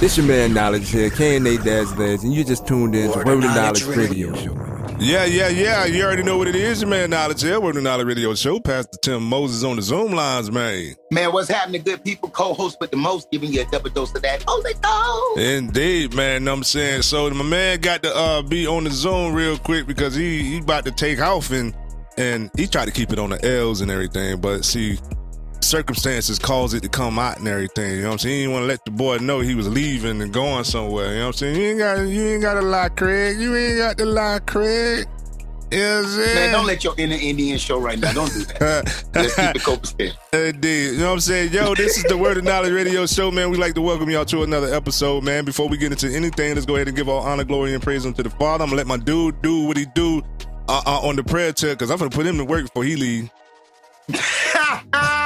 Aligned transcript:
This 0.00 0.16
your 0.16 0.26
man 0.26 0.54
Knowledge 0.54 0.92
here, 0.92 1.10
K&A 1.10 1.40
Dad's 1.58 1.96
Lads, 1.98 2.22
and 2.22 2.32
you 2.32 2.44
just 2.44 2.68
tuned 2.68 2.94
in 2.94 3.10
to 3.10 3.18
Word 3.18 3.38
of 3.38 3.50
Knowledge 3.50 3.82
Radio 3.82 4.32
Show. 4.32 4.54
Yeah, 5.00 5.24
yeah, 5.24 5.48
yeah. 5.48 5.86
You 5.86 6.04
already 6.04 6.22
know 6.22 6.38
what 6.38 6.46
it 6.46 6.54
is, 6.54 6.82
your 6.82 6.88
man 6.88 7.10
Knowledge 7.10 7.42
here, 7.42 7.58
Word 7.58 7.76
of 7.76 7.82
Knowledge 7.82 8.06
Radio 8.06 8.32
Show. 8.36 8.60
Pastor 8.60 8.96
Tim 9.02 9.24
Moses 9.24 9.64
on 9.64 9.74
the 9.74 9.82
Zoom 9.82 10.12
lines, 10.12 10.52
man. 10.52 10.94
Man, 11.10 11.32
what's 11.32 11.48
happening, 11.48 11.82
good 11.82 12.04
people? 12.04 12.30
Co-host 12.30 12.76
with 12.80 12.92
the 12.92 12.96
most, 12.96 13.28
giving 13.32 13.52
you 13.52 13.62
a 13.62 13.64
double 13.72 13.90
dose 13.90 14.14
of 14.14 14.22
that 14.22 14.44
Holy 14.46 14.72
Ghost. 14.74 15.40
Indeed, 15.40 16.14
man. 16.14 16.44
Know 16.44 16.52
what 16.52 16.58
I'm 16.58 16.62
saying 16.62 17.02
so. 17.02 17.28
My 17.30 17.42
man 17.42 17.80
got 17.80 18.04
to 18.04 18.16
uh, 18.16 18.42
be 18.42 18.68
on 18.68 18.84
the 18.84 18.90
Zoom 18.90 19.34
real 19.34 19.58
quick 19.58 19.88
because 19.88 20.14
he 20.14 20.44
he 20.44 20.58
about 20.58 20.84
to 20.84 20.92
take 20.92 21.20
off 21.20 21.50
and 21.50 21.74
and 22.16 22.52
he 22.56 22.68
tried 22.68 22.84
to 22.84 22.92
keep 22.92 23.12
it 23.12 23.18
on 23.18 23.30
the 23.30 23.44
L's 23.44 23.80
and 23.80 23.90
everything, 23.90 24.40
but 24.40 24.64
see, 24.64 24.96
circumstances 25.60 26.38
caused 26.38 26.74
it 26.74 26.82
to 26.82 26.88
come 26.88 27.18
out 27.18 27.38
and 27.38 27.48
everything. 27.48 27.96
You 27.96 28.02
know 28.02 28.08
what 28.08 28.12
I'm 28.12 28.18
saying? 28.18 28.34
He 28.34 28.40
didn't 28.42 28.52
want 28.52 28.62
to 28.64 28.66
let 28.68 28.84
the 28.84 28.90
boy 28.90 29.18
know 29.18 29.40
he 29.40 29.54
was 29.54 29.68
leaving 29.68 30.22
and 30.22 30.32
going 30.32 30.64
somewhere. 30.64 31.12
You 31.12 31.18
know 31.18 31.26
what 31.26 31.42
I'm 31.42 31.54
saying? 31.54 31.56
You 31.56 31.62
ain't 31.62 31.78
got 31.78 31.98
you 32.00 32.22
ain't 32.28 32.42
got 32.42 32.54
to 32.54 32.62
lie, 32.62 32.88
Craig. 32.90 33.38
You 33.38 33.56
ain't 33.56 33.78
got 33.78 33.98
to 33.98 34.06
lie, 34.06 34.40
Craig. 34.46 35.06
Is 35.70 36.16
it? 36.16 36.34
Man, 36.34 36.52
don't 36.52 36.66
let 36.66 36.82
your 36.82 36.94
inner 36.96 37.16
Indian 37.20 37.58
show 37.58 37.78
right 37.78 37.98
now. 37.98 38.12
Don't 38.12 38.32
do 38.32 38.44
that. 38.44 39.04
Let's 39.14 39.34
keep 39.34 39.56
it 39.56 39.62
copacetic. 39.62 40.14
Indeed. 40.32 40.92
You 40.92 40.98
know 40.98 41.08
what 41.08 41.12
I'm 41.12 41.20
saying? 41.20 41.52
Yo, 41.52 41.74
this 41.74 41.98
is 41.98 42.04
the 42.04 42.16
Word 42.16 42.38
of 42.38 42.44
Knowledge 42.44 42.72
Radio 42.72 43.04
Show, 43.04 43.30
man. 43.30 43.50
We'd 43.50 43.60
like 43.60 43.74
to 43.74 43.82
welcome 43.82 44.08
y'all 44.08 44.24
to 44.24 44.44
another 44.44 44.72
episode, 44.72 45.24
man. 45.24 45.44
Before 45.44 45.68
we 45.68 45.76
get 45.76 45.92
into 45.92 46.08
anything, 46.08 46.54
let's 46.54 46.64
go 46.64 46.76
ahead 46.76 46.88
and 46.88 46.96
give 46.96 47.08
all 47.08 47.20
honor, 47.20 47.44
glory, 47.44 47.74
and 47.74 47.82
praise 47.82 48.06
unto 48.06 48.22
the 48.22 48.30
Father. 48.30 48.64
I'm 48.64 48.70
going 48.70 48.70
to 48.70 48.76
let 48.76 48.86
my 48.86 48.96
dude 48.96 49.42
do 49.42 49.66
what 49.66 49.76
he 49.76 49.84
do 49.94 50.22
uh, 50.68 50.82
uh, 50.86 51.06
on 51.06 51.16
the 51.16 51.24
prayer 51.24 51.52
tip 51.52 51.78
because 51.78 51.90
I'm 51.90 51.98
going 51.98 52.10
to 52.10 52.16
put 52.16 52.24
him 52.24 52.38
to 52.38 52.44
work 52.46 52.62
before 52.62 52.84
he 52.84 52.96
leave. 52.96 53.30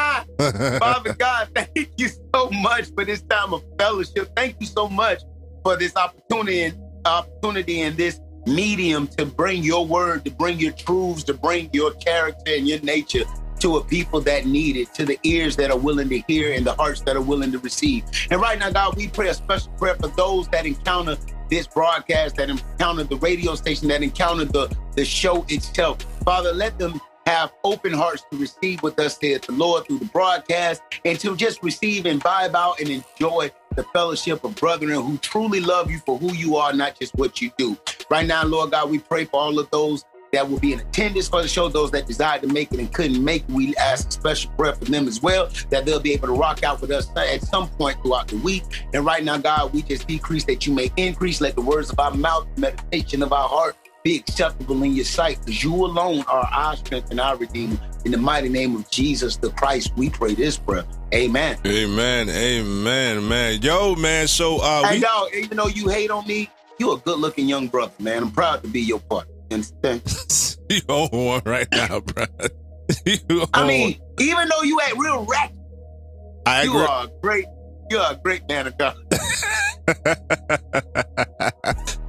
Father 0.78 1.14
God, 1.14 1.48
thank 1.54 1.90
you 1.96 2.08
so 2.34 2.50
much 2.50 2.86
for 2.94 3.04
this 3.04 3.22
time 3.22 3.52
of 3.52 3.62
fellowship. 3.78 4.30
Thank 4.36 4.56
you 4.60 4.66
so 4.66 4.88
much 4.88 5.22
for 5.62 5.76
this 5.76 5.94
opportunity 5.96 6.62
and 6.62 6.78
opportunity 7.04 7.82
in 7.82 7.96
this 7.96 8.20
medium 8.46 9.06
to 9.06 9.24
bring 9.26 9.62
your 9.62 9.86
word, 9.86 10.24
to 10.24 10.30
bring 10.30 10.58
your 10.58 10.72
truths, 10.72 11.22
to 11.24 11.34
bring 11.34 11.70
your 11.72 11.92
character 11.94 12.52
and 12.54 12.68
your 12.68 12.80
nature 12.80 13.24
to 13.60 13.76
a 13.76 13.84
people 13.84 14.20
that 14.20 14.44
need 14.44 14.76
it, 14.76 14.92
to 14.92 15.04
the 15.04 15.16
ears 15.22 15.54
that 15.54 15.70
are 15.70 15.78
willing 15.78 16.08
to 16.08 16.18
hear 16.26 16.52
and 16.52 16.66
the 16.66 16.74
hearts 16.74 17.00
that 17.02 17.14
are 17.14 17.22
willing 17.22 17.52
to 17.52 17.58
receive. 17.60 18.02
And 18.28 18.40
right 18.40 18.58
now, 18.58 18.70
God, 18.70 18.96
we 18.96 19.06
pray 19.06 19.28
a 19.28 19.34
special 19.34 19.70
prayer 19.74 19.94
for 19.94 20.08
those 20.08 20.48
that 20.48 20.66
encounter 20.66 21.16
this 21.48 21.68
broadcast, 21.68 22.36
that 22.36 22.50
encounter 22.50 23.04
the 23.04 23.16
radio 23.16 23.54
station, 23.54 23.86
that 23.88 24.02
encounter 24.02 24.46
the, 24.46 24.76
the 24.96 25.04
show 25.04 25.44
itself. 25.48 26.02
Father, 26.24 26.52
let 26.52 26.76
them 26.76 27.00
have 27.26 27.52
open 27.64 27.92
hearts 27.92 28.24
to 28.30 28.36
receive 28.36 28.82
with 28.82 28.98
us 28.98 29.18
here 29.18 29.36
at 29.36 29.42
the 29.42 29.52
Lord 29.52 29.86
through 29.86 29.98
the 29.98 30.06
broadcast 30.06 30.82
and 31.04 31.18
to 31.20 31.36
just 31.36 31.62
receive 31.62 32.06
and 32.06 32.22
vibe 32.22 32.54
out 32.54 32.80
and 32.80 32.88
enjoy 32.88 33.50
the 33.76 33.84
fellowship 33.84 34.44
of 34.44 34.54
brethren 34.56 35.00
who 35.00 35.16
truly 35.18 35.60
love 35.60 35.90
you 35.90 35.98
for 36.00 36.18
who 36.18 36.32
you 36.34 36.56
are, 36.56 36.72
not 36.72 36.98
just 36.98 37.14
what 37.14 37.40
you 37.40 37.50
do. 37.56 37.76
Right 38.10 38.26
now, 38.26 38.44
Lord 38.44 38.72
God, 38.72 38.90
we 38.90 38.98
pray 38.98 39.24
for 39.24 39.40
all 39.40 39.58
of 39.58 39.70
those 39.70 40.04
that 40.32 40.48
will 40.48 40.58
be 40.58 40.72
in 40.72 40.80
attendance 40.80 41.28
for 41.28 41.42
the 41.42 41.48
show, 41.48 41.68
those 41.68 41.90
that 41.90 42.06
desire 42.06 42.38
to 42.38 42.46
make 42.46 42.72
it 42.72 42.80
and 42.80 42.92
couldn't 42.92 43.22
make 43.22 43.42
it. 43.42 43.50
We 43.50 43.76
ask 43.76 44.08
a 44.08 44.12
special 44.12 44.50
prayer 44.52 44.74
for 44.74 44.86
them 44.86 45.06
as 45.06 45.22
well, 45.22 45.50
that 45.68 45.84
they'll 45.84 46.00
be 46.00 46.12
able 46.14 46.28
to 46.28 46.34
rock 46.34 46.62
out 46.62 46.80
with 46.80 46.90
us 46.90 47.08
at 47.16 47.42
some 47.42 47.68
point 47.68 48.00
throughout 48.02 48.28
the 48.28 48.38
week. 48.38 48.64
And 48.94 49.04
right 49.04 49.22
now, 49.22 49.36
God, 49.36 49.74
we 49.74 49.82
just 49.82 50.08
decrease 50.08 50.44
that 50.44 50.66
you 50.66 50.72
may 50.72 50.90
increase. 50.96 51.40
Let 51.42 51.54
the 51.54 51.60
words 51.60 51.90
of 51.90 52.00
our 52.00 52.14
mouth, 52.14 52.46
the 52.54 52.62
meditation 52.62 53.22
of 53.22 53.32
our 53.32 53.46
heart, 53.48 53.76
be 54.02 54.16
acceptable 54.16 54.82
in 54.82 54.94
your 54.94 55.04
sight, 55.04 55.38
because 55.40 55.62
you 55.62 55.74
alone 55.74 56.24
are 56.28 56.48
our 56.52 56.76
strength 56.76 57.10
and 57.10 57.20
our 57.20 57.36
redeemer. 57.36 57.78
In 58.04 58.10
the 58.10 58.18
mighty 58.18 58.48
name 58.48 58.74
of 58.74 58.90
Jesus 58.90 59.36
the 59.36 59.50
Christ, 59.50 59.92
we 59.96 60.10
pray 60.10 60.34
this 60.34 60.58
prayer. 60.58 60.84
Amen. 61.14 61.58
Amen. 61.64 62.28
Amen, 62.28 63.28
man. 63.28 63.62
Yo, 63.62 63.94
man. 63.94 64.26
So, 64.26 64.58
uh, 64.60 64.82
Hey, 64.84 64.96
we, 64.96 65.00
dog, 65.00 65.28
even 65.34 65.56
though 65.56 65.68
you 65.68 65.88
hate 65.88 66.10
on 66.10 66.26
me, 66.26 66.50
you 66.78 66.92
a 66.92 66.98
good 66.98 67.18
looking 67.18 67.48
young 67.48 67.68
brother, 67.68 67.92
man. 68.00 68.24
I'm 68.24 68.32
proud 68.32 68.62
to 68.62 68.68
be 68.68 68.80
your 68.80 68.98
partner. 69.00 69.32
You 69.50 69.56
understand? 69.56 70.02
you 70.68 70.80
own 70.88 71.08
one 71.10 71.42
right 71.44 71.68
now, 71.70 72.00
bro. 72.00 72.24
I 73.54 73.66
mean, 73.66 74.00
even 74.18 74.48
though 74.48 74.62
you 74.62 74.80
ain't 74.80 74.98
real 74.98 75.24
rap. 75.24 75.52
I 76.44 76.64
you 76.64 76.70
agree. 76.70 76.82
are 76.82 77.04
a 77.04 77.08
great, 77.22 77.44
you're 77.88 78.02
a 78.02 78.16
great 78.16 78.48
man 78.48 78.66
of 78.66 78.76
God. 78.76 78.96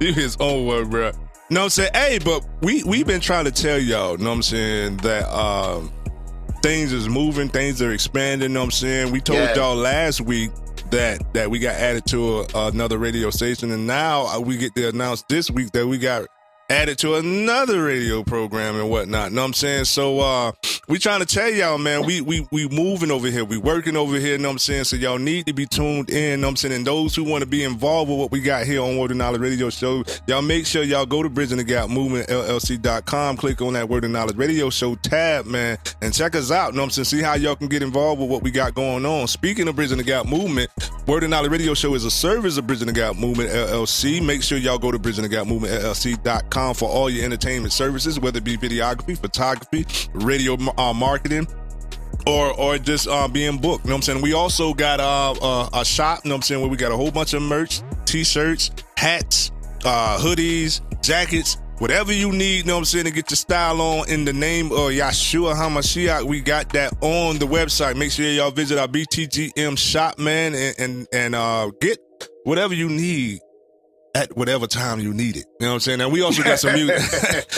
you 0.00 0.12
his 0.12 0.36
own 0.40 0.66
word, 0.66 0.90
bro. 0.90 1.12
No, 1.50 1.64
I'm 1.64 1.70
saying, 1.70 1.90
hey, 1.94 2.18
but 2.24 2.44
we 2.62 2.82
we've 2.84 3.06
been 3.06 3.20
trying 3.20 3.44
to 3.44 3.52
tell 3.52 3.78
y'all, 3.78 4.16
know 4.16 4.30
what 4.30 4.36
I'm 4.36 4.42
saying, 4.42 4.96
that 4.98 5.28
um 5.28 5.92
things 6.62 6.92
is 6.92 7.08
moving, 7.08 7.48
things 7.48 7.82
are 7.82 7.92
expanding, 7.92 8.54
know 8.54 8.60
what 8.60 8.64
I'm 8.66 8.70
saying? 8.70 9.12
We 9.12 9.20
told 9.20 9.40
Yeah. 9.40 9.54
y'all 9.54 9.76
last 9.76 10.20
week 10.22 10.50
that 10.90 11.34
that 11.34 11.50
we 11.50 11.58
got 11.58 11.74
added 11.74 12.06
to 12.06 12.40
a, 12.40 12.46
another 12.68 12.98
radio 12.98 13.30
station 13.30 13.70
and 13.72 13.86
now 13.86 14.26
uh, 14.26 14.40
we 14.40 14.56
get 14.56 14.74
to 14.76 14.88
announce 14.88 15.22
this 15.28 15.50
week 15.50 15.70
that 15.72 15.86
we 15.86 15.98
got 15.98 16.26
added 16.70 16.96
to 16.98 17.16
another 17.16 17.84
radio 17.84 18.22
program 18.22 18.76
and 18.76 18.88
whatnot. 18.88 19.32
Know 19.32 19.42
what 19.42 19.48
I'm 19.48 19.52
saying? 19.52 19.84
So 19.84 20.20
uh 20.20 20.52
we 20.88 20.98
trying 20.98 21.20
to 21.20 21.26
tell 21.26 21.50
y'all, 21.50 21.78
man, 21.78 22.04
we 22.04 22.20
we 22.20 22.46
we 22.50 22.68
moving 22.68 23.10
over 23.10 23.28
here, 23.28 23.44
we 23.44 23.58
working 23.58 23.96
over 23.96 24.18
here, 24.18 24.38
know 24.38 24.48
what 24.48 24.52
I'm 24.52 24.58
saying? 24.58 24.84
So 24.84 24.96
y'all 24.96 25.18
need 25.18 25.46
to 25.46 25.52
be 25.52 25.66
tuned 25.66 26.10
in, 26.10 26.40
know 26.40 26.46
what 26.46 26.52
I'm 26.52 26.56
saying? 26.56 26.74
And 26.74 26.86
those 26.86 27.14
who 27.14 27.24
want 27.24 27.42
to 27.42 27.46
be 27.46 27.64
involved 27.64 28.10
with 28.10 28.18
what 28.18 28.30
we 28.30 28.40
got 28.40 28.66
here 28.66 28.80
on 28.80 28.96
Word 28.96 29.10
of 29.10 29.16
Knowledge 29.18 29.40
Radio 29.40 29.68
Show, 29.70 30.04
y'all 30.26 30.42
make 30.42 30.66
sure 30.66 30.82
y'all 30.82 31.06
go 31.06 31.22
to 31.22 31.28
Bridging 31.28 31.58
the 31.58 31.64
Gap 31.64 31.90
Movement 31.90 32.28
LLC.com, 32.28 33.36
click 33.36 33.60
on 33.60 33.74
that 33.74 33.88
Word 33.88 34.04
of 34.04 34.10
Knowledge 34.10 34.36
Radio 34.36 34.70
Show 34.70 34.94
tab, 34.96 35.46
man, 35.46 35.78
and 36.00 36.14
check 36.14 36.34
us 36.34 36.50
out. 36.50 36.74
Know 36.74 36.80
what 36.80 36.84
I'm 36.84 36.90
saying? 36.90 37.04
See 37.04 37.22
how 37.22 37.34
y'all 37.34 37.56
can 37.56 37.68
get 37.68 37.82
involved 37.82 38.20
with 38.20 38.30
what 38.30 38.42
we 38.42 38.50
got 38.50 38.74
going 38.74 39.04
on. 39.04 39.26
Speaking 39.26 39.68
of 39.68 39.76
Bridging 39.76 39.98
the 39.98 40.04
Gap 40.04 40.26
Movement, 40.26 40.70
Word 41.06 41.24
of 41.24 41.30
Knowledge 41.30 41.52
Radio 41.52 41.74
Show 41.74 41.94
is 41.94 42.04
a 42.04 42.10
service 42.10 42.56
of 42.56 42.66
Bridging 42.66 42.86
the 42.86 42.92
Gap 42.92 43.16
Movement 43.16 43.50
LLC. 43.50 44.24
Make 44.24 44.42
sure 44.42 44.58
y'all 44.58 44.78
go 44.78 44.90
to 44.90 44.98
Bridging 44.98 45.22
the 45.22 45.28
Gap 45.28 45.46
Movement 45.46 45.72
LLC.com 45.74 46.53
for 46.54 46.88
all 46.88 47.10
your 47.10 47.24
entertainment 47.24 47.72
services, 47.72 48.20
whether 48.20 48.38
it 48.38 48.44
be 48.44 48.56
videography, 48.56 49.18
photography, 49.18 49.84
radio 50.14 50.56
uh, 50.78 50.92
marketing, 50.92 51.46
or 52.26 52.58
or 52.58 52.78
just 52.78 53.08
uh, 53.08 53.28
being 53.28 53.58
booked. 53.58 53.84
You 53.84 53.90
know 53.90 53.96
what 53.96 53.98
I'm 53.98 54.02
saying? 54.02 54.22
We 54.22 54.32
also 54.32 54.72
got 54.74 55.00
uh, 55.00 55.32
uh, 55.32 55.68
a 55.74 55.84
shop, 55.84 56.20
you 56.24 56.28
know 56.28 56.36
what 56.36 56.38
I'm 56.38 56.42
saying, 56.42 56.60
where 56.60 56.70
we 56.70 56.76
got 56.76 56.92
a 56.92 56.96
whole 56.96 57.10
bunch 57.10 57.34
of 57.34 57.42
merch, 57.42 57.80
t-shirts, 58.04 58.70
hats, 58.96 59.50
uh, 59.84 60.18
hoodies, 60.18 60.80
jackets, 61.02 61.58
whatever 61.78 62.12
you 62.12 62.32
need, 62.32 62.58
you 62.58 62.64
know 62.64 62.74
what 62.74 62.80
I'm 62.80 62.84
saying, 62.84 63.04
to 63.06 63.10
get 63.10 63.30
your 63.30 63.36
style 63.36 63.80
on 63.80 64.08
in 64.08 64.24
the 64.24 64.32
name 64.32 64.66
of 64.72 64.90
Yahshua 64.90 65.54
HaMashiach. 65.54 66.24
We 66.24 66.40
got 66.40 66.72
that 66.72 66.92
on 67.00 67.38
the 67.38 67.46
website. 67.46 67.96
Make 67.96 68.12
sure 68.12 68.26
y'all 68.26 68.50
visit 68.50 68.78
our 68.78 68.88
BTGM 68.88 69.76
shop, 69.76 70.18
man, 70.18 70.54
and 70.54 70.74
and, 70.78 71.08
and 71.12 71.34
uh, 71.34 71.70
get 71.80 71.98
whatever 72.44 72.74
you 72.74 72.88
need 72.88 73.40
at 74.14 74.36
whatever 74.36 74.66
time 74.66 75.00
you 75.00 75.12
need 75.12 75.36
it. 75.36 75.46
You 75.58 75.66
know 75.66 75.68
what 75.70 75.74
I'm 75.74 75.80
saying? 75.80 76.00
And 76.00 76.12
we 76.12 76.22
also 76.22 76.42
got 76.42 76.58
some 76.60 76.72
music. 76.74 76.98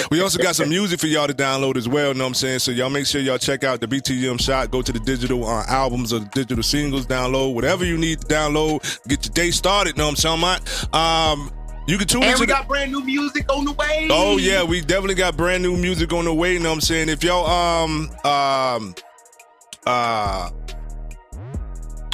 we 0.10 0.22
also 0.22 0.42
got 0.42 0.56
some 0.56 0.68
music 0.70 0.98
for 1.00 1.06
y'all 1.06 1.26
to 1.26 1.34
download 1.34 1.76
as 1.76 1.86
well. 1.88 2.08
You 2.08 2.14
know 2.14 2.24
what 2.24 2.28
I'm 2.28 2.34
saying? 2.34 2.60
So 2.60 2.70
y'all 2.70 2.88
make 2.88 3.06
sure 3.06 3.20
y'all 3.20 3.36
check 3.38 3.62
out 3.62 3.80
the 3.80 3.86
BTM 3.86 4.40
shop. 4.40 4.70
Go 4.70 4.80
to 4.80 4.90
the 4.92 5.00
digital 5.00 5.46
uh, 5.46 5.64
albums 5.68 6.12
or 6.14 6.20
the 6.20 6.26
digital 6.26 6.62
singles, 6.62 7.06
download 7.06 7.54
whatever 7.54 7.84
you 7.84 7.98
need 7.98 8.22
to 8.22 8.26
download. 8.26 8.80
Get 9.06 9.26
your 9.26 9.32
day 9.34 9.50
started. 9.50 9.96
You 9.96 10.02
know 10.02 10.08
what 10.10 10.24
I'm 10.24 10.38
talking 10.40 10.66
about? 10.90 10.94
Um, 10.94 11.52
you 11.86 11.98
can 11.98 12.08
tune 12.08 12.22
And 12.22 12.30
into 12.32 12.40
we 12.40 12.46
the- 12.46 12.52
got 12.54 12.66
brand 12.66 12.90
new 12.90 13.04
music 13.04 13.52
on 13.52 13.64
the 13.66 13.72
way. 13.72 14.08
Oh 14.10 14.38
yeah, 14.38 14.62
we 14.64 14.80
definitely 14.80 15.14
got 15.14 15.36
brand 15.36 15.62
new 15.62 15.76
music 15.76 16.12
on 16.12 16.24
the 16.24 16.34
way. 16.34 16.54
You 16.54 16.58
know 16.60 16.70
what 16.70 16.76
I'm 16.76 16.80
saying? 16.80 17.08
If 17.10 17.22
y'all 17.22 17.46
um 17.46 18.10
um 18.24 18.94
uh 19.86 20.50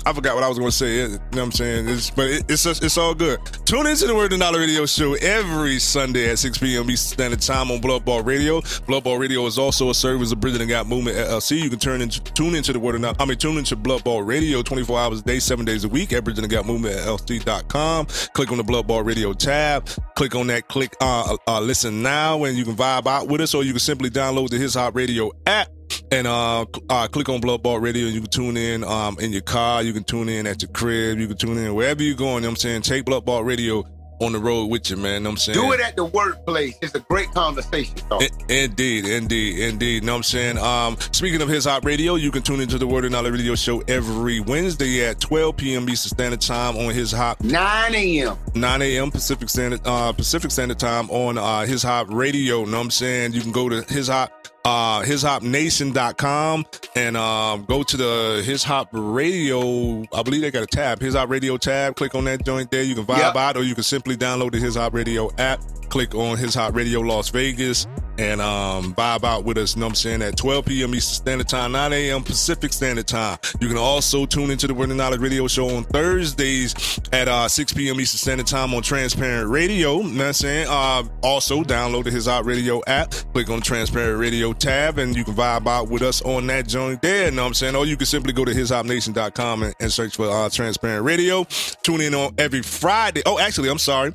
I 0.05 0.13
forgot 0.13 0.35
what 0.35 0.45
I 0.45 0.49
was 0.49 0.59
going 0.59 0.71
to 0.71 0.77
say. 0.77 0.97
You 0.97 1.09
know 1.09 1.19
what 1.31 1.39
I'm 1.39 1.53
saying? 1.53 1.89
It's, 1.89 2.11
but 2.11 2.31
it, 2.31 2.45
it's 2.49 2.67
it's 2.67 2.99
all 2.99 3.15
good. 3.15 3.39
Tune 3.65 3.87
into 3.87 4.07
the 4.07 4.15
Word 4.15 4.33
of 4.33 4.39
Knowledge 4.39 4.61
Radio 4.61 4.87
Show 4.87 5.15
every 5.15 5.79
Sunday 5.79 6.31
at 6.31 6.39
6 6.39 6.59
p.m. 6.59 6.91
Eastern 6.91 7.17
Standard 7.17 7.41
Time 7.41 7.71
on 7.71 7.81
Blood 7.81 8.05
Ball 8.05 8.23
Radio. 8.23 8.61
Blood 8.87 9.05
Ball 9.05 9.19
Radio 9.19 9.47
is 9.47 9.59
also 9.59 9.91
a 9.91 9.95
service 9.95 10.33
of 10.33 10.41
Bridging 10.41 10.61
and 10.61 10.69
Gap 10.69 10.87
Movement 10.87 11.17
LLC. 11.17 11.63
You 11.63 11.71
can 11.71 11.79
turn 11.79 12.01
into 12.01 12.21
tune 12.35 12.55
into 12.55 12.73
the 12.73 12.81
Word 12.81 12.97
of 12.97 13.01
Knowledge. 13.01 13.17
I 13.21 13.25
mean, 13.25 13.39
tune 13.39 13.59
into 13.59 13.77
Blood 13.77 14.05
Ball 14.05 14.23
Radio 14.23 14.63
24 14.63 14.99
hours 14.99 15.21
a 15.21 15.23
day, 15.23 15.39
seven 15.39 15.65
days 15.65 15.85
a 15.85 15.89
week 15.89 16.13
at 16.13 16.25
Bridging 16.25 16.45
and 16.45 16.51
Gap 16.51 16.67
Movement 16.67 16.97
LLC.com. 16.97 18.07
Click 18.35 18.51
on 18.51 18.59
the 18.59 18.65
Blood 18.65 18.87
Ball 18.87 19.03
Radio 19.03 19.33
tab. 19.33 19.89
Click 20.17 20.35
on 20.35 20.49
that. 20.49 20.69
Click 20.69 20.95
uh, 21.01 21.37
uh 21.47 21.61
listen 21.61 22.03
now, 22.03 22.45
and 22.45 22.57
you 22.57 22.65
can 22.65 22.75
vibe 22.75 23.07
out 23.07 23.29
with 23.29 23.41
us, 23.41 23.55
or 23.55 23.63
you 23.63 23.73
can 23.73 23.81
simply 23.81 24.11
download 24.11 24.49
the 24.49 24.59
His 24.59 24.75
Hop 24.75 24.97
Radio 24.97 25.31
app 25.47 25.69
and 26.11 26.27
uh, 26.27 26.65
uh, 26.89 27.09
click 27.09 27.29
on 27.29 27.41
Blood 27.41 27.63
Ball 27.63 27.79
Radio. 27.81 28.07
You 28.07 28.21
can 28.21 28.31
tune 28.31 28.57
in 28.57 28.85
um, 28.85 29.19
in 29.21 29.33
your 29.33 29.43
car. 29.43 29.83
You 29.83 29.93
can 29.93 30.05
tune 30.05 30.29
in 30.29 30.47
at 30.47 30.63
your 30.63 30.71
crib. 30.71 31.19
You 31.19 31.29
can 31.29 31.37
tune 31.37 31.59
in 31.59 31.75
wherever 31.75 32.03
you're 32.03 32.17
going. 32.17 32.37
You 32.37 32.41
know 32.43 32.49
what 32.49 32.53
I'm 32.53 32.57
saying? 32.57 32.83
Take 32.83 33.05
Blood 33.05 33.25
Ball 33.25 33.45
Radio 33.45 33.85
on 34.21 34.31
the 34.33 34.39
road 34.39 34.67
with 34.67 34.89
you, 34.89 34.97
man. 34.97 35.15
You 35.15 35.21
know 35.21 35.31
what 35.31 35.33
I'm 35.33 35.37
saying? 35.39 35.59
Do 35.59 35.73
it 35.73 35.81
at 35.81 35.97
the 35.97 36.05
workplace. 36.05 36.77
It's 36.81 36.95
a 36.95 37.01
great 37.01 37.33
conversation. 37.33 37.95
I- 38.13 38.29
Indeed, 38.49 39.05
indeed, 39.07 39.59
indeed. 39.59 39.95
You 39.95 40.01
know 40.03 40.13
what 40.13 40.17
I'm 40.19 40.23
saying? 40.23 40.59
Um, 40.59 40.97
speaking 41.11 41.41
of 41.43 41.49
His 41.49 41.65
Hop 41.65 41.85
Radio, 41.85 42.15
you 42.15 42.31
can 42.31 42.43
tune 42.43 42.61
into 42.61 42.79
the 42.79 42.87
Word 42.87 43.05
and 43.05 43.13
Knowledge 43.13 43.33
Radio 43.33 43.55
Show 43.57 43.81
every 43.89 44.39
Wednesday 44.41 45.05
at 45.07 45.21
12 45.21 45.57
p.m. 45.57 45.89
Eastern 45.91 46.11
Standard 46.11 46.41
Time 46.41 46.77
on 46.77 46.93
His 46.95 47.11
Hop 47.11 47.43
9 47.43 47.95
a.m. 47.95 48.37
9 48.55 48.83
a.m. 48.83 49.11
Pacific 49.11 49.49
Standard 49.49 49.81
uh, 49.87 50.13
Pacific 50.13 50.51
Standard 50.53 50.79
Time 50.79 51.11
on 51.11 51.37
uh, 51.39 51.63
His 51.63 51.83
Hop 51.83 52.07
Radio. 52.11 52.61
You 52.61 52.67
know 52.67 52.77
what 52.79 52.85
I'm 52.85 52.91
saying? 52.91 53.33
You 53.33 53.41
can 53.41 53.53
go 53.53 53.69
to 53.69 53.83
His 53.93 54.07
Hop 54.09 54.31
uh, 54.65 55.03
hishopnation.com 55.03 56.67
and 56.95 57.17
um, 57.17 57.65
go 57.65 57.83
to 57.83 57.97
the 57.97 58.43
His 58.45 58.63
Hop 58.65 58.89
Radio. 58.93 60.03
I 60.13 60.23
believe 60.23 60.43
they 60.43 60.51
got 60.51 60.63
a 60.63 60.67
tab, 60.67 61.01
His 61.01 61.15
Hop 61.15 61.29
Radio 61.31 61.57
tab. 61.57 61.97
Click 61.97 62.15
on 62.15 62.25
that 62.25 62.45
joint 62.45 62.71
there. 62.71 62.83
You 62.83 62.95
can 62.95 63.05
vibe 63.07 63.19
Yep. 63.19 63.37
out, 63.37 63.57
or 63.57 63.63
you 63.63 63.75
can 63.75 63.85
simply 63.85 64.17
download 64.17 64.53
the 64.53 64.59
His 64.59 64.77
Hop 64.77 64.95
Radio 64.95 65.31
app. 65.39 65.61
Click 65.89 66.15
on 66.15 66.37
His 66.39 66.55
Hop 66.55 66.75
Radio 66.75 67.01
Las 67.01 67.29
Vegas 67.31 67.87
and 68.19 68.41
um, 68.41 68.95
vibe 68.95 69.25
out 69.25 69.45
with 69.45 69.59
us. 69.59 69.75
You 69.75 69.81
know 69.81 69.87
what 69.87 69.93
I'm 69.93 69.97
saying? 69.97 70.23
At 70.23 70.37
12 70.37 70.67
p.m. 70.67 70.95
Eastern 70.95 71.15
Standard 71.15 71.49
Time, 71.49 71.73
9 71.73 71.93
a.m. 71.93 72.23
Pacific 72.23 72.73
Standard 72.73 73.07
Time. 73.07 73.39
You 73.61 73.69
can 73.69 73.77
also 73.77 74.27
tune 74.27 74.51
into 74.51 74.67
the 74.67 74.83
and 74.83 74.97
Knowledge 74.97 75.21
Radio 75.21 75.47
Show 75.47 75.77
on 75.77 75.85
Thursdays 75.85 77.01
at 77.13 77.29
uh, 77.29 77.49
6 77.49 77.73
p.m. 77.73 78.01
Eastern 78.01 78.19
Standard 78.19 78.47
Time 78.47 78.75
on 78.75 78.83
Transparent 78.83 79.49
Radio. 79.49 79.99
You 79.99 80.05
know 80.05 80.19
what 80.19 80.27
I'm 80.27 80.33
saying? 80.33 80.67
Uh, 80.69 81.05
also, 81.23 81.63
download 81.63 82.05
the 82.05 82.11
His 82.11 82.27
Hop 82.27 82.45
Radio 82.45 82.83
app. 82.87 83.13
Click 83.33 83.49
on 83.49 83.61
Transparent 83.61 84.19
Radio 84.19 84.53
tab, 84.53 84.99
and 84.99 85.17
you 85.17 85.25
can 85.25 85.35
vibe 85.35 85.67
out 85.67 85.89
with 85.89 86.03
us 86.03 86.21
on 86.23 86.47
that 86.49 86.67
joint 86.67 87.01
there. 87.03 87.27
You 87.27 87.31
know 87.33 87.43
what 87.43 87.49
I'm 87.49 87.55
saying? 87.55 87.77
Or 87.77 87.87
you 87.87 87.97
can 87.97 88.07
simply 88.07 88.33
go 88.33 88.45
to 88.45 88.53
hishopnation.com 88.53 89.63
and, 89.63 89.75
and 89.81 89.93
search 89.93 90.17
for 90.17 90.29
uh, 90.29 90.49
Transparent 90.49 91.05
Radio. 91.05 91.45
Tune 91.83 92.01
in 92.01 92.15
on 92.15 92.35
every 92.39 92.63
Friday. 92.63 93.23
Oh, 93.25 93.39
actually, 93.39 93.69
I'm 93.69 93.79
sorry. 93.79 94.13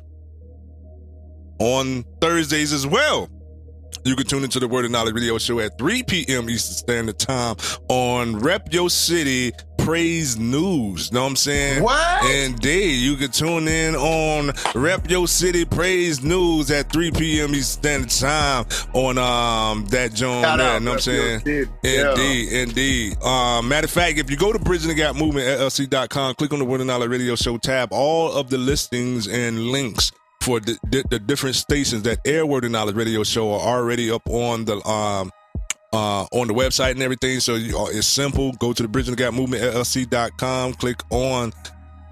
On 1.60 2.04
Thursdays 2.20 2.72
as 2.72 2.86
well. 2.86 3.28
You 4.04 4.16
can 4.16 4.26
tune 4.26 4.44
into 4.44 4.58
the 4.60 4.68
Word 4.68 4.84
of 4.84 4.90
Knowledge 4.90 5.14
Radio 5.14 5.38
Show 5.38 5.60
at 5.60 5.76
3 5.78 6.02
p.m. 6.04 6.48
Eastern 6.48 6.76
Standard 6.76 7.18
Time 7.18 7.56
on 7.88 8.38
Rep 8.38 8.72
Your 8.72 8.88
City 8.90 9.52
Praise 9.78 10.38
News. 10.38 11.12
Know 11.12 11.22
what 11.22 11.28
I'm 11.30 11.36
saying? 11.36 11.82
What? 11.82 12.30
Indeed. 12.30 12.94
You 13.00 13.16
can 13.16 13.30
tune 13.30 13.68
in 13.68 13.94
on 13.96 14.52
Rep 14.74 15.10
Your 15.10 15.26
City 15.28 15.64
Praise 15.64 16.22
News 16.22 16.70
at 16.70 16.92
3 16.92 17.10
p.m. 17.12 17.54
Eastern 17.54 18.08
Standard 18.08 18.10
Time 18.10 18.66
on 18.94 19.18
um 19.18 19.84
that 19.86 20.14
joint 20.14 20.44
Shout 20.44 20.58
there. 20.58 20.70
out, 20.76 20.82
Know 20.82 20.90
what 20.92 20.96
I'm 20.96 21.00
saying? 21.00 21.40
City. 21.40 21.70
Yeah. 21.82 22.10
Indeed, 22.10 22.52
indeed. 22.52 23.22
Um, 23.22 23.68
matter 23.68 23.86
of 23.86 23.90
fact, 23.90 24.18
if 24.18 24.30
you 24.30 24.36
go 24.36 24.52
to 24.52 24.58
Bridging 24.58 24.88
the 24.88 24.94
Gap 24.94 25.16
Movement 25.16 25.46
LLC.com, 25.46 26.34
click 26.36 26.52
on 26.52 26.58
the 26.60 26.64
Word 26.64 26.80
of 26.80 26.86
Knowledge 26.86 27.10
Radio 27.10 27.34
Show 27.34 27.58
tab, 27.58 27.92
all 27.92 28.32
of 28.32 28.48
the 28.50 28.58
listings 28.58 29.26
and 29.28 29.66
links 29.68 30.12
for 30.48 30.60
the, 30.60 30.78
the, 30.84 31.04
the 31.10 31.18
different 31.18 31.56
stations 31.56 32.04
that 32.04 32.20
air 32.24 32.46
Word 32.46 32.64
of 32.64 32.70
Knowledge 32.70 32.94
Radio 32.96 33.22
Show 33.22 33.52
are 33.52 33.80
already 33.80 34.10
up 34.10 34.26
on 34.30 34.64
the 34.64 34.76
um 34.88 35.30
uh 35.92 36.22
on 36.32 36.48
the 36.48 36.54
website 36.54 36.92
and 36.92 37.02
everything. 37.02 37.40
So 37.40 37.56
you, 37.56 37.78
uh, 37.78 37.88
it's 37.90 38.06
simple. 38.06 38.52
Go 38.52 38.72
to 38.72 38.82
the 38.82 38.88
Bridging 38.88 39.14
the 39.14 39.22
Gap 39.22 39.34
Movement 39.34 39.62
LLC.com, 39.62 40.72
click 40.74 41.02
on 41.10 41.52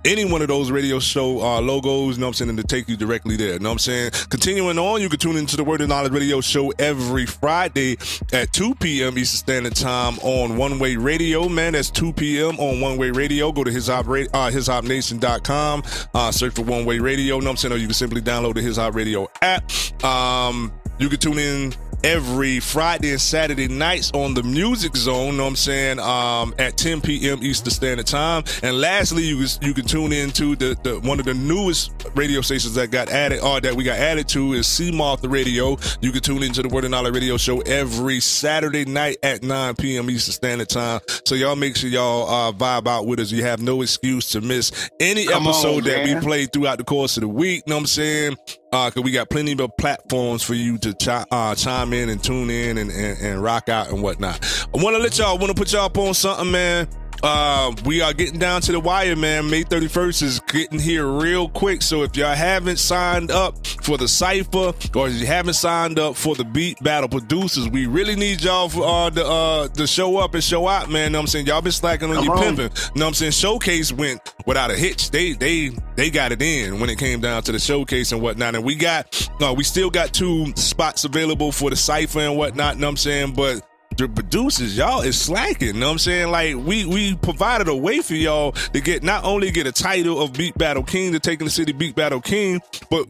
any 0.06 0.25
one 0.25 0.41
of 0.41 0.49
those 0.49 0.70
radio 0.70 0.99
show 0.99 1.41
uh, 1.43 1.61
logos, 1.61 2.17
you 2.17 2.20
know 2.20 2.26
what 2.26 2.31
I'm 2.31 2.35
saying, 2.35 2.49
and 2.50 2.58
to 2.58 2.64
take 2.64 2.88
you 2.88 2.97
directly 2.97 3.37
there. 3.37 3.55
You 3.55 3.58
know 3.58 3.70
what 3.70 3.73
I'm 3.73 3.79
saying? 3.81 4.11
Continuing 4.29 4.79
on, 4.79 5.03
you 5.03 5.08
can 5.08 5.19
tune 5.19 5.37
into 5.37 5.56
the 5.56 5.64
Word 5.64 5.81
of 5.81 5.88
Knowledge 5.88 6.12
radio 6.12 6.41
show 6.41 6.70
every 6.79 7.26
Friday 7.26 7.97
at 8.32 8.53
2 8.53 8.76
p.m. 8.76 9.19
Eastern 9.19 9.38
Standard 9.38 9.75
Time 9.75 10.19
on 10.20 10.56
One 10.56 10.79
Way 10.79 10.97
Radio. 10.97 11.49
Man, 11.49 11.73
that's 11.73 11.91
2 11.91 12.12
p.m. 12.12 12.58
on 12.61 12.81
One 12.81 12.97
Way 12.97 13.11
Radio. 13.11 13.50
Go 13.50 13.64
to 13.64 13.70
his 13.70 13.91
uh, 13.91 14.03
hishopnation.com, 14.03 15.82
uh, 16.14 16.31
search 16.31 16.55
for 16.55 16.62
One 16.62 16.85
Way 16.85 16.99
Radio. 17.00 17.37
You 17.37 17.41
know 17.43 17.47
what 17.47 17.50
I'm 17.50 17.56
saying? 17.56 17.75
Or 17.75 17.76
you 17.76 17.87
can 17.87 17.94
simply 17.94 18.20
download 18.20 18.55
the 18.55 18.62
His 18.62 18.76
Hop 18.76 18.94
Radio 18.94 19.29
app. 19.43 19.70
Um, 20.05 20.73
you 20.99 21.09
can 21.09 21.19
tune 21.19 21.38
in 21.38 21.75
every 22.05 22.61
Friday 22.61 23.11
and 23.11 23.21
Saturday 23.21 23.69
nights 23.69 24.11
on 24.13 24.35
the 24.35 24.43
Music 24.43 24.97
Zone, 24.97 25.37
know 25.37 25.45
what 25.45 25.51
I'm 25.51 25.57
saying, 25.57 25.99
um, 25.99 26.55
at 26.59 26.77
10 26.77 27.01
p.m. 27.01 27.43
Eastern 27.43 27.71
Standard 27.71 28.07
Time. 28.07 28.45
And 28.63 28.81
lastly, 28.81 29.25
you 29.25 29.39
can, 29.39 29.47
you 29.63 29.75
can 29.75 29.85
tune 29.85 30.13
into 30.13 30.57
the, 30.57 30.77
the 30.83 31.01
one 31.01 31.21
of 31.21 31.27
the 31.27 31.35
newest 31.35 31.93
radio 32.15 32.41
stations 32.41 32.75
that 32.75 32.91
got 32.91 33.09
added 33.11 33.41
or 33.41 33.61
that 33.61 33.75
we 33.75 33.85
got 33.85 33.99
added 33.99 34.29
to 34.29 34.55
is 34.55 34.67
Seamoth 34.67 35.29
Radio. 35.31 35.77
You 36.01 36.13
can 36.13 36.23
tune 36.23 36.43
into 36.43 36.63
the 36.63 36.69
Word 36.69 36.85
and 36.85 36.93
Knowledge 36.93 37.15
Radio 37.15 37.37
Show 37.37 37.61
every 37.61 38.21
Saturday 38.21 38.85
night 38.85 39.19
at 39.23 39.43
9 39.43 39.75
p.m. 39.77 40.11
Eastern 40.11 40.33
Standard 40.33 40.69
Time. 40.69 41.01
So 41.25 41.35
y'all 41.35 41.57
make 41.57 41.77
sure 41.77 41.91
y'all 41.91 42.29
uh, 42.29 42.53
vibe 42.53 42.87
out 42.87 43.07
with 43.07 43.21
us. 43.21 43.31
You 43.31 43.43
have 43.45 43.61
no 43.61 43.83
excuse 43.83 44.31
to 44.31 44.41
miss 44.41 44.91
any 45.01 45.27
Come 45.27 45.47
on, 45.47 45.49
episode 45.49 45.85
that 45.85 46.07
we 46.07 46.21
play 46.21 46.47
throughout 46.47 46.79
the 46.79 46.85
course 46.85 47.17
of 47.17 47.23
the 47.23 47.29
week. 47.29 47.63
You 47.67 47.71
know 47.71 47.77
what 47.77 47.81
I'm 47.81 47.87
saying? 47.87 48.37
Uh, 48.73 48.91
cause 48.91 49.03
we 49.05 49.13
got 49.13 49.31
plenty 49.31 49.53
of 49.53 49.77
platforms 49.77 50.43
for 50.43 50.55
you 50.55 50.77
to 50.77 51.27
uh, 51.31 51.55
chime 51.55 51.93
in 51.93 52.09
and 52.09 52.23
tune 52.23 52.51
in 52.51 52.79
and, 52.79 52.91
and, 52.91 53.19
and 53.21 53.43
rock 53.43 53.69
out 53.69 53.91
and 53.91 54.03
whatnot. 54.03 54.45
I 54.75 54.83
want 54.83 54.97
to 54.97 55.03
let 55.03 55.19
y'all, 55.19 55.39
want 55.39 55.49
to 55.49 55.55
put 55.55 55.73
y'all 55.73 55.87
up 55.87 55.97
on 55.97 56.15
something, 56.15 56.51
man. 56.51 56.89
Uh, 57.28 57.75
we 57.84 58.00
are 58.00 58.12
getting 58.12 58.38
down 58.38 58.61
to 58.61 58.70
the 58.70 58.78
wire, 58.78 59.17
man. 59.17 59.50
May 59.50 59.64
31st 59.64 60.23
is 60.23 60.38
getting 60.46 60.78
here 60.78 61.08
real 61.08 61.49
quick. 61.49 61.82
So 61.82 62.05
if 62.05 62.17
y'all 62.17 62.37
haven't 62.37 62.76
signed 62.76 63.32
up 63.32 63.67
for 63.67 63.99
the 63.99 64.06
cipher 64.06 64.73
or 64.94 65.08
if 65.08 65.14
you 65.14 65.26
haven't 65.26 65.55
signed 65.55 65.99
up 65.99 66.14
for 66.14 66.37
the 66.37 66.44
beat 66.44 66.81
battle 66.84 67.08
producers, 67.08 67.69
we 67.69 67.87
really 67.87 68.14
need 68.14 68.43
y'all 68.43 68.69
for, 68.69 68.87
uh, 68.87 69.11
to, 69.11 69.26
uh, 69.26 69.69
to 69.70 69.88
show 69.88 70.19
up 70.19 70.34
and 70.34 70.44
show 70.44 70.69
out, 70.69 70.88
man. 70.88 71.11
Know 71.11 71.19
what 71.19 71.23
I'm 71.23 71.26
saying? 71.26 71.46
Y'all 71.46 71.61
been 71.61 71.73
slacking 71.73 72.11
on 72.11 72.14
Come 72.14 72.25
your 72.26 72.37
on. 72.37 72.43
pimping. 72.44 72.69
Know 72.94 73.06
what 73.06 73.08
I'm 73.08 73.14
saying? 73.14 73.32
Showcase 73.32 73.93
went 73.93 74.20
without 74.46 74.70
a 74.70 74.76
hitch. 74.76 75.11
They 75.11 75.32
they 75.32 75.73
they 75.96 76.11
got 76.11 76.31
it 76.31 76.40
in 76.40 76.78
when 76.78 76.90
it 76.90 76.99
came 77.00 77.20
down 77.20 77.43
to 77.43 77.50
the 77.50 77.58
showcase 77.58 78.12
and 78.12 78.23
whatnot. 78.23 78.55
And 78.55 78.64
we 78.64 78.76
got 78.76 79.28
no, 79.40 79.52
we 79.52 79.64
still 79.64 79.90
got 79.90 80.14
two 80.14 80.55
spots 80.55 81.05
available 81.05 81.50
for 81.50 81.70
the 81.70 81.76
cipher 81.76 82.20
and 82.20 82.37
whatnot. 82.37 82.78
Know 82.78 82.87
what 82.87 82.90
I'm 82.90 82.96
saying? 82.96 83.32
But 83.34 83.67
the 83.97 84.09
producers, 84.09 84.77
y'all 84.77 85.03
is 85.03 85.21
slacking. 85.21 85.69
You 85.69 85.73
Know 85.75 85.87
what 85.87 85.93
I'm 85.93 85.99
saying? 85.99 86.31
Like 86.31 86.57
we 86.57 86.85
we 86.85 87.17
provided 87.17 87.69
a 87.69 87.77
way 87.77 88.01
for 88.01 88.15
y'all 88.15 88.53
to 88.53 88.81
get 88.81 89.03
not 89.03 89.25
only 89.25 89.51
get 89.51 89.67
a 89.67 89.73
title 89.73 90.21
of 90.21 90.33
Beat 90.33 90.57
Battle 90.59 90.83
King 90.83 91.13
to 91.13 91.21
Taking 91.21 91.47
the 91.47 91.51
City 91.51 91.73
Beat 91.73 91.95
Battle 91.97 92.21
King, 92.21 92.61
but 92.91 93.07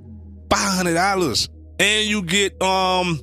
five 0.50 0.76
hundred 0.76 0.94
dollars, 0.94 1.48
and 1.78 2.08
you 2.08 2.22
get 2.22 2.60
um 2.62 3.20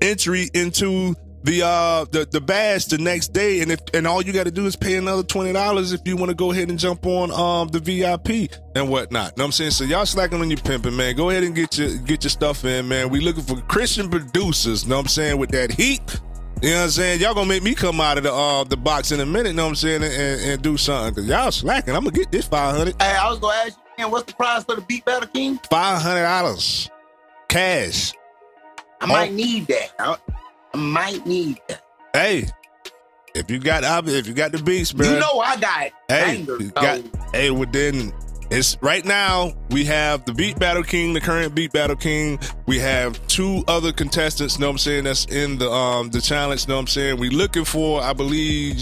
entry 0.00 0.48
into 0.54 1.14
the 1.44 1.62
uh 1.62 2.06
the 2.10 2.26
the 2.30 2.40
badge 2.40 2.86
the 2.86 2.96
next 2.96 3.28
day 3.28 3.60
and 3.60 3.70
if 3.70 3.80
and 3.92 4.06
all 4.06 4.22
you 4.22 4.32
got 4.32 4.44
to 4.44 4.50
do 4.50 4.64
is 4.64 4.76
pay 4.76 4.96
another 4.96 5.22
twenty 5.22 5.52
dollars 5.52 5.92
if 5.92 6.00
you 6.06 6.16
want 6.16 6.30
to 6.30 6.34
go 6.34 6.52
ahead 6.52 6.70
and 6.70 6.78
jump 6.78 7.04
on 7.04 7.30
um 7.32 7.68
the 7.68 7.80
VIP 7.80 8.50
and 8.74 8.88
whatnot. 8.88 9.32
You 9.32 9.36
know 9.36 9.44
what 9.44 9.44
I'm 9.44 9.52
saying? 9.52 9.72
So 9.72 9.84
y'all 9.84 10.06
slacking 10.06 10.40
on 10.40 10.48
your 10.48 10.58
pimping, 10.58 10.96
man. 10.96 11.14
Go 11.16 11.28
ahead 11.28 11.42
and 11.42 11.54
get 11.54 11.76
your 11.76 11.94
get 11.98 12.24
your 12.24 12.30
stuff 12.30 12.64
in, 12.64 12.88
man. 12.88 13.10
We 13.10 13.20
looking 13.20 13.44
for 13.44 13.60
Christian 13.62 14.08
producers. 14.08 14.86
Know 14.86 14.96
what 14.96 15.02
I'm 15.02 15.08
saying? 15.08 15.38
With 15.38 15.50
that 15.50 15.70
heat. 15.70 16.18
You 16.64 16.70
know 16.70 16.76
what 16.76 16.84
I'm 16.84 16.90
saying? 16.92 17.20
Y'all 17.20 17.34
gonna 17.34 17.46
make 17.46 17.62
me 17.62 17.74
come 17.74 18.00
out 18.00 18.16
of 18.16 18.24
the 18.24 18.32
uh, 18.32 18.64
the 18.64 18.76
box 18.78 19.12
in 19.12 19.20
a 19.20 19.26
minute, 19.26 19.50
You 19.50 19.54
know 19.56 19.64
what 19.64 19.68
I'm 19.70 19.74
saying, 19.74 20.02
and, 20.02 20.12
and, 20.14 20.40
and 20.52 20.62
do 20.62 20.78
something. 20.78 21.14
Cause 21.14 21.26
y'all 21.26 21.50
slacking. 21.52 21.94
I'm 21.94 22.04
gonna 22.04 22.16
get 22.16 22.32
this 22.32 22.46
500 22.46 22.94
Hey, 23.02 23.16
I 23.16 23.28
was 23.28 23.38
gonna 23.38 23.54
ask 23.66 23.76
you, 23.76 24.04
man, 24.04 24.10
what's 24.10 24.24
the 24.24 24.32
prize 24.32 24.64
for 24.64 24.74
the 24.74 24.80
Beat 24.80 25.04
Battle 25.04 25.28
King? 25.28 25.58
$500 25.70 26.90
cash. 27.48 28.12
I 29.00 29.06
might 29.06 29.30
Oh. 29.30 29.34
need 29.34 29.66
that. 29.66 29.92
I, 29.98 30.16
I 30.72 30.76
might 30.78 31.26
need 31.26 31.60
that. 31.68 31.82
Hey, 32.14 32.48
if 33.34 33.50
you 33.50 33.58
got 33.58 33.84
if 34.08 34.26
you 34.26 34.32
got 34.32 34.52
the 34.52 34.62
beats, 34.62 34.94
man. 34.94 35.12
You 35.12 35.20
know 35.20 35.40
I 35.40 35.56
got 35.56 35.90
Hey, 36.08 36.44
bangers. 36.46 36.70
got, 36.70 37.00
hey, 37.34 37.50
well 37.50 37.68
then 37.70 38.10
it's 38.54 38.78
right 38.80 39.04
now 39.04 39.52
we 39.70 39.84
have 39.84 40.24
the 40.24 40.32
Beat 40.32 40.58
Battle 40.58 40.82
King, 40.82 41.12
the 41.12 41.20
current 41.20 41.54
Beat 41.54 41.72
Battle 41.72 41.96
King. 41.96 42.38
We 42.66 42.78
have 42.78 43.24
two 43.26 43.64
other 43.66 43.92
contestants, 43.92 44.58
know 44.58 44.66
what 44.66 44.72
I'm 44.72 44.78
saying, 44.78 45.04
that's 45.04 45.26
in 45.26 45.58
the 45.58 45.70
um 45.70 46.10
the 46.10 46.20
challenge, 46.20 46.68
know 46.68 46.74
what 46.74 46.80
I'm 46.80 46.86
saying. 46.86 47.18
We 47.18 47.30
looking 47.30 47.64
for, 47.64 48.00
I 48.00 48.12
believe 48.12 48.80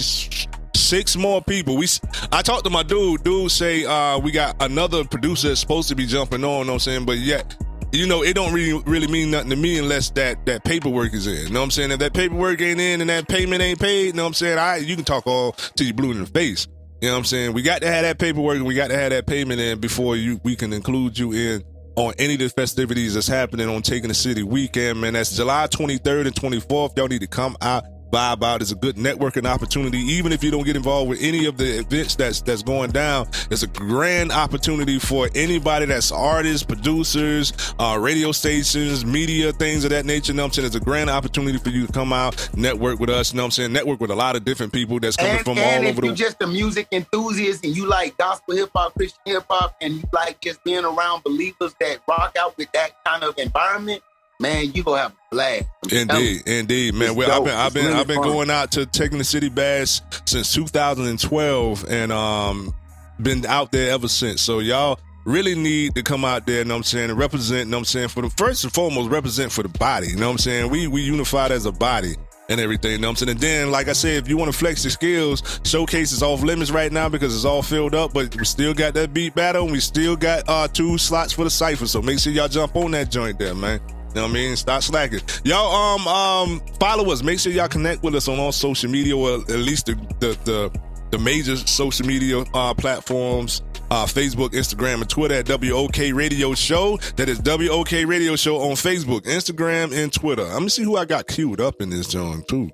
six 0.77 1.17
more 1.17 1.43
people. 1.43 1.77
We 1.77 1.87
I 2.31 2.43
talked 2.43 2.65
to 2.65 2.71
my 2.71 2.83
dude, 2.83 3.25
dude 3.25 3.51
say 3.51 3.85
uh 3.85 4.19
we 4.19 4.31
got 4.31 4.63
another 4.63 5.05
producer 5.05 5.49
that's 5.49 5.61
supposed 5.61 5.89
to 5.89 5.95
be 5.95 6.07
jumping 6.07 6.45
on, 6.45 6.61
you 6.61 6.65
know 6.65 6.73
what 6.73 6.75
I'm 6.75 6.79
saying, 6.81 7.07
but 7.07 7.19
yet 7.19 7.57
you 7.93 8.07
know, 8.07 8.23
it 8.23 8.35
don't 8.35 8.55
really 8.55 8.83
really 8.87 9.07
mean 9.07 9.31
nothing 9.31 9.51
to 9.51 9.57
me 9.57 9.79
unless 9.79 10.11
that 10.11 10.45
that 10.47 10.65
paperwork 10.65 11.13
is 11.15 11.27
in. 11.27 11.35
You 11.35 11.51
know 11.51 11.61
what 11.61 11.65
I'm 11.65 11.71
saying? 11.71 11.91
If 11.91 11.99
that 11.99 12.15
paperwork 12.15 12.61
ain't 12.61 12.81
in 12.81 13.01
and 13.01 13.11
that 13.11 13.29
payment 13.29 13.63
ain't 13.63 13.79
paid, 13.79 14.07
you 14.07 14.13
know 14.15 14.23
what 14.23 14.29
I'm 14.29 14.35
saying? 14.35 14.59
I 14.59 14.77
you 14.77 14.97
can 14.97 15.05
talk 15.05 15.27
all 15.27 15.53
till 15.77 15.87
you 15.87 15.95
blue 15.95 16.11
in 16.11 16.21
the 16.21 16.27
face. 16.27 16.67
You 17.03 17.09
know 17.09 17.15
what 17.15 17.19
I'm 17.19 17.25
saying? 17.25 17.53
We 17.53 17.63
got 17.63 17.81
to 17.81 17.89
have 17.89 18.05
that 18.05 18.21
paperwork 18.21 18.59
and 18.59 18.65
we 18.65 18.75
got 18.75 18.91
to 18.91 18.97
have 18.97 19.11
that 19.11 19.27
payment 19.27 19.61
in 19.61 19.81
before 19.81 20.15
you 20.15 20.41
we 20.45 20.55
can 20.55 20.73
include 20.73 21.19
you 21.19 21.33
in 21.33 21.65
on 21.97 22.15
any 22.17 22.35
of 22.35 22.39
the 22.39 22.49
festivities 22.49 23.15
that's 23.15 23.27
happening 23.27 23.69
on 23.69 23.83
Taking 23.83 24.07
the 24.07 24.15
City 24.15 24.45
weekend, 24.45 25.01
man. 25.01 25.15
That's 25.15 25.35
July 25.35 25.67
23rd 25.67 26.27
and 26.29 26.35
24th. 26.37 26.97
Y'all 26.97 27.09
need 27.09 27.23
to 27.23 27.27
come 27.27 27.57
out, 27.61 27.83
vibe 28.13 28.45
out. 28.45 28.61
It's 28.61 28.71
a 28.71 28.77
good 28.77 28.97
networking 28.97 29.47
opportunity. 29.47 29.99
Even 29.99 30.33
if 30.33 30.45
you 30.45 30.51
don't 30.51 30.65
get 30.65 30.77
involved 30.77 31.09
with 31.09 31.19
any 31.23 31.47
of 31.47 31.57
the 31.57 31.79
events 31.81 32.15
that's 32.15 32.43
that's 32.43 32.63
going 32.63 32.91
down, 32.91 33.27
it's 33.51 33.63
a 33.63 33.67
grand 33.67 34.31
opportunity 34.31 34.99
for 34.99 35.29
anybody 35.35 35.87
that's 35.87 36.13
artists, 36.13 36.65
producers, 36.65 37.53
uh, 37.79 37.99
radio 37.99 38.31
stations, 38.31 39.05
media, 39.05 39.53
things 39.53 39.85
of 39.85 39.91
that 39.91 40.05
nature. 40.05 40.33
You 40.33 40.37
know 40.37 40.43
what 40.43 40.49
I'm 40.49 40.53
saying? 40.53 40.67
It's 40.67 40.77
a 40.77 40.81
grand 40.81 41.11
opportunity 41.11 41.59
for 41.59 41.71
you 41.71 41.87
to 41.87 41.93
come 41.93 42.13
out, 42.13 42.49
network 42.55 43.01
with 43.01 43.11
us. 43.11 43.33
You 43.33 43.39
know 43.39 43.45
what 43.45 43.47
I'm 43.47 43.51
saying? 43.53 43.73
Network 43.73 44.01
with 44.01 44.11
a 44.11 44.15
lot 44.15 44.37
of 44.37 44.45
different 44.45 44.73
people 44.73 45.01
that's 45.01 45.17
coming 45.17 45.37
And, 45.37 45.45
from 45.45 45.59
and 45.59 45.85
all 45.85 45.91
if 45.91 45.97
over 45.97 46.07
you're 46.07 46.15
just 46.15 46.43
a 46.43 46.47
music 46.47 46.89
enthusiast 46.93 47.65
and 47.65 47.75
you 47.75 47.87
like 47.87 48.17
gospel 48.19 48.55
hip 48.55 48.71
hop, 48.75 48.95
Christian 48.95 49.21
hip 49.25 49.45
hop, 49.49 49.75
and 49.81 49.95
you 49.95 50.03
like 50.13 50.41
just 50.41 50.63
being 50.65 50.85
around 50.85 51.25
believers 51.25 51.75
that 51.81 51.99
rock 52.07 52.37
out 52.39 52.57
with 52.59 52.71
that 52.73 53.03
kind 53.05 53.25
of 53.25 53.39
environment, 53.39 54.03
man, 54.43 54.73
you 54.73 54.83
gonna 54.83 55.01
have 55.01 55.13
a 55.13 55.17
blast. 55.31 55.65
You. 55.91 56.01
Indeed, 56.01 56.43
indeed, 56.47 56.95
man. 56.95 57.09
It's 57.11 57.17
Well, 57.17 57.31
I've 57.31 57.45
been, 57.45 57.55
I've 57.55 57.75
been, 57.75 57.87
really 57.87 57.99
I've 57.99 58.07
been 58.07 58.17
fun. 58.17 58.29
going 58.29 58.51
out 58.51 58.73
to 58.73 58.85
taking 58.85 59.19
the 59.19 59.25
city 59.25 59.49
bash 59.49 60.01
since 60.27 60.53
2012, 60.53 61.87
and 61.89 62.13
um, 62.13 62.75
been 63.23 63.47
out 63.47 63.73
there 63.73 63.93
ever 63.93 64.09
since. 64.09 64.43
So 64.43 64.59
y'all 64.59 64.99
really 65.25 65.55
need 65.55 65.95
to 65.95 66.03
come 66.03 66.25
out 66.25 66.47
there. 66.47 66.65
Know 66.65 66.75
what 66.75 66.79
I'm 66.79 66.83
saying? 66.83 67.11
And 67.11 67.19
represent. 67.19 67.71
Know 67.71 67.79
what 67.79 67.81
I'm 67.83 67.85
saying? 67.87 68.09
For 68.09 68.23
the 68.23 68.31
first 68.31 68.65
and 68.65 68.73
foremost, 68.73 69.11
represent 69.11 69.53
for 69.53 69.63
the 69.63 69.69
body. 69.71 70.09
You 70.09 70.17
know 70.17 70.27
what 70.27 70.33
I'm 70.33 70.39
saying? 70.39 70.71
We 70.71 70.89
we 70.89 71.01
unified 71.03 71.53
as 71.53 71.65
a 71.65 71.73
body. 71.73 72.17
and 72.49 72.61
everything. 72.61 72.93
You 72.93 72.99
know 72.99 73.09
what 73.09 73.23
I'm 73.23 73.29
saying? 73.29 73.31
And 73.31 73.41
then, 73.41 73.71
like 73.71 73.89
I 73.89 73.93
said, 73.93 74.25
if 74.25 74.29
you 74.29 74.37
want 74.37 74.53
to 74.53 74.59
flex 74.59 74.85
your 74.85 74.91
skills, 74.91 75.61
showcase 75.65 76.13
is 76.13 76.23
off 76.23 76.43
limits 76.43 76.71
right 76.71 76.93
now 76.93 77.09
because 77.09 77.35
it's 77.35 77.45
all 77.45 77.63
filled 77.63 77.95
up. 77.95 78.13
But 78.13 78.37
we 78.37 78.45
still 78.45 78.75
got 78.75 78.93
that 78.95 79.15
beat 79.15 79.35
battle, 79.35 79.63
and 79.63 79.73
we 79.73 79.81
still 79.81 80.17
got 80.17 80.43
uh 80.49 80.69
two 80.69 80.99
slots 80.99 81.33
for 81.33 81.45
the 81.45 81.51
cipher. 81.51 81.87
So 81.87 82.03
make 82.03 82.19
sure 82.19 82.33
y'all 82.33 82.49
jump 82.49 82.75
on 82.77 82.91
that 82.91 83.11
joint 83.11 83.39
there, 83.39 83.55
man. 83.55 83.81
You 84.15 84.21
know 84.21 84.27
what 84.27 84.31
I 84.31 84.35
mean? 84.35 84.57
Stop 84.57 84.83
slacking. 84.83 85.21
Y'all 85.43 85.75
um 85.75 86.07
um 86.07 86.63
follow 86.79 87.11
us. 87.11 87.23
Make 87.23 87.39
sure 87.39 87.51
y'all 87.51 87.69
connect 87.69 88.03
with 88.03 88.15
us 88.15 88.29
on 88.29 88.39
all 88.39 88.53
social 88.53 88.91
media, 88.91 89.17
or 89.17 89.37
at 89.37 89.49
least 89.49 89.87
the 89.87 89.95
the 90.21 90.39
the, 90.45 90.81
the 91.11 91.19
major 91.19 91.57
social 91.57 92.07
media 92.07 92.45
uh, 92.55 92.75
platforms. 92.75 93.63
Uh, 93.91 94.07
Facebook, 94.07 94.51
Instagram, 94.51 95.03
and 95.03 95.11
Twitter 95.11 95.35
at 95.35 95.47
WOK 95.47 96.15
Radio 96.15 96.55
Show. 96.55 96.97
That 97.17 97.29
is 97.29 97.43
WOK 97.43 97.91
Radio 98.07 98.37
Show 98.37 98.57
on 98.57 98.71
Facebook, 98.71 99.25
Instagram, 99.25 99.95
and 99.95 100.11
Twitter. 100.11 100.45
I'm 100.45 100.61
gonna 100.61 100.71
see 100.71 100.83
who 100.83 100.97
I 100.97 101.05
got 101.05 101.27
queued 101.27 101.61
up 101.61 101.83
in 101.83 101.91
this 101.91 102.09
joint 102.09 102.49
too, 102.49 102.71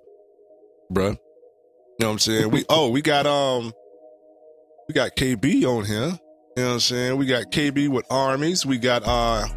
bruh. 0.93 1.19
You 1.99 2.05
know 2.05 2.07
what 2.07 2.09
I'm 2.09 2.19
saying? 2.21 2.51
We 2.53 2.65
oh 2.69 2.91
we 2.91 3.03
got 3.03 3.27
um 3.27 3.73
we 4.87 4.95
got 4.95 5.17
KB 5.17 5.65
on 5.65 5.85
here. 5.85 5.97
You 6.57 6.63
know 6.63 6.69
what 6.69 6.73
I'm 6.75 6.81
saying? 6.81 7.17
We 7.17 7.27
got 7.27 7.51
KB 7.51 7.89
with 7.89 8.07
armies. 8.11 8.65
We 8.65 8.79
got 8.79 9.03
uh 9.05 9.49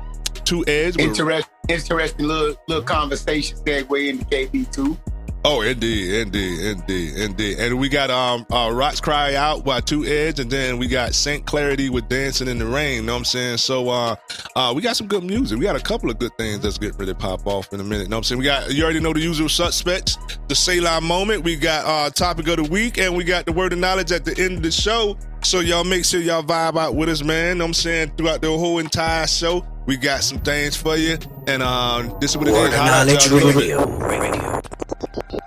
two 0.43 0.65
edge. 0.67 0.97
With, 0.97 1.49
interesting 1.67 2.27
little 2.27 2.55
little 2.67 2.83
conversation 2.83 3.57
segue 3.59 4.09
into 4.09 4.25
KB 4.25 4.71
too. 4.71 4.97
Oh, 5.43 5.61
indeed, 5.61 6.13
indeed, 6.13 6.59
indeed, 6.59 7.15
indeed. 7.15 7.57
And 7.57 7.79
we 7.79 7.89
got 7.89 8.11
um 8.11 8.45
uh, 8.51 8.69
Rocks 8.71 9.01
Cry 9.01 9.33
Out 9.33 9.65
by 9.65 9.79
Two 9.79 10.05
Edge, 10.05 10.39
and 10.39 10.51
then 10.51 10.77
we 10.77 10.87
got 10.87 11.15
Saint 11.15 11.47
Clarity 11.47 11.89
with 11.89 12.07
Dancing 12.07 12.47
in 12.47 12.59
the 12.59 12.65
Rain. 12.67 12.97
You 12.97 13.01
know 13.01 13.13
what 13.13 13.19
I'm 13.19 13.25
saying? 13.25 13.57
So 13.57 13.89
uh 13.89 14.15
uh 14.55 14.71
we 14.75 14.83
got 14.83 14.97
some 14.97 15.07
good 15.07 15.23
music. 15.23 15.57
We 15.57 15.63
got 15.63 15.75
a 15.75 15.81
couple 15.81 16.11
of 16.11 16.19
good 16.19 16.31
things 16.37 16.59
that's 16.59 16.77
getting 16.77 16.97
ready 16.97 17.11
to 17.13 17.17
pop 17.17 17.47
off 17.47 17.73
in 17.73 17.79
a 17.79 17.83
minute. 17.83 18.03
You 18.03 18.09
know 18.09 18.17
what 18.17 18.19
I'm 18.19 18.23
saying? 18.25 18.39
We 18.39 18.45
got 18.45 18.71
you 18.71 18.83
already 18.83 18.99
know 18.99 19.13
the 19.13 19.19
usual 19.19 19.49
suspects, 19.49 20.15
the 20.47 20.53
Selah 20.53 21.01
moment. 21.01 21.43
We 21.43 21.55
got 21.55 21.85
uh 21.85 22.11
topic 22.11 22.47
of 22.47 22.57
the 22.57 22.71
week, 22.71 22.99
and 22.99 23.15
we 23.15 23.23
got 23.23 23.47
the 23.47 23.51
word 23.51 23.73
of 23.73 23.79
knowledge 23.79 24.11
at 24.11 24.25
the 24.25 24.37
end 24.37 24.57
of 24.57 24.63
the 24.63 24.71
show. 24.71 25.17
So 25.43 25.61
y'all 25.61 25.83
make 25.83 26.05
sure 26.05 26.21
y'all 26.21 26.43
vibe 26.43 26.77
out 26.77 26.93
with 26.93 27.09
us, 27.09 27.23
man. 27.23 27.57
Know 27.57 27.63
what 27.63 27.69
I'm 27.69 27.73
saying 27.73 28.11
throughout 28.15 28.43
the 28.43 28.49
whole 28.49 28.77
entire 28.77 29.25
show. 29.25 29.65
We 29.85 29.97
got 29.97 30.23
some 30.23 30.39
things 30.39 30.75
for 30.75 30.95
you. 30.95 31.17
And 31.47 31.63
um, 31.63 32.15
this 32.19 32.31
is 32.31 32.37
what 32.37 32.47
it 32.47 32.53
Word 32.53 32.67
is. 32.67 32.73
of 32.73 32.79
Holla 32.79 32.91
at 32.91 33.05
Knowledge 33.07 33.27
y'all. 33.27 33.39
Radio. 33.39 33.97
Radio. 33.97 34.61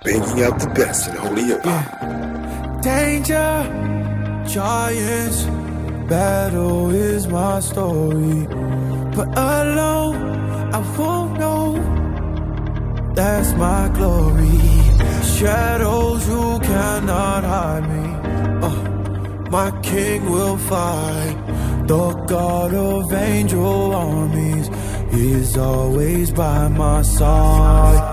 Bringing 0.03 0.43
out 0.45 0.59
the 0.61 0.73
best 0.75 1.09
in 1.09 1.17
holy 1.17 1.43
hip 1.45 1.62
hop. 1.64 2.83
Danger, 2.83 4.45
giants, 4.47 5.45
battle 6.09 6.91
is 6.91 7.26
my 7.29 7.61
story. 7.61 8.47
But 9.17 9.29
alone, 9.38 10.17
I 10.75 10.97
won't 10.99 11.38
know. 11.38 13.12
That's 13.14 13.53
my 13.55 13.88
glory. 13.95 14.59
Shadows, 15.38 16.29
you 16.29 16.59
cannot 16.61 17.45
hide 17.45 17.88
me. 17.88 18.67
Uh, 18.67 19.50
my 19.50 19.71
king 19.83 20.29
will 20.31 20.59
fight. 20.59 21.37
The 21.87 22.14
God 22.26 22.73
of 22.73 23.12
angel 23.12 23.95
armies 23.95 24.71
is 25.12 25.59
always 25.59 26.31
by 26.31 26.69
my 26.69 27.03
side. 27.03 28.04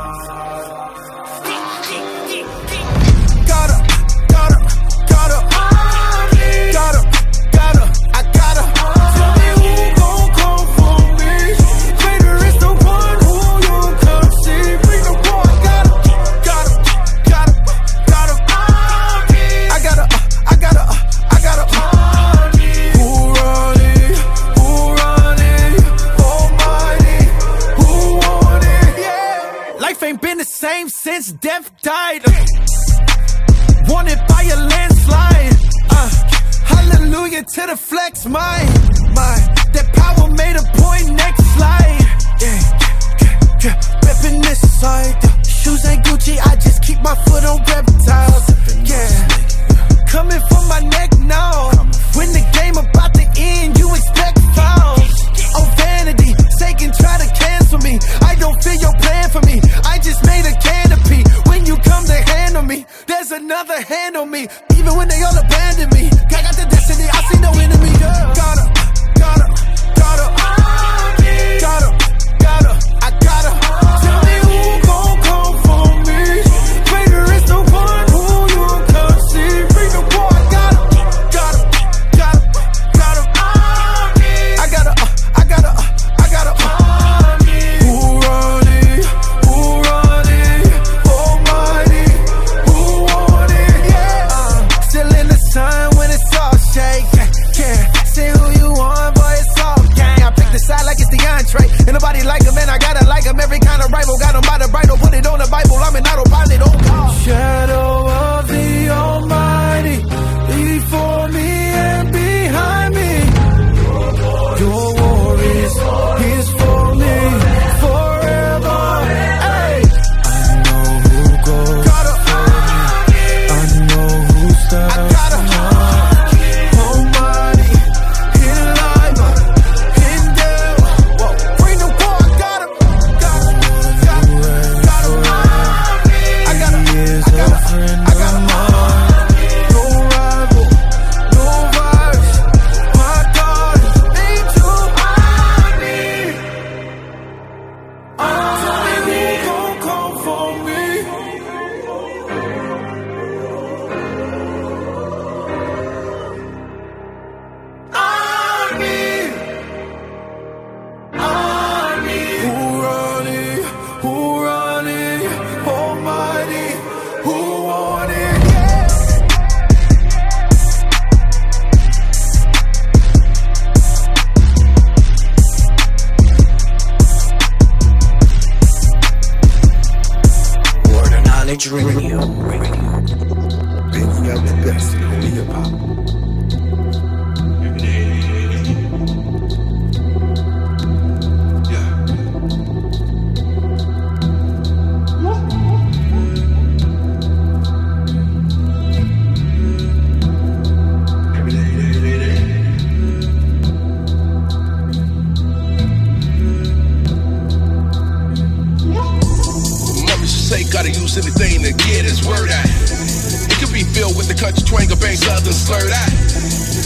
Anything 211.17 211.59
to 211.67 211.75
get 211.91 212.07
his 212.07 212.23
word 212.23 212.47
out. 212.47 212.63
It 212.63 213.57
could 213.59 213.73
be 213.75 213.83
filled 213.83 214.15
with 214.15 214.31
the 214.31 214.37
country 214.37 214.63
twang 214.63 214.87
or 214.87 214.95
bang 214.95 215.19
southern 215.19 215.51
slurred 215.51 215.91
out. 215.91 216.11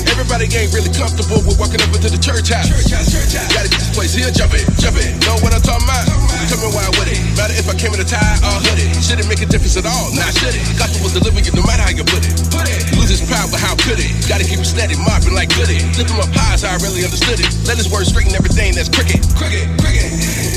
Everybody 0.09 0.49
ain't 0.49 0.73
really 0.73 0.89
comfortable 0.97 1.45
with 1.45 1.61
walking 1.61 1.77
up 1.83 1.93
into 1.93 2.09
the 2.09 2.17
church 2.17 2.49
house. 2.49 2.71
Gotta 2.89 3.69
get 3.69 3.77
this 3.77 3.93
place 3.93 4.17
here, 4.17 4.31
jump 4.33 4.57
it, 4.57 4.65
jump 4.81 4.97
it. 4.97 5.13
Know 5.29 5.37
what 5.45 5.53
I'm 5.53 5.61
talking 5.61 5.85
about? 5.85 6.09
Coming 6.49 6.73
wild 6.73 6.97
with 6.97 7.13
it. 7.13 7.21
Matter 7.37 7.53
if 7.53 7.69
I 7.69 7.77
came 7.77 7.93
in 7.93 8.01
a 8.01 8.07
tie 8.07 8.39
or 8.49 8.57
hoodie. 8.65 8.89
Should 8.97 9.21
it 9.21 9.29
make 9.29 9.45
a 9.45 9.49
difference 9.49 9.77
at 9.77 9.85
all? 9.85 10.09
Nah, 10.17 10.31
should 10.33 10.57
it? 10.57 10.63
Gospel 10.79 11.05
was 11.05 11.13
delivered, 11.13 11.45
no 11.53 11.61
matter 11.61 11.85
how 11.85 11.93
you 11.93 12.05
put 12.07 12.25
it. 12.25 12.33
Put 12.49 12.65
it. 12.65 12.81
Lose 12.97 13.13
his 13.13 13.21
power, 13.29 13.45
but 13.53 13.61
how 13.61 13.77
could 13.77 14.01
it? 14.01 14.09
Gotta 14.25 14.47
keep 14.47 14.57
it 14.57 14.69
steady, 14.69 14.97
mopping 14.97 15.37
like 15.37 15.53
goody. 15.53 15.85
Lift 15.99 16.09
him 16.09 16.17
up 16.17 16.33
high 16.33 16.57
so 16.57 16.65
I 16.71 16.81
really 16.81 17.05
understood 17.05 17.37
it. 17.37 17.49
Let 17.69 17.77
his 17.77 17.91
word 17.93 18.09
straighten 18.09 18.33
everything 18.33 18.73
that's 18.73 18.89
crooked. 18.89 19.21
Crooked, 19.37 19.69
crooked. 19.77 20.54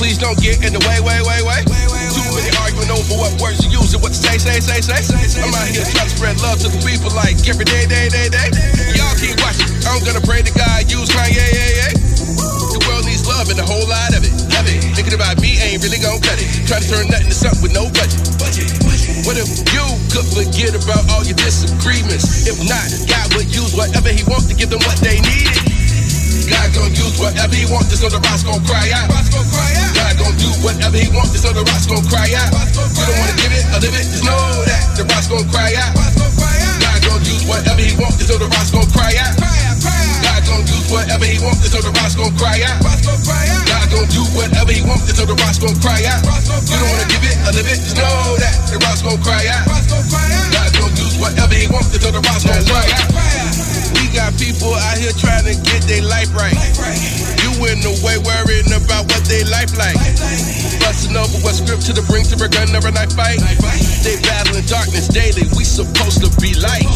Please 0.00 0.16
don't 0.16 0.40
get 0.40 0.64
in 0.64 0.72
the 0.72 0.80
way, 0.88 0.96
way, 1.04 1.20
way, 1.28 1.44
way. 1.44 1.60
Too 1.60 2.24
many 2.32 2.48
arguing 2.64 2.88
over 2.88 3.20
what 3.20 3.36
words 3.36 3.60
you 3.60 3.68
use 3.68 3.92
and 3.92 4.00
what 4.00 4.16
to 4.16 4.20
say, 4.20 4.40
say, 4.40 4.56
say, 4.56 4.80
say. 4.80 4.96
I'm 5.44 5.52
out 5.52 5.68
here 5.68 5.84
trying 5.92 6.08
to 6.08 6.14
spread 6.16 6.40
love 6.40 6.56
to 6.64 6.72
the 6.72 6.80
people 6.80 7.12
like 7.12 7.36
every 7.44 7.68
day, 7.68 7.84
day, 7.84 8.08
day, 8.08 8.32
day. 8.32 8.48
Y'all 8.96 9.12
keep 9.20 9.36
watching. 9.44 9.68
I'm 9.84 10.00
gonna 10.00 10.24
pray 10.24 10.40
to 10.40 10.48
God, 10.56 10.88
use 10.88 11.12
Kanye, 11.12 11.36
yeah, 11.36 11.84
yeah. 11.84 11.92
The 11.92 12.80
world 12.88 13.04
needs 13.04 13.28
love 13.28 13.52
and 13.52 13.60
a 13.60 13.66
whole 13.68 13.84
lot 13.84 14.16
of 14.16 14.24
it. 14.24 14.32
Of 14.56 14.64
it. 14.72 14.80
Thinking 14.96 15.20
about 15.20 15.36
me 15.36 15.60
ain't 15.60 15.84
really 15.84 16.00
gonna 16.00 16.16
cut 16.24 16.40
it. 16.40 16.48
Try 16.64 16.80
to 16.80 16.86
turn 16.88 17.04
nothing 17.12 17.28
to 17.28 17.36
something 17.36 17.60
with 17.60 17.76
no 17.76 17.92
budget. 17.92 18.24
What 19.28 19.36
if 19.36 19.52
you 19.68 19.84
could 20.16 20.24
forget 20.32 20.72
about 20.80 21.12
all 21.12 21.28
your 21.28 21.36
disagreements? 21.36 22.48
If 22.48 22.56
not, 22.64 22.88
God 23.04 23.36
would 23.36 23.52
use 23.52 23.76
whatever 23.76 24.08
He 24.08 24.24
wants 24.24 24.48
to 24.48 24.56
give 24.56 24.72
them 24.72 24.80
what 24.80 24.96
they 25.04 25.20
needed. 25.20 25.69
God 26.50 26.68
gon' 26.74 26.90
use 26.98 27.14
whatever 27.22 27.54
he 27.54 27.64
wants, 27.70 27.88
this 27.94 28.02
other 28.02 28.18
rocks 28.18 28.42
gon' 28.42 28.58
cry 28.66 28.90
out. 28.90 29.06
God 29.06 30.14
gon' 30.18 30.34
do 30.36 30.50
whatever 30.66 30.98
he 30.98 31.06
wants, 31.14 31.30
this 31.30 31.46
other 31.46 31.62
rocks 31.62 31.86
gon' 31.86 32.02
cry 32.10 32.26
out. 32.34 32.50
You 32.50 33.06
don't 33.06 33.18
wanna 33.22 33.36
give 33.38 33.54
it 33.54 33.64
or 33.70 33.78
live 33.78 33.94
it, 33.94 34.06
just 34.10 34.24
know 34.26 34.42
that 34.66 34.82
the 34.98 35.04
rocks 35.06 35.30
gon' 35.30 35.46
cry 35.48 35.70
out. 35.78 35.94
God 35.94 36.98
gon' 37.06 37.22
use 37.22 37.46
whatever 37.46 37.80
he 37.80 37.94
wants, 37.94 38.18
this 38.18 38.30
other 38.34 38.50
rocks 38.50 38.70
gon' 38.74 38.90
cry 38.90 39.14
out. 39.22 39.34
God 39.38 40.42
gon' 40.46 40.66
use 40.66 40.90
whatever 40.90 41.24
he 41.24 41.38
wants, 41.38 41.60
this 41.62 41.74
other 41.78 41.92
rocks 41.94 42.14
gon' 42.18 42.34
cry 42.34 42.58
out. 42.66 42.82
God 42.82 43.86
gon' 43.94 44.08
do 44.10 44.22
whatever 44.34 44.72
he 44.74 44.82
wants, 44.82 45.06
this 45.06 45.22
other 45.22 45.38
rocks 45.38 45.58
gon' 45.62 45.78
cry 45.78 46.02
out. 46.10 46.20
You 46.26 46.76
don't 46.76 46.90
wanna 46.90 47.06
give 47.14 47.24
it 47.30 47.36
or 47.46 47.52
live 47.54 47.68
it, 47.70 47.78
just 47.78 47.94
know 47.94 48.34
that 48.42 48.54
the 48.66 48.76
rocks 48.82 49.02
gon' 49.06 49.22
cry 49.22 49.46
out. 49.46 49.64
God 50.50 50.70
gon' 50.74 50.92
use 50.98 51.14
whatever 51.22 51.54
he 51.54 51.70
wants, 51.70 51.94
this 51.94 52.02
other 52.02 52.20
rocks 52.20 52.42
gon' 52.42 52.64
cry 52.66 52.90
out. 52.90 53.39
We 53.98 54.06
got 54.14 54.36
people 54.38 54.70
out 54.74 54.98
here 54.98 55.14
trying 55.16 55.46
to 55.48 55.54
get 55.66 55.82
their 55.90 56.04
life 56.04 56.30
right. 56.36 56.54
You 57.42 57.50
in 57.66 57.82
the 57.82 57.94
way 58.04 58.20
worrying 58.22 58.70
about 58.70 59.10
what 59.10 59.22
they 59.26 59.42
life 59.48 59.74
like. 59.74 59.96
Busting 60.82 61.16
over 61.16 61.38
what 61.42 61.56
scripture 61.58 61.94
to 61.94 62.04
bring 62.06 62.24
to 62.30 62.36
a 62.38 62.48
gun 62.48 62.70
or 62.74 62.84
a 62.84 62.92
knife 62.92 63.14
fight. 63.16 63.40
They 64.06 64.16
battling 64.22 64.66
darkness 64.66 65.08
daily. 65.08 65.48
We 65.56 65.64
supposed 65.64 66.22
to 66.22 66.30
be 66.40 66.54
light. 66.58 66.86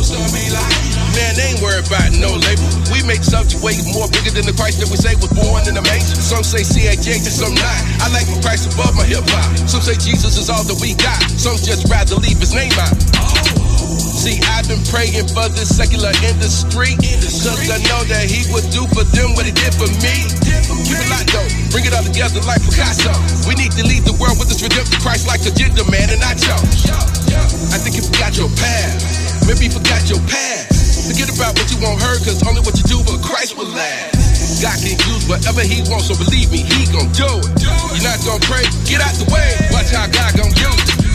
Man, 1.15 1.33
they 1.39 1.55
ain't 1.55 1.63
worried 1.63 1.87
about 1.87 2.11
no 2.19 2.35
label. 2.35 2.67
We 2.91 3.03
make 3.07 3.23
subject 3.23 3.63
way 3.63 3.79
more 3.95 4.11
bigger 4.11 4.31
than 4.35 4.47
the 4.47 4.55
Christ 4.55 4.83
that 4.83 4.91
we 4.91 4.99
say 4.99 5.15
was 5.19 5.31
born 5.35 5.67
in 5.67 5.75
the 5.75 5.85
manger. 5.85 6.19
Some 6.19 6.43
say 6.43 6.63
CHH, 6.63 7.27
and 7.27 7.35
some 7.35 7.55
not. 7.55 7.81
I 8.03 8.11
like 8.11 8.27
my 8.31 8.39
Christ 8.43 8.73
above 8.75 8.95
my 8.95 9.05
hip 9.05 9.25
hop. 9.31 9.47
Some 9.69 9.83
say 9.83 9.95
Jesus 9.95 10.39
is 10.39 10.51
all 10.51 10.65
that 10.65 10.79
we 10.83 10.95
got. 10.99 11.23
Some 11.35 11.57
just 11.59 11.87
rather 11.91 12.17
leave 12.17 12.39
his 12.39 12.55
name 12.55 12.75
out. 12.79 13.64
See, 14.25 14.41
I've 14.57 14.65
been 14.65 14.81
praying 14.89 15.29
for 15.37 15.53
this 15.53 15.69
secular 15.69 16.09
industry. 16.25 16.97
Cause 16.97 17.69
I 17.69 17.77
know 17.93 18.09
that 18.09 18.25
he 18.25 18.49
would 18.57 18.65
do 18.73 18.89
for 18.97 19.05
them 19.13 19.37
what 19.37 19.45
he 19.45 19.53
did 19.53 19.77
for 19.77 19.85
me. 20.01 20.17
Keep 20.89 20.97
it 20.97 21.09
locked 21.13 21.29
though, 21.29 21.45
bring 21.69 21.85
it 21.85 21.93
all 21.93 22.01
together 22.01 22.41
like 22.49 22.65
Picasso. 22.65 23.13
We 23.45 23.53
need 23.53 23.77
to 23.77 23.85
lead 23.85 24.09
the 24.09 24.17
world 24.17 24.41
with 24.41 24.49
this 24.49 24.65
redemptive 24.65 24.97
Christ 25.05 25.29
like 25.29 25.45
agenda, 25.45 25.85
man, 25.93 26.09
and 26.09 26.25
I 26.25 26.33
chose. 26.41 26.89
I 27.69 27.77
think 27.77 28.01
you 28.01 28.05
forgot 28.09 28.33
your 28.33 28.49
past. 28.57 29.45
Maybe 29.45 29.69
you 29.69 29.77
forgot 29.77 30.01
your 30.09 30.25
past. 30.25 31.05
Forget 31.05 31.29
about 31.29 31.61
what 31.61 31.69
you 31.69 31.77
won't 31.85 32.01
heard, 32.01 32.25
cause 32.25 32.41
only 32.49 32.65
what 32.65 32.81
you 32.81 32.87
do 32.89 33.05
for 33.05 33.21
Christ 33.21 33.61
will 33.61 33.69
last. 33.77 34.65
God 34.65 34.81
can 34.81 34.97
use 35.05 35.29
whatever 35.29 35.61
he 35.61 35.85
wants, 35.93 36.09
so 36.09 36.17
believe 36.17 36.49
me, 36.49 36.65
he 36.65 36.89
gon' 36.89 37.13
do 37.13 37.29
it. 37.29 37.61
You're 37.61 38.09
not 38.09 38.17
gon' 38.25 38.41
pray, 38.49 38.65
get 38.89 39.05
out 39.05 39.13
the 39.21 39.29
way. 39.29 39.53
Watch 39.69 39.93
how 39.93 40.09
God 40.09 40.33
gon' 40.33 40.49
use 40.57 40.81
it. 40.97 41.14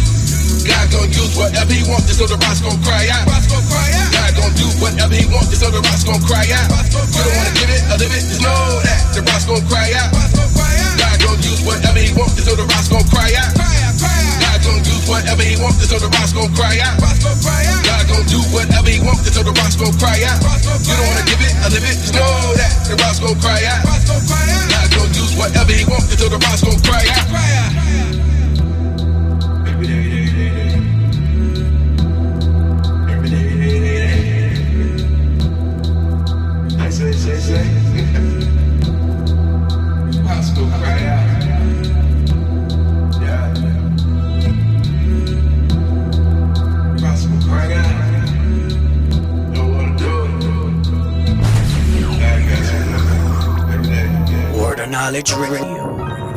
God 0.50 0.86
gon' 0.90 1.10
use 1.14 1.34
whatever 1.38 1.74
he 1.74 1.84
wants, 1.86 2.10
this 2.10 2.22
other 2.22 2.38
rocks 2.42 2.62
gon' 2.62 2.80
cry 2.82 3.06
out. 3.14 3.26
God 3.30 4.32
gon' 4.34 4.54
do 4.58 4.68
whatever 4.82 5.14
he 5.14 5.26
wants, 5.30 5.50
this 5.54 5.62
other 5.62 5.82
rocks 5.82 6.04
gon' 6.04 6.22
cry 6.26 6.46
out. 6.50 6.68
You 6.90 7.22
don't 7.22 7.36
wanna 7.38 7.54
give 7.54 7.70
it 7.70 7.82
or 7.90 7.98
live 8.02 8.14
it, 8.14 8.24
just 8.26 8.42
know 8.42 8.82
that 8.82 9.00
the 9.14 9.22
rocks 9.30 9.46
gon' 9.46 9.62
cry 9.70 9.94
out. 9.94 10.10
God 10.14 11.18
gon' 11.22 11.40
use 11.46 11.62
whatever 11.62 12.00
he 12.02 12.12
wants, 12.18 12.34
this 12.34 12.50
other 12.50 12.66
rocks 12.66 12.90
gon' 12.90 13.06
cry 13.14 13.30
out. 13.38 13.52
God 13.56 14.60
gon' 14.66 14.82
use 14.84 15.06
whatever 15.06 15.44
he 15.46 15.56
wants, 15.62 15.78
this 15.78 15.94
other 15.94 16.10
rocks 16.18 16.34
gon' 16.34 16.50
cry 16.58 16.82
out. 16.82 16.98
God 16.98 18.04
gon' 18.10 18.26
do 18.26 18.40
whatever 18.50 18.90
he 18.90 19.00
wants, 19.06 19.22
this 19.24 19.38
other 19.38 19.54
rocks 19.54 19.78
gon' 19.78 19.94
cry 20.02 20.18
out. 20.26 20.40
You 20.82 20.94
don't 20.98 21.08
wanna 21.14 21.26
give 21.30 21.42
it 21.46 21.54
or 21.62 21.70
live 21.78 21.86
it, 21.86 21.98
just 22.02 22.14
know 22.18 22.58
that 22.58 22.74
the 22.90 22.96
rocks 22.98 23.22
gon' 23.22 23.38
cry 23.38 23.62
out. 23.70 23.86
God 23.86 24.88
gon' 24.98 25.14
use 25.14 25.34
whatever 25.38 25.72
he 25.72 25.86
wants, 25.86 26.10
this 26.10 26.26
other 26.26 26.42
rocks 26.42 26.66
gon' 26.66 26.80
cry 26.82 27.06
out. 27.06 27.26
Cry 27.30 27.50
out. 27.62 27.69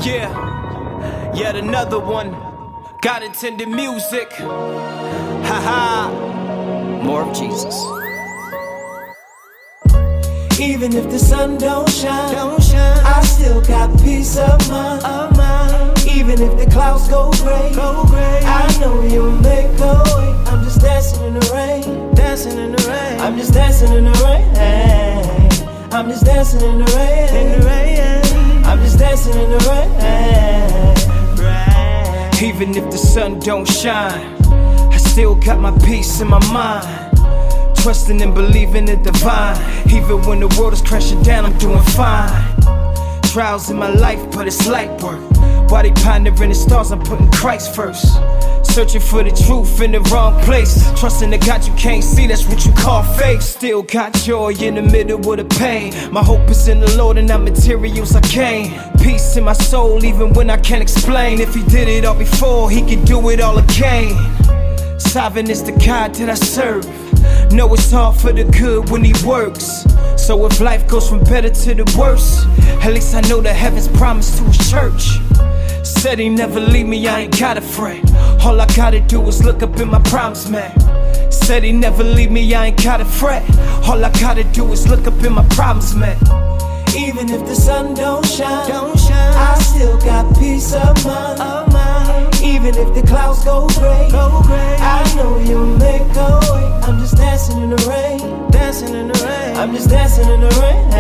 Yeah, 0.05 1.33
yet 1.35 1.55
another 1.55 2.01
one. 2.01 2.33
God 3.01 3.22
intended 3.22 3.68
music. 3.68 4.33
Ha 4.33 5.59
ha. 5.62 7.01
More 7.05 7.22
of 7.22 7.37
Jesus. 7.37 8.02
Even 10.61 10.95
if 10.95 11.11
the 11.11 11.19
sun 11.19 11.59
don't 11.59 11.88
shine, 11.88 12.35
don't 12.35 12.62
shine, 12.62 12.99
I 13.05 13.23
still 13.23 13.61
got 13.61 13.91
peace 14.03 14.37
of 14.37 14.71
mind. 14.71 15.03
Of 15.05 15.37
mind. 15.37 16.07
Even 16.07 16.41
if 16.41 16.57
the 16.59 16.67
clouds 16.71 17.09
go 17.09 17.31
gray, 17.43 17.73
go 17.75 18.05
gray, 18.07 18.41
I 18.45 18.79
know 18.81 19.03
you'll 19.03 19.33
make 19.41 19.79
a 19.81 20.03
way. 20.15 20.29
I'm 20.47 20.62
just 20.65 20.81
dancing 20.81 21.25
in 21.25 21.35
the 21.35 21.51
rain, 21.55 22.15
dancing 22.15 22.59
in 22.59 22.73
the 22.73 22.83
rain. 22.88 23.21
I'm 23.21 23.37
just 23.37 23.53
dancing 23.53 23.93
in 23.93 24.05
the 24.05 24.12
rain. 24.25 24.43
I'm 25.93 26.09
just 26.09 26.25
dancing 26.25 26.62
in 26.62 26.79
the 26.79 26.85
rain, 26.97 27.29
in 27.35 27.61
the 27.61 27.67
rain. 27.67 28.65
I'm 28.65 28.79
just 28.81 28.99
dancing 28.99 29.35
in 29.35 29.51
the 29.51 29.59
rain. 29.69 29.91
Even 32.43 32.75
if 32.77 32.91
the 32.91 32.99
sun 32.99 33.38
don't 33.38 33.67
shine, 33.69 34.37
I 34.93 34.97
still 34.97 35.35
got 35.35 35.61
my 35.61 35.71
peace 35.87 36.21
in 36.21 36.29
my 36.29 36.41
mind. 36.53 37.02
Trusting 37.83 38.23
and 38.23 38.33
believing 38.33 38.87
in 38.87 39.03
the 39.03 39.11
divine. 39.11 39.57
Even 39.90 40.23
when 40.23 40.38
the 40.38 40.47
world 40.57 40.73
is 40.73 40.81
crashing 40.81 41.21
down, 41.25 41.45
I'm 41.45 41.59
doing 41.59 41.83
fine. 41.83 42.31
Trials 43.25 43.71
in 43.71 43.77
my 43.77 43.88
life, 43.88 44.21
but 44.31 44.47
it's 44.47 44.68
light 44.68 45.03
work. 45.03 45.21
Why 45.68 45.83
they 45.83 45.90
pondering 45.90 46.51
the 46.51 46.55
stars, 46.55 46.92
I'm 46.92 47.01
putting 47.01 47.29
Christ 47.33 47.75
first. 47.75 48.05
Searching 48.62 49.01
for 49.01 49.25
the 49.25 49.33
truth 49.33 49.81
in 49.81 49.90
the 49.90 50.01
wrong 50.12 50.40
place. 50.45 50.88
Trusting 51.01 51.31
the 51.31 51.38
God 51.38 51.66
you 51.66 51.75
can't 51.75 52.05
see, 52.05 52.29
that's 52.29 52.47
what 52.47 52.64
you 52.64 52.73
call 52.73 53.03
faith. 53.03 53.42
Still 53.42 53.83
got 53.83 54.14
joy 54.14 54.53
in 54.61 54.77
the 54.77 54.83
middle 54.83 55.18
of 55.18 55.37
the 55.38 55.45
pain. 55.59 55.92
My 56.12 56.23
hope 56.23 56.49
is 56.51 56.68
in 56.68 56.79
the 56.79 56.97
Lord 56.97 57.18
and 57.18 57.27
not 57.27 57.42
materials 57.42 58.14
I 58.14 58.21
gain. 58.21 58.79
Peace 59.03 59.37
in 59.37 59.42
my 59.42 59.55
soul, 59.55 60.05
even 60.05 60.33
when 60.35 60.51
I 60.51 60.57
can't 60.57 60.83
explain. 60.83 61.40
If 61.40 61.53
He 61.53 61.64
did 61.64 61.88
it 61.88 62.05
all 62.05 62.14
before, 62.14 62.71
He 62.71 62.83
can 62.83 63.05
do 63.05 63.29
it 63.31 63.40
all 63.40 63.59
again. 63.59 64.14
Sovereign 65.01 65.51
is 65.51 65.64
the 65.64 65.73
God 65.85 66.14
that 66.14 66.31
I 66.31 66.35
serve. 66.35 67.02
Know 67.53 67.75
it's 67.75 67.91
hard 67.91 68.17
for 68.17 68.33
the 68.33 68.45
good 68.45 68.88
when 68.88 69.05
He 69.05 69.12
works. 69.27 69.85
So 70.17 70.47
if 70.47 70.59
life 70.59 70.88
goes 70.88 71.07
from 71.07 71.23
better 71.25 71.51
to 71.51 71.75
the 71.75 71.85
worse, 71.99 72.47
at 72.83 72.95
least 72.95 73.15
I 73.15 73.21
know 73.29 73.43
that 73.43 73.55
heavens 73.55 73.88
promised 73.88 74.38
to 74.38 74.45
His 74.45 74.71
church. 74.71 75.19
Said 75.85 76.19
He 76.19 76.31
never 76.31 76.61
leave 76.61 76.87
me, 76.87 77.07
I 77.07 77.21
ain't 77.21 77.38
gotta 77.38 77.61
fret. 77.61 78.03
All 78.43 78.59
I 78.59 78.67
gotta 78.75 79.01
do 79.01 79.21
is 79.29 79.45
look 79.45 79.62
up 79.62 79.79
in 79.79 79.91
my 79.91 80.01
promise, 80.01 80.49
man. 80.49 80.73
Said 81.31 81.62
He 81.65 81.73
never 81.73 82.03
leave 82.03 82.31
me, 82.31 82.55
I 82.55 82.67
ain't 82.69 82.83
gotta 82.83 83.05
fret. 83.05 83.45
All 83.87 84.03
I 84.03 84.11
gotta 84.19 84.45
do 84.45 84.73
is 84.73 84.88
look 84.88 85.07
up 85.07 85.23
in 85.23 85.35
my 85.35 85.47
promise, 85.51 85.95
man. 85.95 86.17
Even 86.97 87.29
if 87.29 87.47
the 87.47 87.55
sun 87.55 87.93
don't 87.93 88.25
shine, 88.25 88.67
don't 88.67 88.99
shine, 88.99 89.35
I 89.37 89.59
still 89.59 89.99
got 89.99 90.38
peace 90.38 90.73
of 90.73 91.05
mind. 91.05 91.41
Of 91.41 91.73
mind. 91.73 92.32
Even 92.42 92.74
if 92.76 92.92
the 92.92 93.02
clouds 93.07 93.44
go 93.44 93.68
gray, 93.68 94.09
go 94.11 94.42
gray, 94.42 94.76
I 94.81 95.14
know 95.14 95.38
you'll 95.38 95.78
make 95.78 96.02
a 96.16 96.40
way. 96.50 96.64
I'm 96.83 96.98
just 96.98 97.16
dancing 97.16 97.62
in 97.62 97.70
the 97.70 97.76
rain, 97.87 98.50
dancing 98.50 98.94
in 98.94 99.07
the 99.07 99.14
rain. 99.24 99.57
I'm 99.57 99.72
just 99.72 99.88
dancing 99.88 100.28
in 100.28 100.40
the 100.40 100.48
rain. 100.61 100.92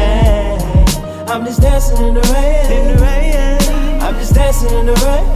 I'm 1.28 1.44
just 1.44 1.60
dancing 1.60 2.06
in 2.06 2.14
the 2.14 2.20
rain, 2.20 2.70
in 2.70 2.86
the 2.94 3.02
rain. 3.02 4.02
I'm 4.02 4.14
just 4.20 4.34
dancing 4.34 4.70
in 4.70 4.86
the 4.86 4.94
rain. 5.02 5.26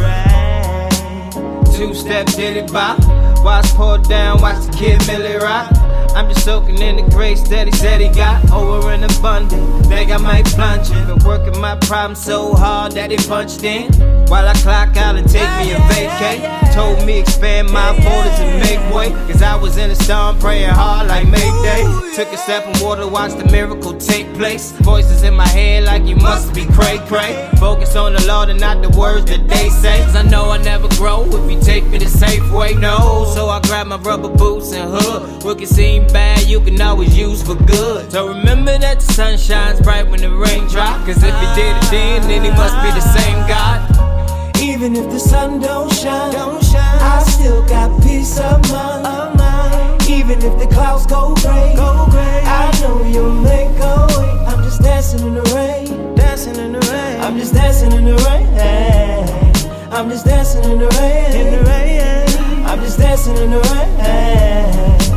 rain. 0.00 1.76
two 1.76 1.92
step 1.92 2.26
did 2.28 2.56
it 2.56 2.72
bop. 2.72 2.98
Watch 3.44 3.66
pour 3.74 3.98
down, 3.98 4.40
watch 4.40 4.64
the 4.64 4.72
kid 4.72 5.06
Millie 5.06 5.36
rock. 5.36 5.83
I'm 6.14 6.28
just 6.28 6.44
soaking 6.44 6.80
in 6.80 6.96
the 6.96 7.02
grace 7.10 7.42
that 7.48 7.66
he 7.66 7.72
said 7.72 8.00
he 8.00 8.08
got 8.08 8.48
over 8.52 8.90
and 8.90 9.04
abundant. 9.04 9.86
Think 9.86 10.12
I 10.12 10.16
might 10.18 10.46
plunge 10.46 10.90
in. 10.90 11.06
Been 11.08 11.18
working 11.24 11.60
my 11.60 11.76
problem 11.76 12.14
so 12.14 12.54
hard 12.54 12.92
that 12.92 13.10
he 13.10 13.16
punched 13.16 13.64
in. 13.64 13.92
While 14.28 14.46
I 14.46 14.54
clock 14.54 14.96
out 14.96 15.16
and 15.16 15.28
take 15.28 15.50
me 15.58 15.72
a 15.72 15.78
vacate. 15.90 16.72
Told 16.72 17.04
me 17.04 17.18
expand 17.18 17.70
my 17.70 17.92
borders 17.98 18.38
and 18.38 18.60
make 18.60 18.94
way. 18.94 19.10
Cause 19.26 19.42
I 19.42 19.56
was 19.56 19.76
in 19.76 19.90
a 19.90 19.94
storm 19.96 20.38
praying 20.38 20.70
hard 20.70 21.08
like 21.08 21.26
Mayday. 21.26 21.82
Took 22.14 22.28
a 22.32 22.36
step 22.36 22.64
in 22.66 22.84
water, 22.84 23.08
watched 23.08 23.38
the 23.38 23.50
miracle 23.50 23.94
take 23.94 24.32
place. 24.34 24.70
Voices 24.82 25.24
in 25.24 25.34
my 25.34 25.48
head 25.48 25.84
like 25.84 26.04
you 26.04 26.14
must 26.14 26.54
be 26.54 26.64
cray 26.66 26.98
cray. 27.06 27.50
Focus 27.58 27.96
on 27.96 28.12
the 28.12 28.24
Lord 28.26 28.50
and 28.50 28.60
not 28.60 28.82
the 28.82 28.90
words 28.96 29.26
that 29.26 29.48
they 29.48 29.68
say. 29.68 30.02
Cause 30.04 30.14
I 30.14 30.22
know 30.22 30.50
I 30.50 30.58
never 30.58 30.88
grow 30.96 31.24
if 31.26 31.50
you 31.50 31.60
take 31.60 31.86
me 31.88 31.98
the 31.98 32.06
safe 32.06 32.48
way. 32.52 32.74
No, 32.74 33.30
so 33.34 33.48
I 33.48 33.60
grab 33.62 33.88
my 33.88 33.96
rubber 33.98 34.28
boots 34.28 34.72
and 34.72 34.90
hood. 34.90 35.42
Can 35.54 35.66
seem 35.66 36.03
bad, 36.12 36.46
you 36.46 36.60
can 36.60 36.80
always 36.80 37.16
use 37.16 37.42
for 37.42 37.54
good. 37.54 38.10
So 38.10 38.28
remember 38.28 38.78
that 38.78 39.00
the 39.00 39.12
sun 39.12 39.38
shines 39.38 39.80
bright 39.80 40.08
when 40.08 40.20
the 40.20 40.30
rain 40.30 40.66
drop. 40.68 41.04
Cause 41.06 41.22
if 41.22 41.34
he 41.34 41.46
did 41.54 41.76
it 41.76 41.90
then, 41.90 42.22
then 42.28 42.44
he 42.44 42.50
must 42.50 42.76
be 42.82 42.90
the 42.90 43.00
same 43.00 43.38
God. 43.46 43.80
Even 44.60 44.96
if 44.96 45.10
the 45.10 45.18
sun 45.18 45.60
don't 45.60 45.92
shine, 45.92 46.32
don't 46.32 46.62
shine 46.62 46.98
I 47.00 47.22
still 47.22 47.62
got 47.66 48.02
peace 48.02 48.38
of 48.38 48.60
mind. 48.70 49.06
Of 49.06 49.36
mind. 49.36 50.02
Even 50.08 50.42
if 50.42 50.58
the 50.58 50.66
clouds 50.72 51.06
go 51.06 51.34
gray, 51.36 51.74
go 51.76 52.06
gray 52.10 52.42
I 52.44 52.70
know 52.80 53.04
you'll 53.04 53.34
make 53.34 53.76
a 53.78 54.06
way. 54.16 54.30
I'm 54.48 54.62
just 54.62 54.80
dancing 54.82 55.26
in 55.26 55.34
the 55.34 55.42
rain, 55.54 56.14
dancing 56.14 56.56
in 56.56 56.72
the 56.72 56.80
rain. 56.80 57.20
I'm 57.20 57.36
just 57.36 57.54
dancing 57.54 57.92
in 57.92 58.04
the 58.04 58.16
rain. 58.24 58.44
I'm 59.94 60.10
just 60.10 60.24
dancing 60.26 60.64
in 60.64 60.80
the 60.80 60.88
rain, 60.98 61.32
in 61.36 61.52
the 61.54 61.70
rain. 61.70 62.66
I'm 62.66 62.80
just 62.80 62.98
dancing 62.98 63.36
in 63.36 63.50
the 63.50 63.60
rain. 63.60 65.13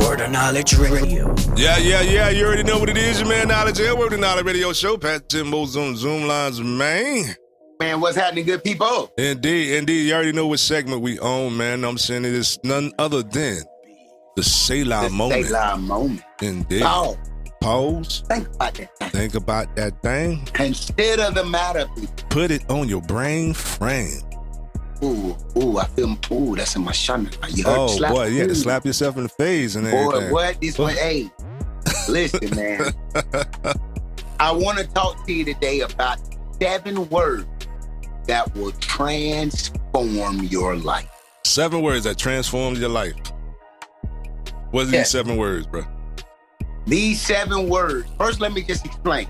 Word 0.00 0.20
of 0.20 0.30
Knowledge 0.30 0.76
Radio. 0.78 1.34
Yeah, 1.56 1.78
yeah, 1.78 2.00
yeah. 2.00 2.30
You 2.30 2.46
already 2.46 2.62
know 2.62 2.78
what 2.78 2.88
it 2.88 2.96
is, 2.96 3.20
your 3.20 3.28
man 3.28 3.48
Knowledge 3.48 3.78
Here. 3.78 3.94
Word 3.96 4.12
of 4.12 4.20
Knowledge 4.20 4.44
Radio 4.46 4.72
Show. 4.72 4.96
Pat 4.96 5.28
Timbo 5.28 5.64
Zoom 5.66 5.96
Zoom 5.96 6.26
Lines, 6.26 6.60
man. 6.60 7.36
Man, 7.80 8.00
what's 8.00 8.16
happening, 8.16 8.44
good 8.44 8.62
people? 8.62 9.10
Indeed, 9.16 9.76
indeed. 9.76 10.06
You 10.08 10.14
already 10.14 10.32
know 10.32 10.46
what 10.46 10.58
segment 10.60 11.00
we 11.00 11.18
own, 11.18 11.56
man. 11.56 11.84
I'm 11.84 11.98
saying 11.98 12.24
it 12.24 12.34
is 12.34 12.58
none 12.62 12.92
other 12.98 13.22
than 13.22 13.62
the 14.36 14.42
Selah 14.42 15.04
The 15.04 15.10
moment. 15.10 15.46
Selah 15.46 15.76
moment. 15.78 16.22
Indeed. 16.42 16.82
Oh, 16.84 17.16
Pause. 17.62 18.22
think 18.28 18.48
about 18.54 18.74
that. 18.74 19.12
Think 19.12 19.34
about 19.34 19.76
that 19.76 20.02
thing. 20.02 20.44
Consider 20.52 21.30
the 21.30 21.44
matter, 21.44 21.86
people. 21.94 22.14
Put 22.30 22.50
it 22.50 22.68
on 22.70 22.88
your 22.88 23.02
brain 23.02 23.54
frame. 23.54 24.20
Ooh, 25.02 25.36
ooh, 25.56 25.78
I 25.78 25.86
feel, 25.86 26.16
ooh, 26.30 26.54
that's 26.56 26.76
in 26.76 26.84
my 26.84 26.92
shana. 26.92 27.32
You 27.56 27.64
heard 27.64 27.78
Oh 27.78 27.86
slap? 27.88 28.12
boy, 28.12 28.26
you 28.26 28.40
had 28.40 28.48
to 28.50 28.54
slap 28.54 28.84
yourself 28.84 29.16
in 29.16 29.22
the 29.24 29.28
face 29.30 29.74
and 29.74 29.86
everything. 29.86 30.28
Boy, 30.28 30.32
what? 30.32 30.60
This 30.60 30.78
one, 30.78 30.94
hey, 30.96 31.30
listen, 32.08 32.54
man. 32.54 32.92
I 34.40 34.52
want 34.52 34.78
to 34.78 34.86
talk 34.88 35.26
to 35.26 35.32
you 35.32 35.44
today 35.44 35.80
about 35.80 36.18
seven 36.60 37.08
words 37.08 37.46
that 38.26 38.54
will 38.54 38.72
transform 38.72 40.42
your 40.44 40.76
life. 40.76 41.08
Seven 41.44 41.82
words 41.82 42.04
that 42.04 42.18
transformed 42.18 42.78
your 42.78 42.90
life. 42.90 43.14
What 44.70 44.86
are 44.86 44.90
Yeah. 44.90 44.98
these 44.98 45.10
seven 45.10 45.36
words, 45.36 45.66
bro? 45.66 45.84
These 46.86 47.20
seven 47.20 47.68
words. 47.68 48.08
First, 48.18 48.40
let 48.40 48.52
me 48.52 48.62
just 48.62 48.84
explain. 48.86 49.28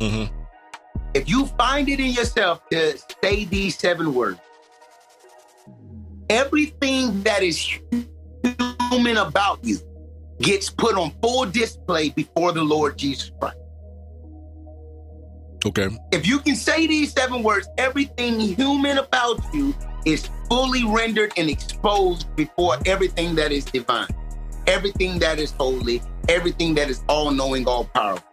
Mm-hmm. 0.00 0.32
If 1.14 1.28
you 1.28 1.46
find 1.46 1.88
it 1.88 1.98
in 1.98 2.10
yourself 2.10 2.60
to 2.70 2.98
say 3.22 3.44
these 3.46 3.76
seven 3.78 4.12
words, 4.14 4.38
everything 6.28 7.22
that 7.22 7.42
is 7.42 7.58
human 8.90 9.16
about 9.16 9.58
you 9.62 9.78
gets 10.40 10.70
put 10.70 10.96
on 10.96 11.12
full 11.22 11.46
display 11.46 12.10
before 12.10 12.52
the 12.52 12.62
Lord 12.62 12.98
Jesus 12.98 13.30
Christ. 13.40 13.56
Okay. 15.64 15.88
If 16.12 16.26
you 16.26 16.38
can 16.38 16.54
say 16.54 16.86
these 16.86 17.12
seven 17.12 17.42
words, 17.42 17.68
everything 17.78 18.38
human 18.38 18.98
about 18.98 19.42
you 19.52 19.74
is 20.04 20.28
fully 20.48 20.84
rendered 20.84 21.32
and 21.36 21.50
exposed 21.50 22.34
before 22.36 22.76
everything 22.86 23.34
that 23.34 23.50
is 23.50 23.64
divine, 23.64 24.06
everything 24.66 25.18
that 25.18 25.40
is 25.40 25.50
holy, 25.52 26.02
everything 26.28 26.74
that 26.76 26.88
is 26.88 27.02
all 27.08 27.30
knowing, 27.32 27.66
all 27.66 27.84
powerful. 27.84 28.24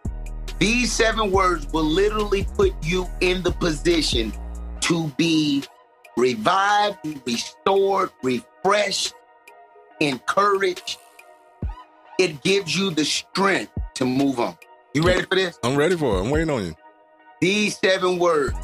These 0.59 0.93
seven 0.93 1.31
words 1.31 1.65
will 1.73 1.83
literally 1.83 2.47
put 2.55 2.73
you 2.83 3.07
in 3.21 3.41
the 3.41 3.51
position 3.51 4.31
to 4.81 5.07
be 5.17 5.63
revived, 6.17 6.97
restored, 7.25 8.11
refreshed, 8.21 9.13
encouraged. 9.99 10.97
It 12.19 12.43
gives 12.43 12.77
you 12.77 12.91
the 12.91 13.05
strength 13.05 13.71
to 13.95 14.05
move 14.05 14.39
on. 14.39 14.57
You 14.93 15.01
ready 15.03 15.23
for 15.23 15.35
this? 15.35 15.57
I'm 15.63 15.75
ready 15.75 15.97
for 15.97 16.17
it. 16.17 16.21
I'm 16.21 16.29
waiting 16.29 16.49
on 16.49 16.65
you. 16.65 16.75
These 17.41 17.77
seven 17.79 18.19
words. 18.19 18.55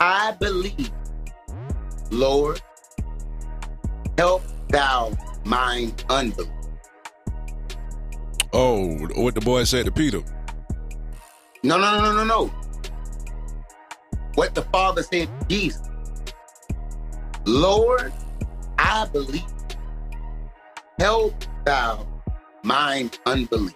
I 0.00 0.32
believe, 0.40 0.90
Lord, 2.10 2.60
help 4.18 4.42
thou 4.68 5.16
mine 5.44 5.94
unbelief. 6.08 6.50
Oh, 8.52 8.96
what 9.14 9.34
the 9.34 9.40
boy 9.40 9.64
said 9.64 9.86
to 9.86 9.92
Peter. 9.92 10.22
No, 11.62 11.78
no, 11.78 11.98
no, 11.98 12.02
no, 12.02 12.12
no, 12.12 12.24
no. 12.24 12.61
What 14.34 14.54
the 14.54 14.62
Father 14.62 15.02
said 15.02 15.28
to 15.40 15.46
Jesus. 15.48 15.88
Lord, 17.44 18.12
I 18.78 19.06
believe. 19.12 19.44
Help 20.98 21.34
thou 21.64 22.06
mine 22.62 23.10
unbelief. 23.26 23.74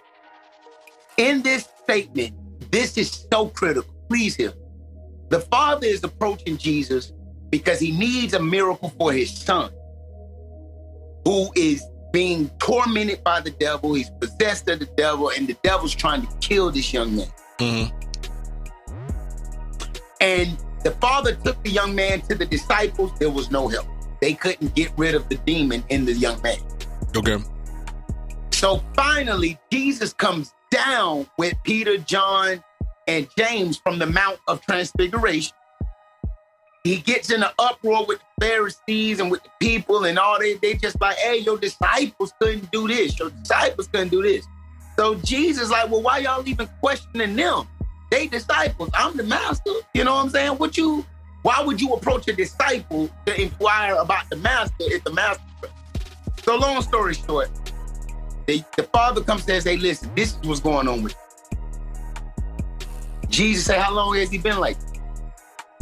In 1.17 1.41
this 1.41 1.67
statement, 1.83 2.33
this 2.71 2.97
is 2.97 3.25
so 3.31 3.49
critical. 3.49 3.91
Please 4.09 4.35
hear. 4.35 4.53
The 5.29 5.41
Father 5.41 5.87
is 5.87 6.03
approaching 6.03 6.57
Jesus 6.57 7.11
because 7.49 7.79
he 7.79 7.91
needs 7.91 8.33
a 8.33 8.41
miracle 8.41 8.89
for 8.97 9.11
his 9.11 9.35
son, 9.35 9.71
who 11.25 11.49
is 11.55 11.83
being 12.13 12.49
tormented 12.59 13.23
by 13.23 13.41
the 13.41 13.51
devil. 13.51 13.93
He's 13.93 14.09
possessed 14.09 14.69
of 14.69 14.79
the 14.79 14.85
devil, 14.85 15.29
and 15.29 15.47
the 15.47 15.55
devil's 15.63 15.93
trying 15.93 16.25
to 16.25 16.37
kill 16.37 16.71
this 16.71 16.93
young 16.93 17.15
man. 17.15 17.27
Mm-hmm. 17.59 18.06
And 20.21 20.57
the 20.83 20.91
father 20.91 21.35
took 21.35 21.61
the 21.63 21.69
young 21.69 21.95
man 21.95 22.21
to 22.21 22.35
the 22.35 22.45
disciples. 22.45 23.11
There 23.19 23.29
was 23.29 23.51
no 23.51 23.67
help. 23.67 23.87
They 24.21 24.33
couldn't 24.33 24.73
get 24.75 24.91
rid 24.97 25.15
of 25.15 25.27
the 25.29 25.35
demon 25.35 25.83
in 25.89 26.05
the 26.05 26.13
young 26.13 26.41
man. 26.41 26.57
Okay. 27.15 27.37
So 28.51 28.81
finally, 28.95 29.59
Jesus 29.71 30.13
comes 30.13 30.53
down 30.71 31.27
with 31.37 31.53
Peter, 31.63 31.97
John, 31.97 32.63
and 33.07 33.27
James 33.37 33.77
from 33.77 33.99
the 33.99 34.05
Mount 34.05 34.39
of 34.47 34.61
Transfiguration. 34.61 35.53
He 36.83 36.97
gets 36.97 37.31
in 37.31 37.43
an 37.43 37.49
uproar 37.59 38.05
with 38.05 38.19
the 38.19 38.45
Pharisees 38.45 39.19
and 39.19 39.29
with 39.29 39.43
the 39.43 39.49
people 39.59 40.05
and 40.05 40.17
all 40.17 40.39
they 40.39 40.55
they 40.55 40.73
just 40.75 40.99
like, 41.01 41.17
hey, 41.17 41.39
your 41.39 41.57
disciples 41.57 42.33
couldn't 42.41 42.71
do 42.71 42.87
this. 42.87 43.19
Your 43.19 43.29
disciples 43.29 43.87
couldn't 43.87 44.09
do 44.09 44.23
this. 44.23 44.45
So 44.97 45.15
Jesus 45.15 45.69
like, 45.69 45.91
well, 45.91 46.01
why 46.01 46.19
y'all 46.19 46.47
even 46.47 46.69
questioning 46.79 47.35
them? 47.35 47.67
They 48.09 48.27
disciples. 48.27 48.89
I'm 48.93 49.17
the 49.17 49.23
master. 49.23 49.71
You 49.93 50.03
know 50.03 50.15
what 50.15 50.25
I'm 50.25 50.29
saying? 50.29 50.53
What 50.53 50.77
you 50.77 51.05
why 51.41 51.61
would 51.63 51.79
you 51.79 51.93
approach 51.93 52.27
a 52.27 52.33
disciple 52.33 53.09
to 53.25 53.41
inquire 53.41 53.95
about 53.95 54.29
the 54.29 54.37
master 54.37 54.75
if 54.79 55.03
the 55.03 55.13
master? 55.13 55.43
So 56.43 56.57
long 56.57 56.81
story 56.81 57.13
short, 57.13 57.49
the, 58.47 58.63
the 58.75 58.83
father 58.83 59.21
comes 59.21 59.41
and 59.41 59.49
says, 59.49 59.63
hey, 59.65 59.77
listen, 59.77 60.11
this 60.15 60.31
is 60.31 60.47
what's 60.47 60.59
going 60.59 60.87
on 60.87 61.03
with 61.03 61.13
you. 61.13 61.57
Jesus 63.29 63.65
said, 63.65 63.79
how 63.79 63.93
long 63.93 64.15
has 64.15 64.29
he 64.29 64.37
been 64.37 64.57
like 64.57 64.79
this? 64.79 64.99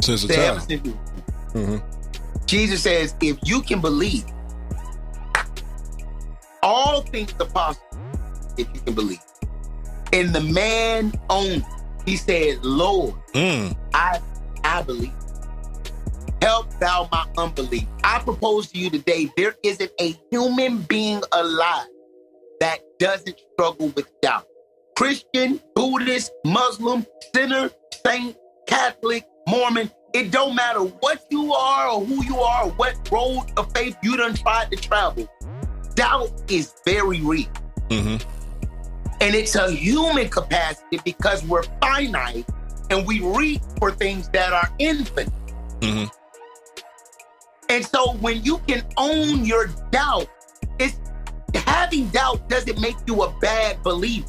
Since 0.02 0.22
the 0.24 0.34
time. 0.34 0.60
Since 0.60 0.96
Mm-hmm. 1.52 2.44
Jesus 2.44 2.82
says, 2.82 3.14
if 3.22 3.38
you 3.42 3.62
can 3.62 3.80
believe, 3.80 4.26
all 6.62 7.00
things 7.00 7.34
are 7.40 7.46
possible 7.46 7.98
if 8.58 8.68
you 8.74 8.80
can 8.80 8.94
believe. 8.94 9.22
And 10.12 10.34
the 10.34 10.42
man 10.42 11.14
only, 11.30 11.64
he 12.06 12.16
said, 12.16 12.64
Lord, 12.64 13.14
Mm. 13.34 13.76
I 13.92 14.20
I 14.64 14.82
believe. 14.82 15.12
Help 16.42 16.70
thou 16.78 17.08
my 17.10 17.26
unbelief. 17.38 17.86
I 18.04 18.18
propose 18.20 18.68
to 18.72 18.78
you 18.78 18.90
today, 18.90 19.30
there 19.36 19.54
isn't 19.62 19.90
a 20.00 20.14
human 20.30 20.78
being 20.82 21.22
alive 21.32 21.86
that 22.60 22.78
doesn't 22.98 23.38
struggle 23.52 23.88
with 23.96 24.08
doubt. 24.20 24.46
Christian, 24.96 25.60
Buddhist, 25.74 26.32
Muslim, 26.44 27.06
sinner, 27.34 27.70
saint, 28.04 28.36
Catholic, 28.66 29.26
Mormon, 29.48 29.90
it 30.14 30.30
don't 30.30 30.54
matter 30.54 30.80
what 30.80 31.24
you 31.30 31.52
are 31.52 31.88
or 31.90 32.04
who 32.04 32.24
you 32.24 32.38
are 32.38 32.64
or 32.66 32.70
what 32.72 32.94
road 33.12 33.44
of 33.56 33.70
faith 33.72 33.96
you 34.02 34.16
done 34.16 34.34
tried 34.34 34.70
to 34.70 34.76
travel. 34.76 35.28
Doubt 35.94 36.30
is 36.48 36.72
very 36.86 37.20
real. 37.20 37.48
Mm-hmm. 37.88 38.16
And 39.26 39.34
it's 39.34 39.56
a 39.56 39.72
human 39.72 40.28
capacity 40.28 41.00
because 41.04 41.44
we're 41.46 41.64
finite 41.80 42.46
and 42.90 43.04
we 43.04 43.18
reap 43.18 43.60
for 43.80 43.90
things 43.90 44.28
that 44.28 44.52
are 44.52 44.70
infinite. 44.78 45.32
Mhm. 45.80 46.08
And 47.68 47.84
so 47.84 48.12
when 48.20 48.44
you 48.44 48.58
can 48.68 48.84
own 48.96 49.44
your 49.44 49.66
doubt, 49.90 50.28
it's 50.78 50.94
having 51.56 52.06
doubt 52.10 52.48
doesn't 52.48 52.78
make 52.80 52.94
you 53.08 53.24
a 53.24 53.30
bad 53.40 53.82
believer. 53.82 54.28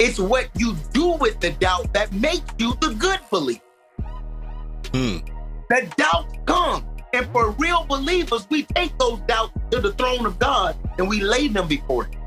It's 0.00 0.18
what 0.18 0.48
you 0.56 0.74
do 0.92 1.12
with 1.12 1.38
the 1.38 1.52
doubt 1.52 1.94
that 1.94 2.12
makes 2.12 2.50
you 2.58 2.76
the 2.80 2.92
good 2.94 3.20
believer. 3.30 3.62
Hmm. 4.92 5.18
The 5.70 5.88
doubts 5.96 6.34
come. 6.46 6.84
And 7.12 7.30
for 7.30 7.52
real 7.52 7.84
believers, 7.84 8.44
we 8.50 8.64
take 8.74 8.98
those 8.98 9.20
doubts 9.28 9.52
to 9.70 9.80
the 9.80 9.92
throne 9.92 10.26
of 10.26 10.40
God 10.40 10.76
and 10.98 11.08
we 11.08 11.20
lay 11.20 11.46
them 11.46 11.68
before 11.68 12.06
him. 12.06 12.21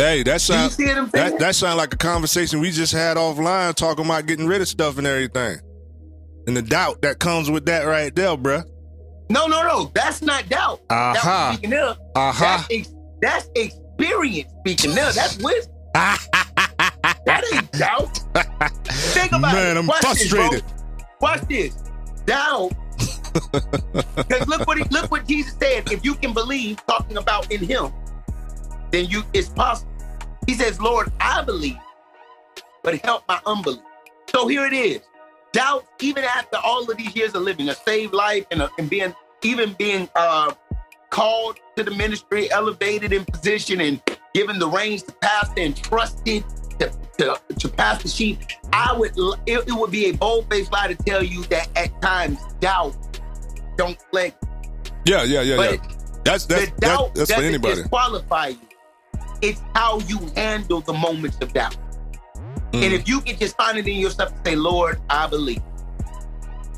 Hey, 0.00 0.22
that 0.22 0.40
sounds 0.40 0.76
see 0.76 0.86
what 0.86 0.96
I'm 0.96 1.10
saying? 1.10 1.30
that 1.32 1.38
that 1.40 1.54
sound 1.54 1.76
like 1.76 1.92
a 1.92 1.96
conversation 1.98 2.60
we 2.60 2.70
just 2.70 2.90
had 2.90 3.18
offline 3.18 3.74
talking 3.74 4.06
about 4.06 4.24
getting 4.24 4.46
rid 4.46 4.62
of 4.62 4.68
stuff 4.68 4.96
and 4.96 5.06
everything. 5.06 5.58
And 6.46 6.56
the 6.56 6.62
doubt 6.62 7.02
that 7.02 7.18
comes 7.18 7.50
with 7.50 7.66
that 7.66 7.84
right 7.84 8.14
there, 8.16 8.34
bruh. 8.34 8.64
no, 9.28 9.46
no, 9.46 9.62
no. 9.62 9.92
That's 9.94 10.22
not 10.22 10.48
doubt. 10.48 10.80
Aha. 10.88 11.12
That's 11.12 11.58
speaking 11.58 11.78
of. 11.78 11.98
Uh-huh. 12.14 12.40
That's, 12.40 12.66
ex- 12.70 12.94
that's 13.20 13.50
experience 13.54 14.50
speaking 14.60 14.92
of. 14.92 15.14
That's 15.14 15.36
wisdom. 15.36 15.74
that 15.94 17.44
ain't 17.52 17.70
doubt. 17.72 18.16
Think 18.88 19.32
about 19.32 19.52
Man, 19.52 19.62
it. 19.62 19.74
Man, 19.74 19.76
I'm 19.76 19.86
Watch 19.86 20.00
this, 20.00 20.28
frustrated. 20.30 20.64
Watch 21.20 21.40
this. 21.42 21.74
Doubt. 22.24 22.72
Because 24.16 24.48
look 24.48 24.66
what 24.66 24.76
he, 24.76 24.84
look 24.90 25.10
what 25.10 25.26
Jesus 25.26 25.54
said. 25.60 25.92
If 25.92 26.04
you 26.04 26.14
can 26.14 26.32
believe, 26.32 26.84
talking 26.86 27.16
about 27.16 27.50
in 27.52 27.60
Him, 27.60 27.92
then 28.90 29.06
you 29.06 29.22
it's 29.32 29.48
possible. 29.48 29.89
He 30.50 30.56
says, 30.56 30.80
"Lord, 30.80 31.12
I 31.20 31.42
believe, 31.42 31.78
but 32.82 32.96
help 33.04 33.22
my 33.28 33.38
unbelief." 33.46 33.78
So 34.30 34.48
here 34.48 34.66
it 34.66 34.72
is. 34.72 35.00
Doubt, 35.52 35.86
even 36.00 36.24
after 36.24 36.56
all 36.56 36.90
of 36.90 36.96
these 36.96 37.14
years 37.14 37.36
of 37.36 37.42
living 37.42 37.68
a 37.68 37.74
saved 37.74 38.12
life 38.12 38.46
and, 38.50 38.62
a, 38.62 38.70
and 38.76 38.90
being 38.90 39.14
even 39.44 39.74
being 39.74 40.08
uh, 40.16 40.52
called 41.10 41.60
to 41.76 41.84
the 41.84 41.92
ministry, 41.92 42.50
elevated 42.50 43.12
in 43.12 43.24
position, 43.26 43.80
and 43.80 44.02
given 44.34 44.58
the 44.58 44.66
reins 44.66 45.04
to 45.04 45.12
pastor 45.12 45.60
and 45.60 45.76
trusted 45.76 46.42
to, 46.80 46.92
to, 47.18 47.40
to 47.56 47.68
pastor 47.68 48.08
sheep, 48.08 48.40
I 48.72 48.92
would 48.98 49.12
it, 49.46 49.68
it 49.68 49.72
would 49.72 49.92
be 49.92 50.06
a 50.06 50.12
bold 50.14 50.50
faced 50.50 50.72
lie 50.72 50.88
to 50.88 50.96
tell 50.96 51.22
you 51.22 51.44
that 51.44 51.68
at 51.76 52.02
times 52.02 52.40
doubt 52.58 52.96
don't 53.76 53.96
plague. 54.10 54.34
Yeah, 55.04 55.22
yeah, 55.22 55.42
yeah, 55.42 55.56
But 55.56 55.74
yeah. 55.74 55.96
That's 56.24 56.44
that's 56.46 56.64
the 56.66 56.70
that, 56.72 56.80
doubt 56.80 57.14
that's 57.14 57.32
for 57.32 57.40
anybody. 57.40 57.82
disqualify 57.82 58.48
you. 58.48 58.58
It's 59.42 59.62
how 59.74 60.00
you 60.00 60.18
handle 60.36 60.80
the 60.80 60.92
moments 60.92 61.38
of 61.40 61.52
doubt. 61.52 61.76
Mm. 62.72 62.84
And 62.84 62.92
if 62.92 63.08
you 63.08 63.20
can 63.20 63.36
just 63.38 63.56
find 63.56 63.78
it 63.78 63.86
in 63.86 63.96
yourself 63.96 64.32
and 64.32 64.46
say, 64.46 64.56
Lord, 64.56 65.00
I 65.08 65.26
believe. 65.26 65.62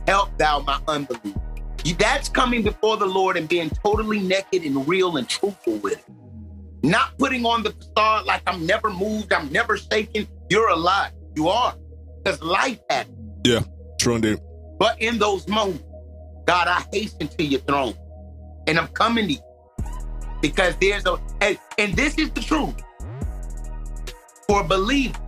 Help 0.07 0.37
thou 0.39 0.61
my 0.61 0.81
unbelief. 0.89 1.35
That's 1.99 2.29
coming 2.29 2.63
before 2.63 2.97
the 2.97 3.07
Lord 3.07 3.37
and 3.37 3.49
being 3.49 3.71
totally 3.71 4.21
naked 4.21 4.63
and 4.63 4.87
real 4.87 5.17
and 5.17 5.29
truthful 5.29 5.77
with 5.79 5.95
it. 5.95 6.05
Not 6.85 7.17
putting 7.19 7.45
on 7.45 7.63
the 7.63 7.71
facade 7.71 8.27
like 8.27 8.43
I'm 8.47 8.67
never 8.67 8.91
moved, 8.91 9.33
I'm 9.33 9.51
never 9.53 9.77
shaken. 9.77 10.27
You're 10.49 10.69
alive. 10.69 11.13
You 11.37 11.49
are. 11.49 11.75
Because 12.23 12.43
life 12.43 12.81
happens. 12.91 13.19
Yeah, 13.45 13.61
true 13.99 14.17
indeed. 14.17 14.41
But 14.79 15.01
in 15.01 15.19
those 15.19 15.47
moments, 15.49 15.85
God, 16.47 16.69
I 16.69 16.85
hasten 16.93 17.29
to 17.29 17.45
your 17.45 17.61
throne. 17.61 17.95
And 18.67 18.79
I'm 18.79 18.89
coming 18.89 19.27
to 19.29 19.33
you. 19.35 19.41
Because 20.43 20.75
there's 20.81 21.07
a 21.07 21.19
and, 21.41 21.59
and 21.79 21.95
this 21.95 22.19
is 22.19 22.31
the 22.33 22.41
truth. 22.43 22.75
For 24.47 24.61
a 24.61 24.65
believer, 24.65 25.19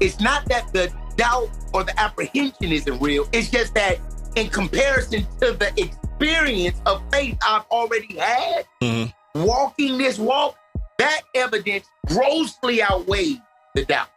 it's 0.00 0.18
not 0.20 0.44
that 0.46 0.72
the 0.72 0.92
doubt 1.16 1.50
or 1.72 1.84
the 1.84 1.98
apprehension 2.00 2.72
isn't 2.72 3.00
real. 3.00 3.28
It's 3.32 3.50
just 3.50 3.74
that 3.74 3.98
in 4.34 4.48
comparison 4.48 5.24
to 5.40 5.52
the 5.52 5.72
experience 5.76 6.80
of 6.86 7.00
faith 7.12 7.36
I've 7.46 7.64
already 7.70 8.16
had, 8.18 8.64
Mhm. 8.82 9.12
walking 9.36 9.98
this 9.98 10.18
walk, 10.18 10.56
that 10.98 11.20
evidence 11.34 11.86
grossly 12.06 12.82
outweighs 12.82 13.38
the 13.74 13.84
doubt. 13.84 14.08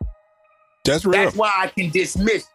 That's 0.86 1.06
real. 1.06 1.22
That's 1.24 1.36
why 1.36 1.52
I 1.56 1.68
can 1.68 1.90
dismiss 1.92 2.46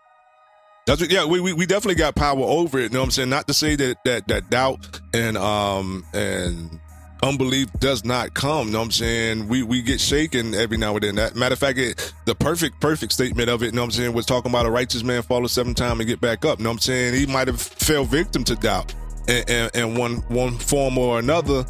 That's 0.85 1.01
what, 1.01 1.13
yeah, 1.13 1.25
we, 1.25 1.39
we 1.39 1.53
we 1.53 1.65
definitely 1.67 1.95
got 1.95 2.17
power 2.17 2.41
over 2.41 2.79
it. 2.81 2.85
You 2.85 2.89
know 2.89 3.01
what 3.01 3.05
I'm 3.05 3.11
saying? 3.13 3.29
Not 3.29 3.47
to 3.47 3.55
say 3.55 3.77
that 3.77 3.99
that 4.05 4.27
that 4.27 4.51
doubt 4.51 5.01
and 5.15 5.37
um 5.39 6.05
and 6.13 6.81
unbelief 7.23 7.69
does 7.79 8.05
not 8.05 8.35
come. 8.35 8.67
You 8.67 8.73
know 8.73 8.79
what 8.81 8.85
I'm 8.87 8.91
saying? 8.91 9.49
We 9.49 9.63
we 9.63 9.83
get 9.83 10.01
shaken 10.01 10.55
every 10.55 10.77
now 10.77 10.95
and 10.95 11.03
then. 11.03 11.15
That 11.17 11.37
matter 11.37 11.53
of 11.53 11.59
fact, 11.59 11.79
it, 11.79 12.13
the 12.25 12.35
perfect 12.35 12.81
perfect 12.81 13.13
statement 13.13 13.49
of 13.49 13.63
it. 13.63 13.67
You 13.67 13.73
know 13.73 13.83
what 13.83 13.87
I'm 13.87 13.91
saying? 13.93 14.13
Was 14.13 14.27
talking 14.27 14.51
about 14.51 14.67
a 14.67 14.71
righteous 14.71 15.03
man 15.03 15.23
fall 15.23 15.47
seven 15.49 15.75
times 15.75 16.01
and 16.01 16.09
get 16.09 16.21
back 16.21 16.45
up. 16.45 16.59
You 16.59 16.65
know 16.65 16.71
what 16.71 16.75
I'm 16.75 16.81
saying? 16.81 17.15
He 17.15 17.27
might 17.27 17.49
have 17.49 17.61
fell 17.61 18.05
victim 18.05 18.45
to 18.45 18.55
doubt 18.57 18.95
in, 19.29 19.45
in, 19.49 19.71
in 19.75 19.95
one 19.99 20.17
one 20.29 20.59
form 20.59 20.99
or 20.99 21.19
another, 21.19 21.65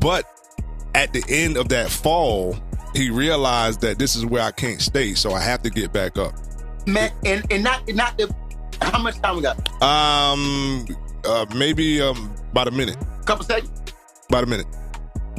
but 0.00 0.24
at 0.94 1.12
the 1.12 1.22
end 1.28 1.56
of 1.56 1.68
that 1.68 1.90
fall, 1.90 2.56
he 2.94 3.10
realized 3.10 3.80
that 3.82 3.98
this 3.98 4.16
is 4.16 4.24
where 4.24 4.42
I 4.42 4.50
can't 4.50 4.80
stay, 4.80 5.14
so 5.14 5.32
I 5.32 5.40
have 5.40 5.62
to 5.62 5.70
get 5.70 5.92
back 5.92 6.16
up. 6.18 6.32
man, 6.86 7.12
and, 7.24 7.44
and 7.52 7.62
not 7.62 7.86
not 7.88 8.16
the 8.18 8.34
how 8.82 8.98
much 9.00 9.18
time 9.20 9.36
we 9.36 9.42
got? 9.42 9.56
Um, 9.82 10.86
uh, 11.24 11.46
maybe 11.54 12.00
um 12.00 12.34
about 12.50 12.68
a 12.68 12.70
minute. 12.70 12.96
couple 13.24 13.44
seconds. 13.44 13.70
About 14.28 14.44
a 14.44 14.46
minute. 14.46 14.66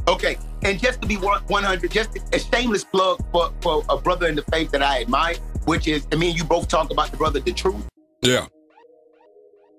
Okay, 0.08 0.38
and 0.64 0.80
just 0.80 1.02
to 1.02 1.08
be 1.08 1.16
100, 1.16 1.92
just 1.92 2.18
a 2.34 2.40
shameless 2.40 2.86
plug 2.86 3.22
for, 3.32 3.52
for 3.62 3.84
a 3.90 3.98
brother 3.98 4.28
in 4.28 4.36
the 4.36 4.44
faith 4.44 4.72
that 4.72 4.82
I 4.82 5.02
admire, 5.02 5.36
which 5.66 5.88
is, 5.88 6.08
I 6.14 6.16
mean, 6.16 6.36
you 6.36 6.46
both 6.46 6.70
talk 6.70 6.92
about 6.92 7.12
the 7.12 7.18
brother, 7.18 7.42
the 7.42 7.52
truth. 7.52 7.86
Yeah. 8.22 8.46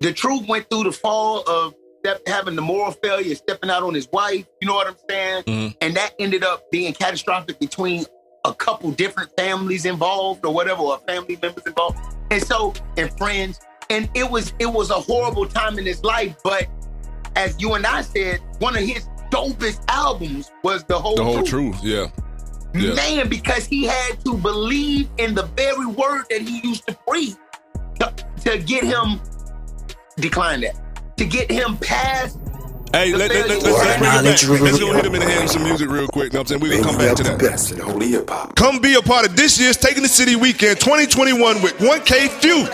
The 0.00 0.12
truth 0.12 0.46
went 0.46 0.68
through 0.68 0.84
the 0.84 0.92
fall 0.92 1.48
of 1.48 1.74
step, 2.00 2.20
having 2.26 2.56
the 2.56 2.62
moral 2.62 2.92
failure, 2.92 3.34
stepping 3.34 3.70
out 3.70 3.82
on 3.82 3.94
his 3.94 4.08
wife. 4.12 4.46
You 4.60 4.68
know 4.68 4.74
what 4.74 4.86
I'm 4.86 4.96
saying? 5.08 5.42
Mhm. 5.44 5.76
And 5.80 5.96
that 5.96 6.14
ended 6.18 6.44
up 6.44 6.70
being 6.70 6.92
catastrophic 6.92 7.58
between 7.58 8.04
a 8.44 8.54
couple 8.54 8.90
different 8.92 9.30
families 9.36 9.84
involved 9.84 10.44
or 10.44 10.54
whatever, 10.54 10.82
or 10.82 10.98
family 11.08 11.38
members 11.40 11.64
involved. 11.66 11.98
And 12.30 12.42
so, 12.46 12.74
and 12.96 13.16
friends. 13.18 13.60
And 13.90 14.08
it 14.14 14.30
was 14.30 14.52
it 14.58 14.66
was 14.66 14.90
a 14.90 15.00
horrible 15.00 15.46
time 15.46 15.78
in 15.78 15.86
his 15.86 16.04
life. 16.04 16.36
But 16.44 16.66
as 17.34 17.60
you 17.60 17.74
and 17.74 17.86
I 17.86 18.02
said, 18.02 18.40
one 18.58 18.76
of 18.76 18.82
his 18.82 19.08
dopest 19.30 19.80
albums 19.88 20.50
was 20.62 20.84
the 20.84 20.98
whole 20.98 21.16
The 21.16 21.24
whole 21.24 21.42
truth. 21.42 21.80
truth. 21.80 21.84
Yeah. 21.84 22.06
Yeah. 22.74 22.94
Man, 22.94 23.28
because 23.28 23.66
he 23.66 23.84
had 23.84 24.22
to 24.24 24.36
believe 24.36 25.08
in 25.18 25.34
the 25.34 25.44
very 25.56 25.86
word 25.86 26.24
that 26.30 26.42
he 26.42 26.60
used 26.66 26.86
to 26.86 26.94
preach 27.06 27.34
to, 28.00 28.12
to 28.44 28.58
get 28.58 28.84
him 28.84 29.20
decline 30.16 30.60
that. 30.60 30.76
To 31.16 31.24
get 31.24 31.50
him 31.50 31.76
past 31.78 32.38
Hey, 32.92 33.12
let, 33.14 33.30
let, 33.30 33.48
let, 33.48 33.62
let's, 33.62 33.64
let's 33.64 33.98
bring 33.98 33.98
it 33.98 34.00
back. 34.00 34.24
Let's 34.24 34.78
go 34.78 34.92
hit 34.94 35.04
him 35.04 35.14
in 35.14 35.20
the 35.20 35.26
hand 35.28 35.42
with 35.42 35.50
some 35.52 35.62
music 35.62 35.90
real 35.90 36.08
quick. 36.08 36.32
Know 36.32 36.40
what 36.40 36.50
I'm 36.50 36.58
saying? 36.58 36.60
We're 36.62 36.70
going 36.70 36.82
to 36.84 36.88
come 36.88 36.98
back 36.98 37.16
to 37.16 37.22
that. 37.24 37.38
best 37.38 37.70
in 37.70 37.78
holy 37.80 38.08
hip 38.08 38.30
hop. 38.30 38.56
Come 38.56 38.80
be 38.80 38.94
a 38.94 39.02
part 39.02 39.26
of 39.26 39.36
this 39.36 39.60
year's 39.60 39.76
Taking 39.76 40.02
the 40.02 40.08
City 40.08 40.36
Weekend 40.36 40.80
2021 40.80 41.60
with 41.60 41.76
1K 41.78 42.28
Phew. 42.40 42.66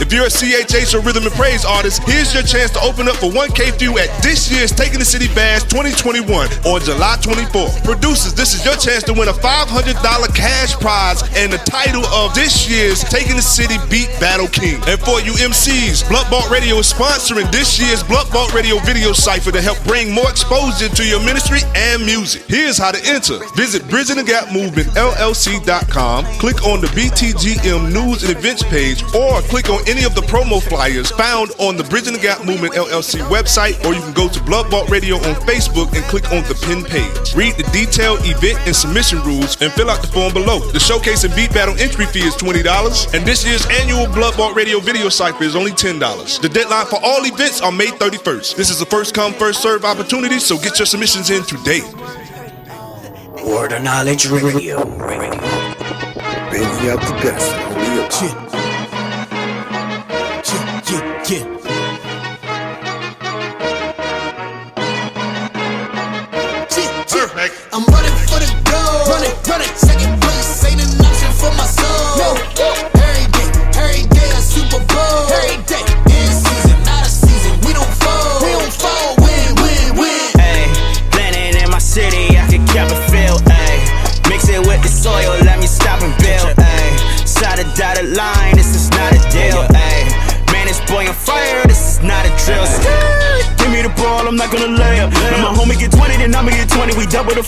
If 0.00 0.14
you're 0.14 0.24
a 0.24 0.32
CHH 0.32 0.96
or 0.96 1.04
Rhythm 1.04 1.24
and 1.28 1.34
Praise 1.36 1.62
artist, 1.62 2.02
here's 2.08 2.32
your 2.32 2.42
chance 2.42 2.70
to 2.72 2.80
open 2.80 3.06
up 3.06 3.16
for 3.20 3.28
1K 3.28 3.76
Phew 3.76 3.98
at 3.98 4.08
this 4.22 4.50
year's 4.50 4.72
Taking 4.72 4.98
the 4.98 5.04
City 5.04 5.28
Bash 5.36 5.62
2021 5.68 6.24
on 6.64 6.80
July 6.80 7.20
24th. 7.20 7.84
Producers, 7.84 8.32
this 8.32 8.56
is 8.56 8.64
your 8.64 8.80
chance 8.80 9.04
to 9.04 9.12
win 9.12 9.28
a 9.28 9.36
$500 9.36 10.00
cash 10.34 10.72
prize 10.80 11.20
and 11.36 11.52
the 11.52 11.60
title 11.68 12.04
of 12.16 12.34
this 12.34 12.64
year's 12.64 13.04
Taking 13.04 13.36
the 13.36 13.44
City 13.44 13.76
Beat 13.92 14.08
Battle 14.18 14.48
King. 14.48 14.80
And 14.88 14.96
for 15.04 15.20
you 15.20 15.36
MCs, 15.36 16.08
Blunt 16.08 16.28
Vault 16.32 16.48
Radio 16.48 16.80
is 16.80 16.90
sponsoring 16.90 17.52
this 17.52 17.76
year's 17.78 18.02
Blunt 18.02 18.28
Vault 18.30 18.54
Radio 18.54 18.78
video 18.80 19.12
cipher 19.12 19.52
to 19.52 19.60
help 19.60 19.76
bring 19.84 20.10
more 20.10 20.30
exposure 20.30 20.88
to 20.88 21.04
your 21.04 21.20
ministry 21.20 21.60
and 21.76 22.00
music. 22.00 22.48
Here's 22.48 22.78
how 22.78 22.90
to 22.90 23.00
enter. 23.04 23.36
Visit 23.52 23.86
Bridging 23.90 24.16
the 24.16 24.24
Gap 24.24 24.50
Movement 24.50 24.88
LLC.com, 24.96 26.24
click 26.40 26.64
on 26.64 26.80
the 26.80 26.88
BTGM 26.96 27.92
News 27.92 28.24
and 28.24 28.32
Events 28.32 28.62
page, 28.64 29.04
or 29.12 29.44
click 29.52 29.68
on 29.68 29.84
any 29.90 30.04
of 30.04 30.14
the 30.14 30.20
promo 30.22 30.62
flyers 30.62 31.10
found 31.10 31.50
on 31.58 31.76
the 31.76 31.82
Bridging 31.82 32.12
the 32.12 32.20
Gap 32.20 32.44
Movement 32.44 32.74
LLC 32.74 33.18
website, 33.26 33.74
or 33.84 33.92
you 33.92 34.00
can 34.00 34.12
go 34.12 34.28
to 34.28 34.40
Blood 34.44 34.70
Vault 34.70 34.88
Radio 34.88 35.16
on 35.16 35.34
Facebook 35.42 35.90
and 35.96 36.04
click 36.06 36.30
on 36.30 36.44
the 36.46 36.54
pin 36.62 36.84
page. 36.84 37.34
Read 37.34 37.56
the 37.56 37.66
detailed 37.74 38.20
event 38.22 38.56
and 38.66 38.76
submission 38.76 39.18
rules 39.22 39.60
and 39.60 39.72
fill 39.72 39.90
out 39.90 40.00
the 40.00 40.06
form 40.06 40.32
below. 40.32 40.60
The 40.70 40.78
showcase 40.78 41.24
and 41.24 41.34
beat 41.34 41.52
battle 41.52 41.74
entry 41.80 42.06
fee 42.06 42.22
is 42.22 42.36
$20, 42.36 42.62
and 43.14 43.26
this 43.26 43.44
year's 43.44 43.66
annual 43.82 44.06
Blood 44.06 44.36
Vault 44.36 44.54
Radio 44.54 44.78
video 44.78 45.08
cipher 45.08 45.42
is 45.42 45.56
only 45.56 45.72
$10. 45.72 45.98
The 46.40 46.48
deadline 46.48 46.86
for 46.86 47.00
all 47.02 47.26
events 47.26 47.60
are 47.60 47.72
May 47.72 47.88
31st. 47.88 48.54
This 48.54 48.70
is 48.70 48.80
a 48.80 48.86
first 48.86 49.12
come, 49.12 49.32
first 49.32 49.60
serve 49.60 49.84
opportunity, 49.84 50.38
so 50.38 50.56
get 50.56 50.78
your 50.78 50.86
submissions 50.86 51.30
in 51.30 51.42
today. 51.42 51.80
Word 53.42 53.72
of 53.72 53.82
Knowledge 53.82 54.28
Radio. 54.28 54.84
Radio. 54.94 55.40
Bringing 56.48 56.90
out 56.90 57.02
the 57.02 57.18
best 57.22 57.50
in 57.54 57.72
holy 57.74 58.59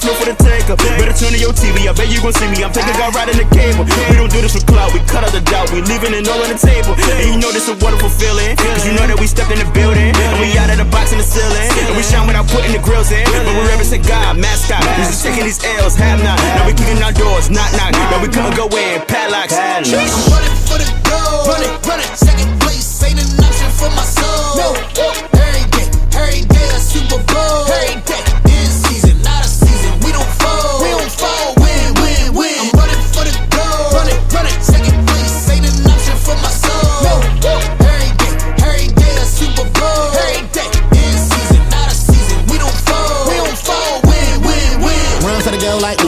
flow 0.02 0.18
for 0.18 0.26
the 0.26 0.34
taker. 0.42 0.74
Better 0.98 1.14
turn 1.14 1.30
to 1.30 1.38
your 1.38 1.54
TV, 1.54 1.86
I 1.86 1.94
bet 1.94 2.10
you 2.10 2.18
gon' 2.18 2.34
see 2.34 2.50
me. 2.50 2.66
I'm 2.66 2.74
taking 2.74 2.92
God 2.98 3.14
right 3.14 3.30
in 3.30 3.38
the 3.38 3.46
cable. 3.54 3.86
We 4.10 4.18
don't 4.18 4.30
do 4.34 4.42
this 4.42 4.58
for 4.58 4.64
clout, 4.66 4.90
we 4.90 4.98
cut 5.06 5.22
out 5.22 5.30
the 5.30 5.40
doubt. 5.46 5.70
We 5.70 5.80
leaving 5.86 6.12
it 6.12 6.26
all 6.26 6.42
on 6.42 6.50
the 6.50 6.58
table. 6.58 6.98
And 6.98 7.26
you 7.30 7.38
know 7.38 7.54
this 7.54 7.70
is 7.70 7.74
a 7.74 7.78
wonderful 7.78 8.10
feeling. 8.10 8.58
Cause 8.58 8.82
you 8.82 8.92
know 8.98 9.06
that 9.06 9.16
we 9.22 9.30
stepped 9.30 9.54
in 9.54 9.62
the 9.62 9.68
building. 9.70 10.10
And 10.10 10.42
we 10.42 10.58
out 10.58 10.74
of 10.74 10.82
the 10.82 10.88
box 10.90 11.14
in 11.14 11.22
the 11.22 11.26
ceiling. 11.26 11.70
And 11.86 11.94
we 11.94 12.02
shine 12.02 12.26
without 12.26 12.50
putting 12.50 12.74
the 12.74 12.82
grills 12.82 13.14
in. 13.14 13.22
But 13.30 13.54
we 13.54 13.62
represent 13.70 14.02
God, 14.02 14.34
mascot. 14.42 14.82
We 14.98 15.06
just 15.06 15.22
taking 15.22 15.46
these 15.46 15.62
L's, 15.78 15.94
have 15.94 16.18
not. 16.26 16.36
Now 16.58 16.66
we 16.66 16.74
kicking 16.74 16.98
our 16.98 17.14
doors, 17.14 17.46
knock 17.46 17.70
knock. 17.78 17.94
Now 17.94 18.18
we 18.18 18.26
couldn't 18.26 18.58
go 18.58 18.66
in, 18.74 19.06
padlocks. 19.06 19.54
I'm 19.54 19.86
running 19.86 20.58
for 20.66 20.82
the 20.82 20.90
goal. 21.06 21.46
Run 21.46 21.62
it, 21.62 21.72
run. 21.86 22.02
Second 22.18 22.50
place 22.58 22.90
ain't 23.06 23.22
an 23.22 23.30
option 23.38 23.70
for 23.70 23.90
my 23.94 24.02
soul. 24.02 24.58
No. 24.58 24.68
Every 24.98 25.62
day, 25.70 25.86
every 26.18 26.42
day 26.50 26.68
a 26.74 26.80
Super 26.82 27.22
Bowl. 27.30 27.70
Every 27.70 28.02
day, 28.02 28.31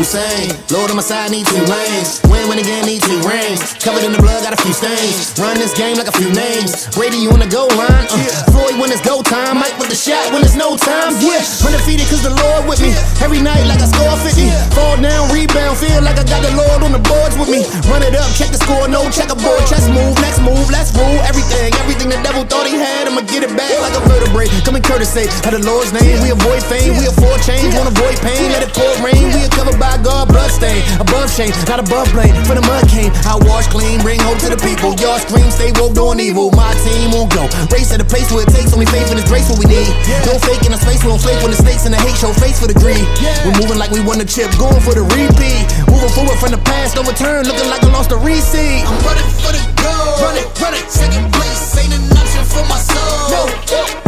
Usain. 0.04 0.53
Lord 0.74 0.90
on 0.90 0.98
my 0.98 1.06
side, 1.06 1.30
need 1.30 1.46
two 1.46 1.62
lanes. 1.70 2.18
Win, 2.26 2.50
win 2.50 2.58
again, 2.58 2.82
need 2.82 2.98
two 2.98 3.14
rings. 3.22 3.78
Covered 3.78 4.02
in 4.02 4.10
the 4.10 4.18
blood, 4.18 4.42
got 4.42 4.50
a 4.50 4.58
few 4.58 4.74
stains. 4.74 5.30
Run 5.38 5.54
this 5.54 5.70
game 5.70 5.94
like 5.94 6.10
a 6.10 6.16
few 6.18 6.26
names. 6.34 6.90
Brady, 6.90 7.22
you 7.22 7.30
on 7.30 7.38
the 7.38 7.46
goal 7.46 7.70
line. 7.78 8.10
Uh, 8.10 8.50
Floyd 8.50 8.74
when 8.82 8.90
it's 8.90 8.98
go 8.98 9.22
time. 9.22 9.62
Mike 9.62 9.78
with 9.78 9.87
the 9.87 9.94
shot 9.94 10.34
when 10.34 10.42
it's 10.42 10.58
no 10.58 10.74
time. 10.74 11.14
Yeah, 11.22 11.46
undefeated 11.62 12.10
cause 12.10 12.26
the 12.26 12.34
Lord 12.34 12.66
with 12.66 12.82
me. 12.82 12.90
Every 13.22 13.38
night 13.38 13.70
like 13.70 13.78
I 13.78 13.87
score 13.87 14.18
50. 14.18 14.50
Fall 14.74 14.98
down, 14.98 15.30
rebound, 15.30 15.78
feel 15.78 16.02
like 16.02 16.18
I 16.18 16.26
got 16.26 16.42
the 16.42 16.50
Lord 16.58 16.82
on 16.82 16.90
the 16.90 17.02
boards 17.06 17.38
with 17.38 17.54
me. 17.54 17.62
Run 17.87 18.02
it 18.02 18.18
up, 18.18 18.26
check 18.34 18.50
the 18.50 18.58
score, 18.58 18.90
no 18.90 19.06
checkerboard. 19.14 19.62
Chess 19.70 19.87
move, 19.87 20.18
next 20.26 20.42
move, 20.42 20.66
let's 20.74 20.90
rule 20.98 21.22
everything. 21.22 21.70
Everything 21.87 22.10
the 22.10 22.18
devil 22.26 22.42
thought 22.50 22.66
he 22.66 22.74
had, 22.74 23.06
I'ma 23.06 23.22
get 23.30 23.46
it 23.46 23.54
back 23.54 23.70
like 23.78 23.94
a 23.94 24.02
vertebrae. 24.10 24.50
Coming 24.66 24.82
courtesy 24.82 25.30
of 25.46 25.54
the 25.54 25.62
Lord's 25.62 25.94
name. 25.94 26.18
We 26.18 26.34
avoid 26.34 26.66
fame, 26.66 26.98
we 26.98 27.06
afford 27.06 27.38
change, 27.46 27.78
won't 27.78 27.94
avoid 27.94 28.18
pain. 28.26 28.50
Let 28.50 28.66
it 28.66 28.74
pour 28.74 28.90
rain. 29.06 29.30
We 29.30 29.46
are 29.46 29.54
covered 29.54 29.78
by 29.78 30.02
God, 30.02 30.26
blood 30.26 30.50
stain. 30.64 30.81
Above 31.00 31.29
shame, 31.29 31.53
not 31.68 31.81
above 31.81 32.09
blame. 32.12 32.33
For 32.48 32.57
the 32.57 32.64
mud 32.64 32.88
came, 32.88 33.12
I 33.29 33.37
wash 33.44 33.68
clean, 33.68 34.00
bring 34.00 34.20
hope 34.20 34.40
to 34.44 34.48
the 34.48 34.61
people. 34.64 34.96
Y'all 34.96 35.20
scream, 35.20 35.48
stay 35.53 35.70
woke, 35.77 35.92
doing 35.92 36.20
evil. 36.20 36.48
My 36.57 36.72
team 36.85 37.12
won't 37.12 37.33
go. 37.33 37.44
Race 37.68 37.92
at 37.92 38.00
a 38.00 38.09
place 38.09 38.33
where 38.33 38.48
it 38.48 38.53
takes 38.53 38.72
only 38.72 38.88
faith 38.88 39.12
and 39.12 39.20
it's 39.20 39.29
grace 39.29 39.48
what 39.53 39.61
we 39.61 39.68
need. 39.68 39.92
No 40.24 40.40
fake 40.40 40.64
in 40.64 40.72
a 40.72 40.81
space, 40.81 41.05
we 41.05 41.12
don't 41.12 41.20
flake 41.20 41.40
when 41.44 41.53
the 41.53 41.61
stakes 41.61 41.85
and 41.85 41.92
the 41.92 42.00
hate 42.00 42.16
show 42.16 42.33
face 42.40 42.57
for 42.57 42.68
the 42.68 42.77
greed. 42.77 43.05
We're 43.44 43.57
moving 43.61 43.77
like 43.77 43.92
we 43.92 44.00
won 44.00 44.16
the 44.16 44.29
chip, 44.29 44.48
going 44.57 44.81
for 44.81 44.96
the 44.96 45.05
repeat. 45.12 45.68
Moving 45.92 46.12
forward 46.16 46.38
from 46.40 46.57
the 46.57 46.62
past, 46.64 46.96
no 46.96 47.05
return, 47.05 47.44
looking 47.44 47.68
like 47.68 47.85
I 47.85 47.90
lost 47.92 48.09
the 48.09 48.18
receipt. 48.18 48.88
I'm 48.88 48.96
running 49.05 49.31
for 49.44 49.53
the 49.53 49.62
goal. 49.77 50.24
Run 50.24 50.37
it, 50.40 50.48
run 50.62 50.74
it. 50.74 50.87
Second 50.88 51.29
place 51.35 51.77
ain't 51.77 51.92
an 51.92 52.05
option 52.16 52.44
for 52.48 52.64
my 52.70 52.81
soul. 52.81 53.29
No. 53.29 53.42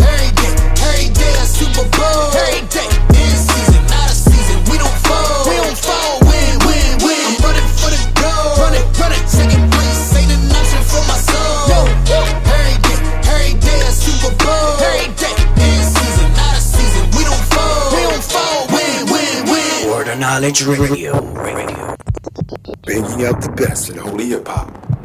Every 0.01 0.33
day, 0.41 0.55
every 0.89 1.09
day 1.13 1.33
a 1.37 1.45
Super 1.45 1.85
Bowl. 1.93 2.33
Every 2.33 2.65
day, 2.73 2.89
Knowledge 20.27 20.65
Radio. 20.65 21.21
Radio. 21.35 21.97
Banging 22.85 23.27
out 23.27 23.41
the 23.41 23.55
best 23.57 23.91
in 23.91 23.97
holy 23.97 24.31
hip 24.31 24.49
hop. 24.49 24.96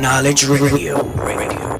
Knowledge 0.00 0.44
Radio. 0.46 1.02
Radio. 1.14 1.78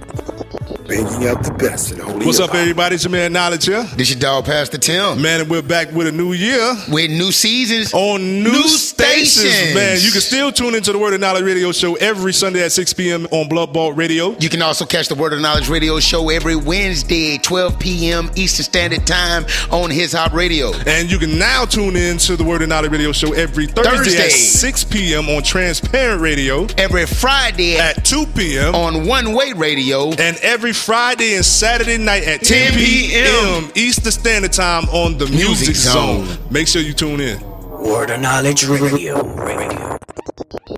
Bringing 0.87 1.29
out 1.29 1.45
the 1.45 1.55
best 1.59 1.93
in 1.93 1.99
holy 2.01 2.27
What's 2.27 2.41
up, 2.41 2.55
everybody? 2.55 2.95
It's 2.95 3.05
your 3.05 3.11
man 3.13 3.33
Knowledge 3.33 3.67
here. 3.67 3.85
This 3.95 4.11
your 4.11 4.19
dog, 4.19 4.47
Pastor 4.47 4.79
Tim. 4.79 5.21
Man, 5.21 5.43
and 5.43 5.51
we're 5.51 5.63
back 5.63 5.93
with 5.93 6.07
a 6.07 6.13
new 6.13 6.33
year. 6.33 6.75
With 6.89 7.11
new 7.11 7.31
seasons. 7.31 7.93
On 7.93 8.43
new, 8.43 8.51
New 8.51 8.67
stations. 9.13 9.75
Man, 9.75 9.99
you 10.01 10.11
can 10.11 10.21
still 10.21 10.53
tune 10.53 10.75
into 10.75 10.93
the 10.93 10.99
Word 10.99 11.15
of 11.15 11.21
Knowledge 11.21 11.45
radio 11.45 11.73
show 11.73 11.95
every 11.97 12.33
Sunday 12.33 12.63
at 12.65 12.73
6 12.73 12.93
p.m. 12.95 13.27
on 13.31 13.49
Blood 13.49 13.73
Vault 13.73 13.97
Radio. 13.97 14.37
You 14.39 14.49
can 14.49 14.63
also 14.63 14.85
catch 14.85 15.09
the 15.09 15.15
Word 15.15 15.33
of 15.33 15.41
Knowledge 15.41 15.69
radio 15.69 15.99
show 16.01 16.29
every 16.31 16.57
Wednesday, 16.57 17.39
12 17.39 17.79
p.m. 17.79 18.31
Eastern 18.37 18.65
Standard 18.65 19.07
Time 19.07 19.45
on 19.71 19.91
His 19.91 20.13
Hop 20.13 20.33
Radio. 20.33 20.73
And 20.87 21.11
you 21.11 21.19
can 21.19 21.39
now 21.39 21.65
tune 21.65 21.97
in 21.97 22.19
to 22.19 22.37
the 22.37 22.45
Word 22.45 22.63
of 22.63 22.69
Knowledge 22.69 22.91
radio 22.93 23.13
show 23.13 23.33
every 23.33 23.67
Thursday, 23.67 23.91
Thursday. 23.97 24.25
at 24.27 24.31
6 24.33 24.85
p.m. 24.85 25.29
on 25.29 25.43
Transparent 25.43 26.21
Radio. 26.21 26.67
Every 26.77 27.07
Friday 27.07 27.77
at 27.77 28.05
2 28.05 28.27
p.m. 28.35 28.75
on 28.75 29.07
One 29.07 29.33
Way 29.35 29.53
Radio. 29.53 30.11
And 30.13 30.37
every 30.43 30.73
Friday 30.73 31.35
and 31.37 31.45
Saturday 31.45 31.99
night 31.99 32.25
at 32.25 32.43
10 32.43 32.75
p.m. 32.75 33.71
Eastern 33.75 34.13
Standard 34.13 34.53
Time 34.53 34.85
on 34.91 35.19
the 35.19 35.27
Music, 35.27 35.75
Zone. 35.77 36.27
Make 36.51 36.69
sure 36.69 36.83
you 36.83 36.93
tune 36.93 37.21
in. 37.21 37.48
Word 37.89 38.11
of 38.11 38.21
Knowledge 38.21 38.65
Radio. 38.67 39.23
Radio. 39.35 39.99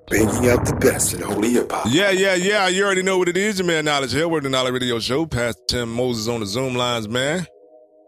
Bringing 0.08 0.48
out 0.48 0.64
the 0.64 0.76
best 0.80 1.12
in 1.14 1.20
holy 1.20 1.50
hip 1.50 1.70
hop. 1.70 1.86
Yeah, 1.90 2.10
yeah, 2.10 2.34
yeah. 2.34 2.68
You 2.68 2.84
already 2.84 3.02
know 3.02 3.18
what 3.18 3.28
it 3.28 3.36
is, 3.36 3.58
your 3.58 3.66
man. 3.66 3.84
Knowledge 3.84 4.12
here. 4.12 4.28
We're 4.28 4.40
the 4.40 4.48
Knowledge 4.48 4.72
Radio 4.74 4.98
Show. 4.98 5.26
Pastor 5.26 5.60
Tim 5.68 5.92
Moses 5.92 6.28
on 6.28 6.40
the 6.40 6.46
Zoom 6.46 6.74
lines, 6.74 7.08
man. 7.08 7.46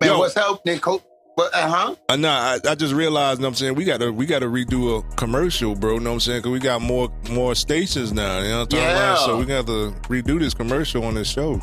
Man, 0.00 0.10
Yo. 0.10 0.18
what's 0.18 0.34
happening, 0.34 0.78
Coach? 0.80 1.02
What, 1.34 1.54
uh-huh. 1.54 1.94
Uh, 2.08 2.16
nah, 2.16 2.58
I, 2.64 2.70
I 2.70 2.74
just 2.74 2.92
realized, 2.92 3.40
know 3.40 3.46
what 3.46 3.50
I'm 3.50 3.54
saying, 3.56 3.74
we 3.74 3.84
gotta 3.84 4.12
we 4.12 4.26
gotta 4.26 4.46
redo 4.46 4.98
a 4.98 5.14
commercial, 5.16 5.74
bro. 5.74 5.98
Know 5.98 6.10
what 6.10 6.14
I'm 6.14 6.20
saying? 6.20 6.42
Cause 6.42 6.52
we 6.52 6.58
got 6.58 6.82
more 6.82 7.08
more 7.30 7.54
stations 7.54 8.12
now. 8.12 8.38
You 8.40 8.48
know 8.48 8.58
what 8.58 8.62
I'm 8.62 8.68
talking 8.68 8.84
Yeah. 8.84 9.12
about? 9.12 9.18
So 9.26 9.36
we 9.38 9.44
got 9.46 9.66
to 9.66 9.94
redo 10.08 10.38
this 10.38 10.54
commercial 10.54 11.04
on 11.04 11.14
this 11.14 11.28
show. 11.28 11.60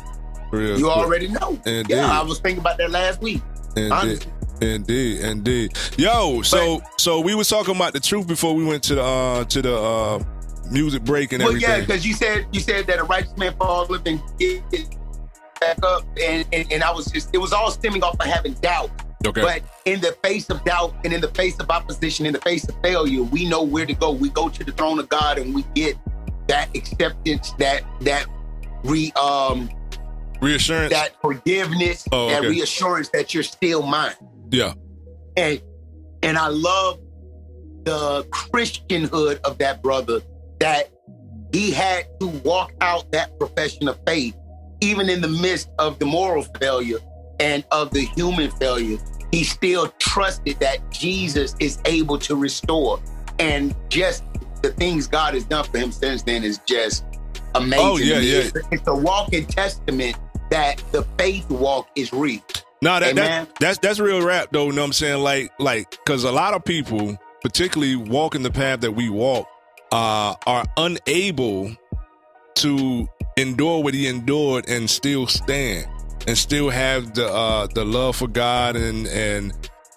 Real 0.52 0.78
You 0.78 0.84
quick. 0.86 0.96
already 0.96 1.28
know. 1.28 1.60
Indeed. 1.64 1.90
Yeah, 1.94 2.20
I 2.20 2.22
was 2.22 2.40
thinking 2.40 2.60
about 2.60 2.78
that 2.78 2.90
last 2.90 3.22
week. 3.22 3.40
Indeed. 3.76 3.92
Honestly. 3.92 4.32
Indeed, 4.60 5.20
indeed. 5.20 5.76
Yo, 5.96 6.42
so 6.42 6.82
so 6.98 7.20
we 7.20 7.34
was 7.34 7.48
talking 7.48 7.74
about 7.76 7.92
the 7.92 8.00
truth 8.00 8.26
before 8.26 8.54
we 8.54 8.64
went 8.64 8.82
to 8.84 8.94
the 8.94 9.02
uh 9.02 9.44
to 9.44 9.62
the 9.62 9.74
uh 9.76 10.22
music 10.70 11.02
break 11.04 11.32
and 11.32 11.42
Well, 11.42 11.56
yeah, 11.56 11.80
because 11.80 12.06
you 12.06 12.14
said 12.14 12.46
you 12.52 12.60
said 12.60 12.86
that 12.86 12.98
a 12.98 13.04
righteous 13.04 13.36
man 13.36 13.54
falleth 13.58 14.06
and 14.06 14.20
get 14.38 14.62
back 15.60 15.78
up, 15.82 16.04
and, 16.20 16.46
and 16.52 16.70
and 16.72 16.82
I 16.82 16.90
was 16.92 17.06
just 17.06 17.30
it 17.34 17.38
was 17.38 17.52
all 17.52 17.70
stemming 17.70 18.02
off 18.02 18.16
of 18.20 18.26
having 18.26 18.54
doubt. 18.54 18.90
Okay. 19.26 19.42
But 19.42 19.62
in 19.84 20.00
the 20.00 20.12
face 20.22 20.48
of 20.48 20.64
doubt 20.64 20.94
and 21.04 21.12
in 21.12 21.20
the 21.20 21.28
face 21.28 21.58
of 21.60 21.68
opposition, 21.70 22.24
in 22.24 22.32
the 22.32 22.40
face 22.40 22.66
of 22.66 22.74
failure, 22.82 23.22
we 23.22 23.46
know 23.46 23.62
where 23.62 23.84
to 23.84 23.92
go. 23.92 24.12
We 24.12 24.30
go 24.30 24.48
to 24.48 24.64
the 24.64 24.72
throne 24.72 24.98
of 24.98 25.10
God 25.10 25.38
and 25.38 25.54
we 25.54 25.62
get 25.74 25.96
that 26.48 26.74
acceptance, 26.74 27.52
that 27.58 27.82
that 28.00 28.26
re 28.82 29.12
um 29.12 29.70
Reassurance. 30.40 30.92
that 30.92 31.20
forgiveness, 31.20 32.08
Oh, 32.12 32.30
that 32.30 32.42
reassurance 32.42 33.10
that 33.10 33.34
you're 33.34 33.42
still 33.42 33.82
mine. 33.82 34.14
Yeah. 34.50 34.74
And 35.36 35.60
and 36.22 36.36
I 36.36 36.48
love 36.48 37.00
the 37.84 38.26
Christianhood 38.30 39.40
of 39.40 39.58
that 39.58 39.82
brother 39.82 40.20
that 40.60 40.90
he 41.52 41.70
had 41.70 42.06
to 42.20 42.26
walk 42.26 42.72
out 42.80 43.10
that 43.12 43.38
profession 43.38 43.88
of 43.88 43.98
faith, 44.06 44.36
even 44.80 45.08
in 45.08 45.20
the 45.20 45.28
midst 45.28 45.70
of 45.78 45.98
the 45.98 46.06
moral 46.06 46.42
failure 46.60 46.98
and 47.40 47.64
of 47.70 47.90
the 47.90 48.02
human 48.16 48.50
failure. 48.52 48.98
He 49.32 49.44
still 49.44 49.88
trusted 49.98 50.58
that 50.60 50.90
Jesus 50.90 51.54
is 51.60 51.78
able 51.84 52.18
to 52.18 52.36
restore. 52.36 53.00
And 53.38 53.74
just 53.88 54.24
the 54.62 54.72
things 54.72 55.06
God 55.06 55.34
has 55.34 55.44
done 55.44 55.64
for 55.64 55.78
him 55.78 55.92
since 55.92 56.22
then 56.22 56.44
is 56.44 56.58
just 56.66 57.04
oh, 57.54 57.60
amazing. 57.62 57.86
Oh, 57.86 57.96
yeah, 57.96 58.18
yeah. 58.18 58.38
It's, 58.38 58.58
it's 58.70 58.88
a 58.88 58.94
walking 58.94 59.46
testament 59.46 60.16
that 60.50 60.82
the 60.92 61.02
faith 61.16 61.48
walk 61.48 61.88
is 61.96 62.12
real. 62.12 62.40
No, 62.82 62.98
that, 62.98 63.10
Amen. 63.10 63.44
that 63.44 63.54
that's 63.60 63.78
that's 63.78 64.00
real 64.00 64.22
rap 64.22 64.48
though. 64.52 64.66
You 64.66 64.72
know 64.72 64.82
what 64.82 64.86
I'm 64.86 64.92
saying? 64.94 65.22
Like 65.22 65.52
like 65.58 65.90
because 65.90 66.24
a 66.24 66.32
lot 66.32 66.54
of 66.54 66.64
people, 66.64 67.18
particularly 67.42 67.96
walking 67.96 68.42
the 68.42 68.50
path 68.50 68.80
that 68.80 68.92
we 68.92 69.10
walk, 69.10 69.46
uh, 69.92 70.34
are 70.46 70.64
unable 70.76 71.72
to 72.56 73.08
endure 73.36 73.82
what 73.82 73.94
he 73.94 74.06
endured 74.06 74.68
and 74.68 74.88
still 74.88 75.26
stand 75.26 75.86
and 76.26 76.36
still 76.36 76.68
have 76.70 77.14
the 77.14 77.26
uh 77.26 77.66
the 77.68 77.84
love 77.84 78.16
for 78.16 78.28
God 78.28 78.76
and 78.76 79.06
and 79.08 79.52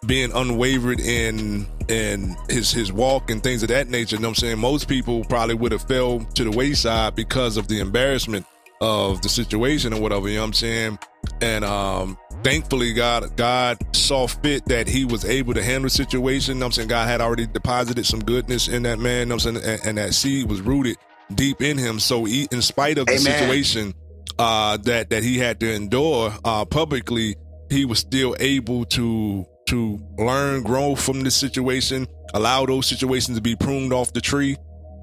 being 0.06 0.32
unwavered 0.34 1.00
in 1.00 1.66
in 1.88 2.36
his 2.50 2.72
his 2.72 2.92
walk 2.92 3.30
and 3.30 3.42
things 3.42 3.64
of 3.64 3.70
that 3.70 3.90
nature. 3.90 4.16
You 4.16 4.22
know 4.22 4.30
what 4.30 4.38
I'm 4.38 4.42
saying? 4.42 4.60
Most 4.60 4.88
people 4.88 5.24
probably 5.26 5.56
would 5.56 5.72
have 5.72 5.84
fell 5.84 6.20
to 6.20 6.44
the 6.44 6.52
wayside 6.52 7.16
because 7.16 7.58
of 7.58 7.68
the 7.68 7.80
embarrassment 7.80 8.46
of 8.82 9.22
the 9.22 9.30
situation 9.30 9.94
or 9.94 10.02
whatever, 10.02 10.28
you 10.28 10.36
know 10.36 10.42
what 10.42 10.48
I'm 10.48 10.54
saying? 10.54 11.00
And 11.42 11.64
um 11.64 12.18
thankfully 12.44 12.94
God 12.94 13.36
God 13.36 13.78
saw 13.96 14.28
fit 14.28 14.66
that 14.66 14.88
he 14.88 15.06
was 15.06 15.26
able 15.26 15.54
to 15.54 15.64
handle 15.64 15.84
the 15.84 15.90
situation. 15.90 16.56
You 16.56 16.60
know 16.60 16.68
I'm 16.68 16.72
saying 16.72 16.90
God 16.90 17.08
had 17.08 17.22
already 17.22 17.48
deposited 17.48 18.06
some 18.06 18.20
goodness 18.20 18.68
in 18.68 18.84
that 18.84 19.00
man, 19.00 19.20
you 19.20 19.26
know 19.28 19.34
I'm 19.36 19.40
saying? 19.40 19.58
And, 19.58 19.82
and 19.86 19.98
that 19.98 20.14
seed 20.14 20.50
was 20.50 20.62
rooted 20.62 20.98
deep 21.36 21.62
in 21.62 21.78
him. 21.78 22.00
So 22.00 22.26
he, 22.26 22.48
in 22.52 22.62
spite 22.62 22.98
of 22.98 23.08
the 23.08 23.14
Amen. 23.14 23.24
situation 23.24 23.94
uh 24.40 24.78
that 24.78 25.10
that 25.10 25.24
he 25.24 25.38
had 25.38 25.60
to 25.62 25.74
endure 25.74 26.34
uh 26.44 26.66
publicly, 26.66 27.36
he 27.70 27.86
was 27.86 28.00
still 28.00 28.36
able 28.40 28.86
to 28.86 29.46
to 29.68 30.00
learn, 30.18 30.62
grow 30.64 30.96
from 30.96 31.22
this 31.22 31.36
situation, 31.36 32.08
allow 32.34 32.66
those 32.66 32.86
situations 32.86 33.38
to 33.38 33.42
be 33.42 33.56
pruned 33.56 33.94
off 33.94 34.12
the 34.12 34.22
tree, 34.22 34.50
you 34.50 34.56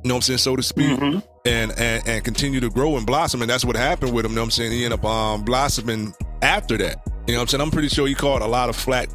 know 0.05 0.14
what 0.14 0.16
I'm 0.16 0.22
saying, 0.22 0.38
so 0.38 0.57
to 0.57 0.62
speak, 0.62 0.99
and, 1.01 1.24
and 1.47 2.07
and 2.07 2.24
continue 2.24 2.61
to 2.61 2.68
grow 2.68 2.97
and 2.97 3.07
blossom. 3.07 3.41
And 3.41 3.51
that's 3.51 3.64
what 3.64 3.76
happened 3.76 4.12
with 4.12 4.24
him, 4.24 4.32
you 4.32 4.36
know 4.36 4.43
what 4.43 4.47
I'm 4.47 4.51
saying? 4.51 4.72
He 4.72 4.84
ended 4.84 4.99
up 4.99 5.05
um, 5.07 5.45
blossoming 5.45 6.12
after 6.43 6.76
that. 6.78 7.10
You 7.31 7.37
know 7.37 7.43
what 7.43 7.43
I'm 7.43 7.49
saying? 7.49 7.61
I'm 7.62 7.70
pretty 7.70 7.89
sure 7.89 8.09
he 8.09 8.14
caught 8.14 8.43
a 8.43 8.47
lot 8.47 8.68
of 8.68 8.76
flack 8.76 9.09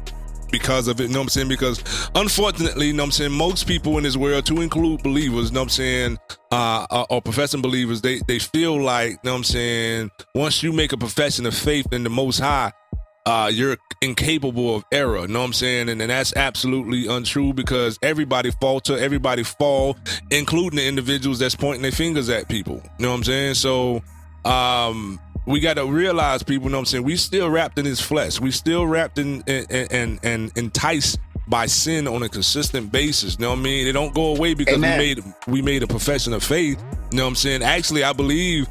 because 0.50 0.88
of 0.88 1.00
it, 1.00 1.04
you 1.04 1.08
know 1.10 1.18
what 1.18 1.24
I'm 1.24 1.28
saying? 1.28 1.48
Because 1.48 1.82
unfortunately, 2.14 2.86
you 2.86 2.92
know 2.92 3.02
what 3.02 3.08
I'm 3.08 3.12
saying, 3.12 3.32
most 3.32 3.66
people 3.66 3.98
in 3.98 4.04
this 4.04 4.16
world, 4.16 4.46
to 4.46 4.62
include 4.62 5.02
believers, 5.02 5.48
you 5.48 5.54
know 5.54 5.60
what 5.60 5.64
I'm 5.64 5.68
saying, 5.68 6.18
uh, 6.50 7.04
or 7.10 7.20
professing 7.20 7.60
believers, 7.60 8.00
they 8.00 8.20
they 8.26 8.38
feel 8.38 8.80
like, 8.80 9.10
you 9.10 9.18
know 9.24 9.32
what 9.32 9.38
I'm 9.38 9.44
saying, 9.44 10.10
once 10.34 10.62
you 10.62 10.72
make 10.72 10.92
a 10.92 10.96
profession 10.96 11.46
of 11.46 11.54
faith 11.54 11.92
in 11.92 12.04
the 12.04 12.10
most 12.10 12.38
high, 12.38 12.72
uh, 13.26 13.50
you're 13.52 13.76
incapable 14.00 14.76
of 14.76 14.84
error. 14.92 15.20
You 15.22 15.28
know 15.28 15.40
what 15.40 15.46
I'm 15.46 15.52
saying? 15.52 15.88
And, 15.88 16.00
and 16.00 16.10
that's 16.10 16.34
absolutely 16.36 17.08
untrue 17.08 17.52
because 17.52 17.98
everybody 18.00 18.52
falter, 18.60 18.96
everybody 18.96 19.42
fall, 19.42 19.98
including 20.30 20.76
the 20.76 20.86
individuals 20.86 21.40
that's 21.40 21.56
pointing 21.56 21.82
their 21.82 21.92
fingers 21.92 22.30
at 22.30 22.48
people. 22.48 22.76
You 22.98 23.02
know 23.04 23.10
what 23.10 23.16
I'm 23.16 23.24
saying? 23.24 23.54
So 23.54 24.02
um 24.44 25.18
we 25.46 25.60
got 25.60 25.74
to 25.74 25.86
realize 25.86 26.42
people, 26.42 26.68
know 26.68 26.78
what 26.78 26.80
I'm 26.80 26.86
saying? 26.86 27.04
We 27.04 27.16
still 27.16 27.48
wrapped 27.48 27.78
in 27.78 27.84
his 27.84 28.00
flesh. 28.00 28.40
We 28.40 28.50
still 28.50 28.86
wrapped 28.86 29.18
in 29.18 29.42
and 29.46 29.70
and, 29.70 30.20
and 30.22 30.52
enticed 30.56 31.18
by 31.48 31.66
sin 31.66 32.08
on 32.08 32.22
a 32.24 32.28
consistent 32.28 32.90
basis. 32.90 33.36
You 33.38 33.44
know 33.44 33.50
what 33.50 33.60
I 33.60 33.62
mean? 33.62 33.86
It 33.86 33.92
don't 33.92 34.14
go 34.14 34.34
away 34.34 34.54
because 34.54 34.74
Amen. 34.74 34.98
we 34.98 35.04
made 35.04 35.24
we 35.46 35.62
made 35.62 35.82
a 35.82 35.86
profession 35.86 36.32
of 36.32 36.42
faith. 36.42 36.82
You 37.10 37.18
know 37.18 37.24
what 37.24 37.28
I'm 37.30 37.34
saying? 37.36 37.62
Actually, 37.62 38.02
I 38.04 38.12
believe 38.12 38.66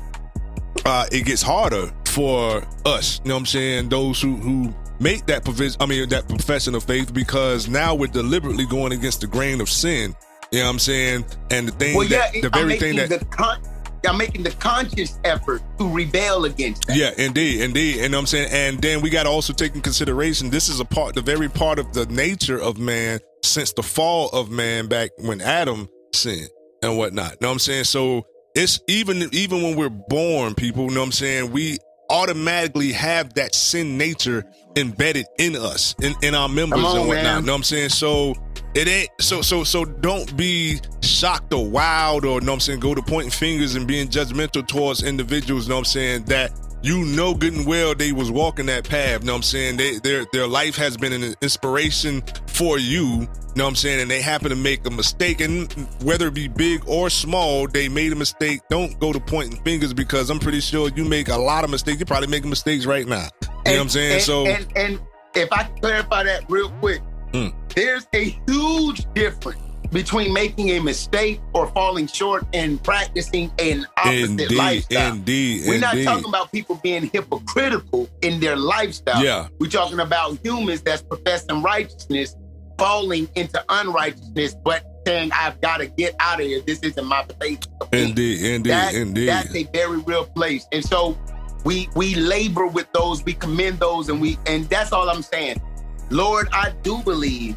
uh, 0.86 1.06
it 1.12 1.26
gets 1.26 1.42
harder 1.42 1.92
for 2.06 2.68
us. 2.86 3.22
You 3.24 3.30
know 3.30 3.36
what 3.36 3.40
I'm 3.40 3.46
saying? 3.46 3.90
Those 3.90 4.22
who 4.22 4.36
who 4.36 4.74
make 5.00 5.26
that 5.28 5.46
provision, 5.46 5.78
I 5.80 5.86
mean 5.86 6.10
that 6.10 6.28
profession 6.28 6.76
of 6.76 6.84
faith, 6.84 7.14
because 7.14 7.70
now 7.70 7.96
we're 7.96 8.08
deliberately 8.08 8.66
going 8.66 8.92
against 8.92 9.22
the 9.22 9.28
grain 9.28 9.62
of 9.62 9.70
sin. 9.70 10.14
You 10.52 10.60
know 10.60 10.66
what 10.66 10.72
I'm 10.72 10.80
saying? 10.80 11.26
And 11.52 11.70
the 11.70 11.72
thing 11.72 11.96
Well, 11.98 12.08
yeah, 12.08 12.32
that 12.32 12.42
the 12.42 12.50
very 12.50 12.78
thing 12.78 12.98
that 12.98 13.10
the 13.10 13.26
con- 13.26 13.62
I'm 14.08 14.18
making 14.18 14.44
the 14.44 14.52
conscious 14.52 15.20
effort 15.24 15.62
to 15.80 15.90
rebel 15.90 16.46
against 16.46 16.88
that. 16.88 16.98
Yeah, 16.98 17.12
indeed, 17.18 17.62
indeed. 17.62 18.04
And 18.04 18.16
I'm 18.16 18.26
saying, 18.26 18.50
and 18.52 18.82
then 18.82 19.02
we 19.02 19.10
got 19.10 19.24
to 19.24 19.30
also 19.30 19.54
take 19.54 19.76
in 19.76 19.82
consideration 19.82 20.50
this 20.50 20.70
is 20.70 20.80
a 20.80 20.86
part, 20.86 21.16
the 21.16 21.22
very 21.22 21.50
part 21.50 21.80
of 21.80 21.94
the 21.94 22.06
nature 22.08 22.60
of 22.60 22.78
man 22.78 23.20
since 23.44 23.74
the 23.74 23.84
fall 23.84 24.30
of 24.30 24.50
man 24.50 24.88
back 24.88 25.12
when 25.18 25.42
Adam 25.42 25.88
sinned 26.14 26.50
and 26.82 26.98
whatnot. 26.98 27.32
You 27.32 27.38
know 27.42 27.48
what 27.48 27.54
I'm 27.54 27.60
saying? 27.60 27.86
So 27.86 28.26
it's 28.56 28.80
even 28.88 29.30
even 29.34 29.62
when 29.62 29.76
we're 29.76 29.90
born, 29.90 30.56
people. 30.56 30.86
You 30.86 30.92
know 30.92 31.02
what 31.02 31.08
I'm 31.08 31.12
saying? 31.12 31.52
We 31.52 31.78
automatically 32.10 32.92
have 32.92 33.34
that 33.36 33.56
sin 33.56 33.98
nature 33.98 34.46
embedded 34.76 35.26
in 35.40 35.56
us, 35.56 35.96
in, 36.02 36.14
in 36.22 36.36
our 36.36 36.50
members 36.50 36.84
on, 36.84 37.00
and 37.00 37.08
whatnot. 37.08 37.24
man. 37.24 37.40
You 37.42 37.46
know 37.48 37.54
what 37.54 37.58
I'm 37.58 37.64
saying? 37.64 37.90
So 37.90 38.36
it 38.76 38.88
ain't 38.88 39.10
so 39.22 39.42
so 39.42 39.64
so 39.64 39.86
don't 39.86 40.36
be 40.36 40.80
shocked 41.02 41.54
or 41.54 41.66
wild 41.68 42.26
or 42.26 42.40
you 42.40 42.42
know 42.42 42.52
what 42.52 42.56
I'm 42.56 42.60
saying, 42.60 42.80
go 42.82 42.94
to 42.94 43.02
pointing 43.02 43.32
fingers 43.32 43.76
and 43.76 43.88
being 43.88 44.08
judgmental 44.08 44.68
towards 44.68 45.04
individuals, 45.04 45.66
you 45.66 45.70
know 45.70 45.76
what 45.76 45.80
I'm 45.80 45.86
saying, 45.86 46.24
that 46.26 46.52
you 46.86 47.04
know 47.06 47.34
good 47.34 47.54
and 47.54 47.66
well 47.66 47.96
they 47.96 48.12
was 48.12 48.30
walking 48.30 48.68
that 48.68 48.88
path, 48.88 49.22
you 49.22 49.26
know 49.26 49.34
what 49.34 49.38
I'm 49.38 49.44
saying? 49.44 49.78
They 49.78 49.98
their 50.00 50.26
their 50.32 50.48
life 50.48 50.76
has 50.76 50.98
been 50.98 51.14
an 51.14 51.34
inspiration 51.42 52.22
for 52.48 52.78
you, 52.78 53.04
you 53.06 53.20
know 53.56 53.64
what 53.64 53.70
I'm 53.70 53.76
saying, 53.76 54.02
and 54.02 54.12
they 54.12 54.22
happen 54.22 54.50
to 54.50 54.56
make 54.56 54.86
a 54.86 54.92
mistake 54.92 55.42
and 55.42 55.72
whether 56.04 56.28
it 56.28 56.34
be 56.34 56.48
big 56.48 56.88
or 56.88 57.10
small, 57.10 57.68
they 57.68 57.90
made 57.90 58.12
a 58.12 58.16
mistake. 58.16 58.62
Don't 58.70 59.00
go 59.00 59.12
to 59.12 59.20
pointing 59.20 59.60
fingers 59.64 59.94
because 59.94 60.30
I'm 60.30 60.40
pretty 60.40 60.60
sure 60.60 60.90
you 60.96 61.04
make 61.06 61.30
a 61.30 61.38
lot 61.38 61.64
of 61.64 61.70
mistakes. 61.70 61.98
You're 62.00 62.06
probably 62.06 62.28
making 62.28 62.50
mistakes 62.50 62.86
right 62.86 63.08
now. 63.08 63.28
You 63.42 63.48
know 63.50 63.72
what 63.72 63.80
I'm 63.82 63.90
saying? 63.90 64.14
And, 64.14 64.22
so 64.22 64.46
and, 64.46 64.68
and 64.76 65.00
if 65.34 65.52
I 65.52 65.64
clarify 65.82 66.24
that 66.24 66.46
real 66.50 66.70
quick, 66.80 67.02
Mm. 67.34 67.54
there's 67.76 68.08
a 68.14 68.30
huge 68.48 69.12
difference 69.14 69.60
between 69.92 70.34
making 70.34 70.70
a 70.72 70.80
mistake 70.80 71.40
or 71.54 71.68
falling 71.68 72.08
short 72.08 72.46
and 72.54 72.82
practicing 72.84 73.52
an 73.60 73.86
opposite 73.98 74.30
Indeed, 74.30 74.52
lifestyle. 74.52 75.14
indeed, 75.14 75.64
We're 75.68 75.80
not 75.80 75.98
talking 76.04 76.28
about 76.30 76.52
people 76.52 76.76
being 76.84 77.10
hypocritical 77.10 78.10
in 78.22 78.40
their 78.40 78.56
lifestyle. 78.56 79.24
Yeah. 79.24 79.48
We're 79.60 79.70
talking 79.70 80.00
about 80.00 80.40
humans 80.44 80.82
that's 80.82 81.02
professing 81.02 81.62
righteousness, 81.62 82.36
falling 82.78 83.30
into 83.36 83.64
unrighteousness, 83.70 84.56
but 84.64 84.84
saying, 85.06 85.32
I've 85.34 85.62
got 85.62 85.78
to 85.78 85.86
get 85.88 86.16
out 86.20 86.40
of 86.42 86.48
here. 86.48 86.62
This 86.62 86.80
isn't 86.80 87.06
my 87.06 87.24
place. 87.24 87.60
Indeed, 87.94 88.44
indeed, 88.44 88.72
That- 88.72 88.94
indeed. 88.96 89.28
That's 89.30 89.56
a 89.56 89.64
very 89.66 90.00
real 90.00 90.26
place. 90.26 90.68
And 90.72 90.84
so 90.84 91.18
we 91.64 91.88
we 91.96 92.16
labor 92.16 92.68
with 92.68 92.92
those, 92.94 93.24
we 93.24 93.34
commend 93.34 93.80
those, 93.80 94.10
and 94.10 94.20
we 94.22 94.38
and 94.46 94.66
that's 94.70 94.92
all 94.92 95.10
I'm 95.10 95.22
saying. 95.22 95.62
Lord, 96.10 96.48
I 96.52 96.72
do 96.84 97.00
believe, 97.04 97.56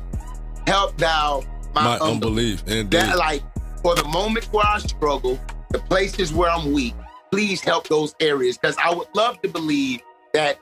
help 0.66 0.96
thou 0.98 1.42
my, 1.84 1.98
My 1.98 2.04
unbelief. 2.06 2.60
unbelief. 2.60 2.68
Indeed. 2.68 2.90
That 3.00 3.16
like 3.18 3.42
for 3.82 3.94
the 3.94 4.04
moments 4.04 4.48
where 4.52 4.66
I 4.66 4.78
struggle, 4.78 5.38
the 5.70 5.78
places 5.78 6.32
where 6.32 6.50
I'm 6.50 6.72
weak, 6.72 6.94
please 7.30 7.60
help 7.60 7.88
those 7.88 8.14
areas. 8.20 8.56
Because 8.58 8.76
I 8.82 8.94
would 8.94 9.08
love 9.14 9.40
to 9.42 9.48
believe 9.48 10.00
that 10.34 10.58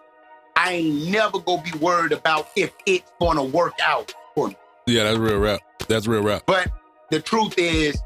I 0.57 0.73
ain't 0.75 1.09
never 1.11 1.39
gonna 1.39 1.63
be 1.63 1.77
worried 1.79 2.13
about 2.13 2.49
if 2.57 2.73
it's 2.87 3.11
gonna 3.21 3.45
work 3.45 3.75
out 3.83 4.13
for 4.35 4.49
me. 4.49 4.57
yeah, 4.87 5.05
that's 5.05 5.19
real 5.19 5.39
rap. 5.39 5.61
That's 5.89 6.07
real 6.07 6.23
rap. 6.23 6.43
But 6.47 6.71
the 7.11 7.21
truth 7.21 7.55
is 7.59 7.99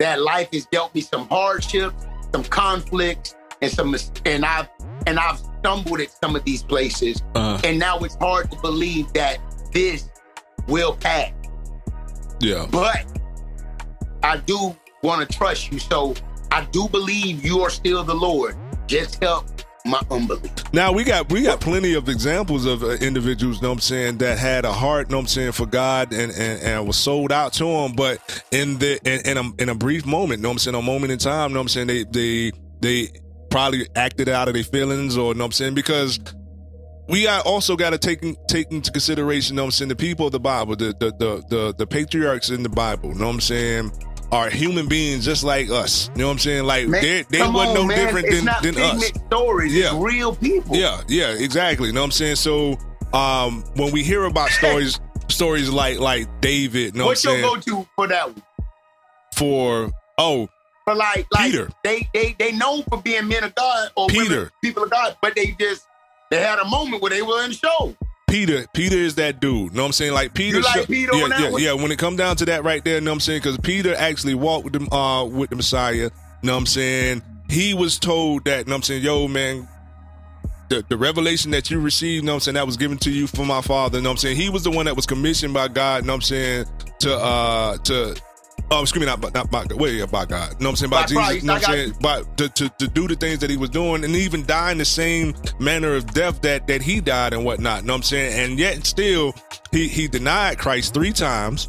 that 0.00 0.20
life 0.20 0.48
has 0.52 0.66
dealt 0.66 0.94
me 0.94 1.00
some 1.00 1.28
hardships, 1.28 2.06
some 2.32 2.44
conflicts, 2.44 3.34
and 3.62 3.70
some 3.72 3.94
and 4.24 4.44
I've 4.44 4.68
and 5.06 5.18
I've 5.18 5.38
stumbled 5.60 6.00
at 6.00 6.10
some 6.10 6.36
of 6.36 6.44
these 6.44 6.62
places. 6.62 7.22
Uh, 7.34 7.60
And 7.64 7.78
now 7.78 7.98
it's 7.98 8.16
hard 8.16 8.50
to 8.50 8.56
believe 8.60 9.12
that 9.14 9.38
this 9.72 10.08
will 10.66 10.94
pass. 10.96 11.32
Yeah. 12.40 12.66
But 12.70 13.04
I 14.22 14.38
do 14.38 14.76
want 15.02 15.28
to 15.28 15.36
trust 15.36 15.72
you. 15.72 15.78
So 15.78 16.14
I 16.50 16.64
do 16.66 16.88
believe 16.88 17.44
you 17.44 17.60
are 17.60 17.70
still 17.70 18.02
the 18.04 18.14
Lord. 18.14 18.56
Just 18.86 19.22
help 19.22 19.46
my 19.84 20.00
unbelief. 20.10 20.52
Now 20.72 20.92
we 20.92 21.04
got 21.04 21.30
we 21.30 21.42
got 21.42 21.60
plenty 21.60 21.94
of 21.94 22.08
examples 22.08 22.66
of 22.66 22.82
uh, 22.82 22.90
individuals, 22.94 23.62
know 23.62 23.68
what 23.68 23.74
I'm 23.74 23.80
saying, 23.80 24.18
that 24.18 24.38
had 24.38 24.64
a 24.64 24.72
heart, 24.72 25.10
know 25.10 25.18
what 25.18 25.22
I'm 25.22 25.28
saying, 25.28 25.52
for 25.52 25.66
God 25.66 26.12
and 26.12 26.32
and, 26.32 26.62
and 26.62 26.86
was 26.86 26.96
sold 26.96 27.30
out 27.32 27.52
to 27.54 27.66
him, 27.66 27.92
but 27.92 28.44
in 28.50 28.78
the 28.78 28.98
in, 29.04 29.30
in 29.30 29.38
a 29.38 29.62
in 29.62 29.68
a 29.68 29.74
brief 29.74 30.04
moment, 30.04 30.42
know 30.42 30.48
what 30.48 30.54
I'm 30.54 30.58
saying, 30.58 30.74
a 30.74 30.82
moment 30.82 31.12
in 31.12 31.18
time, 31.18 31.52
know 31.52 31.60
what 31.60 31.64
I'm 31.64 31.68
saying, 31.68 31.86
they 31.86 32.04
they 32.04 32.52
they 32.80 33.08
probably 33.48 33.86
acted 33.94 34.28
out 34.28 34.48
of 34.48 34.54
their 34.54 34.64
feelings 34.64 35.16
or 35.16 35.34
know 35.34 35.40
what 35.40 35.46
I'm 35.46 35.52
saying, 35.52 35.74
because 35.74 36.18
we 37.08 37.24
got 37.24 37.46
also 37.46 37.76
got 37.76 37.90
to 37.90 37.98
take 37.98 38.20
take 38.46 38.70
into 38.72 38.90
consideration, 38.90 39.56
know 39.56 39.62
what 39.62 39.66
I'm 39.66 39.70
saying, 39.72 39.88
the 39.88 39.96
people 39.96 40.26
of 40.26 40.32
the 40.32 40.40
Bible, 40.40 40.76
the 40.76 40.94
the 40.98 41.10
the 41.18 41.44
the, 41.48 41.74
the 41.78 41.86
patriarchs 41.86 42.50
in 42.50 42.62
the 42.62 42.68
Bible, 42.68 43.10
You 43.10 43.14
know 43.16 43.26
what 43.26 43.34
I'm 43.34 43.40
saying, 43.40 43.92
are 44.32 44.50
human 44.50 44.88
beings 44.88 45.24
just 45.24 45.44
like 45.44 45.70
us. 45.70 46.10
You 46.14 46.22
know 46.22 46.26
what 46.26 46.32
I'm 46.32 46.38
saying? 46.40 46.64
Like 46.64 46.88
Man, 46.88 47.02
they 47.02 47.22
they 47.30 47.42
wasn't 47.48 47.74
no 47.74 47.84
man. 47.86 48.04
different 48.04 48.26
it's 48.26 48.36
than, 48.36 48.44
not 48.44 48.62
than 48.62 48.76
us. 48.78 49.06
stories. 49.26 49.74
It's 49.74 49.84
Yeah. 49.92 49.98
real 50.02 50.34
people. 50.34 50.74
Yeah, 50.76 51.00
yeah, 51.08 51.30
exactly. 51.30 51.88
You 51.88 51.92
know 51.92 52.00
what 52.00 52.06
I'm 52.06 52.10
saying? 52.12 52.36
So 52.36 52.76
um 53.12 53.62
when 53.76 53.92
we 53.92 54.02
hear 54.02 54.24
about 54.24 54.50
stories 54.60 54.98
stories 55.28 55.70
like 55.70 56.00
like 56.00 56.40
David, 56.40 56.94
you 56.94 56.98
know 57.00 57.06
What's 57.06 57.24
what 57.24 57.34
I'm 57.34 57.40
your 57.40 57.56
go-to 57.56 57.88
for 57.96 58.06
that 58.08 58.26
one? 58.28 58.42
For 59.34 59.90
oh, 60.18 60.48
For 60.84 60.94
like, 60.94 61.26
like 61.32 61.50
Peter. 61.52 61.68
they 61.84 62.08
they 62.14 62.34
they 62.38 62.52
known 62.52 62.82
for 62.88 63.00
being 63.02 63.28
men 63.28 63.44
of 63.44 63.54
God 63.54 63.90
or 63.96 64.06
women, 64.08 64.22
Peter. 64.28 64.50
people 64.62 64.82
of 64.84 64.90
God, 64.90 65.16
but 65.20 65.34
they 65.36 65.54
just 65.60 65.86
they 66.30 66.40
had 66.40 66.58
a 66.58 66.64
moment 66.64 67.02
where 67.02 67.10
they 67.10 67.22
were 67.22 67.42
in 67.44 67.50
the 67.50 67.56
show. 67.56 67.96
Peter, 68.28 68.66
Peter 68.74 68.96
is 68.96 69.14
that 69.14 69.40
dude. 69.40 69.70
You 69.70 69.70
know 69.70 69.82
what 69.82 69.86
I'm 69.86 69.92
saying? 69.92 70.12
Like 70.12 70.34
Peter, 70.34 70.58
You 70.58 70.64
like 70.64 70.86
Peter 70.88 71.14
yeah, 71.14 71.28
yeah, 71.38 71.50
one? 71.50 71.62
yeah. 71.62 71.72
When 71.74 71.92
it 71.92 71.98
come 71.98 72.16
down 72.16 72.36
to 72.36 72.44
that 72.46 72.64
right 72.64 72.84
there, 72.84 72.96
you 72.96 73.00
know 73.00 73.12
what 73.12 73.14
I'm 73.14 73.20
saying? 73.20 73.40
Because 73.40 73.56
Peter 73.58 73.94
actually 73.94 74.34
walked 74.34 74.64
with 74.64 74.72
them, 74.72 74.92
uh, 74.92 75.24
with 75.24 75.50
the 75.50 75.56
Messiah. 75.56 75.94
You 75.94 76.10
know 76.42 76.54
what 76.54 76.58
I'm 76.58 76.66
saying? 76.66 77.22
He 77.48 77.72
was 77.72 77.98
told 77.98 78.44
that. 78.46 78.58
You 78.60 78.64
know 78.64 78.70
what 78.72 78.76
I'm 78.76 78.82
saying? 78.82 79.02
Yo, 79.04 79.28
man, 79.28 79.68
the, 80.68 80.84
the 80.88 80.96
revelation 80.96 81.52
that 81.52 81.70
you 81.70 81.80
received, 81.80 82.22
you 82.22 82.26
know 82.26 82.32
what 82.32 82.36
I'm 82.36 82.40
saying, 82.40 82.54
that 82.56 82.66
was 82.66 82.76
given 82.76 82.98
to 82.98 83.10
you 83.10 83.28
from 83.28 83.46
my 83.46 83.60
father. 83.60 83.98
You 83.98 84.02
know 84.02 84.10
what 84.10 84.14
I'm 84.14 84.18
saying? 84.18 84.36
He 84.36 84.50
was 84.50 84.64
the 84.64 84.70
one 84.72 84.86
that 84.86 84.96
was 84.96 85.06
commissioned 85.06 85.54
by 85.54 85.68
God. 85.68 86.02
You 86.02 86.08
know 86.08 86.14
what 86.14 86.16
I'm 86.16 86.22
saying? 86.22 86.64
To 87.00 87.14
uh 87.16 87.76
to. 87.78 88.16
Oh, 88.68 88.82
excuse 88.82 89.00
me, 89.00 89.06
not, 89.06 89.20
by- 89.20 89.30
not 89.30 89.48
by 89.50 89.64
well, 89.76 89.90
yeah, 89.90 90.06
by 90.06 90.24
God. 90.24 90.54
You 90.54 90.64
know 90.64 90.70
what 90.70 90.70
I'm 90.70 90.76
saying? 90.76 90.90
By, 90.90 91.02
By 91.02 91.06
Jesus. 91.06 91.16
Christ, 91.24 91.40
you 91.42 91.46
know 91.46 91.52
what 91.54 91.68
I'm 91.68 91.74
saying? 91.74 91.92
By 92.00 92.22
to, 92.36 92.48
to 92.48 92.68
to 92.80 92.88
do 92.88 93.06
the 93.06 93.14
things 93.14 93.38
that 93.38 93.48
he 93.50 93.56
was 93.56 93.70
doing, 93.70 94.02
and 94.02 94.14
even 94.16 94.44
die 94.44 94.72
in 94.72 94.78
the 94.78 94.84
same 94.84 95.34
manner 95.60 95.94
of 95.94 96.06
death 96.12 96.40
that 96.42 96.66
that 96.66 96.82
he 96.82 97.00
died 97.00 97.32
and 97.32 97.44
whatnot. 97.44 97.82
You 97.82 97.86
know 97.86 97.92
what 97.94 97.98
I'm 97.98 98.02
saying? 98.02 98.50
And 98.50 98.58
yet 98.58 98.84
still, 98.84 99.34
he 99.70 99.86
he 99.86 100.08
denied 100.08 100.58
Christ 100.58 100.94
three 100.94 101.12
times. 101.12 101.68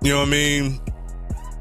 You 0.00 0.12
know 0.14 0.20
what 0.20 0.28
I 0.28 0.30
mean? 0.30 0.80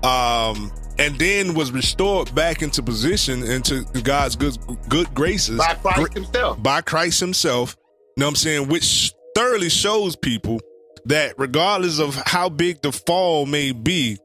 Um, 0.04 0.72
and 0.98 1.18
then 1.20 1.54
was 1.54 1.72
restored 1.72 2.34
back 2.34 2.62
into 2.62 2.82
position 2.82 3.44
into 3.44 3.84
God's 4.04 4.36
good 4.36 4.58
good 4.90 5.14
graces 5.14 5.58
By 5.58 5.76
Christ 5.76 6.14
himself. 6.14 6.64
by 6.64 6.82
Christ 6.82 7.20
Himself. 7.20 7.76
You 8.16 8.22
know 8.22 8.26
what 8.28 8.30
I'm 8.32 8.36
saying? 8.36 8.68
Which 8.70 9.14
thoroughly 9.36 9.70
shows 9.70 10.16
people 10.16 10.60
that 11.06 11.36
regardless 11.38 12.00
of 12.00 12.16
how 12.16 12.50
big 12.50 12.82
the 12.82 12.92
fall 12.92 13.46
may 13.46 13.72
be, 13.72 14.18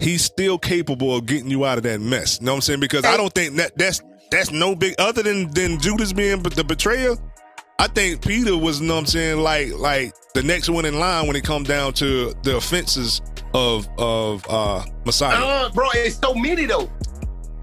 He's 0.00 0.24
still 0.24 0.58
capable 0.58 1.16
of 1.16 1.26
getting 1.26 1.50
you 1.50 1.64
out 1.64 1.78
of 1.78 1.84
that 1.84 2.00
mess. 2.00 2.38
You 2.40 2.46
know 2.46 2.52
what 2.52 2.56
I'm 2.56 2.62
saying? 2.62 2.80
Because 2.80 3.04
I 3.04 3.16
don't 3.16 3.32
think 3.32 3.56
that 3.56 3.76
that's 3.78 4.02
that's 4.30 4.50
no 4.50 4.74
big 4.74 4.94
other 4.98 5.22
than 5.22 5.50
than 5.52 5.80
Judas 5.80 6.12
being 6.12 6.42
but 6.42 6.54
the 6.54 6.64
betrayer. 6.64 7.16
I 7.78 7.88
think 7.88 8.22
Peter 8.22 8.56
was, 8.56 8.80
you 8.80 8.86
know 8.86 8.94
what 8.94 9.00
I'm 9.00 9.06
saying, 9.06 9.38
like 9.38 9.72
like 9.72 10.14
the 10.34 10.42
next 10.42 10.68
one 10.68 10.84
in 10.84 10.98
line 10.98 11.26
when 11.26 11.36
it 11.36 11.44
comes 11.44 11.68
down 11.68 11.92
to 11.94 12.34
the 12.42 12.56
offenses 12.56 13.20
of 13.54 13.88
of 13.98 14.44
uh 14.48 14.84
Messiah. 15.04 15.36
Uh, 15.36 15.70
bro, 15.70 15.86
it's 15.94 16.18
so 16.18 16.34
many 16.34 16.66
though. 16.66 16.90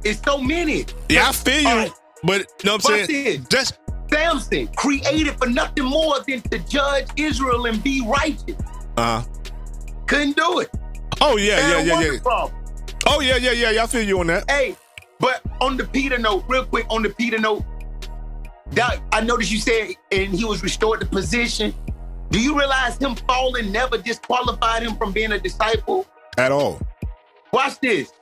It's 0.03 0.21
so 0.23 0.37
many. 0.39 0.85
yeah, 1.09 1.27
I 1.27 1.31
feel 1.31 1.61
you, 1.61 1.67
right. 1.67 1.91
but 2.23 2.39
you 2.39 2.45
know 2.65 2.73
what 2.77 2.89
I'm 2.89 3.05
saying? 3.05 3.43
this. 3.47 3.47
That's 3.49 3.73
Samson 4.11 4.67
created 4.75 5.37
for 5.37 5.47
nothing 5.47 5.85
more 5.85 6.19
than 6.27 6.41
to 6.41 6.59
judge 6.59 7.07
Israel 7.15 7.65
and 7.65 7.81
be 7.83 8.01
righteous. 8.05 8.55
uh 8.97 9.23
Couldn't 10.07 10.35
do 10.35 10.59
it. 10.59 10.69
oh 11.21 11.37
yeah, 11.37 11.59
Had 11.59 11.87
yeah, 11.87 11.99
yeah, 12.01 12.11
yeah. 12.11 12.19
problem. 12.21 12.57
Oh 13.07 13.19
yeah, 13.21 13.37
yeah, 13.37 13.51
yeah, 13.51 13.71
yeah. 13.71 13.83
I 13.83 13.87
feel 13.87 14.03
you 14.03 14.19
on 14.19 14.27
that. 14.27 14.49
Hey, 14.49 14.75
but 15.19 15.41
on 15.59 15.77
the 15.77 15.85
Peter 15.85 16.17
note, 16.17 16.43
real 16.47 16.65
quick 16.65 16.85
on 16.89 17.03
the 17.03 17.09
Peter 17.09 17.39
note, 17.39 17.63
that 18.71 19.01
I 19.11 19.21
noticed 19.21 19.51
you 19.51 19.59
said, 19.59 19.89
and 20.11 20.33
he 20.33 20.45
was 20.45 20.63
restored 20.63 21.01
to 21.01 21.05
position. 21.05 21.73
Do 22.29 22.39
you 22.39 22.57
realize 22.57 22.97
him 22.97 23.15
falling 23.15 23.71
never 23.71 23.97
disqualified 23.97 24.83
him 24.83 24.95
from 24.95 25.11
being 25.11 25.33
a 25.33 25.39
disciple? 25.39 26.05
At 26.37 26.51
all. 26.51 26.79
Watch 27.51 27.79
this. 27.81 28.13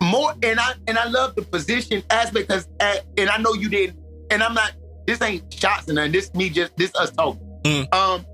More 0.00 0.34
and 0.42 0.60
I 0.60 0.74
and 0.86 0.98
I 0.98 1.08
love 1.08 1.34
the 1.34 1.42
position 1.42 2.02
aspect 2.10 2.48
because 2.48 2.68
and 2.80 3.30
I 3.30 3.38
know 3.38 3.54
you 3.54 3.68
didn't 3.68 3.98
and 4.30 4.42
I'm 4.42 4.54
not. 4.54 4.72
This 5.06 5.20
ain't 5.22 5.52
shots 5.52 5.86
and 5.88 5.96
nothing. 5.96 6.12
This 6.12 6.32
me 6.34 6.50
just 6.50 6.76
this 6.76 6.94
us 6.96 7.10
talking. 7.12 7.40
Mm. 7.62 7.94
Um, 7.94 8.26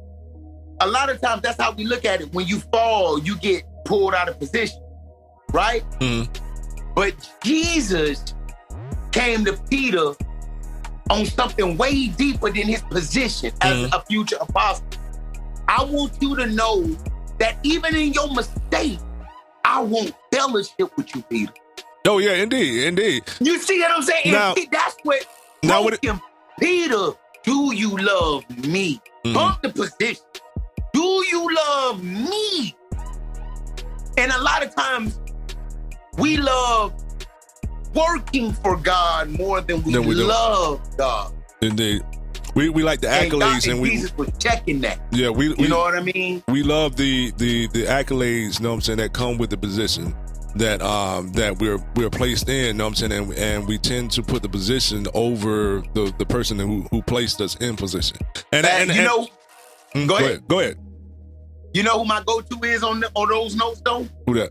a 0.81 0.87
lot 0.89 1.11
of 1.11 1.21
times 1.21 1.43
that's 1.43 1.61
how 1.61 1.73
we 1.73 1.85
look 1.85 2.05
at 2.05 2.21
it. 2.21 2.33
When 2.33 2.47
you 2.47 2.59
fall, 2.73 3.19
you 3.21 3.37
get 3.39 3.63
pulled 3.85 4.15
out 4.15 4.29
of 4.29 4.39
position, 4.39 4.81
right? 5.53 5.85
Mm. 6.01 6.29
But 6.95 7.15
Jesus 7.43 8.35
came 9.13 9.45
to 9.45 9.53
Peter 9.71 10.13
on 11.11 11.27
something 11.27 11.77
way 11.77 12.09
deeper 12.09 12.51
than 12.51 12.67
his 12.69 12.83
position 12.83 13.53
as 13.61 13.77
Mhm. 13.91 13.95
a 13.95 14.05
future 14.07 14.37
apostle. 14.41 14.87
I 15.69 15.85
want 15.85 16.13
you 16.21 16.35
to 16.37 16.47
know 16.47 16.85
that 17.39 17.57
even 17.63 17.95
in 17.95 18.13
your 18.13 18.33
mistake, 18.33 18.99
I 19.65 19.81
want 19.81 20.15
fellowship 20.33 20.97
with 20.97 21.15
you, 21.15 21.23
Peter. 21.23 21.53
Oh 22.07 22.19
yeah, 22.19 22.33
indeed, 22.33 22.85
indeed. 22.85 23.25
You 23.41 23.59
see 23.59 23.81
what 23.81 23.91
I'm 23.93 24.03
saying? 24.03 24.33
Now- 24.33 24.55
that's 24.71 24.97
what 25.03 25.25
now 25.63 25.75
broke 25.83 25.85
what 25.85 25.95
it- 25.95 26.05
him. 26.05 26.21
Peter, 26.63 27.09
do 27.43 27.75
you 27.75 27.97
love 27.99 28.45
me? 28.69 29.01
Mhm. 29.25 29.35
Pump 29.35 29.63
the 29.63 29.69
position. 29.71 30.23
Do 30.93 31.03
you 31.29 31.53
love 31.53 32.01
me? 32.05 32.77
And 34.17 34.31
a 34.31 34.41
lot 34.41 34.63
of 34.63 34.73
times 34.73 35.19
we 36.19 36.37
love 36.37 36.93
working 37.95 38.53
for 38.53 38.77
God 38.77 39.31
more 39.31 39.61
than 39.61 39.83
we, 39.83 39.93
Than 39.93 40.05
we 40.07 40.15
do. 40.15 40.25
love 40.25 40.81
God. 40.97 41.33
Indeed. 41.63 42.03
We 42.55 42.69
we 42.69 42.83
like 42.85 43.01
the 43.01 43.09
And, 43.09 43.31
God, 43.31 43.41
accolades 43.43 43.65
and 43.65 43.73
and 43.73 43.83
we 43.83 43.91
Jesus 43.91 44.17
was 44.17 44.29
checking 44.39 44.81
that. 44.83 45.01
yeah, 45.11 45.31
we 45.31 45.57
You 45.57 45.67
know 45.69 45.79
what 45.79 45.97
I 45.97 46.03
mean? 46.03 46.45
we 46.47 46.63
love 46.63 46.95
the 46.97 47.33
the 47.39 47.67
the 47.69 47.87
accolades, 47.87 48.59
you 48.59 48.63
know 48.65 48.69
what 48.71 48.75
I'm 48.77 48.81
saying, 48.83 48.99
that 48.99 49.13
come 49.15 49.37
with 49.39 49.51
the 49.51 49.57
position 49.57 50.15
that 50.57 50.83
um 50.83 51.33
that 51.33 51.59
we're 51.59 51.79
we're 51.97 52.11
placed 52.11 52.49
in, 52.49 52.67
you 52.67 52.73
know 52.75 52.85
what 52.85 53.01
I'm 53.03 53.11
saying, 53.11 53.13
and, 53.13 53.33
and 53.35 53.69
we 53.69 53.79
tend 53.79 54.11
to 54.13 54.23
put 54.23 54.43
the 54.43 54.49
position 54.49 55.07
over 55.15 55.83
the 55.95 56.13
the 56.19 56.27
person 56.27 56.59
who 56.59 56.83
who 56.91 57.03
placed 57.03 57.41
us 57.41 57.57
in 57.57 57.77
position. 57.77 58.17
And 58.53 58.67
And, 58.67 58.91
and, 58.91 58.99
you 58.99 59.05
and- 59.05 59.07
know, 59.07 59.29
Mm, 59.95 60.09
go 60.09 60.17
ahead. 60.17 60.49
Go 60.49 60.61
ahead. 60.61 60.79
you 61.75 61.83
know 61.83 61.99
who 61.99 62.05
my 62.07 62.23
go-to 62.25 62.59
is 62.67 62.83
on 62.83 63.01
the, 63.01 63.11
on 63.15 63.29
those 63.29 63.55
notes 63.57 63.83
though? 63.85 64.09
Who 64.27 64.35
that? 64.35 64.51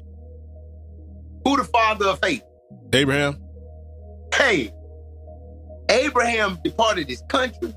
Who 1.46 1.58
the 1.58 1.64
father 1.64 2.06
of 2.10 2.20
faith? 2.20 2.44
Abraham? 2.94 3.38
Hey, 4.36 4.72
Abraham 5.90 6.60
departed 6.64 7.10
his 7.10 7.22
country. 7.28 7.74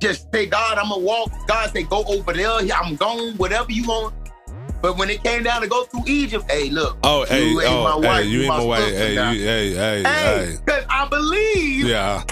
Just 0.00 0.32
say, 0.32 0.46
God, 0.46 0.78
I'm 0.78 0.88
gonna 0.88 1.02
walk. 1.02 1.30
God 1.46 1.70
say, 1.70 1.82
go 1.84 2.02
over 2.08 2.32
there. 2.32 2.50
I'm 2.50 2.96
gone. 2.96 3.34
Whatever 3.36 3.70
you 3.70 3.84
want. 3.84 4.14
But 4.82 4.98
when 4.98 5.08
it 5.10 5.22
came 5.22 5.44
down 5.44 5.62
to 5.62 5.68
go 5.68 5.84
through 5.84 6.02
Egypt, 6.06 6.50
hey, 6.50 6.68
look. 6.68 6.98
Oh, 7.04 7.24
hey, 7.24 7.48
you 7.48 7.60
ain't 7.60 7.70
oh, 7.70 7.84
my 7.84 7.96
wife, 7.96 8.24
hey, 8.24 8.28
you 8.28 8.40
ain't 8.40 8.48
my 8.48 8.64
wife. 8.64 8.92
Hey, 8.92 9.14
now. 9.14 9.30
you, 9.30 9.40
hey, 9.44 9.70
hey, 9.70 10.02
Hey, 10.02 10.46
hey. 10.46 10.56
because 10.56 10.84
I 10.90 11.08
believe. 11.08 11.86
Yeah. 11.86 12.24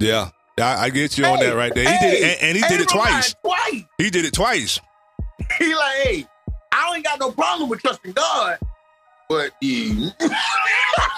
Yeah. 0.00 0.30
I, 0.58 0.86
I 0.86 0.90
get 0.90 1.16
you 1.16 1.24
on 1.26 1.38
that 1.38 1.54
right 1.54 1.72
there. 1.72 1.84
He 1.84 1.98
did 1.98 2.14
it, 2.14 2.22
and, 2.22 2.42
and 2.42 2.56
he 2.56 2.64
did 2.68 2.80
it 2.80 2.88
twice. 2.88 3.34
Twice. 3.34 3.84
He 3.98 4.10
did 4.10 4.24
it 4.24 4.32
twice. 4.32 4.80
He 5.58 5.74
like, 5.74 5.96
hey, 6.02 6.26
I 6.72 6.94
ain't 6.94 7.04
got 7.04 7.20
no 7.20 7.30
problem 7.30 7.68
with 7.68 7.80
trusting 7.80 8.12
God, 8.12 8.58
but 9.28 9.50
you. 9.60 10.10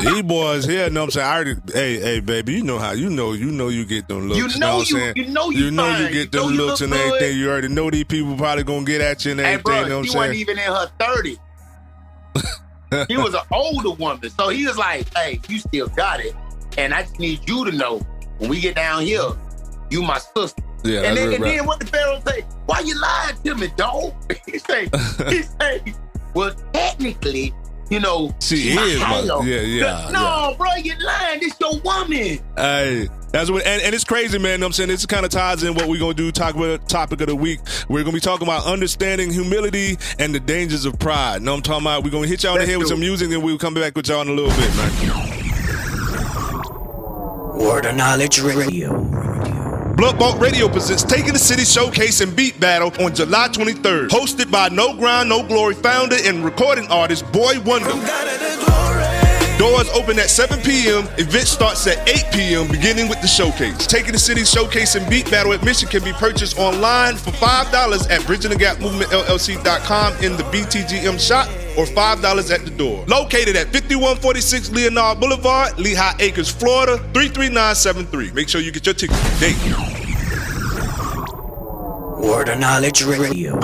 These 0.00 0.22
boys 0.26 0.64
here, 0.64 0.88
know 0.90 1.02
what 1.02 1.06
I'm 1.06 1.10
saying? 1.10 1.26
I 1.26 1.34
already, 1.36 1.54
hey, 1.72 2.00
hey, 2.00 2.20
baby, 2.20 2.54
you 2.54 2.62
know 2.64 2.78
how 2.78 2.92
you 2.92 3.10
know, 3.10 3.32
you 3.32 3.50
know, 3.50 3.68
you 3.68 3.84
get 3.84 4.08
them 4.08 4.28
looks. 4.28 4.54
You 4.54 4.60
know 4.60 4.68
what 4.68 4.74
I'm 4.74 4.80
you- 4.96 5.00
saying? 5.00 5.12
you 5.16 5.26
know 5.28 5.50
you 5.50 5.70
know 5.70 5.82
fine. 5.84 6.02
you 6.02 6.08
get 6.10 6.34
You 6.34 6.40
know 6.40 6.46
them 6.46 6.54
you 6.54 6.66
looks 6.66 6.80
look 6.80 6.90
and 6.90 6.98
good. 6.98 7.06
everything. 7.14 7.38
You 7.38 7.50
already 7.50 7.68
know 7.68 7.90
these 7.90 8.04
people 8.04 8.36
probably 8.36 8.64
gonna 8.64 8.84
get 8.84 9.00
at 9.00 9.24
you 9.24 9.32
and 9.32 9.40
Hey, 9.40 9.46
everything. 9.54 9.62
bro, 9.64 9.80
you 9.82 9.88
know 9.88 9.98
what 9.98 10.06
she 10.06 10.12
I'm 10.12 10.18
wasn't 10.18 10.34
saying? 10.34 10.40
even 10.40 10.58
in 10.58 10.64
her 10.64 10.90
30s. 10.98 11.38
she 13.10 13.16
was 13.16 13.34
an 13.34 13.40
older 13.52 13.90
woman. 13.90 14.30
So 14.30 14.48
he 14.48 14.66
was 14.66 14.78
like, 14.78 15.14
hey, 15.16 15.40
you 15.48 15.58
still 15.58 15.88
got 15.88 16.20
it. 16.20 16.34
And 16.78 16.94
I 16.94 17.02
just 17.02 17.18
need 17.18 17.46
you 17.48 17.64
to 17.70 17.76
know 17.76 17.98
when 18.38 18.48
we 18.50 18.60
get 18.60 18.76
down 18.76 19.02
here, 19.02 19.28
you 19.90 20.02
my 20.02 20.18
sister. 20.18 20.62
Yeah, 20.84 21.00
and 21.02 21.16
then, 21.16 21.32
and 21.34 21.42
then 21.42 21.66
what 21.66 21.80
the 21.80 21.86
Pharaoh 21.86 22.22
say? 22.24 22.42
Why 22.66 22.80
you 22.80 22.98
lying 23.00 23.36
to 23.42 23.54
me, 23.56 23.68
dog? 23.76 24.14
he 24.46 24.58
say, 24.58 24.88
he 25.28 25.42
say, 25.60 25.82
well, 26.34 26.54
technically, 26.72 27.52
you 27.90 28.00
know, 28.00 28.34
She 28.40 28.70
is 28.70 28.76
my- 29.00 29.22
child. 29.26 29.46
yeah, 29.46 29.60
yeah, 29.60 30.10
No, 30.12 30.54
bro, 30.58 30.74
you 30.76 30.94
lying. 31.00 31.40
This 31.40 31.54
your 31.60 31.78
woman. 31.80 32.38
Hey, 32.56 33.08
that's 33.32 33.50
what, 33.50 33.66
and, 33.66 33.82
and 33.82 33.94
it's 33.94 34.04
crazy, 34.04 34.38
man. 34.38 34.60
know 34.60 34.64
what 34.64 34.68
I'm 34.68 34.72
saying 34.74 34.88
this 34.88 35.04
kind 35.06 35.24
of 35.24 35.30
ties 35.30 35.62
in 35.62 35.74
what 35.74 35.86
we're 35.88 35.98
gonna 36.00 36.14
do. 36.14 36.30
Talk 36.32 36.54
about 36.54 36.88
topic 36.88 37.20
of 37.20 37.26
the 37.28 37.36
week. 37.36 37.60
We're 37.88 38.02
gonna 38.04 38.12
be 38.14 38.20
talking 38.20 38.46
about 38.46 38.64
understanding 38.66 39.30
humility 39.32 39.98
and 40.18 40.34
the 40.34 40.40
dangers 40.40 40.84
of 40.84 40.98
pride. 40.98 41.42
Know 41.42 41.52
what 41.52 41.56
I'm 41.58 41.62
talking 41.62 41.84
about? 41.86 42.04
We're 42.04 42.10
gonna 42.10 42.26
hit 42.26 42.42
y'all 42.42 42.54
in 42.54 42.60
the 42.62 42.66
head 42.66 42.78
with 42.78 42.88
some 42.88 43.00
music, 43.00 43.30
and 43.32 43.42
we'll 43.42 43.58
come 43.58 43.74
back 43.74 43.94
with 43.96 44.08
y'all 44.08 44.22
in 44.22 44.28
a 44.28 44.32
little 44.32 44.50
bit, 44.50 44.74
man. 44.76 44.92
Word 47.58 47.86
of 47.86 47.96
Knowledge 47.96 48.40
Radio. 48.40 48.96
Vault 49.98 50.40
Radio 50.40 50.68
presents 50.68 51.02
Taking 51.02 51.32
the 51.32 51.40
City 51.40 51.64
Showcase 51.64 52.20
and 52.20 52.34
Beat 52.34 52.60
Battle 52.60 52.92
on 53.04 53.12
July 53.16 53.48
23rd. 53.48 54.08
Hosted 54.08 54.48
by 54.48 54.68
No 54.68 54.94
Ground, 54.94 55.28
No 55.28 55.42
Glory 55.42 55.74
founder 55.74 56.16
and 56.24 56.44
recording 56.44 56.86
artist 56.86 57.30
Boy 57.32 57.60
Wonder. 57.64 57.90
Doors 59.58 59.88
open 59.90 60.20
at 60.20 60.30
7 60.30 60.60
p.m. 60.62 61.08
Event 61.18 61.48
starts 61.48 61.84
at 61.88 62.08
8 62.08 62.32
p.m. 62.32 62.68
beginning 62.68 63.08
with 63.08 63.20
the 63.20 63.26
showcase. 63.26 63.88
Taking 63.88 64.12
the 64.12 64.18
City 64.18 64.44
Showcase 64.44 64.94
and 64.94 65.08
Beat 65.10 65.28
Battle 65.32 65.50
admission 65.50 65.88
can 65.88 66.04
be 66.04 66.12
purchased 66.12 66.56
online 66.58 67.16
for 67.16 67.32
$5 67.32 68.08
at 68.08 68.24
Bridging 68.24 68.52
the 68.52 68.56
Gap 68.56 68.78
Movement 68.78 69.10
LLC.com 69.10 70.14
in 70.22 70.36
the 70.36 70.44
BTGM 70.44 71.18
shop 71.18 71.48
or 71.76 71.86
$5 71.86 72.54
at 72.54 72.64
the 72.64 72.70
door. 72.70 73.04
Located 73.06 73.56
at 73.56 73.72
5146 73.72 74.70
Leonard 74.70 75.18
Boulevard, 75.18 75.76
Lehigh 75.76 76.14
Acres, 76.20 76.48
Florida, 76.48 76.98
33973. 77.12 78.30
Make 78.30 78.48
sure 78.48 78.60
you 78.60 78.70
get 78.70 78.86
your 78.86 78.94
tickets 78.94 79.40
today. 79.40 79.54
Word 82.20 82.48
of 82.48 82.60
Knowledge 82.60 83.04
Radio. 83.04 83.58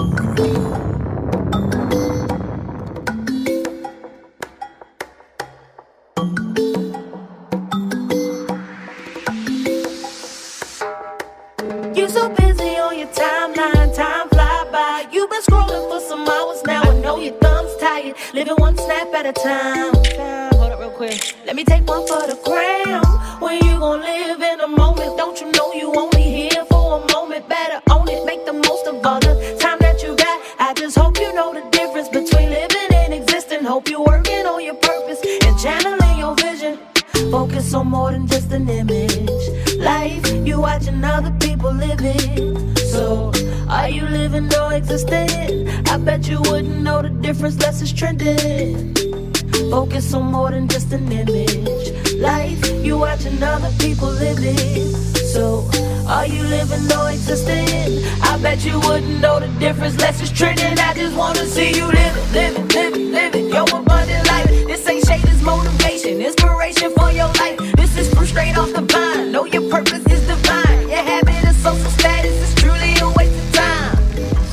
Difference 59.85 60.01
less 60.01 60.23
it's 60.23 60.39
trending. 60.39 60.79
I 60.79 60.95
just 60.95 61.17
wanna 61.17 61.45
see 61.45 61.77
you 61.77 61.87
live 61.87 62.17
it, 62.35 63.13
live 63.13 63.35
it. 63.35 63.53
Your 63.53 63.65
abundant 63.65 64.27
life. 64.29 64.49
This 64.67 64.89
ain't 64.89 65.07
shade, 65.07 65.25
it's 65.25 65.43
motivation, 65.43 66.21
inspiration 66.21 66.91
for 66.97 67.11
your 67.11 67.29
life. 67.35 67.59
This 67.77 67.97
is 67.99 68.13
from 68.15 68.27
straight 68.27 68.57
off 68.57 68.73
the 68.73 68.83
vine. 68.83 69.33
Know 69.33 69.45
your 69.45 69.69
purpose 69.71 70.05
is 70.07 70.27
divine. 70.27 70.89
Your 70.89 71.05
habit 71.13 71.45
of 71.49 71.57
social 71.57 71.91
status 71.91 72.35
is 72.47 72.55
truly 72.55 72.95
a 73.01 73.09
waste 73.17 73.37
of 73.45 73.53
time. 73.53 73.97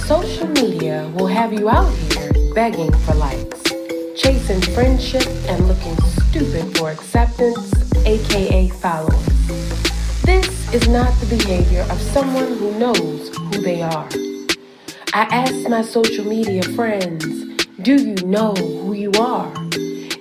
Social 0.06 0.48
media 0.48 1.10
will 1.16 1.28
have 1.28 1.54
you 1.54 1.70
out 1.70 1.94
here 2.12 2.32
begging 2.54 2.92
for 3.06 3.16
likes, 3.16 3.64
chasing 4.16 4.62
friendship, 4.74 5.28
and 5.48 5.68
looking 5.68 5.96
stupid 6.28 6.78
for 6.78 6.92
acceptance, 6.92 7.72
aka 8.06 8.68
followers. 8.68 9.28
This 10.24 10.74
is 10.74 10.88
not 10.88 11.12
the 11.20 11.38
behavior 11.38 11.86
of 11.90 12.00
someone 12.02 12.58
who 12.58 12.78
knows 12.78 13.11
asked 15.32 15.70
my 15.70 15.82
social 15.82 16.26
media 16.26 16.62
friends, 16.76 17.26
Do 17.82 17.96
you 17.96 18.16
know 18.28 18.54
who 18.54 18.94
you 18.94 19.12
are? 19.14 19.52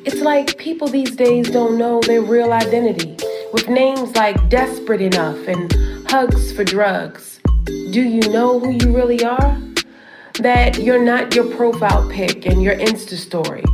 It's 0.07 0.21
like 0.21 0.57
people 0.57 0.87
these 0.87 1.17
days 1.17 1.51
don't 1.51 1.77
know 1.77 2.01
their 2.01 2.23
real 2.23 2.53
identity, 2.53 3.17
with 3.53 3.69
names 3.69 4.15
like 4.15 4.49
Desperate 4.49 5.01
Enough 5.01 5.49
and 5.49 5.73
Hugs 6.09 6.53
for 6.53 6.63
Drugs. 6.63 7.41
Do 7.65 8.03
you 8.03 8.21
know 8.31 8.61
who 8.61 8.71
you 8.71 8.95
really 8.97 9.25
are? 9.25 9.61
That 10.39 10.79
you're 10.79 11.05
not 11.05 11.35
your 11.35 11.51
profile 11.57 12.09
pic 12.09 12.47
and 12.47 12.63
your 12.63 12.77
Insta 12.77 13.17
story. 13.17 13.65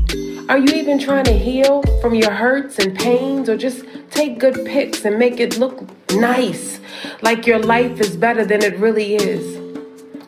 Are 0.49 0.59
you 0.59 0.73
even 0.75 0.99
trying 0.99 1.27
to 1.27 1.37
heal 1.37 1.83
from 2.01 2.15
your 2.15 2.31
hurts 2.31 2.79
and 2.79 2.97
pains 2.97 3.51
or 3.51 3.59
just 3.59 3.85
take 4.11 4.39
good 4.39 4.65
pics 4.65 5.05
and 5.05 5.19
make 5.19 5.39
it 5.39 5.59
look 5.59 5.87
nice, 6.13 6.81
like 7.21 7.47
your 7.47 7.59
life 7.59 8.01
is 8.01 8.17
better 8.17 8.45
than 8.45 8.63
it 8.63 8.79
really 8.79 9.17
is? 9.17 9.56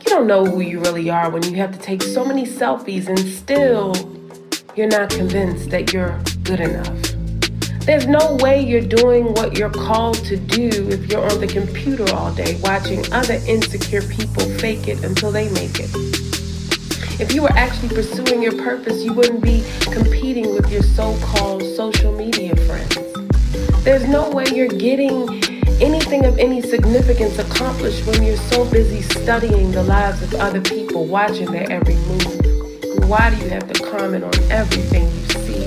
You 0.09 0.15
don't 0.15 0.27
know 0.27 0.47
who 0.47 0.61
you 0.61 0.81
really 0.81 1.11
are 1.11 1.29
when 1.29 1.43
you 1.43 1.57
have 1.57 1.71
to 1.71 1.79
take 1.79 2.03
so 2.03 2.25
many 2.25 2.47
selfies 2.47 3.09
and 3.09 3.19
still 3.19 3.95
you're 4.75 4.87
not 4.87 5.11
convinced 5.11 5.69
that 5.69 5.93
you're 5.93 6.19
good 6.45 6.61
enough. 6.61 6.99
There's 7.85 8.07
no 8.07 8.37
way 8.37 8.59
you're 8.59 8.81
doing 8.81 9.35
what 9.35 9.59
you're 9.59 9.69
called 9.69 10.17
to 10.25 10.39
do 10.39 10.71
if 10.89 11.13
you're 11.13 11.31
on 11.31 11.41
the 11.43 11.47
computer 11.47 12.07
all 12.15 12.33
day 12.33 12.59
watching 12.63 13.05
other 13.13 13.35
insecure 13.47 14.01
people 14.01 14.45
fake 14.57 14.89
it 14.89 15.05
until 15.05 15.31
they 15.31 15.51
make 15.51 15.79
it. 15.79 15.91
If 17.21 17.35
you 17.35 17.43
were 17.43 17.53
actually 17.53 17.91
pursuing 17.91 18.43
your 18.43 18.57
purpose, 18.57 19.05
you 19.05 19.13
wouldn't 19.13 19.43
be 19.43 19.63
competing 19.83 20.55
with 20.55 20.73
your 20.73 20.85
so 20.85 21.19
called 21.21 21.63
social 21.77 22.13
media 22.13 22.57
friends. 22.57 22.97
There's 23.85 24.09
no 24.09 24.31
way 24.31 24.47
you're 24.55 24.69
getting 24.69 25.58
anything 25.81 26.25
of 26.25 26.39
any 26.39 26.61
significance 26.61 27.39
accomplished 27.39 28.07
when 28.07 28.23
you're 28.23 28.37
so 28.37 28.69
busy 28.71 29.03
studying 29.03 29.71
the 29.71 29.83
lives 29.83 30.23
of 30.23 30.35
other 30.35 30.61
people, 30.61 31.07
watching 31.07 31.51
their 31.53 31.71
every 31.71 31.95
move. 31.95 33.09
Why 33.09 33.31
do 33.31 33.37
you 33.37 33.49
have 33.51 33.73
to 33.73 33.83
comment 33.85 34.25
on 34.25 34.35
everything 34.51 35.05
you 35.05 35.25
see? 35.29 35.65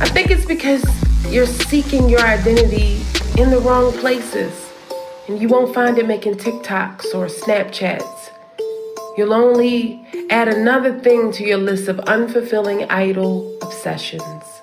I 0.00 0.08
think 0.08 0.30
it's 0.30 0.46
because 0.46 0.84
you're 1.32 1.46
seeking 1.46 2.08
your 2.08 2.20
identity 2.20 3.02
in 3.36 3.50
the 3.50 3.60
wrong 3.60 3.92
places, 3.92 4.70
and 5.28 5.40
you 5.40 5.48
won't 5.48 5.74
find 5.74 5.98
it 5.98 6.06
making 6.06 6.34
TikToks 6.34 7.14
or 7.14 7.26
Snapchats. 7.26 8.30
You'll 9.16 9.34
only 9.34 10.06
add 10.30 10.48
another 10.48 10.98
thing 10.98 11.30
to 11.32 11.44
your 11.44 11.58
list 11.58 11.88
of 11.88 11.96
unfulfilling 11.98 12.86
idle 12.90 13.58
obsessions. 13.62 14.53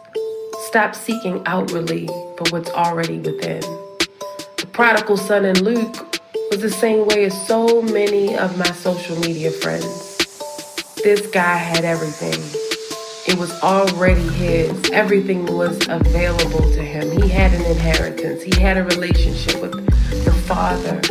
Stop 0.71 0.95
seeking 0.95 1.45
outwardly 1.47 2.07
for 2.07 2.45
what's 2.49 2.69
already 2.69 3.17
within. 3.17 3.59
The 3.59 4.69
prodigal 4.71 5.17
son 5.17 5.43
in 5.43 5.61
Luke 5.65 6.17
was 6.49 6.61
the 6.61 6.69
same 6.69 7.05
way 7.07 7.25
as 7.25 7.45
so 7.45 7.81
many 7.81 8.37
of 8.37 8.57
my 8.57 8.71
social 8.71 9.19
media 9.19 9.51
friends. 9.51 10.17
This 11.03 11.27
guy 11.27 11.57
had 11.57 11.83
everything. 11.83 12.39
It 13.27 13.37
was 13.37 13.51
already 13.61 14.21
his. 14.21 14.71
Everything 14.91 15.45
was 15.45 15.75
available 15.89 16.71
to 16.71 16.81
him. 16.81 17.21
He 17.21 17.27
had 17.27 17.51
an 17.51 17.65
inheritance. 17.65 18.41
He 18.41 18.57
had 18.57 18.77
a 18.77 18.85
relationship 18.85 19.61
with 19.61 19.73
the 20.23 20.31
Father. 20.47 21.01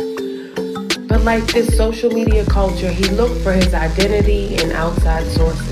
But 1.07 1.21
like 1.21 1.45
this 1.53 1.77
social 1.77 2.09
media 2.09 2.47
culture, 2.47 2.89
he 2.89 3.05
looked 3.09 3.39
for 3.43 3.53
his 3.53 3.75
identity 3.75 4.55
in 4.55 4.71
outside 4.71 5.27
sources. 5.27 5.70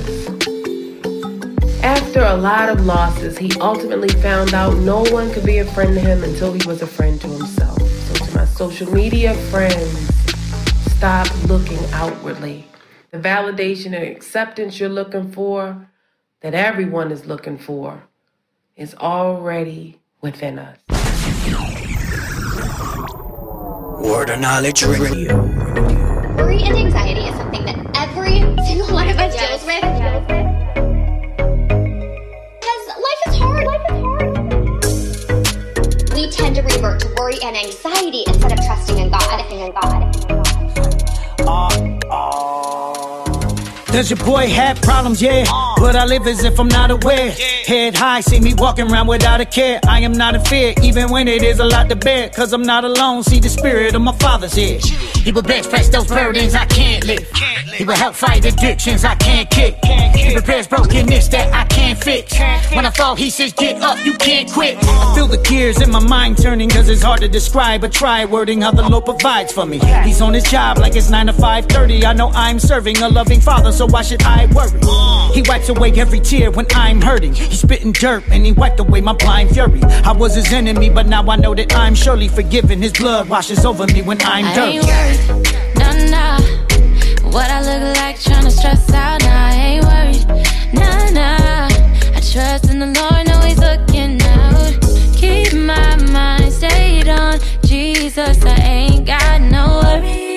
After 1.84 2.21
a 2.21 2.36
lot 2.36 2.67
of 2.67 2.86
losses, 2.86 3.38
he 3.38 3.51
ultimately 3.61 4.09
found 4.21 4.53
out 4.53 4.75
no 4.77 5.03
one 5.11 5.32
could 5.32 5.45
be 5.45 5.59
a 5.59 5.65
friend 5.65 5.93
to 5.93 5.99
him 5.99 6.23
until 6.23 6.51
he 6.51 6.67
was 6.67 6.82
a 6.82 6.88
friend 6.88 7.19
to 7.21 7.27
himself. 7.27 7.82
So, 7.82 8.25
to 8.25 8.36
my 8.36 8.45
social 8.45 8.91
media 8.91 9.34
friends, 9.49 9.97
stop 10.95 11.27
looking 11.47 11.80
outwardly. 11.93 12.65
The 13.11 13.17
validation 13.19 13.88
and 13.88 14.03
acceptance 14.03 14.77
you're 14.80 14.89
looking 14.89 15.32
for, 15.32 15.89
that 16.41 16.53
everyone 16.53 17.13
is 17.13 17.25
looking 17.25 17.57
for, 17.57 18.03
is 18.75 18.93
already 18.95 20.01
within 20.21 20.59
us. 20.59 20.80
Word 24.01 24.30
of 24.30 24.39
Knowledge 24.41 24.84
Radio. 24.84 25.38
Worry 26.36 26.61
and 26.63 26.75
anxiety 26.75 27.18
To 36.80 37.13
worry 37.19 37.36
and 37.43 37.57
anxiety 37.57 38.23
instead 38.25 38.53
of 38.53 38.65
trusting 38.65 38.97
in 38.99 39.11
God. 39.11 39.19
Trusting 39.19 39.59
in 39.59 39.71
God. 39.73 40.15
Uh, 41.39 41.99
Does 43.91 44.11
your 44.11 44.17
boy 44.17 44.47
have 44.47 44.79
problems? 44.81 45.21
Yeah. 45.21 45.45
But 45.77 45.95
I 45.95 46.05
live 46.05 46.27
as 46.27 46.43
if 46.43 46.59
I'm 46.59 46.67
not 46.67 46.91
aware. 46.91 47.31
Head 47.65 47.95
high, 47.95 48.21
see 48.21 48.39
me 48.39 48.53
walking 48.53 48.91
around 48.91 49.07
without 49.07 49.41
a 49.41 49.45
care. 49.45 49.79
I 49.87 50.01
am 50.01 50.11
not 50.11 50.35
in 50.35 50.41
fear, 50.41 50.73
even 50.83 51.09
when 51.09 51.27
it 51.27 51.41
is 51.41 51.59
a 51.59 51.65
lot 51.65 51.89
to 51.89 51.95
bear. 51.95 52.29
Cause 52.29 52.53
I'm 52.53 52.61
not 52.61 52.83
alone, 52.83 53.23
see 53.23 53.39
the 53.39 53.49
spirit 53.49 53.95
of 53.95 54.01
my 54.01 54.15
father's 54.17 54.53
here. 54.53 54.79
He 55.23 55.31
will 55.31 55.41
bench 55.41 55.69
press 55.69 55.89
those 55.89 56.07
burdens 56.07 56.53
I 56.53 56.65
can't 56.65 57.05
lift. 57.05 57.35
He 57.79 57.83
will 57.85 57.95
help 57.95 58.13
fight 58.13 58.45
addictions 58.45 59.05
I 59.05 59.15
can't 59.15 59.49
kick. 59.49 59.77
He 60.15 60.35
repairs 60.35 60.67
brokenness 60.67 61.29
that 61.29 61.53
I 61.53 61.65
can't 61.65 61.97
fix. 61.97 62.37
When 62.73 62.85
I 62.85 62.91
fall, 62.91 63.15
he 63.15 63.29
says, 63.29 63.53
Get 63.53 63.81
up, 63.81 64.03
you 64.05 64.13
can't 64.13 64.51
quit. 64.51 64.77
I 64.81 65.15
feel 65.15 65.27
the 65.27 65.37
gears 65.37 65.81
in 65.81 65.89
my 65.89 65.99
mind 65.99 66.37
turning, 66.37 66.69
cause 66.69 66.89
it's 66.89 67.01
hard 67.01 67.21
to 67.21 67.27
describe. 67.27 67.81
But 67.81 67.93
try 67.93 68.25
wording 68.25 68.61
how 68.61 68.71
the 68.71 68.87
Lord 68.87 69.05
provides 69.05 69.51
for 69.51 69.65
me. 69.65 69.79
He's 70.03 70.21
on 70.21 70.33
his 70.33 70.43
job 70.43 70.77
like 70.77 70.95
it's 70.95 71.09
9 71.09 71.27
to 71.27 71.33
5:30. 71.33 72.05
I 72.05 72.13
know 72.13 72.29
I'm 72.33 72.59
serving 72.59 72.97
a 73.01 73.09
loving 73.09 73.41
father, 73.41 73.71
so 73.80 73.86
why 73.86 74.01
should 74.01 74.21
I 74.23 74.45
worry? 74.47 74.77
He 75.34 75.41
wipes 75.47 75.69
away 75.69 75.93
every 75.93 76.19
tear 76.19 76.51
when 76.51 76.65
I'm 76.75 76.99
hurting. 76.99 77.34
He's 77.34 77.61
spitting 77.61 77.93
dirt 77.93 78.25
and 78.30 78.45
he 78.45 78.51
wiped 78.51 78.82
away 78.82 78.99
my 78.99 79.13
blind 79.13 79.51
fury. 79.51 79.82
I 80.03 80.11
was 80.11 80.36
his 80.36 80.51
enemy, 80.51 80.89
but 80.89 81.07
now 81.07 81.23
I 81.30 81.38
know 81.38 81.55
that 81.55 81.73
I'm 81.73 81.95
surely 81.95 82.27
forgiven. 82.27 82.82
His 82.82 82.91
blood 82.91 83.30
washes 83.30 83.63
over 83.63 83.88
me 83.88 84.01
when 84.01 84.21
I'm 84.23 84.43
I 84.43 84.53
dirty. 84.53 84.77
ain't 84.80 84.86
worried, 84.86 85.80
nah 85.80 85.93
nah. 86.13 87.32
What 87.32 87.49
I 87.49 87.59
look 87.61 87.95
like 87.95 88.17
tryna 88.19 88.51
stress 88.51 88.91
out, 88.91 89.21
nah, 89.21 89.47
I 89.47 89.53
ain't 89.69 89.86
worried, 89.86 90.27
nah 90.73 91.09
nah. 91.11 92.17
I 92.17 92.19
trust 92.19 92.69
in 92.69 92.80
the 92.80 92.88
Lord, 92.99 93.27
know 93.30 93.39
He's 93.47 93.59
looking 93.59 94.21
out. 94.23 94.75
Keep 95.15 95.53
my 95.53 95.95
mind 96.11 96.51
stayed 96.51 97.07
on 97.07 97.39
Jesus, 97.63 98.43
I 98.43 98.55
ain't 98.59 99.05
got 99.07 99.39
no 99.39 99.80
worry, 99.84 100.28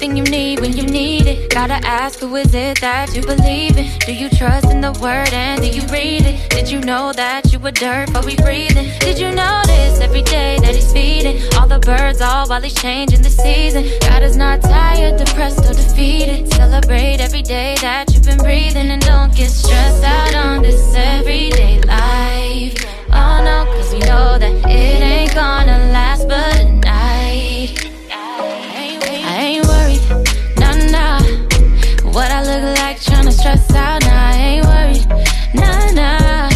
everything 0.00 0.16
you 0.16 0.32
need 0.32 0.60
when 0.60 0.74
you 0.74 0.82
need 0.82 1.26
it. 1.26 1.50
Gotta 1.50 1.74
ask, 1.86 2.20
who 2.20 2.34
is 2.36 2.54
it 2.54 2.80
that 2.80 3.14
you 3.14 3.20
believe 3.20 3.76
in? 3.76 3.86
Do 4.06 4.14
you 4.14 4.30
trust 4.30 4.70
in 4.70 4.80
the 4.80 4.92
word 4.92 5.32
and 5.34 5.60
do 5.60 5.68
you 5.68 5.82
read 5.88 6.22
it? 6.24 6.48
Did 6.48 6.70
you 6.70 6.80
know 6.80 7.12
that 7.12 7.52
you 7.52 7.58
were 7.58 7.70
dirt 7.70 8.10
but 8.10 8.24
we 8.24 8.34
breathing? 8.36 8.88
Did 9.00 9.18
you 9.18 9.30
notice 9.30 10.00
every 10.00 10.22
day 10.22 10.58
that 10.60 10.74
he's 10.74 10.90
feeding 10.90 11.42
all 11.56 11.68
the 11.68 11.80
birds 11.80 12.22
all 12.22 12.48
while 12.48 12.62
he's 12.62 12.74
changing 12.74 13.20
the 13.20 13.28
season? 13.28 13.84
God 14.00 14.22
is 14.22 14.38
not 14.38 14.62
tired, 14.62 15.18
depressed 15.18 15.66
or 15.68 15.74
defeated. 15.74 16.50
Celebrate 16.54 17.20
every 17.20 17.42
day 17.42 17.76
that 17.82 18.10
you've 18.14 18.24
been 18.24 18.38
breathing 18.38 18.90
and 18.90 19.02
don't 19.02 19.34
get 19.36 19.50
stressed 19.50 20.02
out 20.02 20.34
on 20.34 20.62
this 20.62 20.94
everyday 20.94 21.78
life. 21.82 22.74
Oh 23.12 23.36
no, 23.44 23.66
cause 23.74 23.92
we 23.92 23.98
know 23.98 24.38
that 24.38 24.54
it 24.64 25.02
ain't 25.02 25.34
gonna 25.34 25.92
last 25.92 26.26
but 26.26 26.80
What 32.12 32.30
I 32.30 32.42
look 32.42 32.78
like 32.78 32.98
tryna 33.00 33.32
stress 33.32 33.72
out, 33.74 34.02
nah, 34.02 34.30
I 34.30 34.36
ain't 34.36 34.66
worried, 34.66 35.06
nah 35.54 35.90
nah. 35.92 36.48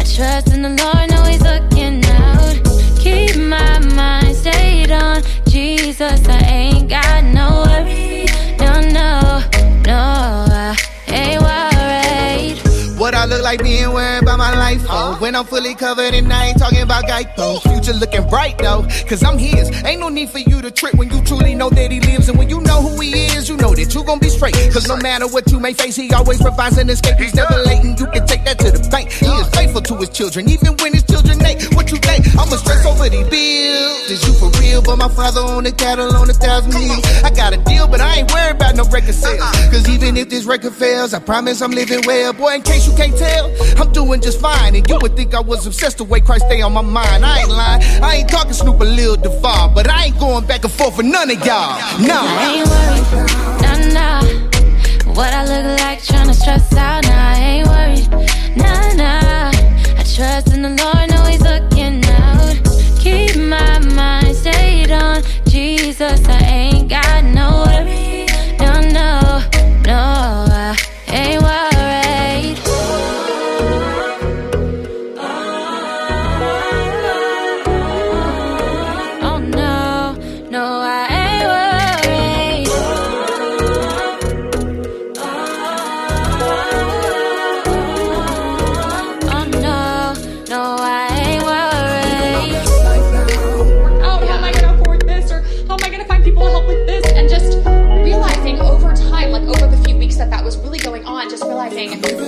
I 0.00 0.02
trust 0.04 0.48
in 0.54 0.62
the 0.62 0.70
Lord, 0.70 1.10
know 1.10 1.24
He's 1.24 1.42
looking 1.42 2.02
out. 2.06 2.56
Keep 2.98 3.36
my 3.36 3.78
mind 3.94 4.34
stayed 4.36 4.90
on 4.90 5.22
Jesus, 5.46 6.26
I 6.26 6.38
ain't 6.44 6.88
got 6.88 7.24
no 7.24 7.62
worry, 7.66 8.24
no 8.58 8.80
no 8.98 9.42
no. 9.86 10.02
I 10.48 10.76
ain't 11.08 11.42
worried. 11.42 12.98
What 12.98 13.14
I 13.14 13.26
look 13.26 13.42
like 13.42 13.62
being 13.62 13.92
worried 13.92 14.22
about 14.22 14.38
my 14.38 14.54
life, 14.56 14.84
oh. 14.88 15.16
When 15.20 15.36
I'm 15.36 15.44
fully 15.44 15.74
covered 15.74 16.01
and 16.14 16.32
I 16.32 16.46
ain't 16.48 16.58
talking 16.58 16.82
about 16.82 17.04
Geico. 17.04 17.60
Future 17.62 17.92
looking 17.94 18.28
bright 18.28 18.58
though, 18.58 18.82
cause 19.08 19.22
I'm 19.22 19.38
his. 19.38 19.70
Ain't 19.84 20.00
no 20.00 20.08
need 20.08 20.30
for 20.30 20.38
you 20.38 20.60
to 20.62 20.70
trip 20.70 20.94
when 20.94 21.10
you 21.10 21.22
truly 21.24 21.54
know 21.54 21.70
that 21.70 21.90
he 21.90 22.00
lives. 22.00 22.28
And 22.28 22.38
when 22.38 22.48
you 22.48 22.60
know 22.60 22.82
who 22.82 23.00
he 23.00 23.10
is, 23.36 23.48
you 23.48 23.56
know 23.56 23.74
that 23.74 23.94
you 23.94 24.04
gon' 24.04 24.18
be 24.18 24.28
straight. 24.28 24.54
Cause 24.72 24.88
no 24.88 24.96
matter 24.96 25.26
what 25.26 25.50
you 25.50 25.58
may 25.60 25.72
face, 25.72 25.96
he 25.96 26.12
always 26.12 26.40
provides 26.40 26.78
an 26.78 26.90
escape. 26.90 27.18
He's 27.18 27.34
never 27.34 27.56
late 27.64 27.82
and 27.84 27.98
you 27.98 28.06
can 28.06 28.26
take 28.26 28.44
that 28.44 28.58
to 28.60 28.70
the 28.70 28.88
bank. 28.90 29.10
He 29.10 29.26
is 29.26 29.48
faithful 29.50 29.80
to 29.80 29.96
his 29.96 30.10
children, 30.10 30.48
even 30.48 30.76
when 30.78 30.92
his 30.92 31.04
children 31.04 31.44
ain't. 31.44 31.62
What 31.74 31.90
you 31.90 31.98
think? 31.98 32.26
I'ma 32.36 32.56
stress 32.56 32.84
over 32.86 33.08
these 33.08 33.28
bills. 33.28 34.10
Is 34.10 34.26
you 34.26 34.34
for 34.34 34.50
real? 34.60 34.82
But 34.82 34.96
my 34.96 35.08
father 35.08 35.40
on 35.40 35.64
the 35.64 35.72
cattle 35.72 36.14
on 36.14 36.28
a 36.28 36.34
thousand 36.34 36.72
hills. 36.72 37.04
I 37.24 37.30
got 37.30 37.54
a 37.54 37.58
deal, 37.64 37.88
but 37.88 38.00
I 38.00 38.20
ain't 38.20 38.32
worried 38.32 38.56
about 38.56 38.76
no 38.76 38.84
record 38.84 39.14
sales. 39.14 39.40
Cause 39.72 39.88
even 39.88 40.16
if 40.16 40.28
this 40.28 40.44
record 40.44 40.74
fails, 40.74 41.14
I 41.14 41.20
promise 41.20 41.62
I'm 41.62 41.72
living 41.72 42.02
well. 42.06 42.32
Boy, 42.32 42.54
in 42.54 42.62
case 42.62 42.86
you 42.86 42.94
can't 42.96 43.16
tell, 43.16 43.50
I'm 43.80 43.92
doing 43.92 44.20
just 44.20 44.40
fine. 44.40 44.76
And 44.76 44.88
you 44.88 44.98
would 45.00 45.16
think 45.16 45.34
I 45.34 45.40
was 45.40 45.66
obsessed 45.66 46.00
the 46.02 46.10
way 46.10 46.20
Christ 46.20 46.46
stay 46.46 46.60
on 46.62 46.72
my 46.72 46.82
mind. 46.82 47.24
I 47.24 47.40
ain't 47.40 47.48
lying. 47.48 47.82
I 48.02 48.16
ain't 48.16 48.28
talking 48.28 48.52
Snoop 48.52 48.80
or 48.80 48.84
Lil 48.84 49.16
Devon, 49.16 49.74
but 49.74 49.88
I 49.88 50.06
ain't 50.06 50.18
going 50.18 50.44
back 50.46 50.64
and 50.64 50.72
forth 50.72 50.96
for 50.96 51.02
none 51.02 51.30
of 51.30 51.38
y'all. 51.46 51.78
Nah. 52.00 52.26
I 52.26 52.54
ain't 52.56 52.68
worried, 52.72 53.06
nah 53.62 53.78
nah. 53.96 55.14
What 55.14 55.32
I 55.32 55.42
look 55.44 55.80
like 55.80 56.00
tryna 56.00 56.34
stress 56.34 56.72
out, 56.74 57.04
nah, 57.04 57.12
I 57.12 57.38
ain't 57.50 57.68
worried, 57.68 58.10
nah 58.56 58.92
nah. 58.94 59.50
I 60.00 60.02
trust 60.02 60.52
in 60.54 60.62
the 60.62 60.70
Lord, 60.70 60.91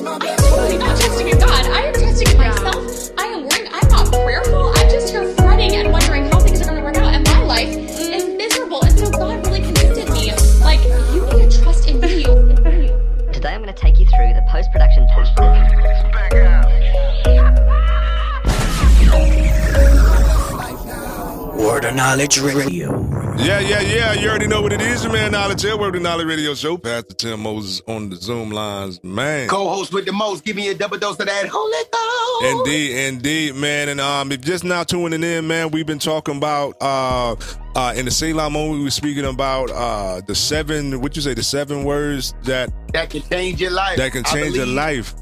on, 0.06 0.20
just 0.20 0.43
Knowledge 22.04 22.38
Radio. 22.42 22.90
Yeah, 23.38 23.60
yeah, 23.60 23.80
yeah. 23.80 24.12
You 24.12 24.28
already 24.28 24.46
know 24.46 24.60
what 24.60 24.74
it 24.74 24.82
is, 24.82 25.02
your 25.02 25.10
man 25.10 25.32
Knowledge 25.32 25.62
here. 25.62 25.74
Word 25.74 25.96
of 25.96 26.02
Knowledge 26.02 26.26
Radio 26.26 26.52
Show. 26.52 26.76
Pastor 26.76 27.14
Tim 27.14 27.40
Moses 27.40 27.80
on 27.88 28.10
the 28.10 28.16
Zoom 28.16 28.50
lines, 28.50 29.02
man. 29.02 29.48
Co-host 29.48 29.90
with 29.90 30.04
the 30.04 30.12
most. 30.12 30.44
Give 30.44 30.54
me 30.54 30.68
a 30.68 30.74
double 30.74 30.98
dose 30.98 31.18
of 31.18 31.24
that 31.24 31.48
Holy 31.50 31.82
Ghost. 31.90 32.58
Indeed, 32.68 33.06
indeed, 33.06 33.54
man. 33.54 33.88
And 33.88 34.02
um, 34.02 34.32
if 34.32 34.42
just 34.42 34.64
now 34.64 34.84
tuning 34.84 35.22
in, 35.22 35.46
man, 35.46 35.70
we've 35.70 35.86
been 35.86 35.98
talking 35.98 36.36
about 36.36 36.76
uh, 36.82 37.36
uh, 37.74 37.94
in 37.96 38.04
the 38.04 38.10
Selah 38.10 38.50
moment, 38.50 38.80
we 38.80 38.84
were 38.84 38.90
speaking 38.90 39.24
about 39.24 39.70
uh, 39.70 40.20
the 40.26 40.34
seven. 40.34 41.00
What 41.00 41.16
you 41.16 41.22
say? 41.22 41.32
The 41.32 41.42
seven 41.42 41.84
words 41.84 42.34
that 42.42 42.70
That 42.92 43.08
can 43.08 43.22
change 43.22 43.62
your 43.62 43.70
life. 43.70 43.96
that 43.96 44.12
can 44.12 44.24
change 44.24 44.54
your 44.54 44.66
life. 44.66 45.14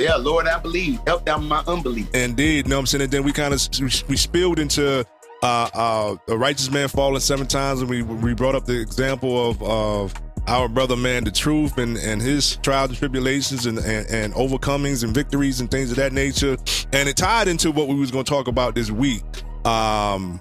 Yeah, 0.00 0.16
Lord, 0.16 0.48
I 0.48 0.58
believe. 0.58 0.98
Help 1.06 1.26
down 1.26 1.46
my 1.46 1.62
unbelief. 1.68 2.12
Indeed, 2.12 2.66
know 2.66 2.74
what 2.74 2.80
I'm 2.80 2.86
saying? 2.86 3.02
And 3.02 3.12
then 3.12 3.22
we 3.22 3.30
kind 3.30 3.54
of 3.54 3.60
we 4.08 4.16
spilled 4.16 4.58
into 4.58 5.06
uh, 5.42 5.68
uh, 5.74 6.16
a 6.28 6.36
righteous 6.36 6.70
man 6.70 6.88
falling 6.88 7.20
seven 7.20 7.46
times, 7.46 7.80
and 7.80 7.90
we 7.90 8.02
we 8.02 8.34
brought 8.34 8.54
up 8.54 8.64
the 8.64 8.80
example 8.80 9.50
of 9.50 9.62
of 9.62 10.14
our 10.46 10.68
brother 10.68 10.96
man, 10.96 11.24
the 11.24 11.30
truth, 11.30 11.78
and 11.78 11.96
and 11.98 12.22
his 12.22 12.56
trials 12.56 12.90
and 12.90 12.98
tribulations, 12.98 13.66
and 13.66 13.78
and, 13.78 14.06
and 14.08 14.32
overcomings 14.34 15.04
and 15.04 15.14
victories 15.14 15.60
and 15.60 15.70
things 15.70 15.90
of 15.90 15.96
that 15.96 16.12
nature. 16.12 16.56
And 16.92 17.08
it 17.08 17.16
tied 17.16 17.48
into 17.48 17.70
what 17.70 17.88
we 17.88 17.94
was 17.94 18.10
going 18.10 18.24
to 18.24 18.30
talk 18.30 18.48
about 18.48 18.74
this 18.74 18.90
week. 18.90 19.22
Um, 19.66 20.40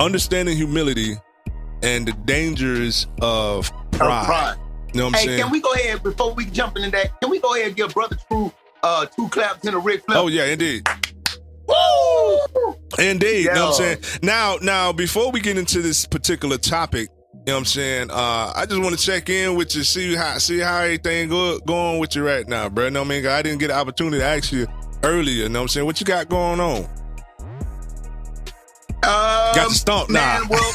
understanding 0.00 0.56
humility 0.56 1.14
and 1.82 2.06
the 2.06 2.12
dangers 2.24 3.06
of 3.20 3.70
pride. 3.92 4.26
pride. 4.26 4.56
You 4.92 5.00
know 5.00 5.06
what 5.06 5.14
I'm 5.14 5.20
hey, 5.20 5.26
saying? 5.26 5.42
can 5.42 5.50
we 5.50 5.60
go 5.60 5.72
ahead 5.72 6.02
before 6.02 6.32
we 6.32 6.46
jump 6.46 6.76
into 6.76 6.90
that? 6.90 7.20
Can 7.20 7.30
we 7.30 7.38
go 7.38 7.54
ahead 7.54 7.68
and 7.68 7.76
give 7.76 7.92
Brother 7.92 8.16
True 8.28 8.52
uh, 8.82 9.06
two 9.06 9.28
claps 9.28 9.66
in 9.66 9.74
a 9.74 9.78
Ric 9.78 10.04
Flair? 10.04 10.18
Oh 10.18 10.28
yeah, 10.28 10.46
indeed. 10.46 10.88
Woo! 11.68 12.76
Indeed. 12.98 13.44
You 13.44 13.54
know 13.54 13.66
what 13.66 13.80
I'm 13.80 13.98
saying? 14.00 14.20
Now, 14.22 14.56
now, 14.62 14.92
before 14.92 15.30
we 15.30 15.40
get 15.40 15.58
into 15.58 15.82
this 15.82 16.06
particular 16.06 16.58
topic, 16.58 17.08
you 17.46 17.52
know 17.52 17.54
what 17.54 17.58
I'm 17.58 17.64
saying? 17.66 18.10
Uh, 18.10 18.52
I 18.56 18.66
just 18.66 18.80
want 18.80 18.98
to 18.98 19.04
check 19.04 19.28
in 19.28 19.54
with 19.54 19.76
you, 19.76 19.84
see 19.84 20.14
how 20.14 20.38
see 20.38 20.58
how 20.58 20.78
everything 20.78 21.28
go, 21.28 21.58
going 21.60 22.00
with 22.00 22.16
you 22.16 22.26
right 22.26 22.46
now, 22.48 22.68
bro. 22.68 22.88
Know 22.88 23.02
what 23.02 23.06
I 23.06 23.08
mean? 23.20 23.26
I 23.26 23.42
didn't 23.42 23.58
get 23.58 23.70
an 23.70 23.76
opportunity 23.76 24.18
to 24.18 24.24
ask 24.24 24.50
you 24.52 24.66
earlier. 25.04 25.44
You 25.44 25.48
know 25.48 25.60
what 25.60 25.64
I'm 25.64 25.68
saying? 25.68 25.86
What 25.86 26.00
you 26.00 26.06
got 26.06 26.28
going 26.28 26.58
on? 26.58 26.88
Um, 29.06 29.54
got 29.54 29.68
you 29.68 29.74
stumped 29.74 30.10
now. 30.10 30.40
man, 30.40 30.48
well, 30.48 30.72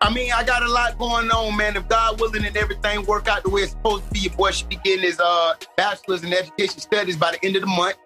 I 0.00 0.12
mean, 0.12 0.32
I 0.32 0.42
got 0.44 0.62
a 0.62 0.68
lot 0.68 0.98
going 0.98 1.30
on, 1.30 1.56
man. 1.56 1.76
If 1.76 1.86
God 1.88 2.18
willing 2.20 2.44
and 2.46 2.56
everything 2.56 3.04
work 3.04 3.28
out 3.28 3.42
the 3.42 3.50
way 3.50 3.62
it's 3.62 3.72
supposed 3.72 4.06
to 4.06 4.10
be, 4.12 4.20
your 4.20 4.32
boy 4.32 4.50
should 4.52 4.68
be 4.68 4.76
getting 4.76 5.02
his 5.02 5.20
uh, 5.20 5.54
bachelor's 5.76 6.24
in 6.24 6.32
education 6.32 6.80
studies 6.80 7.16
by 7.16 7.32
the 7.32 7.44
end 7.44 7.56
of 7.56 7.62
the 7.62 7.68
month. 7.68 7.96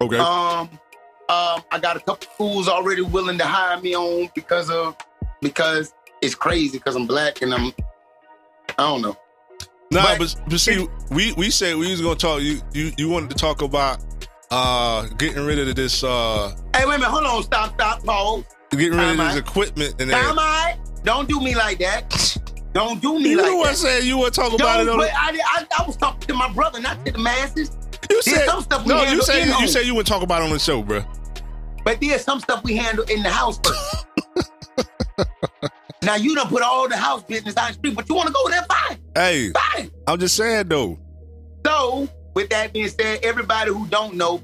Okay. 0.00 0.18
Um, 0.18 0.68
um, 1.28 1.62
I 1.70 1.78
got 1.80 1.96
a 1.96 2.00
couple 2.00 2.28
fools 2.36 2.68
already 2.68 3.02
willing 3.02 3.36
to 3.38 3.44
hire 3.44 3.80
me 3.80 3.94
on 3.96 4.30
because 4.34 4.70
of 4.70 4.96
because 5.42 5.92
it's 6.22 6.34
crazy 6.34 6.78
because 6.78 6.96
I'm 6.96 7.06
black 7.06 7.42
and 7.42 7.52
I'm 7.54 7.72
I 8.78 8.82
don't 8.88 9.02
know. 9.02 9.16
Nah, 9.90 10.16
but, 10.18 10.34
but 10.48 10.60
see, 10.60 10.86
we 11.10 11.32
we 11.32 11.50
said 11.50 11.76
we 11.76 11.90
was 11.90 12.00
gonna 12.00 12.14
talk. 12.16 12.40
You 12.42 12.60
you 12.72 12.92
you 12.96 13.08
wanted 13.08 13.30
to 13.30 13.36
talk 13.36 13.62
about 13.62 13.98
uh 14.50 15.06
getting 15.18 15.44
rid 15.44 15.58
of 15.58 15.74
this 15.74 16.02
uh 16.04 16.54
Hey, 16.74 16.86
wait 16.86 16.94
a 16.96 16.98
minute, 16.98 17.06
hold 17.10 17.24
on, 17.24 17.42
stop, 17.42 17.74
stop, 17.74 18.02
pause. 18.04 18.44
getting 18.70 18.90
rid 18.92 19.00
of 19.10 19.16
Time 19.16 19.26
this 19.28 19.36
equipment 19.36 19.94
and 20.00 20.10
Time 20.10 20.20
everything. 20.20 20.38
out. 20.38 21.04
Don't 21.04 21.28
do 21.28 21.40
me 21.40 21.54
like 21.54 21.78
that. 21.78 22.38
Don't 22.74 23.00
do 23.00 23.18
me 23.18 23.30
You 23.30 23.36
like 23.38 23.46
that. 23.46 23.56
one 23.56 23.74
said 23.74 24.04
you 24.04 24.18
would 24.18 24.32
talk 24.34 24.52
about 24.52 24.78
Don't 24.78 24.88
it 24.88 24.90
on 24.90 24.98
put- 24.98 25.06
the- 25.08 25.14
I, 25.14 25.38
I, 25.56 25.66
I 25.82 25.86
was 25.86 25.96
talking 25.96 26.26
to 26.28 26.34
my 26.34 26.52
brother, 26.52 26.80
not 26.80 27.04
to 27.06 27.12
the 27.12 27.18
masses. 27.18 27.70
You 28.10 28.22
said 28.22 28.46
some 28.46 28.62
stuff 28.62 28.84
we 28.84 28.92
no. 28.92 29.02
You 29.04 29.22
said 29.22 29.44
you 29.44 29.52
home. 29.52 29.68
said 29.68 29.86
you 29.86 29.94
would 29.94 30.06
talk 30.06 30.22
about 30.22 30.42
it 30.42 30.44
on 30.46 30.50
the 30.50 30.58
show, 30.58 30.82
bro. 30.82 31.04
But 31.84 32.00
there's 32.00 32.22
some 32.22 32.40
stuff 32.40 32.62
we 32.64 32.76
handle 32.76 33.04
in 33.04 33.22
the 33.22 33.30
house 33.30 33.58
first. 33.62 34.06
now 36.02 36.16
you 36.16 36.34
done 36.34 36.48
put 36.48 36.62
all 36.62 36.88
the 36.88 36.96
house 36.96 37.22
business 37.22 37.56
out 37.56 37.68
the 37.68 37.74
street, 37.74 37.94
but 37.96 38.08
you 38.08 38.14
want 38.14 38.28
to 38.28 38.32
go 38.32 38.48
there, 38.48 38.62
fine. 38.62 38.98
Hey, 39.14 39.52
Fine. 39.52 39.90
I'm 40.06 40.18
just 40.18 40.36
saying 40.36 40.68
though. 40.68 40.98
So, 41.64 42.08
with 42.34 42.50
that 42.50 42.72
being 42.72 42.88
said, 42.88 43.20
everybody 43.22 43.72
who 43.72 43.86
don't 43.88 44.14
know, 44.14 44.42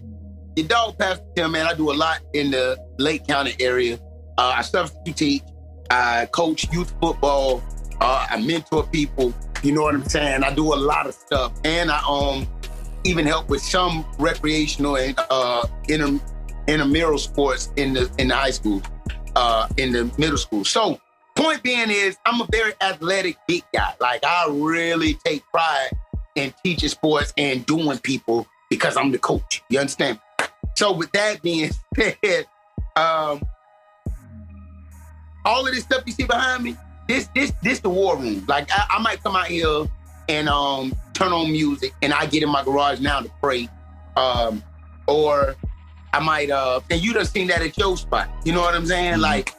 your 0.57 0.67
dog 0.67 0.99
Pastor 0.99 1.25
Tim, 1.37 1.53
man, 1.53 1.67
I 1.67 1.75
do 1.75 1.91
a 1.91 1.95
lot 1.95 2.21
in 2.33 2.51
the 2.51 2.79
Lake 2.99 3.27
County 3.27 3.55
area. 3.61 3.99
Uh, 4.37 4.55
I 4.57 4.63
substitute 4.63 5.17
teach, 5.17 5.43
I 5.91 6.27
coach 6.33 6.73
youth 6.73 6.93
football, 7.01 7.63
uh, 8.01 8.27
I 8.31 8.41
mentor 8.41 8.85
people. 8.87 9.33
You 9.63 9.73
know 9.73 9.83
what 9.83 9.95
I'm 9.95 10.05
saying? 10.09 10.45
I 10.45 10.53
do 10.55 10.75
a 10.75 10.77
lot 10.77 11.07
of 11.07 11.15
stuff, 11.15 11.53
and 11.65 11.91
I 11.91 12.03
um 12.07 12.47
even 13.05 13.27
help 13.27 13.49
with 13.49 13.63
some 13.63 14.05
recreational 14.19 14.97
and 14.97 15.19
uh, 15.31 15.67
inter, 15.89 16.19
intramural 16.67 17.19
sports 17.19 17.71
in 17.77 17.93
the 17.95 18.11
in 18.19 18.29
the 18.29 18.35
high 18.35 18.51
school, 18.51 18.83
uh, 19.37 19.69
in 19.77 19.93
the 19.93 20.13
middle 20.19 20.39
school. 20.39 20.65
So, 20.65 20.99
point 21.37 21.63
being 21.63 21.91
is, 21.91 22.17
I'm 22.27 22.41
a 22.41 22.47
very 22.51 22.73
athletic 22.81 23.37
big 23.47 23.63
guy. 23.73 23.95
Like 24.01 24.25
I 24.25 24.49
really 24.51 25.15
take 25.25 25.43
pride 25.53 25.91
in 26.35 26.53
teaching 26.65 26.89
sports 26.89 27.33
and 27.37 27.65
doing 27.67 27.99
people 27.99 28.47
because 28.71 28.97
I'm 28.97 29.13
the 29.13 29.19
coach. 29.19 29.63
You 29.69 29.79
understand? 29.79 30.19
So 30.77 30.93
with 30.93 31.13
that 31.13 31.43
being 31.43 31.71
said, 31.97 32.47
um, 32.97 33.43
all 35.45 35.67
of 35.67 35.75
this 35.75 35.85
stuff 35.85 36.03
you 36.07 36.13
see 36.13 36.25
behind 36.25 36.65
me, 36.65 36.77
this 37.07 37.29
this 37.35 37.53
this 37.63 37.81
the 37.81 37.91
war 37.91 38.17
room. 38.17 38.45
Like 38.49 38.69
I, 38.73 38.87
I 38.97 39.03
might 39.03 39.23
come 39.23 39.37
out 39.37 39.47
here 39.47 39.87
and 40.29 40.49
um 40.49 40.95
turn 41.15 41.33
on 41.33 41.51
music 41.51 41.95
and 42.03 42.13
I 42.13 42.27
get 42.27 42.43
in 42.43 42.51
my 42.51 42.63
garage 42.65 43.01
now 43.01 43.21
to 43.21 43.31
pray. 43.41 43.69
Um, 44.17 44.63
or 45.07 45.57
I 46.13 46.21
might 46.21 46.51
uh 46.51 46.81
and 46.91 47.03
you 47.03 47.13
done 47.13 47.25
seen 47.25 47.49
that 47.49 47.63
at 47.63 47.77
your 47.77 47.97
spot. 47.97 48.29
You 48.45 48.53
know 48.53 48.61
what 48.61 48.75
I'm 48.75 48.87
saying? 48.87 49.19
Like 49.19 49.55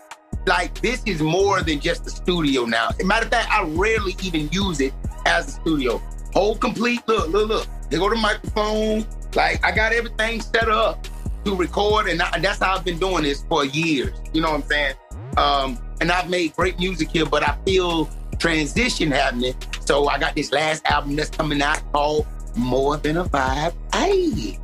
like 0.45 0.79
this 0.81 1.01
is 1.05 1.21
more 1.21 1.61
than 1.61 1.79
just 1.79 2.05
a 2.07 2.09
studio 2.09 2.65
now. 2.65 2.89
Matter 3.03 3.25
of 3.25 3.31
fact, 3.31 3.51
I 3.51 3.63
rarely 3.63 4.15
even 4.23 4.49
use 4.51 4.79
it 4.79 4.93
as 5.25 5.47
a 5.47 5.51
studio. 5.51 6.01
Whole 6.33 6.55
complete 6.55 7.01
look, 7.07 7.29
look, 7.29 7.49
look. 7.49 7.67
They 7.89 7.97
go 7.97 8.09
to 8.09 8.15
microphone. 8.15 9.05
Like 9.33 9.63
I 9.65 9.73
got 9.73 9.91
everything 9.91 10.41
set 10.41 10.69
up 10.69 11.07
to 11.43 11.55
record, 11.55 12.07
and 12.07 12.21
I, 12.21 12.39
that's 12.39 12.59
how 12.59 12.75
I've 12.75 12.85
been 12.85 12.99
doing 12.99 13.23
this 13.23 13.43
for 13.43 13.65
years. 13.65 14.17
You 14.33 14.41
know 14.41 14.51
what 14.51 14.63
I'm 14.63 14.67
saying? 14.69 14.95
Um, 15.37 15.79
and 16.01 16.11
I've 16.11 16.29
made 16.29 16.55
great 16.55 16.79
music 16.79 17.09
here, 17.09 17.25
but 17.25 17.47
I 17.47 17.57
feel 17.65 18.09
transition 18.39 19.11
happening. 19.11 19.55
So 19.85 20.07
I 20.07 20.17
got 20.17 20.35
this 20.35 20.51
last 20.51 20.85
album 20.85 21.15
that's 21.15 21.29
coming 21.29 21.61
out 21.61 21.79
called 21.93 22.25
More 22.55 22.97
Than 22.97 23.17
a 23.17 23.25
Vibe. 23.25 23.73
Hey, 23.93 24.57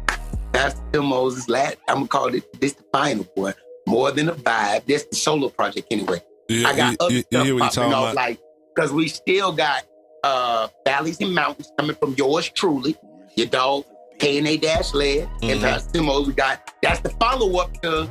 that's 0.51 0.79
Tim 0.91 1.05
Moses' 1.05 1.47
last. 1.47 1.77
I'm 1.87 1.95
gonna 1.97 2.07
call 2.07 2.33
it 2.33 2.59
this 2.59 2.73
the 2.73 2.83
final 2.91 3.25
boy. 3.35 3.53
More 3.87 4.11
than 4.11 4.29
a 4.29 4.33
vibe. 4.33 4.85
That's 4.87 5.05
the 5.05 5.15
solo 5.15 5.49
project 5.49 5.87
anyway. 5.91 6.21
Yeah, 6.49 6.67
I 6.67 6.75
got 6.75 6.91
you- 6.91 6.97
other 6.99 7.21
stuff 7.21 7.75
popping 7.75 7.93
off, 7.93 8.03
about? 8.13 8.15
like 8.15 8.39
because 8.75 8.91
we 8.91 9.07
still 9.07 9.51
got 9.51 9.83
uh 10.23 10.67
valleys 10.85 11.19
and 11.21 11.33
mountains 11.33 11.71
coming 11.77 11.95
from 11.95 12.13
yours 12.17 12.49
truly, 12.49 12.95
your 13.35 13.47
dog 13.47 13.85
K 14.19 14.37
and 14.37 14.47
A 14.47 14.57
Dash 14.57 14.93
Led, 14.93 15.27
and 15.41 15.59
Mhm. 15.59 15.61
Pastor. 15.61 16.01
We 16.01 16.33
got 16.33 16.73
that's 16.81 16.99
the 17.01 17.09
follow 17.19 17.57
up 17.59 17.79
to 17.81 18.09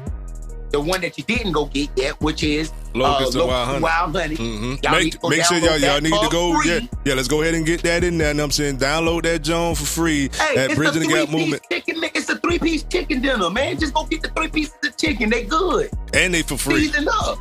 the 0.71 0.81
one 0.81 1.01
that 1.01 1.19
you 1.19 1.25
didn't 1.25 1.53
go 1.53 1.67
get 1.67 1.91
yet, 1.97 2.21
which 2.21 2.43
is 2.43 2.73
Locust 2.95 3.37
uh, 3.37 3.41
and 3.41 3.49
Wild 3.49 3.67
Honey. 3.69 3.83
Wild 3.83 4.17
Honey. 4.17 4.37
Mhm. 4.37 4.81
To 4.83 4.91
Make, 4.91 5.23
make 5.29 5.45
sure 5.45 5.59
y'all, 5.59 5.79
y'all 5.79 6.01
need 6.01 6.13
to 6.13 6.29
go. 6.31 6.61
free. 6.61 6.71
Yeah, 6.71 6.81
yeah, 7.05 7.15
let's 7.15 7.29
go 7.29 7.43
ahead 7.43 7.55
and 7.55 7.65
get 7.67 7.83
that 7.83 8.05
in 8.05 8.19
there. 8.19 8.31
And 8.31 8.41
I'm 8.41 8.51
saying 8.51 8.79
download 8.79 9.23
that 9.25 9.43
Joan 9.43 9.75
for 9.75 9.85
free 9.85 10.31
Hey, 10.35 10.57
at 10.57 10.71
it's 10.71 10.75
Bridging 10.77 11.03
a 11.03 11.07
Gap 11.07 11.29
three-piece 11.29 11.31
Movement. 11.33 11.63
chicken. 11.71 11.95
It's 12.15 12.29
a 12.29 12.37
three 12.39 12.59
piece 12.59 12.83
chicken 12.85 13.21
dinner, 13.21 13.51
man. 13.51 13.79
Just 13.79 13.95
go 13.95 14.05
get 14.05 14.23
the 14.23 14.29
three 14.29 14.49
pieces 14.49 14.75
of 14.85 14.97
chicken. 14.97 15.31
They 15.31 15.45
good. 15.45 15.91
And 16.15 16.35
they 16.35 16.43
for 16.43 16.57
free. 16.57 16.87
Seasoned 16.87 17.09
up. 17.09 17.39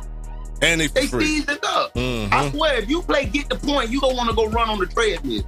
And 0.62 0.80
they 0.80 0.88
for 0.88 0.94
They 0.94 1.06
free. 1.06 1.24
seasoned 1.26 1.64
up. 1.64 1.94
Mhm. 1.94 2.32
I 2.32 2.50
swear, 2.50 2.78
if 2.78 2.88
you 2.90 3.02
play 3.02 3.24
get 3.26 3.48
the 3.48 3.56
point, 3.56 3.90
you 3.90 4.00
don't 4.00 4.16
want 4.16 4.28
to 4.30 4.36
go 4.36 4.46
run 4.48 4.68
on 4.68 4.78
the 4.78 4.86
treadmill. 4.86 5.42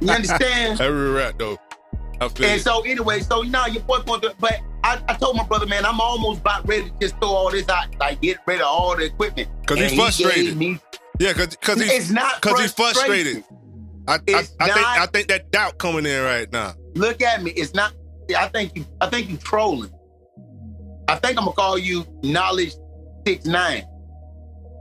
you 0.00 0.10
understand? 0.10 0.80
Every 0.80 1.10
rat 1.10 1.34
though. 1.38 1.58
And 2.20 2.38
it. 2.40 2.62
so 2.62 2.82
anyway, 2.82 3.20
so 3.20 3.42
now 3.42 3.66
your 3.66 3.82
boy 3.82 3.98
going 4.00 4.20
to, 4.20 4.34
but 4.38 4.60
I, 4.84 5.00
I 5.08 5.14
told 5.14 5.36
my 5.36 5.44
brother, 5.44 5.66
man, 5.66 5.84
I'm 5.86 6.00
almost 6.00 6.40
about 6.40 6.66
ready 6.66 6.90
to 6.90 6.92
just 7.00 7.16
throw 7.18 7.28
all 7.28 7.50
this 7.50 7.68
out, 7.68 7.94
like 8.00 8.20
get 8.20 8.38
rid 8.46 8.60
of 8.60 8.66
all 8.66 8.96
the 8.96 9.04
equipment. 9.04 9.48
Cause 9.66 9.78
he's 9.78 9.84
And 9.84 9.92
he 9.92 9.96
frustrated. 9.98 10.56
me- 10.56 10.80
yeah, 11.20 11.32
cause, 11.34 11.56
cause 11.60 11.80
he's 11.80 11.92
It's 11.92 12.10
not 12.10 12.40
cause 12.40 12.58
he's 12.60 12.72
frustrated. 12.72 13.44
I, 14.08 14.14
I, 14.14 14.18
It's 14.26 14.54
I 14.58 14.64
think 14.66 14.76
not- 14.76 14.98
I 14.98 15.06
think 15.06 15.28
that 15.28 15.50
doubt 15.52 15.78
coming 15.78 16.04
in 16.06 16.22
right 16.22 16.50
now. 16.52 16.74
Look 16.94 17.22
at 17.22 17.42
me. 17.42 17.52
It's 17.52 17.74
not. 17.74 17.92
I 18.36 18.48
think 18.48 18.76
you. 18.76 18.84
I 19.00 19.08
think 19.08 19.28
you 19.30 19.36
trolling. 19.36 19.90
I 21.08 21.16
think 21.16 21.38
I'm 21.38 21.44
gonna 21.44 21.52
call 21.52 21.78
you 21.78 22.04
knowledge 22.22 22.72
six 23.26 23.44
nine. 23.44 23.84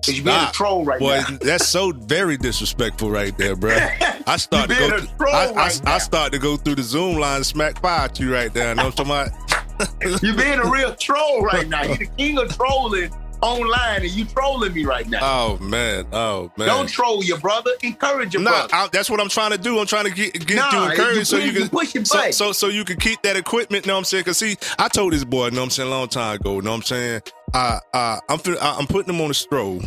Cause 0.03 0.17
you 0.17 0.23
being 0.23 0.35
a 0.35 0.49
troll 0.51 0.83
right 0.83 0.99
Boy, 0.99 1.21
now. 1.29 1.37
that's 1.41 1.67
so 1.67 1.91
very 1.91 2.35
disrespectful 2.35 3.11
right 3.11 3.37
there, 3.37 3.55
bro. 3.55 3.71
I 4.25 4.37
start 4.37 4.69
to 4.71 4.75
go. 4.75 4.89
troll 4.89 5.35
I, 5.35 5.45
I, 5.45 5.53
right 5.53 5.81
I 5.87 5.97
start 5.99 6.31
to 6.33 6.39
go 6.39 6.57
through 6.57 6.75
the 6.75 6.81
Zoom 6.83 7.17
line 7.19 7.37
and 7.37 7.45
smack 7.45 7.79
fire 7.81 8.05
at 8.05 8.19
you 8.19 8.33
right 8.33 8.51
there. 8.51 8.73
Know 8.73 8.85
what 8.85 8.99
I'm 8.99 9.05
talking 9.05 9.31
about? 9.33 9.40
You 10.21 10.35
being 10.35 10.59
a 10.59 10.69
real 10.69 10.95
troll 10.95 11.41
right 11.41 11.67
now. 11.67 11.83
You're 11.83 11.97
the 11.97 12.05
king 12.17 12.37
of 12.37 12.55
trolling, 12.55 13.11
online 13.41 14.01
and 14.01 14.11
you 14.11 14.25
trolling 14.25 14.73
me 14.73 14.85
right 14.85 15.07
now. 15.09 15.19
Oh 15.21 15.57
man, 15.59 16.05
oh 16.11 16.51
man. 16.57 16.67
Don't 16.67 16.87
troll 16.87 17.23
your 17.23 17.39
brother. 17.39 17.71
Encourage 17.83 18.33
your 18.33 18.43
No, 18.43 18.51
brother. 18.51 18.69
I, 18.73 18.89
that's 18.91 19.09
what 19.09 19.19
I'm 19.19 19.29
trying 19.29 19.51
to 19.51 19.57
do. 19.57 19.79
I'm 19.79 19.87
trying 19.87 20.05
to 20.05 20.11
get 20.11 20.45
get 20.45 20.55
Nah, 20.55 20.71
you 20.85 20.91
encouraged 20.91 21.27
so 21.27 21.37
you 21.37 21.45
you 21.47 21.51
can 21.53 21.61
you 21.63 21.69
push 21.69 21.95
your 21.95 22.05
so, 22.05 22.31
so 22.31 22.51
so 22.51 22.67
you 22.67 22.83
can 22.85 22.97
keep 22.97 23.21
that 23.23 23.35
equipment. 23.35 23.85
Know 23.85 23.93
what 23.93 23.99
I'm 23.99 24.03
saying? 24.05 24.23
Cause 24.25 24.37
see, 24.37 24.57
I 24.77 24.87
told 24.87 25.13
this 25.13 25.23
boy, 25.23 25.49
know 25.49 25.57
what 25.61 25.63
I'm 25.65 25.69
saying, 25.71 25.89
a 25.89 25.91
long 25.91 26.07
time 26.07 26.35
ago. 26.35 26.55
You 26.55 26.61
know 26.61 26.71
what 26.71 26.77
I'm 26.77 26.83
saying? 26.83 27.21
I 27.53 27.79
uh, 27.93 28.19
I'm 28.29 28.39
I, 28.61 28.75
I'm 28.79 28.87
putting 28.87 29.13
him 29.13 29.21
on 29.21 29.31
a 29.31 29.33
stroll. 29.33 29.75
You 29.75 29.81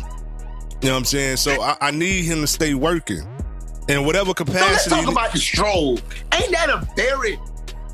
know 0.90 0.94
what 0.94 0.98
I'm 0.98 1.04
saying? 1.04 1.36
So 1.38 1.62
I, 1.62 1.76
I 1.80 1.90
need 1.92 2.24
him 2.24 2.40
to 2.40 2.46
stay 2.46 2.74
working 2.74 3.26
in 3.88 4.04
whatever 4.04 4.32
So 4.36 4.44
let's 4.44 4.84
capacity. 4.84 4.90
talk 4.96 5.12
about 5.12 5.32
the 5.32 5.38
stroll. 5.38 5.98
Ain't 6.32 6.50
that 6.50 6.68
a 6.70 6.86
very 6.96 7.38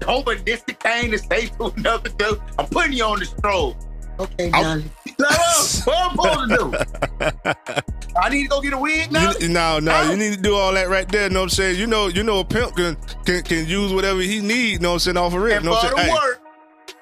humanistic 0.06 0.80
thing 0.82 1.10
to 1.10 1.18
say 1.18 1.46
to 1.46 1.66
another 1.76 2.10
dude? 2.10 2.40
I'm 2.58 2.66
putting 2.66 2.92
you 2.92 3.04
on 3.04 3.18
the 3.18 3.26
stroll. 3.26 3.76
Okay, 4.18 4.50
Johnny. 4.50 4.84
Like, 5.18 5.18
what, 5.18 5.82
what 5.86 6.30
I'm 6.30 6.48
supposed 6.48 6.50
to 6.50 7.42
do? 7.46 7.82
I 8.20 8.28
need 8.28 8.42
to 8.42 8.48
go 8.48 8.60
get 8.60 8.72
a 8.72 8.78
wig 8.78 9.10
now? 9.10 9.32
You, 9.40 9.48
no, 9.48 9.78
no, 9.78 10.10
you 10.10 10.16
need 10.16 10.34
to 10.34 10.40
do 10.40 10.54
all 10.54 10.72
that 10.74 10.88
right 10.88 11.08
there. 11.08 11.24
You 11.24 11.30
Know 11.30 11.40
what 11.40 11.44
I'm 11.44 11.50
saying? 11.50 11.78
You 11.78 11.86
know, 11.86 12.08
you 12.08 12.22
know, 12.22 12.40
a 12.40 12.44
pimp 12.44 12.76
can 12.76 12.96
can, 13.24 13.42
can 13.42 13.66
use 13.66 13.92
whatever 13.92 14.20
he 14.20 14.40
need. 14.40 14.82
Know 14.82 14.90
what 14.90 14.94
I'm 14.94 14.98
saying? 15.00 15.16
Off 15.16 15.34
of 15.34 15.46
it. 15.46 15.52
And 15.56 15.64
Know 15.64 15.70
what 15.72 15.80
for 15.80 15.86
I'm 15.86 15.92
the 15.96 16.02
saying? 16.02 16.16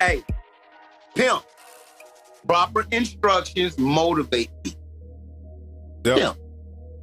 Hey, 0.00 0.16
work, 0.16 0.24
hey, 0.24 0.24
pimp, 1.14 1.42
proper 2.46 2.86
instructions 2.92 3.78
motivate 3.78 4.50
me. 4.64 4.74
Yep. 6.04 6.36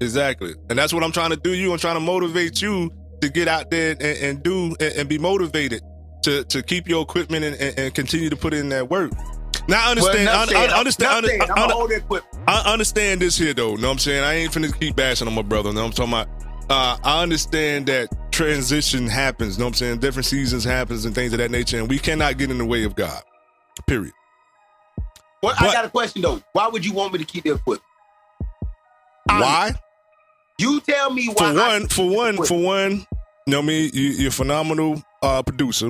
Exactly. 0.01 0.55
And 0.69 0.77
that's 0.77 0.93
what 0.93 1.03
I'm 1.03 1.11
trying 1.11 1.31
to 1.31 1.37
do. 1.37 1.53
You, 1.53 1.71
I'm 1.71 1.77
trying 1.77 1.95
to 1.95 1.99
motivate 2.01 2.61
you 2.61 2.91
to 3.21 3.29
get 3.29 3.47
out 3.47 3.69
there 3.71 3.91
and, 3.91 4.01
and 4.01 4.43
do 4.43 4.75
and, 4.79 4.95
and 4.95 5.09
be 5.09 5.17
motivated 5.17 5.81
to 6.23 6.43
to 6.45 6.63
keep 6.63 6.87
your 6.87 7.03
equipment 7.03 7.45
and, 7.45 7.79
and, 7.79 7.93
continue 7.93 8.29
to 8.29 8.35
put 8.35 8.53
in 8.53 8.69
that 8.69 8.89
work. 8.89 9.11
Now 9.67 9.87
I 9.87 9.91
understand. 9.91 10.25
Well, 10.25 10.41
I, 10.41 10.45
said. 10.45 10.69
I 10.69 10.79
understand. 10.79 11.25
I, 11.25 11.53
I- 11.55 11.71
hold 11.71 11.91
that 11.91 11.97
equipment. 11.97 12.43
I 12.47 12.71
understand 12.71 13.21
this 13.21 13.37
here 13.37 13.53
though. 13.53 13.75
Know 13.75 13.87
what 13.87 13.93
I'm 13.93 13.99
saying? 13.99 14.23
I 14.23 14.33
ain't 14.35 14.51
finna 14.51 14.77
keep 14.79 14.95
bashing 14.95 15.27
on 15.27 15.33
my 15.33 15.41
brother. 15.41 15.71
Know 15.73 15.81
what 15.81 15.99
I'm 15.99 16.09
talking 16.09 16.13
about? 16.13 16.27
Uh, 16.69 16.97
I 17.03 17.21
understand 17.21 17.85
that 17.87 18.09
transition 18.31 19.07
happens. 19.07 19.57
Know 19.57 19.65
what 19.65 19.69
I'm 19.69 19.73
saying? 19.75 19.99
Different 19.99 20.25
seasons 20.25 20.63
happens 20.63 21.05
and 21.05 21.13
things 21.13 21.31
of 21.33 21.39
that 21.39 21.51
nature, 21.51 21.77
and 21.77 21.89
we 21.89 21.99
cannot 21.99 22.37
get 22.37 22.49
in 22.49 22.57
the 22.57 22.65
way 22.65 22.83
of 22.83 22.95
God. 22.95 23.21
Period. 23.87 24.13
Well, 25.43 25.55
I 25.59 25.71
got 25.71 25.85
a 25.85 25.89
question 25.89 26.21
though. 26.23 26.41
Why 26.53 26.67
would 26.67 26.83
you 26.83 26.93
want 26.93 27.13
me 27.13 27.19
to 27.19 27.25
keep 27.25 27.43
the 27.43 27.53
equipment? 27.53 27.83
Why? 29.27 29.75
You 30.57 30.79
tell 30.81 31.11
me 31.11 31.27
for 31.27 31.33
why. 31.35 31.49
I- 31.51 31.53
one, 31.79 31.87
for 31.87 32.09
one, 32.09 32.37
for 32.45 32.59
one, 32.61 32.91
you 32.91 33.05
know 33.47 33.59
I 33.59 33.61
mean? 33.63 33.91
You, 33.93 34.03
you're 34.09 34.29
a 34.29 34.31
phenomenal 34.31 35.03
uh, 35.21 35.43
producer. 35.43 35.89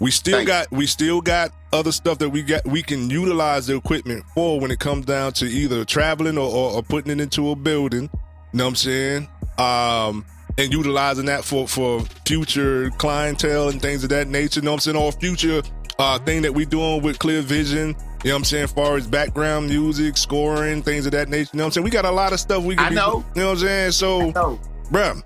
We 0.00 0.10
still 0.10 0.44
got 0.44 0.70
we 0.70 0.86
still 0.86 1.20
got 1.20 1.50
other 1.72 1.92
stuff 1.92 2.18
that 2.18 2.28
we 2.28 2.42
got 2.42 2.66
we 2.66 2.82
can 2.82 3.08
utilize 3.08 3.68
the 3.68 3.76
equipment 3.76 4.24
for 4.34 4.60
when 4.60 4.70
it 4.70 4.78
comes 4.80 5.06
down 5.06 5.32
to 5.34 5.46
either 5.46 5.84
traveling 5.84 6.36
or, 6.36 6.48
or, 6.50 6.72
or 6.72 6.82
putting 6.82 7.12
it 7.12 7.20
into 7.22 7.50
a 7.50 7.56
building. 7.56 8.02
You 8.02 8.58
know 8.58 8.64
what 8.64 8.70
I'm 8.70 8.76
saying? 8.76 9.28
Um 9.56 10.24
and 10.58 10.72
utilizing 10.72 11.26
that 11.26 11.44
for 11.44 11.66
for 11.68 12.00
future 12.26 12.90
clientele 12.98 13.68
and 13.68 13.80
things 13.80 14.02
of 14.02 14.10
that 14.10 14.28
nature. 14.28 14.60
You 14.60 14.64
know 14.64 14.72
what 14.72 14.86
I'm 14.86 14.92
saying? 14.92 14.96
Or 14.96 15.12
future 15.12 15.62
uh 15.98 16.18
thing 16.18 16.42
that 16.42 16.52
we 16.52 16.64
doing 16.66 17.00
with 17.00 17.18
Clear 17.20 17.40
Vision. 17.40 17.94
You 18.24 18.30
know 18.30 18.36
what 18.36 18.38
I'm 18.40 18.44
saying? 18.44 18.64
As 18.64 18.72
far 18.72 18.96
as 18.96 19.06
background 19.06 19.68
music, 19.68 20.16
scoring, 20.16 20.82
things 20.82 21.04
of 21.06 21.12
that 21.12 21.28
nature. 21.28 21.50
You 21.52 21.58
know 21.58 21.64
what 21.64 21.66
I'm 21.68 21.72
saying? 21.72 21.84
We 21.84 21.90
got 21.90 22.06
a 22.06 22.10
lot 22.10 22.32
of 22.32 22.40
stuff 22.40 22.64
we 22.64 22.74
can 22.74 22.86
I 22.86 22.88
be- 22.88 22.94
know. 22.94 23.24
you 23.34 23.42
know 23.42 23.48
what 23.48 23.52
I'm 23.52 23.58
saying? 23.58 23.92
So, 23.92 24.32
bruh, 24.90 25.22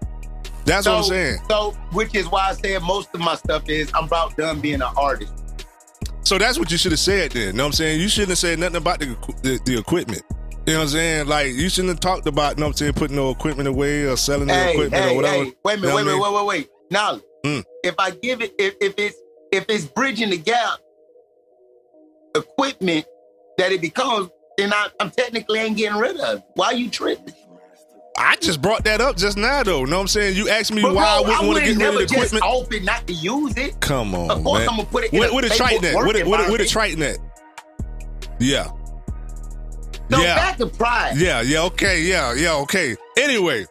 that's 0.65 0.85
so, 0.85 0.93
what 0.95 0.99
I'm 0.99 1.05
saying. 1.05 1.39
So, 1.49 1.71
which 1.93 2.15
is 2.17 2.27
why 2.29 2.49
I 2.49 2.53
said 2.55 2.83
most 2.83 3.09
of 3.15 3.21
my 3.21 3.37
stuff 3.37 3.69
is 3.69 3.91
I'm 3.95 4.05
about 4.05 4.37
done 4.37 4.61
being 4.61 4.83
an 4.83 4.91
artist. 4.97 5.33
So 6.25 6.37
that's 6.39 6.59
what 6.59 6.71
you 6.73 6.77
should 6.77 6.91
have 6.93 6.99
said 6.99 7.31
then. 7.31 7.47
You 7.47 7.53
know 7.53 7.63
what 7.63 7.67
I'm 7.69 7.73
saying? 7.73 8.01
You 8.01 8.09
shouldn't 8.09 8.31
have 8.31 8.39
said 8.39 8.59
nothing 8.59 8.77
about 8.77 8.99
the, 8.99 9.17
the, 9.43 9.61
the 9.65 9.79
equipment. 9.79 10.23
You 10.67 10.75
know 10.75 10.81
what 10.81 10.83
I'm 10.87 10.89
saying? 10.91 11.27
Like, 11.29 11.55
you 11.55 11.69
shouldn't 11.71 11.91
have 11.91 12.01
talked 12.01 12.27
about, 12.27 12.57
you 12.57 12.61
know 12.61 12.67
what 12.67 12.73
I'm 12.73 12.77
saying, 12.79 12.93
putting 12.95 13.17
no 13.17 13.31
equipment 13.31 13.69
away 13.69 14.05
or 14.05 14.17
selling 14.17 14.49
the 14.49 14.71
equipment 14.73 15.03
hey, 15.03 15.13
or 15.13 15.17
whatever. 15.17 15.45
hey, 15.45 15.53
wait 15.65 15.75
a 15.75 15.77
You 15.77 15.83
minute, 15.95 16.05
know 16.05 16.19
wait, 16.21 16.29
I 16.29 16.33
wait, 16.33 16.33
wait, 16.33 16.35
wait, 16.35 16.47
wait. 16.47 16.69
Now, 16.91 17.21
Mm. 17.45 17.65
if 17.85 17.95
I 17.99 18.11
give 18.11 18.43
it, 18.43 18.53
if, 18.59 18.75
if 18.81 18.95
it's 18.99 19.17
if 19.53 19.65
it's 19.69 19.85
bridging 19.85 20.29
the 20.31 20.37
gap, 20.37 20.81
equipment 22.39 23.05
that 23.59 23.73
it 23.73 23.81
becomes, 23.81 24.31
then 24.57 24.73
I, 24.73 24.89
I'm 25.01 25.11
technically 25.11 25.59
ain't 25.61 25.77
getting 25.77 25.99
rid 25.99 26.19
of. 26.19 26.39
it. 26.39 26.45
Why 26.55 26.73
you 26.73 26.89
tripping? 26.91 27.35
I 28.17 28.35
just 28.37 28.61
brought 28.61 28.83
that 28.85 29.01
up 29.01 29.17
just 29.17 29.37
now, 29.37 29.63
though. 29.63 29.81
You 29.81 29.87
know 29.87 29.97
what 29.99 30.03
I'm 30.03 30.09
saying? 30.09 30.37
You 30.37 30.49
asked 30.49 30.73
me 30.73 30.83
But 30.83 30.95
why 30.95 31.05
I 31.05 31.21
wouldn't 31.21 31.47
want 31.47 31.59
to 31.61 31.65
get 31.65 31.77
rid 31.79 31.89
of 31.89 31.95
the 31.95 32.07
just 32.07 32.35
equipment. 32.35 32.45
open 32.53 32.85
not 32.85 33.07
to 33.07 33.13
use 33.13 33.57
it. 33.57 33.79
Come 33.81 34.15
on, 34.15 34.31
Of 34.31 34.43
course 34.43 34.61
man. 34.61 34.69
I'm 34.71 34.77
gonna 34.77 34.89
put 34.89 35.05
it 35.05 35.13
in 35.13 35.21
Where, 35.21 35.31
a 35.31 35.33
where 35.35 35.43
the 35.43 35.51
Triton 35.51 35.85
at? 35.85 35.95
Where 35.95 36.13
the, 36.13 36.25
where 36.29 36.49
where 36.49 36.59
the. 36.59 36.67
Triton 36.67 37.03
at? 37.05 37.19
Yeah. 38.41 38.71
So 40.11 40.21
yeah. 40.23 40.35
back 40.37 40.57
to 40.57 40.67
pride. 40.67 41.17
Yeah, 41.17 41.43
yeah, 41.43 41.63
okay, 41.65 42.03
yeah, 42.03 42.33
yeah, 42.35 42.55
okay. 42.55 42.97
Anyway, 43.19 43.67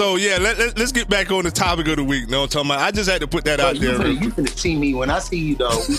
so 0.00 0.16
yeah, 0.16 0.38
let, 0.40 0.58
let, 0.58 0.80
us 0.80 0.92
get 0.92 1.10
back 1.10 1.30
on 1.30 1.44
the 1.44 1.50
topic 1.50 1.86
of 1.88 1.96
the 1.96 2.04
week. 2.04 2.26
No, 2.30 2.44
I'm 2.44 2.48
talking 2.48 2.70
about, 2.70 2.80
I 2.80 2.90
just 2.90 3.10
had 3.10 3.20
to 3.20 3.26
put 3.26 3.44
that 3.44 3.58
Bro, 3.58 3.66
out 3.66 3.76
you, 3.76 3.88
there. 3.88 3.98
finna, 3.98 4.22
you 4.22 4.30
finna 4.30 4.58
see 4.58 4.74
me 4.74 4.94
when 4.94 5.10
I 5.10 5.18
see 5.18 5.36
you, 5.36 5.56
though. 5.56 5.76
We 5.86 5.96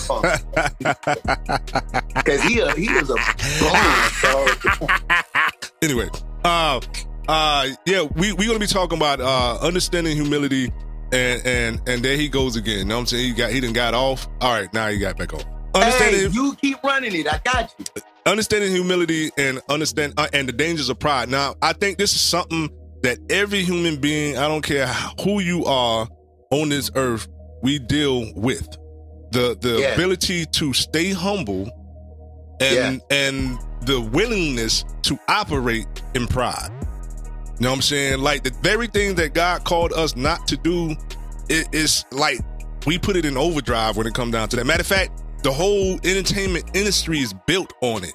Because 2.12 2.42
he, 2.48 2.58
a, 2.58 2.72
he 2.74 2.92
was 2.92 3.10
a 3.10 3.14
bone, 4.80 4.90
anyway, 5.82 6.08
uh, 6.44 6.80
uh, 7.28 7.68
yeah, 7.86 8.02
we 8.02 8.32
we 8.32 8.48
gonna 8.48 8.58
be 8.58 8.66
talking 8.66 8.98
about 8.98 9.20
uh, 9.20 9.58
understanding 9.64 10.16
humility, 10.16 10.72
and 11.12 11.46
and 11.46 11.88
and 11.88 12.04
there 12.04 12.16
he 12.16 12.28
goes 12.28 12.56
again. 12.56 12.78
You 12.78 12.84
know 12.86 12.96
what 12.96 13.00
I'm 13.02 13.06
saying? 13.06 13.24
He 13.24 13.32
got 13.34 13.52
he 13.52 13.60
didn't 13.60 13.76
got 13.76 13.94
off. 13.94 14.26
All 14.40 14.52
right, 14.52 14.72
now 14.74 14.88
he 14.88 14.98
got 14.98 15.16
back 15.16 15.32
on. 15.32 15.42
Understanding 15.76 16.20
Hey, 16.22 16.34
you 16.34 16.56
keep 16.60 16.82
running 16.82 17.14
it. 17.14 17.32
I 17.32 17.40
got 17.44 17.72
you. 17.78 17.84
understanding 18.26 18.72
humility 18.72 19.30
and 19.38 19.62
understand 19.68 20.14
uh, 20.16 20.26
and 20.32 20.48
the 20.48 20.52
dangers 20.52 20.88
of 20.88 20.98
pride. 20.98 21.28
Now, 21.28 21.54
I 21.62 21.72
think 21.72 21.98
this 21.98 22.12
is 22.14 22.20
something 22.20 22.68
that 23.02 23.18
every 23.30 23.62
human 23.62 24.00
being, 24.00 24.36
I 24.38 24.48
don't 24.48 24.62
care 24.62 24.86
who 25.22 25.40
you 25.40 25.64
are 25.64 26.08
on 26.50 26.68
this 26.68 26.90
earth, 26.94 27.26
we 27.62 27.78
deal 27.78 28.32
with. 28.34 28.68
The 29.32 29.56
the 29.60 29.80
Yeah. 29.80 29.94
ability 29.94 30.44
to 30.46 30.72
stay 30.74 31.10
humble 31.12 31.70
and 32.60 33.00
and 33.10 33.58
the 33.82 34.00
willingness 34.00 34.84
to 35.02 35.18
operate 35.28 35.86
in 36.14 36.26
pride. 36.26 36.70
You 37.58 37.64
know 37.64 37.70
what 37.70 37.76
I'm 37.76 37.82
saying? 37.82 38.20
Like 38.20 38.42
the 38.44 38.52
very 38.62 38.86
thing 38.88 39.14
that 39.16 39.34
God 39.34 39.64
called 39.64 39.92
us 39.92 40.14
not 40.16 40.46
to 40.48 40.56
do, 40.56 40.94
it 41.48 41.68
is 41.72 42.04
like 42.12 42.40
we 42.86 42.98
put 42.98 43.16
it 43.16 43.24
in 43.24 43.36
overdrive 43.36 43.96
when 43.96 44.06
it 44.06 44.14
comes 44.14 44.32
down 44.32 44.48
to 44.50 44.56
that. 44.56 44.66
Matter 44.66 44.80
of 44.82 44.86
fact, 44.86 45.22
the 45.42 45.52
whole 45.52 45.94
entertainment 46.04 46.64
industry 46.74 47.18
is 47.20 47.34
built 47.46 47.72
on 47.80 48.04
it. 48.04 48.14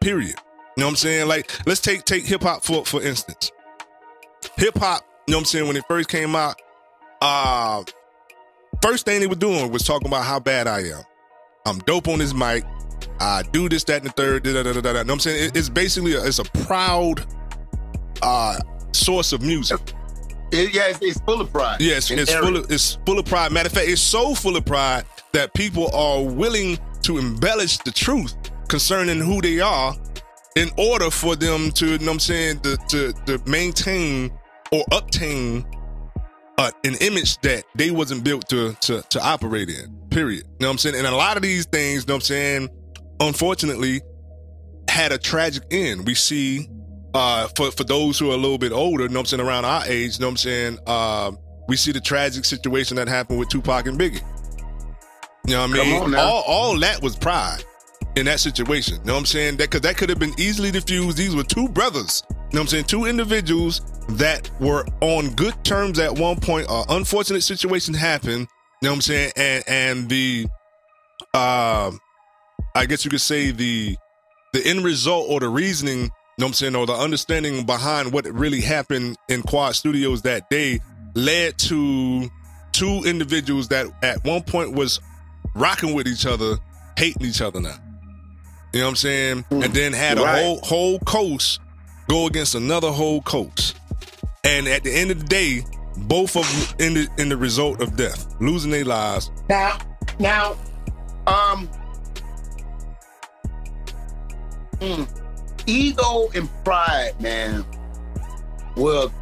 Period. 0.00 0.34
You 0.76 0.82
know 0.82 0.86
what 0.86 0.90
I'm 0.90 0.96
saying? 0.96 1.28
Like, 1.28 1.50
let's 1.66 1.80
take 1.80 2.04
take 2.04 2.24
hip 2.26 2.42
hop 2.42 2.64
for 2.64 2.84
for 2.84 3.02
instance. 3.02 3.50
Hip 4.56 4.78
hop, 4.78 5.02
you 5.26 5.32
know 5.32 5.38
what 5.38 5.42
I'm 5.42 5.44
saying, 5.46 5.66
when 5.66 5.76
it 5.76 5.84
first 5.88 6.08
came 6.08 6.34
out, 6.34 6.60
uh 7.20 7.82
first 8.82 9.04
thing 9.06 9.20
they 9.20 9.26
were 9.26 9.34
doing 9.34 9.70
was 9.72 9.82
talking 9.84 10.06
about 10.08 10.24
how 10.24 10.38
bad 10.38 10.66
I 10.66 10.80
am. 10.80 11.02
I'm 11.66 11.78
dope 11.80 12.08
on 12.08 12.18
this 12.18 12.32
mic. 12.34 12.64
I 13.20 13.42
do 13.52 13.68
this, 13.68 13.84
that, 13.84 14.02
and 14.02 14.06
the 14.06 14.12
third. 14.12 14.44
Da, 14.44 14.52
da, 14.52 14.62
da, 14.62 14.72
da, 14.72 14.80
da. 14.80 14.88
You 14.88 14.94
know 14.94 15.00
what 15.00 15.10
I'm 15.12 15.18
saying? 15.20 15.44
It- 15.46 15.56
it's 15.56 15.68
basically 15.68 16.14
a, 16.14 16.24
it's 16.24 16.38
a 16.38 16.44
proud 16.44 17.24
uh 18.22 18.58
source 18.92 19.32
of 19.32 19.42
music. 19.42 19.80
It, 20.52 20.74
yeah, 20.74 20.88
it's, 20.88 21.00
it's 21.02 21.20
full 21.20 21.40
of 21.40 21.52
pride. 21.52 21.80
Yes, 21.80 22.10
it's 22.10 22.30
arrogance. 22.30 22.46
full 22.56 22.64
of 22.64 22.70
it's 22.70 22.98
full 23.04 23.18
of 23.18 23.24
pride. 23.26 23.52
Matter 23.52 23.66
of 23.66 23.72
fact, 23.72 23.88
it's 23.88 24.00
so 24.00 24.34
full 24.34 24.56
of 24.56 24.64
pride 24.64 25.04
that 25.32 25.52
people 25.54 25.90
are 25.94 26.22
willing 26.22 26.78
to 27.02 27.18
embellish 27.18 27.78
the 27.78 27.90
truth 27.90 28.34
concerning 28.68 29.18
who 29.20 29.40
they 29.42 29.60
are 29.60 29.94
in 30.56 30.70
order 30.78 31.10
for 31.10 31.36
them 31.36 31.70
to, 31.72 31.86
you 31.92 31.98
know 31.98 32.06
what 32.06 32.12
I'm 32.14 32.18
saying, 32.20 32.60
to, 32.60 32.76
to, 32.88 33.12
to 33.26 33.50
maintain 33.50 34.30
or 34.72 34.84
obtain 34.92 35.64
uh, 36.58 36.70
an 36.84 36.94
image 37.00 37.38
that 37.38 37.64
they 37.74 37.90
wasn't 37.90 38.24
built 38.24 38.48
to, 38.48 38.72
to 38.80 39.02
to 39.10 39.22
operate 39.22 39.68
in. 39.68 39.96
Period. 40.10 40.44
You 40.44 40.52
know 40.60 40.68
what 40.68 40.72
I'm 40.72 40.78
saying? 40.78 40.94
And 40.96 41.06
a 41.06 41.14
lot 41.14 41.36
of 41.36 41.42
these 41.42 41.66
things, 41.66 42.02
you 42.02 42.06
know 42.08 42.14
what 42.14 42.16
I'm 42.16 42.20
saying, 42.22 42.68
unfortunately, 43.20 44.00
had 44.88 45.12
a 45.12 45.18
tragic 45.18 45.64
end. 45.70 46.06
We 46.06 46.14
see 46.14 46.68
uh 47.14 47.48
for 47.56 47.70
for 47.70 47.84
those 47.84 48.18
who 48.18 48.30
are 48.30 48.34
a 48.34 48.38
little 48.38 48.58
bit 48.58 48.72
older, 48.72 49.04
you 49.04 49.08
know 49.10 49.20
what 49.20 49.32
I'm 49.32 49.38
saying, 49.38 49.46
around 49.46 49.64
our 49.64 49.84
age, 49.86 50.18
you 50.18 50.20
know 50.20 50.28
what 50.28 50.32
I'm 50.32 50.36
saying, 50.38 50.78
um, 50.86 51.38
we 51.68 51.76
see 51.76 51.92
the 51.92 52.00
tragic 52.00 52.44
situation 52.44 52.96
that 52.96 53.08
happened 53.08 53.38
with 53.38 53.48
Tupac 53.48 53.86
and 53.86 53.98
Biggie. 53.98 54.22
You 55.46 55.54
know 55.54 55.66
what 55.66 55.78
I 55.80 55.84
mean? 55.84 56.14
All 56.14 56.42
all 56.46 56.80
that 56.80 57.02
was 57.02 57.16
pride 57.16 57.62
in 58.16 58.26
that 58.26 58.40
situation. 58.40 58.96
You 59.00 59.04
know 59.04 59.12
what 59.12 59.20
I'm 59.20 59.26
saying? 59.26 59.58
That 59.58 59.70
cause 59.70 59.82
that 59.82 59.96
could 59.96 60.08
have 60.08 60.18
been 60.18 60.34
easily 60.38 60.70
diffused. 60.70 61.16
These 61.16 61.36
were 61.36 61.44
two 61.44 61.68
brothers. 61.68 62.22
You 62.50 62.56
know 62.56 62.60
what 62.60 62.60
I'm 62.60 62.66
saying? 62.68 62.84
Two 62.84 63.04
individuals 63.06 63.80
that 64.10 64.50
were 64.60 64.86
on 65.00 65.30
good 65.34 65.54
terms 65.64 65.98
at 65.98 66.16
one 66.16 66.36
point. 66.38 66.66
An 66.70 66.84
unfortunate 66.90 67.42
situation 67.42 67.92
happened. 67.92 68.46
You 68.82 68.86
know 68.86 68.90
what 68.90 68.94
I'm 68.96 69.00
saying? 69.02 69.32
And 69.36 69.64
and 69.66 70.08
the 70.08 70.46
um 71.34 71.98
I 72.74 72.86
guess 72.86 73.04
you 73.04 73.10
could 73.10 73.20
say 73.20 73.50
the 73.50 73.96
the 74.52 74.64
end 74.66 74.84
result 74.84 75.26
or 75.28 75.40
the 75.40 75.48
reasoning, 75.48 75.98
you 75.98 76.04
know 76.04 76.10
what 76.36 76.46
I'm 76.48 76.52
saying, 76.54 76.76
or 76.76 76.86
the 76.86 76.94
understanding 76.94 77.66
behind 77.66 78.12
what 78.12 78.26
really 78.26 78.60
happened 78.60 79.16
in 79.28 79.42
Quad 79.42 79.74
Studios 79.74 80.22
that 80.22 80.48
day 80.48 80.78
led 81.14 81.58
to 81.58 82.30
two 82.72 83.02
individuals 83.04 83.68
that 83.68 83.86
at 84.02 84.22
one 84.24 84.42
point 84.42 84.72
was 84.72 85.00
rocking 85.54 85.94
with 85.94 86.06
each 86.06 86.26
other, 86.26 86.58
hating 86.96 87.26
each 87.26 87.40
other 87.40 87.60
now. 87.60 87.74
You 88.72 88.80
know 88.80 88.86
what 88.86 88.90
I'm 88.90 88.96
saying? 88.96 89.44
And 89.50 89.74
then 89.74 89.92
had 89.92 90.18
a 90.18 90.22
Right. 90.22 90.42
whole 90.42 90.60
whole 90.62 90.98
coast 91.00 91.60
go 92.08 92.26
against 92.26 92.54
another 92.54 92.90
whole 92.90 93.22
coach. 93.22 93.74
And 94.44 94.68
at 94.68 94.84
the 94.84 94.92
end 94.92 95.10
of 95.10 95.20
the 95.20 95.26
day, 95.26 95.62
both 95.96 96.36
of 96.36 96.44
them 96.46 96.86
ended 96.86 97.08
in 97.18 97.28
the 97.28 97.36
result 97.36 97.80
of 97.80 97.96
death, 97.96 98.34
losing 98.40 98.70
their 98.70 98.84
lives. 98.84 99.30
Now, 99.48 99.78
now, 100.18 100.52
um, 101.26 101.68
mm, 104.78 105.08
ego 105.66 106.28
and 106.34 106.48
pride, 106.64 107.20
man, 107.20 107.64
will 108.76 109.12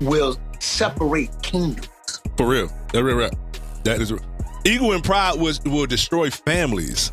will 0.00 0.38
separate 0.60 1.30
kingdoms. 1.42 1.88
For 2.36 2.46
real. 2.46 2.70
That 2.92 3.04
real 3.04 3.16
rap. 3.16 3.34
That 3.84 4.00
is 4.00 4.12
real. 4.12 4.22
Ego 4.64 4.92
and 4.92 5.04
pride 5.04 5.38
was 5.38 5.60
will 5.64 5.86
destroy 5.86 6.30
families. 6.30 7.12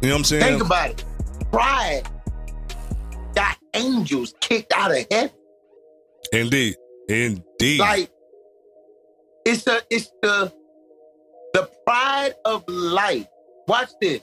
You 0.00 0.08
know 0.08 0.14
what 0.14 0.18
I'm 0.18 0.24
saying? 0.24 0.42
Think 0.42 0.64
about 0.64 0.90
it. 0.90 1.04
Pride 1.50 2.02
angels 3.74 4.34
kicked 4.40 4.72
out 4.74 4.90
of 4.90 5.06
heaven. 5.10 5.30
Indeed. 6.32 6.76
Indeed. 7.08 7.80
Like 7.80 8.10
it's 9.44 9.64
the 9.64 9.84
it's 9.90 10.10
the 10.22 10.52
the 11.52 11.70
pride 11.86 12.34
of 12.44 12.64
life. 12.68 13.26
Watch 13.68 13.90
this. 14.00 14.22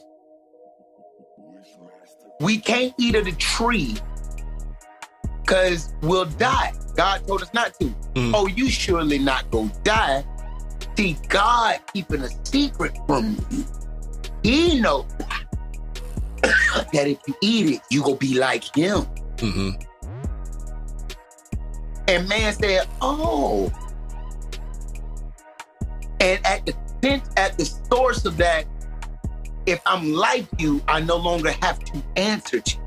We 2.40 2.58
can't 2.58 2.94
eat 2.98 3.16
of 3.16 3.26
the 3.26 3.32
tree 3.34 3.96
because 5.42 5.94
we'll 6.02 6.26
die. 6.26 6.74
God 6.96 7.26
told 7.28 7.42
us 7.42 7.54
not 7.54 7.74
to. 7.80 7.86
Mm. 8.16 8.32
Oh, 8.34 8.48
you 8.48 8.70
surely 8.70 9.20
not 9.20 9.50
gonna 9.52 9.72
die. 9.84 10.26
See, 10.98 11.18
God 11.30 11.80
keeping 11.94 12.22
a 12.22 12.30
secret 12.46 12.98
from 13.08 13.38
you. 13.50 13.66
He 14.44 14.80
know 14.80 15.06
that 16.44 17.08
if 17.08 17.20
you 17.28 17.36
eat 17.42 17.76
it, 17.76 17.82
you 17.90 18.02
gonna 18.02 18.16
be 18.16 18.38
like 18.38 18.76
him. 18.76 19.06
Mm-hmm. 19.38 19.82
And 22.08 22.28
man 22.30 22.54
said, 22.54 22.88
"Oh." 23.02 23.72
And 26.20 26.46
at 26.46 26.66
the 26.66 26.74
cent- 27.04 27.24
at 27.38 27.58
the 27.58 27.66
source 27.66 28.26
of 28.26 28.38
that, 28.38 28.66
if 29.66 29.80
I'm 29.86 30.14
like 30.14 30.48
you, 30.60 30.82
I 30.88 31.00
no 31.02 31.18
longer 31.18 31.52
have 31.62 31.80
to 31.86 32.04
answer 32.16 32.60
to 32.60 32.76
you. 32.78 32.82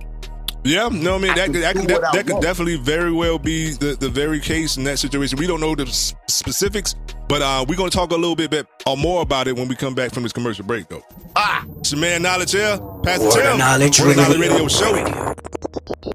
Yeah, 0.67 0.89
no, 0.91 1.17
I 1.17 1.19
mean 1.19 1.31
I 1.33 1.35
that 1.35 1.45
can 1.45 1.53
could, 1.55 1.63
that, 1.63 1.75
do 1.75 1.81
could, 1.81 1.91
that, 1.91 2.05
I 2.05 2.17
that 2.17 2.27
could 2.27 2.41
definitely 2.41 2.77
very 2.77 3.13
well 3.13 3.39
be 3.39 3.73
the, 3.73 3.97
the 4.01 4.09
very 4.09 4.41
case 4.41 4.79
in 4.79 4.85
that 4.85 4.99
situation. 4.99 5.39
We 5.39 5.47
don't 5.47 5.61
know 5.61 5.75
the 5.75 5.83
s- 5.87 6.15
specifics, 6.27 6.95
but 7.29 7.43
uh, 7.43 7.67
we're 7.69 7.77
going 7.77 7.91
to 7.91 7.97
talk 7.97 8.13
a 8.13 8.15
little 8.15 8.35
bit, 8.35 8.51
bit 8.51 8.67
uh, 8.87 8.97
more 8.97 9.21
about 9.21 9.47
it 9.47 9.57
when 9.57 9.69
we 9.69 9.77
come 9.77 9.95
back 9.95 10.13
from 10.15 10.23
this 10.23 10.33
commercial 10.33 10.65
break, 10.65 10.89
though. 10.89 11.03
Ah, 11.37 11.67
it's 11.81 11.93
your 11.93 12.01
man 12.01 12.23
Knowledge 12.23 12.53
here, 12.53 12.79
Pastor 13.03 13.27
Word 13.27 13.43
Tim, 13.43 13.59
Knowledge 13.59 14.01
Word 14.01 14.11
of 14.13 14.17
Knowledge 14.17 14.39
Radio. 14.41 14.53
Radio 14.55 14.69
Show. 14.69 15.35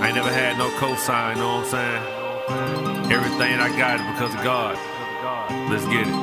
I 0.00 0.12
never 0.12 0.30
had 0.30 0.58
no 0.58 0.68
cosign, 0.70 1.36
you 1.36 1.40
know 1.40 1.56
what 1.56 1.64
I'm 1.64 1.70
saying? 1.70 3.12
Everything 3.12 3.58
I 3.60 3.68
got 3.76 4.00
is 4.00 4.06
because 4.12 4.34
of 4.34 4.42
God. 4.42 4.76
Let's 5.70 5.84
get 5.86 6.06
it. 6.06 6.14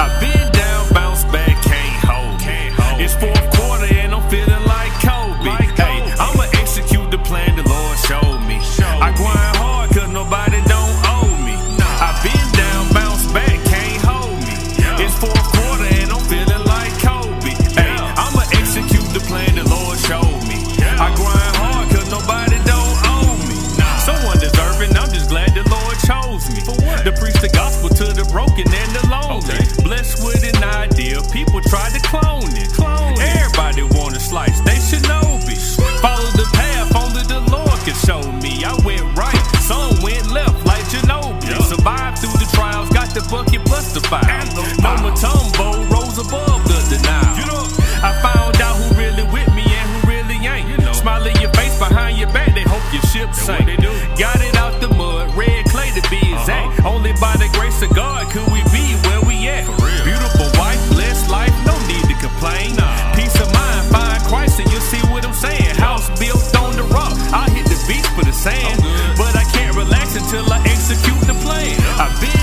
I've 0.00 0.20
been 0.20 0.52
down, 0.52 0.88
bounce 0.92 1.24
back, 1.24 1.62
can't 1.62 2.04
hold. 2.04 3.00
It's 3.00 3.14
4 3.14 3.51
broken 28.32 28.64
and 28.64 28.90
the 28.96 29.04
lonely. 29.12 29.60
Blessed 29.84 30.24
with 30.24 30.42
an 30.42 30.64
idea, 30.64 31.20
people 31.30 31.60
try 31.60 31.92
to 31.92 32.00
clone 32.00 32.48
it. 32.56 32.72
Clone 32.72 33.14
Everybody 33.20 33.84
want 33.94 34.16
a 34.16 34.20
slice, 34.20 34.58
they 34.64 34.80
should 34.80 35.04
know 35.06 35.36
me. 35.46 35.54
Follow 36.00 36.32
the 36.32 36.48
path 36.56 36.96
only 36.96 37.22
the 37.28 37.44
Lord 37.52 37.76
can 37.84 37.94
show 38.08 38.24
me. 38.40 38.64
I 38.64 38.72
went 38.88 39.04
right, 39.14 39.44
some 39.60 40.00
went 40.02 40.32
left 40.32 40.64
like 40.64 40.82
Ginobili. 40.88 41.60
Survived 41.62 42.18
through 42.18 42.40
the 42.40 42.48
trials, 42.56 42.88
got 42.88 43.12
the 43.12 43.20
bucket 43.30 43.62
plus 43.68 43.92
the 43.92 44.00
fire. 44.00 44.24
No 44.80 44.96
Mutombo 45.04 45.84
rose 45.92 46.18
above 46.18 46.64
the 46.64 46.80
denial. 46.88 47.68
I 48.02 48.18
found 48.24 48.56
out 48.60 48.74
who 48.80 48.98
really 48.98 49.22
with 49.30 49.48
me 49.54 49.62
and 49.62 49.86
who 49.92 50.08
really 50.08 50.40
ain't. 50.48 50.96
Smile 50.96 51.26
in 51.26 51.36
your 51.36 51.52
face 51.52 51.78
behind 51.78 52.18
your 52.18 52.32
back, 52.32 52.54
they 52.54 52.64
hope 52.64 52.82
your 52.92 53.02
ship 53.12 53.34
sank. 53.34 53.68
By 57.22 57.36
the 57.38 57.48
grace 57.54 57.80
of 57.82 57.94
God 57.94 58.26
could 58.34 58.50
we 58.50 58.58
be 58.74 58.98
where 59.06 59.22
we 59.22 59.46
at. 59.46 59.62
Beautiful 60.02 60.50
wife, 60.58 60.82
blessed 60.90 61.30
life, 61.30 61.54
no 61.64 61.78
need 61.86 62.02
to 62.10 62.16
complain. 62.18 62.74
Peace 63.14 63.38
of 63.38 63.46
mind, 63.54 63.82
find 63.94 64.20
Christ 64.26 64.58
and 64.58 64.68
you'll 64.72 64.82
see 64.82 64.98
what 65.06 65.24
I'm 65.24 65.32
saying. 65.32 65.76
House 65.78 66.10
built 66.18 66.42
on 66.58 66.74
the 66.74 66.82
rock, 66.90 67.14
I 67.30 67.46
hit 67.54 67.66
the 67.70 67.78
beach 67.86 68.06
for 68.18 68.24
the 68.26 68.32
sand. 68.34 68.82
But 69.16 69.36
I 69.38 69.44
can't 69.54 69.76
relax 69.76 70.16
until 70.16 70.42
I 70.52 70.58
execute 70.66 71.22
the 71.30 71.38
plan. 71.46 71.78
I've 72.02 72.18
been 72.20 72.41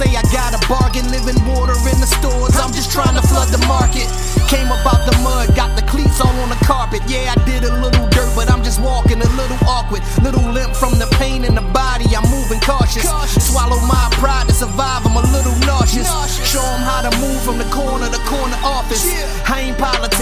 say 0.00 0.16
I 0.16 0.24
got 0.32 0.56
a 0.56 0.60
bargain. 0.64 1.04
Living 1.12 1.36
water 1.44 1.76
in 1.92 1.98
the 2.00 2.08
stores, 2.08 2.56
I'm 2.56 2.72
just 2.72 2.90
trying 2.90 3.16
to 3.20 3.24
flood 3.28 3.48
the 3.52 3.60
market. 3.68 4.08
Came 4.48 4.72
about 4.72 5.04
the 5.04 5.14
mud, 5.20 5.52
got 5.54 5.76
the 5.76 5.84
cleats 5.84 6.20
all 6.20 6.32
on 6.40 6.48
the 6.48 6.60
carpet. 6.64 7.02
Yeah, 7.06 7.34
I 7.34 7.36
did 7.44 7.64
a 7.64 7.72
little 7.84 8.06
dirt, 8.08 8.32
but 8.34 8.50
I'm 8.50 8.62
just 8.64 8.80
walking 8.80 9.20
a 9.20 9.30
little 9.36 9.60
awkward. 9.68 10.02
Little 10.24 10.46
limp 10.56 10.72
from 10.74 10.96
the 10.98 11.08
pain 11.20 11.44
in 11.44 11.54
the 11.54 11.66
body, 11.76 12.06
I'm 12.16 12.24
moving 12.30 12.60
cautious. 12.60 13.04
Swallow 13.48 13.80
my 13.84 14.08
pride 14.16 14.48
to 14.48 14.54
survive, 14.54 15.04
I'm 15.04 15.16
a 15.16 15.26
little 15.36 15.56
nauseous. 15.68 16.08
Show 16.48 16.64
'em 16.64 16.82
how 16.90 17.02
to 17.06 17.12
move 17.18 17.40
from 17.42 17.58
the 17.58 17.68
corner 17.68 18.08
to 18.08 18.20
corner 18.30 18.58
office. 18.64 19.04
I 19.46 19.60
ain't 19.68 19.69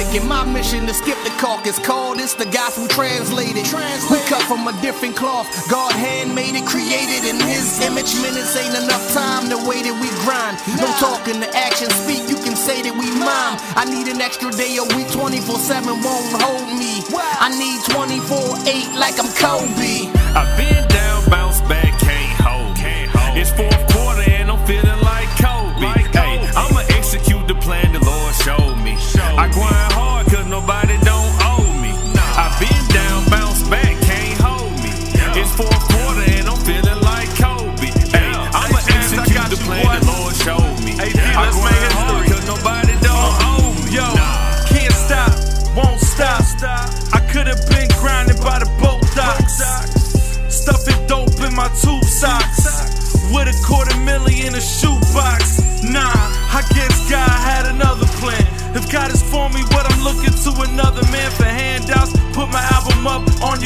politicking, 0.09 0.29
my 0.29 0.45
mission 0.45 0.87
to 0.87 0.95
skip 0.95 1.17
the 1.25 1.31
caucus. 1.41 1.79
Call 1.79 2.15
this 2.15 2.35
the 2.35 2.45
gospel 2.47 2.89
translated. 2.89 3.65
We 4.11 4.19
cut 4.29 4.43
from 4.43 4.67
a 4.69 4.73
different 4.81 5.17
cloth. 5.17 5.47
God 5.71 5.93
handmade 5.93 6.55
it, 6.55 6.67
created 6.67 7.29
in 7.29 7.41
His 7.47 7.81
image. 7.81 8.15
Minutes 8.23 8.57
ain't 8.57 8.75
enough 8.85 9.13
time 9.13 9.49
the 9.49 9.59
way 9.69 9.83
that 9.83 9.97
we 10.01 10.09
grind. 10.25 10.59
No 10.81 10.89
talking, 10.99 11.41
the 11.41 11.51
action 11.57 11.91
speak. 11.91 12.29
You 12.29 12.37
can 12.37 12.57
say 12.57 12.83
that 12.83 12.93
we 12.93 13.07
mime. 13.19 13.59
I 13.77 13.85
need 13.85 14.09
an 14.09 14.21
extra 14.21 14.51
day 14.51 14.77
a 14.77 14.85
week, 14.97 15.11
24 15.11 15.59
7 15.59 15.89
won't 15.89 16.33
hold 16.43 16.69
me. 16.79 17.03
I 17.41 17.49
need 17.57 17.81
24 17.93 18.59
8 18.67 18.99
like 18.99 19.19
I'm 19.19 19.31
Kobe. 19.37 20.09
I've 20.35 20.57
been 20.57 20.88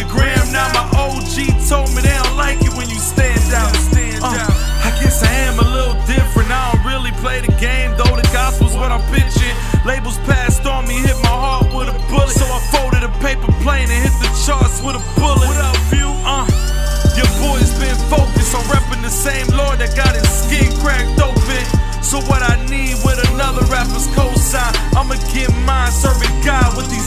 your 0.03 0.11
gram. 0.11 0.53
Now 0.53 0.67
my 0.75 0.85
OG 0.99 1.37
told 1.69 1.89
me 1.95 2.03
they 2.03 2.15
don't 2.15 2.37
like 2.37 2.59
it 2.59 2.75
when 2.75 2.89
you 2.91 2.99
stand 2.99 3.39
out. 3.55 3.71
Uh, 4.23 4.39
I 4.87 4.91
guess 5.03 5.23
I 5.23 5.33
am 5.51 5.59
a 5.59 5.67
little 5.67 5.99
different. 6.07 6.51
I 6.51 6.71
don't 6.71 6.87
really 6.87 7.11
play 7.23 7.41
the 7.41 7.51
game, 7.59 7.91
though 7.99 8.15
the 8.15 8.27
gospel's 8.33 8.75
what 8.75 8.91
I'm 8.91 9.03
pitching. 9.11 9.55
Labels 9.85 10.19
passed 10.31 10.67
on 10.67 10.87
me, 10.87 10.95
hit 11.03 11.19
my 11.23 11.35
heart 11.35 11.75
with 11.75 11.91
a 11.91 11.97
bullet. 12.07 12.31
So 12.31 12.47
I 12.47 12.61
folded 12.71 13.03
a 13.03 13.13
paper 13.19 13.51
plane 13.63 13.91
and 13.91 14.01
hit 14.03 14.15
the 14.23 14.31
charts 14.47 14.83
with 14.83 14.95
a 14.95 15.05
bullet. 15.19 15.47
What 15.47 15.59
up, 15.59 15.77
view? 15.91 16.11
Uh, 16.23 16.47
your 17.19 17.31
boy's 17.43 17.75
been 17.79 17.99
focused 18.07 18.55
on 18.55 18.63
repping 18.71 19.03
the 19.03 19.11
same 19.11 19.47
Lord 19.59 19.79
that 19.83 19.95
got 19.99 20.15
his 20.15 20.27
skin 20.27 20.71
cracked 20.79 21.19
open. 21.19 21.63
So 22.03 22.21
what 22.29 22.43
I 22.47 22.61
need 22.71 22.95
with 23.03 23.19
another 23.35 23.65
rapper's 23.67 24.07
cosign, 24.15 24.71
I'ma 24.95 25.19
get 25.35 25.51
mine 25.67 25.91
serving 25.91 26.31
God 26.47 26.77
with 26.77 26.91
these 26.91 27.02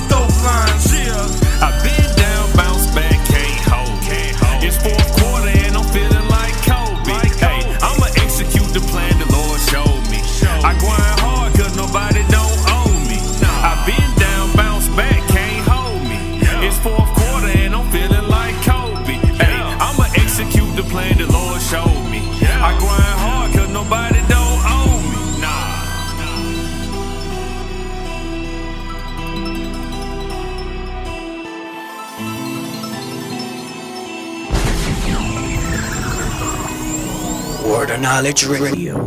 Knowledge 38.05 38.45
Radio. 38.45 38.97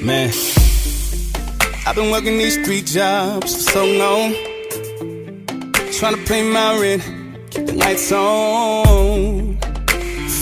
Man, 0.00 0.30
I've 1.84 1.96
been 1.96 2.12
working 2.12 2.38
these 2.38 2.64
three 2.64 2.82
jobs 2.82 3.52
for 3.52 3.72
so 3.72 3.84
long. 3.84 4.32
Trying 5.90 6.14
to 6.14 6.24
pay 6.24 6.48
my 6.48 6.78
rent, 6.80 7.02
keep 7.50 7.66
the 7.66 7.72
lights 7.72 8.12
on. 8.12 9.35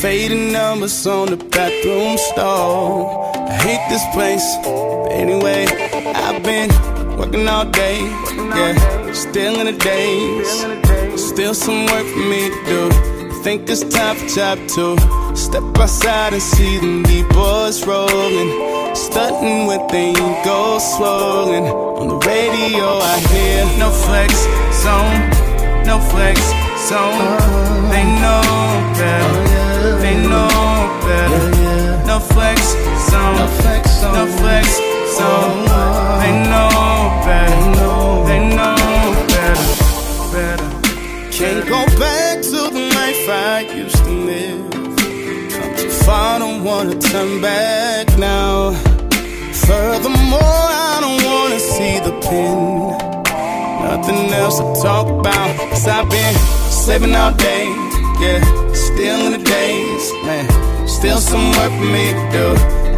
Fading 0.04 0.52
numbers 0.52 1.06
on 1.06 1.30
the 1.30 1.36
bathroom 1.38 2.18
stall. 2.18 3.32
I 3.48 3.54
hate 3.54 3.80
this 3.88 4.04
place, 4.12 4.44
but 4.62 5.12
anyway, 5.12 5.64
I've 5.64 6.42
been 6.42 6.68
working 7.16 7.48
all 7.48 7.64
day. 7.64 8.00
Yeah, 8.36 9.12
still 9.14 9.60
in 9.60 9.64
the 9.64 9.78
days. 9.78 10.50
Still 11.16 11.54
some 11.54 11.86
work 11.86 12.06
for 12.06 12.18
me 12.18 12.50
to 12.50 12.64
do. 12.66 12.90
Think 13.42 13.66
it's 13.70 13.82
time 13.82 14.16
for 14.16 14.28
job 14.28 14.58
two. 14.68 14.98
Step 15.34 15.64
outside 15.78 16.34
and 16.34 16.42
see 16.42 16.76
them 16.80 17.02
deep 17.04 17.26
boys 17.30 17.86
rolling. 17.86 18.50
Stunting 18.94 19.66
with 19.66 19.88
the 19.88 20.10
ego 20.10 20.78
swollen. 20.80 21.64
On 21.64 22.08
the 22.08 22.18
radio, 22.28 22.98
I 23.00 23.16
hear 23.32 23.64
no 23.78 23.88
flex 24.04 24.34
zone, 24.84 25.20
no 25.86 25.98
flex 26.12 26.38
zone. 26.90 27.40
They 27.88 28.04
know 28.20 28.44
better, 29.00 29.53
they 30.04 30.16
know 30.28 30.48
better. 31.06 31.44
Yeah. 31.62 32.04
No 32.06 32.18
flex 32.20 32.60
zone, 33.08 33.36
no 33.40 33.46
flex 33.60 33.82
zone, 34.00 34.14
no 34.18 34.26
flex 34.38 34.66
zone. 35.16 35.64
Oh. 35.68 36.20
They 36.22 36.34
know 36.52 36.70
better, 37.24 37.72
they 38.28 38.40
know 38.56 38.76
better, 39.32 39.70
better. 40.34 40.68
Can't 41.36 41.64
go 41.74 41.80
back 41.98 42.36
to 42.52 42.60
the 42.76 42.84
life 42.98 43.24
I 43.28 43.60
used 43.82 43.96
to 44.04 44.14
live. 44.30 44.70
Come 45.54 45.74
too 45.76 45.90
far, 46.04 46.36
I 46.36 46.38
don't 46.38 46.62
wanna 46.62 46.96
turn 46.98 47.40
back 47.40 48.06
now. 48.18 48.72
Furthermore, 49.66 50.66
I 50.92 50.98
don't 51.04 51.22
wanna 51.30 51.60
see 51.72 51.96
the 52.06 52.14
pin. 52.26 52.58
Nothing 53.88 54.22
else 54.42 54.58
to 54.58 54.66
talk 54.82 55.06
about. 55.08 55.48
Cause 55.70 55.86
I've 55.88 56.08
been 56.10 56.34
slaving 56.82 57.14
all 57.14 57.32
day. 57.32 57.64
Yeah, 58.20 58.40
still 58.72 59.20
in 59.26 59.32
the 59.32 59.43
days, 59.54 60.04
man. 60.26 60.44
Still 60.88 61.20
some 61.30 61.46
work 61.56 61.72
for 61.78 61.88
me 61.96 62.04
to 62.18 62.24
do. 62.36 62.46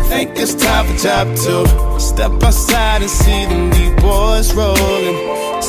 I 0.01 0.03
think 0.11 0.28
it's 0.43 0.55
time 0.55 0.85
for 0.89 0.97
job 1.05 1.27
two. 1.45 1.65
Step 1.99 2.33
outside 2.49 3.01
and 3.07 3.11
see 3.20 3.43
them 3.51 3.65
deep 3.77 3.95
boys 4.01 4.49
rolling. 4.55 5.16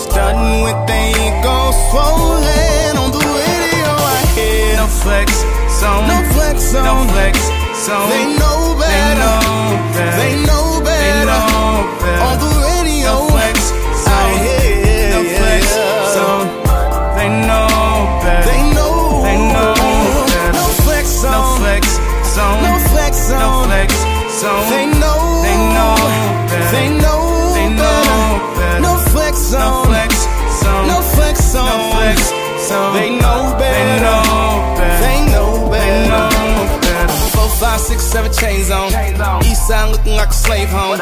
Starting 0.06 0.54
with 0.66 0.80
the 0.90 1.02
ego 1.26 1.58
swollen. 1.90 2.94
On 3.02 3.10
the 3.18 3.24
radio, 3.40 3.90
I 4.16 4.22
hear 4.36 4.76
no 4.82 4.88
flex 5.04 5.28
zone. 5.80 6.06
No 6.12 6.18
flex 6.34 6.56
zone. 6.72 6.86
No 6.90 6.96
flex 7.14 7.36
zone. 7.86 8.10
They 8.14 8.26
know 8.40 8.60
better. 8.86 9.36
They 9.60 9.76
know 9.76 9.88
better. 9.98 10.18
They 10.22 10.34
know 10.50 10.68
better. 10.88 11.08
They 11.08 11.26
know 11.32 11.74
better. 12.02 12.26
On 12.28 12.36
the 12.44 12.52
radio, 12.64 12.77
zone. 24.48 24.70
They 24.72 24.86
know. 25.02 25.20
They 25.44 25.58
know 25.76 25.96
better. 26.50 26.72
They 26.76 26.88
know. 27.04 27.22
They 27.58 27.68
know 27.80 27.98
better. 28.56 28.82
No 28.88 28.94
flex 29.12 29.34
zone. 29.52 29.62
No 29.62 29.86
flex 29.88 30.12
zone. 30.62 30.88
No 30.92 30.98
flex 31.16 31.36
zone. 31.54 31.68
No 31.72 31.78
flex 31.94 32.18
zone. 32.68 32.94
They 32.98 33.10
know 33.22 33.42
better. 33.60 33.78
They 33.78 34.00
know 34.06 34.24
better. 34.80 35.00
They 35.04 35.20
know 35.34 35.50
better. 35.72 35.88
They 35.88 36.10
know 36.10 36.80
better. 36.86 37.14
Four, 37.36 37.50
five, 37.62 37.80
six, 37.80 38.00
seven 38.04 38.32
chains 38.32 38.70
on. 38.72 38.88
East 39.44 39.68
side 39.68 39.90
looking 39.94 40.16
like 40.22 40.32
a 40.38 40.40
slave 40.46 40.70
home. 40.70 41.00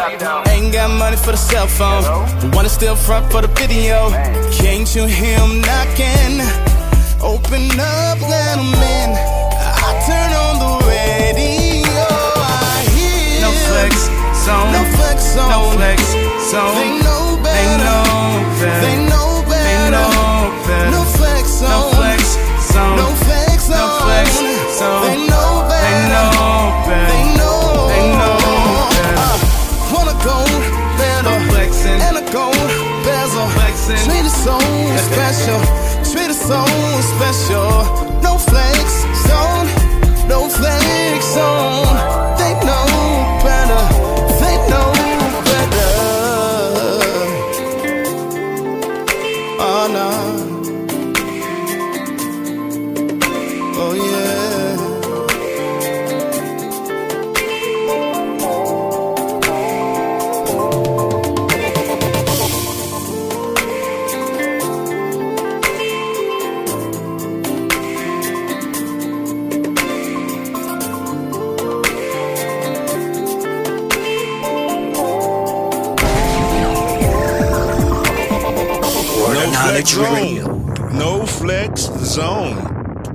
Ain't 0.54 0.74
got 0.74 0.90
money 1.04 1.18
for 1.18 1.32
the 1.32 1.42
cell 1.52 1.68
phone. 1.68 2.04
Wanna 2.52 2.70
still 2.70 2.96
front 2.96 3.32
for 3.32 3.42
the 3.42 3.52
video. 3.62 4.10
Can't 4.60 4.90
you 4.96 5.06
hear 5.06 5.38
him 5.40 5.62
knocking? 5.68 6.36
Open 7.22 7.66
up, 7.80 8.18
let 8.22 8.58
him 8.58 8.74
in. 8.98 9.10
I 9.88 9.92
turn 10.08 10.30
on 10.44 10.54
the 10.64 10.72
radio. 10.88 11.75
No 13.86 13.92
flex 13.92 14.10
zone. 14.46 14.72
No 14.74 14.84
flex 14.98 15.22
zone. 15.36 15.50
No 15.50 15.72
flex 15.78 16.02
zone. 16.50 16.74
They 16.74 16.90
know 17.06 17.38
better. 17.46 18.02
They 18.26 18.26
know 18.26 18.42
better. 18.58 18.82
They 18.82 18.98
know 19.10 19.46
better. 19.46 19.62
They 19.62 19.94
know 19.94 20.50
better. 20.66 20.90
No 20.90 21.04
flex 21.06 21.46
zone. 21.62 21.70
No 21.70 21.94
flex 21.94 22.22
zone. 22.74 22.98
No 22.98 23.08
flex 23.26 23.70
zone. 23.70 23.78
No 23.78 23.88
flex 24.02 24.28
zone. 24.80 25.06
They 25.06 25.18
know 25.30 25.70
better. 25.70 25.86
They 25.86 26.02
know 26.10 26.82
better. 26.90 27.14
They 27.14 27.24
know. 27.38 27.62
They 27.94 28.06
know 28.10 28.42
better. 28.90 29.22
Uh, 29.22 29.38
wanna 29.94 30.18
go 30.26 30.38
better. 30.98 31.38
Flexing. 31.54 32.02
And 32.02 32.18
a 32.18 32.26
gold 32.34 32.58
bezel. 33.06 33.46
Flexing. 33.54 34.02
Treat 34.10 34.26
it 34.26 34.34
so 34.34 34.58
special. 34.98 35.62
Treat 36.10 36.34
it 36.34 36.42
so 36.42 36.66
special. 37.14 38.05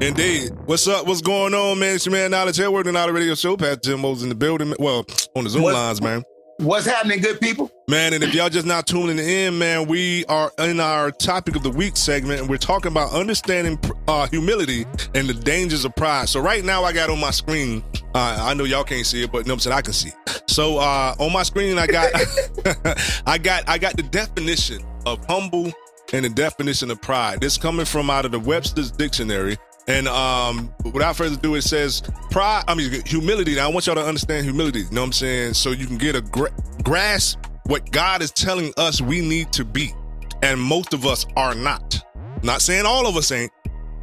Indeed. 0.00 0.52
What's 0.64 0.88
up? 0.88 1.06
What's 1.06 1.20
going 1.20 1.52
on, 1.52 1.78
man? 1.78 1.96
It's 1.96 2.06
your 2.06 2.12
man 2.14 2.30
Knowledge 2.30 2.56
here, 2.56 2.70
working 2.70 2.96
out 2.96 3.10
a 3.10 3.12
radio 3.12 3.34
show. 3.34 3.56
Pat 3.56 3.82
Jimbo's 3.82 4.22
in 4.22 4.30
the 4.30 4.34
building. 4.34 4.72
Well, 4.78 5.04
on 5.36 5.44
the 5.44 5.50
Zoom 5.50 5.62
What- 5.62 5.74
lines, 5.74 6.00
man. 6.00 6.22
What's 6.58 6.84
happening, 6.84 7.20
good 7.20 7.40
people? 7.40 7.70
Man, 7.88 8.12
and 8.12 8.22
if 8.22 8.34
y'all 8.34 8.50
just 8.50 8.66
not 8.66 8.86
tuning 8.86 9.18
in, 9.18 9.58
man, 9.58 9.86
we 9.88 10.26
are 10.26 10.52
in 10.58 10.78
our 10.78 11.10
topic 11.10 11.56
of 11.56 11.62
the 11.62 11.70
week 11.70 11.96
segment, 11.96 12.40
and 12.40 12.50
we're 12.50 12.58
talking 12.58 12.92
about 12.92 13.12
understanding 13.12 13.78
uh, 14.08 14.26
humility 14.26 14.84
and 15.14 15.26
the 15.26 15.32
dangers 15.32 15.86
of 15.86 15.96
pride. 15.96 16.28
So 16.28 16.38
right 16.38 16.62
now, 16.62 16.84
I 16.84 16.92
got 16.92 17.08
on 17.08 17.18
my 17.18 17.30
screen. 17.30 17.82
Uh, 18.14 18.36
I 18.42 18.52
know 18.52 18.64
y'all 18.64 18.84
can't 18.84 19.06
see 19.06 19.22
it, 19.22 19.32
but 19.32 19.38
you 19.38 19.44
know 19.44 19.54
what 19.54 19.66
I'm 19.66 19.72
saying 19.72 19.76
I 19.76 19.80
can 19.80 19.92
see. 19.94 20.10
it. 20.10 20.42
So 20.50 20.76
uh, 20.76 21.14
on 21.18 21.32
my 21.32 21.44
screen, 21.44 21.78
I 21.78 21.86
got, 21.86 22.12
I 23.26 23.38
got, 23.38 23.66
I 23.66 23.78
got 23.78 23.96
the 23.96 24.02
definition 24.02 24.84
of 25.06 25.24
humble 25.26 25.72
and 26.12 26.26
the 26.26 26.30
definition 26.30 26.90
of 26.90 27.00
pride. 27.00 27.40
This 27.40 27.56
coming 27.56 27.86
from 27.86 28.10
out 28.10 28.26
of 28.26 28.32
the 28.32 28.40
Webster's 28.40 28.90
Dictionary. 28.90 29.56
And 29.90 30.06
um, 30.06 30.72
without 30.92 31.16
further 31.16 31.34
ado, 31.34 31.56
it 31.56 31.62
says 31.62 32.00
pride. 32.30 32.62
I 32.68 32.76
mean, 32.76 33.04
humility. 33.04 33.56
Now, 33.56 33.68
I 33.68 33.72
want 33.72 33.86
y'all 33.86 33.96
to 33.96 34.04
understand 34.04 34.44
humility. 34.44 34.80
You 34.80 34.90
know 34.92 35.00
what 35.00 35.06
I'm 35.06 35.12
saying? 35.12 35.54
So 35.54 35.72
you 35.72 35.84
can 35.84 35.98
get 35.98 36.14
a 36.14 36.20
gra- 36.20 36.52
grasp 36.84 37.40
what 37.66 37.90
God 37.90 38.22
is 38.22 38.30
telling 38.30 38.72
us 38.76 39.00
we 39.00 39.20
need 39.20 39.52
to 39.52 39.64
be, 39.64 39.92
and 40.42 40.60
most 40.60 40.94
of 40.94 41.06
us 41.06 41.26
are 41.36 41.56
not. 41.56 42.00
Not 42.44 42.62
saying 42.62 42.86
all 42.86 43.08
of 43.08 43.16
us 43.16 43.32
ain't, 43.32 43.50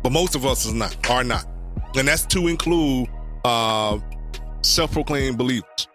but 0.03 0.11
most 0.11 0.35
of 0.35 0.45
us 0.45 0.65
is 0.65 0.73
not 0.73 1.09
are 1.09 1.23
not, 1.23 1.45
and 1.95 2.07
that's 2.07 2.26
to 2.27 2.47
include 2.47 3.07
uh, 3.45 3.97
self-proclaimed 4.61 5.38
believers. 5.38 5.88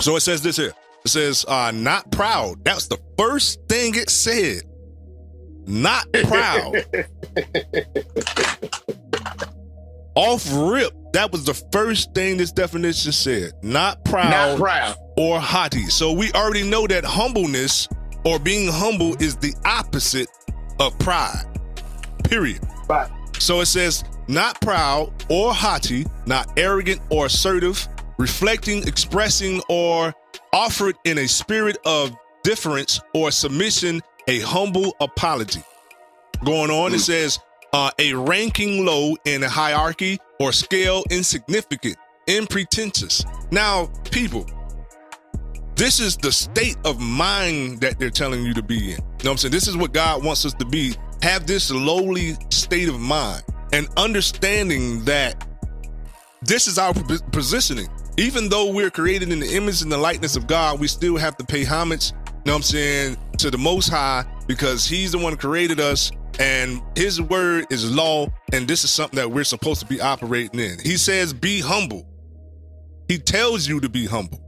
So 0.00 0.16
it 0.16 0.20
says 0.22 0.42
this 0.42 0.56
here. 0.56 0.72
It 1.04 1.08
says, 1.08 1.44
uh, 1.46 1.70
"Not 1.70 2.10
proud." 2.10 2.64
That's 2.64 2.88
the 2.88 2.98
first 3.16 3.60
thing 3.68 3.94
it 3.94 4.10
said. 4.10 4.62
Not 5.66 6.12
proud. 6.24 6.84
Off 10.14 10.46
rip. 10.52 10.92
That 11.12 11.32
was 11.32 11.44
the 11.44 11.54
first 11.72 12.14
thing 12.14 12.36
this 12.36 12.52
definition 12.52 13.12
said. 13.12 13.52
Not 13.62 14.04
proud. 14.04 14.30
Not 14.30 14.58
proud. 14.58 14.96
Or 15.16 15.40
haughty. 15.40 15.86
So 15.86 16.12
we 16.12 16.32
already 16.32 16.68
know 16.68 16.86
that 16.86 17.04
humbleness 17.04 17.88
or 18.24 18.38
being 18.38 18.70
humble 18.70 19.20
is 19.22 19.36
the 19.36 19.54
opposite 19.64 20.28
of 20.78 20.96
pride. 20.98 21.44
Period. 22.24 22.60
Right. 22.88 23.10
So 23.38 23.60
it 23.60 23.66
says, 23.66 24.04
not 24.28 24.60
proud 24.60 25.12
or 25.28 25.52
haughty, 25.52 26.06
not 26.26 26.52
arrogant 26.56 27.00
or 27.10 27.26
assertive, 27.26 27.88
reflecting, 28.18 28.86
expressing, 28.86 29.60
or 29.68 30.14
offered 30.52 30.96
in 31.04 31.18
a 31.18 31.26
spirit 31.26 31.78
of 31.84 32.16
difference 32.44 33.00
or 33.14 33.30
submission, 33.30 34.00
a 34.28 34.40
humble 34.40 34.94
apology. 35.00 35.62
Going 36.44 36.70
on, 36.70 36.92
it 36.92 36.96
mm. 36.96 37.00
says, 37.00 37.38
uh, 37.72 37.90
a 37.98 38.14
ranking 38.14 38.84
low 38.84 39.16
in 39.24 39.42
a 39.42 39.48
hierarchy 39.48 40.18
or 40.38 40.52
scale, 40.52 41.02
insignificant, 41.10 41.96
impretentious. 42.26 43.24
Now, 43.50 43.86
people, 44.10 44.46
this 45.76 46.00
is 46.00 46.16
the 46.16 46.32
state 46.32 46.76
of 46.84 47.00
mind 47.00 47.80
that 47.80 47.98
they're 47.98 48.10
telling 48.10 48.44
you 48.44 48.54
to 48.54 48.62
be 48.62 48.76
in. 48.76 48.90
You 48.90 48.96
know 48.96 49.02
what 49.02 49.30
I'm 49.30 49.36
saying? 49.38 49.52
This 49.52 49.68
is 49.68 49.76
what 49.76 49.92
God 49.92 50.24
wants 50.24 50.44
us 50.44 50.54
to 50.54 50.64
be. 50.64 50.94
Have 51.22 51.46
this 51.46 51.70
lowly 51.70 52.36
state 52.50 52.88
of 52.88 52.98
mind 52.98 53.42
and 53.72 53.88
understanding 53.96 55.04
that 55.04 55.46
this 56.42 56.66
is 56.66 56.78
our 56.78 56.94
positioning. 57.32 57.88
Even 58.16 58.48
though 58.48 58.72
we're 58.72 58.90
created 58.90 59.32
in 59.32 59.40
the 59.40 59.54
image 59.54 59.82
and 59.82 59.90
the 59.90 59.98
likeness 59.98 60.36
of 60.36 60.46
God, 60.46 60.80
we 60.80 60.88
still 60.88 61.16
have 61.16 61.36
to 61.36 61.44
pay 61.44 61.64
homage, 61.64 62.10
you 62.10 62.16
know 62.46 62.52
what 62.52 62.56
I'm 62.56 62.62
saying, 62.62 63.16
to 63.38 63.50
the 63.50 63.58
Most 63.58 63.88
High 63.88 64.24
because 64.46 64.86
He's 64.86 65.12
the 65.12 65.18
one 65.18 65.36
created 65.36 65.80
us 65.80 66.10
and 66.40 66.82
His 66.96 67.20
word 67.20 67.66
is 67.70 67.94
law. 67.94 68.26
And 68.52 68.66
this 68.66 68.82
is 68.82 68.90
something 68.90 69.16
that 69.16 69.30
we're 69.30 69.44
supposed 69.44 69.80
to 69.80 69.86
be 69.86 70.00
operating 70.00 70.58
in. 70.58 70.78
He 70.80 70.96
says, 70.96 71.32
be 71.32 71.60
humble. 71.60 72.08
He 73.08 73.18
tells 73.18 73.68
you 73.68 73.80
to 73.80 73.88
be 73.88 74.06
humble. 74.06 74.40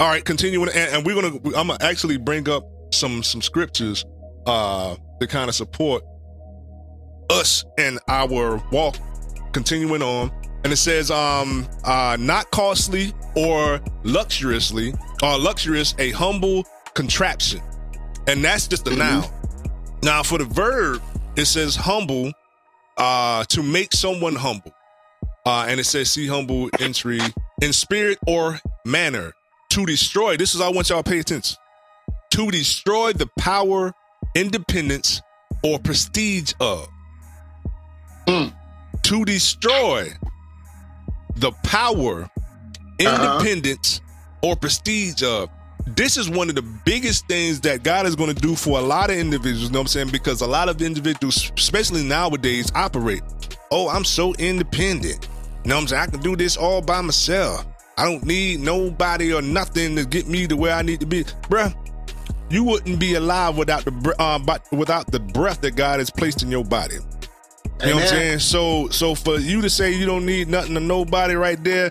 All 0.00 0.08
right, 0.08 0.24
continuing, 0.24 0.68
and, 0.68 0.96
and 0.96 1.06
we're 1.06 1.14
gonna. 1.14 1.36
I'm 1.56 1.68
gonna 1.68 1.76
actually 1.80 2.16
bring 2.16 2.48
up 2.48 2.64
some 2.92 3.22
some 3.22 3.40
scriptures 3.40 4.04
uh 4.44 4.96
to 5.20 5.26
kind 5.26 5.48
of 5.48 5.54
support 5.54 6.02
us 7.30 7.64
and 7.78 7.98
our 8.08 8.62
walk. 8.72 8.96
Continuing 9.52 10.02
on, 10.02 10.32
and 10.64 10.72
it 10.72 10.76
says, 10.78 11.12
um, 11.12 11.68
uh, 11.84 12.16
not 12.18 12.50
costly 12.50 13.12
or 13.36 13.80
luxuriously, 14.02 14.92
or 15.22 15.38
luxurious, 15.38 15.94
a 15.98 16.10
humble 16.10 16.64
contraption, 16.94 17.60
and 18.26 18.44
that's 18.44 18.66
just 18.66 18.88
a 18.88 18.96
noun. 18.96 19.24
Now, 20.04 20.22
for 20.22 20.36
the 20.36 20.44
verb, 20.44 21.00
it 21.34 21.46
says 21.46 21.74
humble, 21.74 22.30
uh, 22.98 23.44
to 23.44 23.62
make 23.62 23.94
someone 23.94 24.34
humble. 24.34 24.70
Uh, 25.46 25.64
and 25.66 25.80
it 25.80 25.84
says, 25.84 26.10
see 26.10 26.26
humble 26.26 26.68
entry 26.78 27.20
in 27.62 27.72
spirit 27.72 28.18
or 28.26 28.60
manner 28.84 29.32
to 29.70 29.86
destroy. 29.86 30.36
This 30.36 30.54
is, 30.54 30.60
I 30.60 30.68
want 30.68 30.90
y'all 30.90 31.02
to 31.02 31.10
pay 31.10 31.20
attention. 31.20 31.56
To 32.32 32.50
destroy 32.50 33.14
the 33.14 33.28
power, 33.38 33.94
independence, 34.34 35.22
or 35.62 35.78
prestige 35.78 36.52
of. 36.60 36.86
To 38.26 39.24
destroy 39.24 40.10
the 41.36 41.52
power, 41.62 42.28
independence, 42.98 44.02
or 44.42 44.54
prestige 44.54 45.22
of. 45.22 45.48
This 45.86 46.16
is 46.16 46.30
one 46.30 46.48
of 46.48 46.54
the 46.54 46.62
biggest 46.62 47.28
things 47.28 47.60
that 47.60 47.82
God 47.82 48.06
is 48.06 48.16
going 48.16 48.34
to 48.34 48.40
do 48.40 48.54
for 48.56 48.78
a 48.78 48.82
lot 48.82 49.10
of 49.10 49.16
individuals, 49.16 49.64
you 49.64 49.70
know 49.70 49.80
what 49.80 49.82
I'm 49.82 49.88
saying? 49.88 50.10
Because 50.10 50.40
a 50.40 50.46
lot 50.46 50.68
of 50.68 50.80
individuals, 50.80 51.52
especially 51.56 52.02
nowadays, 52.02 52.72
operate. 52.74 53.22
Oh, 53.70 53.88
I'm 53.88 54.04
so 54.04 54.34
independent. 54.34 55.28
You 55.62 55.68
know 55.68 55.76
what 55.76 55.82
I'm 55.82 55.88
saying? 55.88 56.02
I 56.02 56.06
can 56.06 56.20
do 56.20 56.36
this 56.36 56.56
all 56.56 56.80
by 56.80 57.00
myself. 57.02 57.66
I 57.96 58.04
don't 58.04 58.24
need 58.24 58.60
nobody 58.60 59.32
or 59.32 59.42
nothing 59.42 59.94
to 59.96 60.04
get 60.04 60.26
me 60.26 60.46
to 60.46 60.56
where 60.56 60.74
I 60.74 60.82
need 60.82 61.00
to 61.00 61.06
be. 61.06 61.24
Bruh, 61.48 61.74
you 62.50 62.64
wouldn't 62.64 62.98
be 62.98 63.14
alive 63.14 63.56
without 63.56 63.84
the 63.84 64.14
uh, 64.18 64.58
without 64.72 65.10
the 65.10 65.20
breath 65.20 65.60
that 65.60 65.76
God 65.76 66.00
has 66.00 66.10
placed 66.10 66.42
in 66.42 66.50
your 66.50 66.64
body. 66.64 66.96
You 67.80 67.90
know 67.90 67.94
what 67.94 68.02
I'm 68.04 68.08
saying? 68.08 68.38
So 68.40 68.88
so 68.88 69.14
for 69.14 69.38
you 69.38 69.60
to 69.60 69.70
say 69.70 69.92
you 69.92 70.06
don't 70.06 70.26
need 70.26 70.48
nothing 70.48 70.74
to 70.74 70.80
nobody 70.80 71.34
right 71.34 71.62
there, 71.62 71.90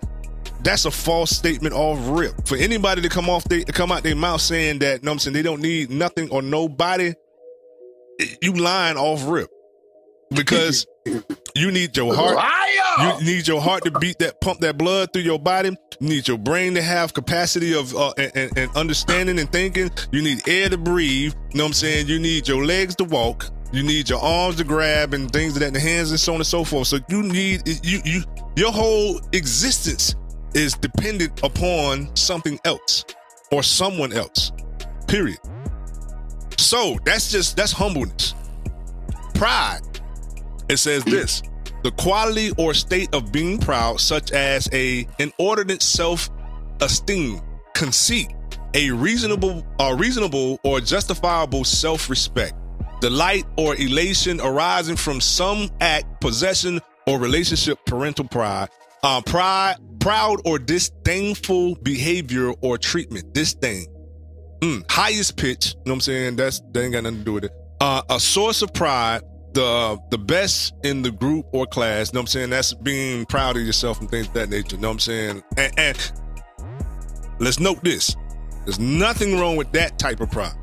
that's 0.63 0.85
a 0.85 0.91
false 0.91 1.31
statement 1.31 1.73
off 1.75 1.97
rip. 2.01 2.47
For 2.47 2.57
anybody 2.57 3.01
to 3.01 3.09
come 3.09 3.29
off 3.29 3.43
they 3.45 3.63
come 3.63 3.91
out 3.91 4.03
their 4.03 4.15
mouth 4.15 4.41
saying 4.41 4.79
that, 4.79 4.99
you 5.01 5.05
know 5.05 5.11
what 5.11 5.13
I'm 5.13 5.19
saying, 5.19 5.33
they 5.33 5.41
don't 5.41 5.61
need 5.61 5.89
nothing 5.89 6.29
or 6.31 6.41
nobody, 6.41 7.13
you 8.41 8.53
lying 8.53 8.97
off 8.97 9.23
rip. 9.27 9.49
Because 10.33 10.87
you 11.55 11.71
need 11.71 11.95
your 11.95 12.15
heart. 12.15 12.37
You 13.19 13.25
need 13.25 13.47
your 13.47 13.61
heart 13.61 13.83
to 13.85 13.91
beat 13.91 14.19
that, 14.19 14.39
pump 14.41 14.59
that 14.61 14.77
blood 14.77 15.13
through 15.13 15.23
your 15.23 15.39
body. 15.39 15.69
You 15.99 16.07
need 16.09 16.27
your 16.27 16.37
brain 16.37 16.73
to 16.75 16.81
have 16.81 17.13
capacity 17.13 17.73
of 17.73 17.95
uh, 17.95 18.13
and, 18.17 18.31
and- 18.35 18.57
and 18.57 18.75
understanding 18.75 19.39
and 19.39 19.51
thinking. 19.51 19.91
You 20.11 20.21
need 20.21 20.47
air 20.47 20.69
to 20.69 20.77
breathe. 20.77 21.33
You 21.51 21.57
know 21.57 21.63
what 21.65 21.69
I'm 21.69 21.73
saying? 21.73 22.07
You 22.07 22.19
need 22.19 22.47
your 22.47 22.65
legs 22.65 22.95
to 22.97 23.03
walk. 23.03 23.45
You 23.71 23.81
need 23.83 24.09
your 24.09 24.19
arms 24.21 24.57
to 24.57 24.63
grab 24.63 25.13
and 25.15 25.31
things 25.31 25.55
of 25.55 25.61
that, 25.61 25.73
the 25.73 25.79
hands 25.79 26.11
and 26.11 26.19
so 26.19 26.33
on 26.33 26.39
and 26.39 26.45
so 26.47 26.63
forth. 26.63 26.87
So 26.87 26.99
you 27.09 27.23
need 27.23 27.67
you 27.83 28.01
you 28.05 28.23
your 28.55 28.71
whole 28.71 29.19
existence 29.33 30.15
is 30.53 30.73
dependent 30.75 31.43
upon 31.43 32.15
something 32.15 32.59
else 32.65 33.05
or 33.51 33.63
someone 33.63 34.13
else. 34.13 34.51
Period. 35.07 35.39
So 36.57 36.97
that's 37.05 37.31
just 37.31 37.57
that's 37.57 37.71
humbleness. 37.71 38.33
Pride. 39.33 39.81
It 40.69 40.77
says 40.77 41.03
this 41.03 41.43
the 41.83 41.91
quality 41.91 42.51
or 42.57 42.73
state 42.73 43.13
of 43.13 43.31
being 43.31 43.57
proud, 43.59 43.99
such 43.99 44.31
as 44.31 44.69
a 44.71 45.05
inordinate 45.19 45.81
self-esteem, 45.83 47.41
conceit, 47.75 48.33
a 48.73 48.89
reasonable 48.91 49.65
or 49.79 49.97
reasonable 49.97 50.59
or 50.63 50.79
justifiable 50.79 51.63
self-respect, 51.63 52.53
delight 53.01 53.43
or 53.57 53.75
elation 53.75 54.39
arising 54.41 54.95
from 54.95 55.19
some 55.19 55.69
act, 55.81 56.21
possession, 56.21 56.79
or 57.05 57.19
relationship, 57.19 57.77
parental 57.85 58.25
pride, 58.25 58.69
uh, 59.03 59.21
pride, 59.21 59.75
proud 60.03 60.41
or 60.43 60.59
disdainful 60.59 61.75
behavior 61.75 62.51
or 62.61 62.77
treatment, 62.77 63.33
disdain. 63.33 63.85
Mm, 64.59 64.83
highest 64.91 65.37
pitch, 65.37 65.67
you 65.67 65.75
know 65.85 65.91
what 65.91 65.93
I'm 65.95 66.01
saying? 66.01 66.35
That's 66.35 66.59
that 66.73 66.83
ain't 66.83 66.91
got 66.91 67.03
nothing 67.03 67.19
to 67.19 67.23
do 67.25 67.33
with 67.33 67.45
it. 67.45 67.51
Uh, 67.79 68.01
a 68.09 68.19
source 68.19 68.61
of 68.61 68.73
pride, 68.73 69.21
the 69.53 69.97
the 70.11 70.17
best 70.17 70.73
in 70.83 71.03
the 71.03 71.11
group 71.11 71.45
or 71.53 71.65
class, 71.65 72.09
you 72.09 72.15
know 72.15 72.19
what 72.19 72.23
I'm 72.23 72.27
saying? 72.27 72.49
That's 72.49 72.73
being 72.73 73.25
proud 73.25 73.55
of 73.55 73.63
yourself 73.63 74.01
and 74.01 74.09
things 74.11 74.27
of 74.27 74.33
that 74.33 74.49
nature, 74.49 74.75
you 74.75 74.81
know 74.81 74.89
what 74.89 74.95
I'm 74.95 74.99
saying? 74.99 75.43
And, 75.57 75.73
and 75.79 76.11
let's 77.39 77.61
note 77.61 77.81
this. 77.81 78.13
There's 78.65 78.79
nothing 78.79 79.39
wrong 79.39 79.55
with 79.55 79.71
that 79.71 79.97
type 79.99 80.19
of 80.19 80.29
pride. 80.29 80.53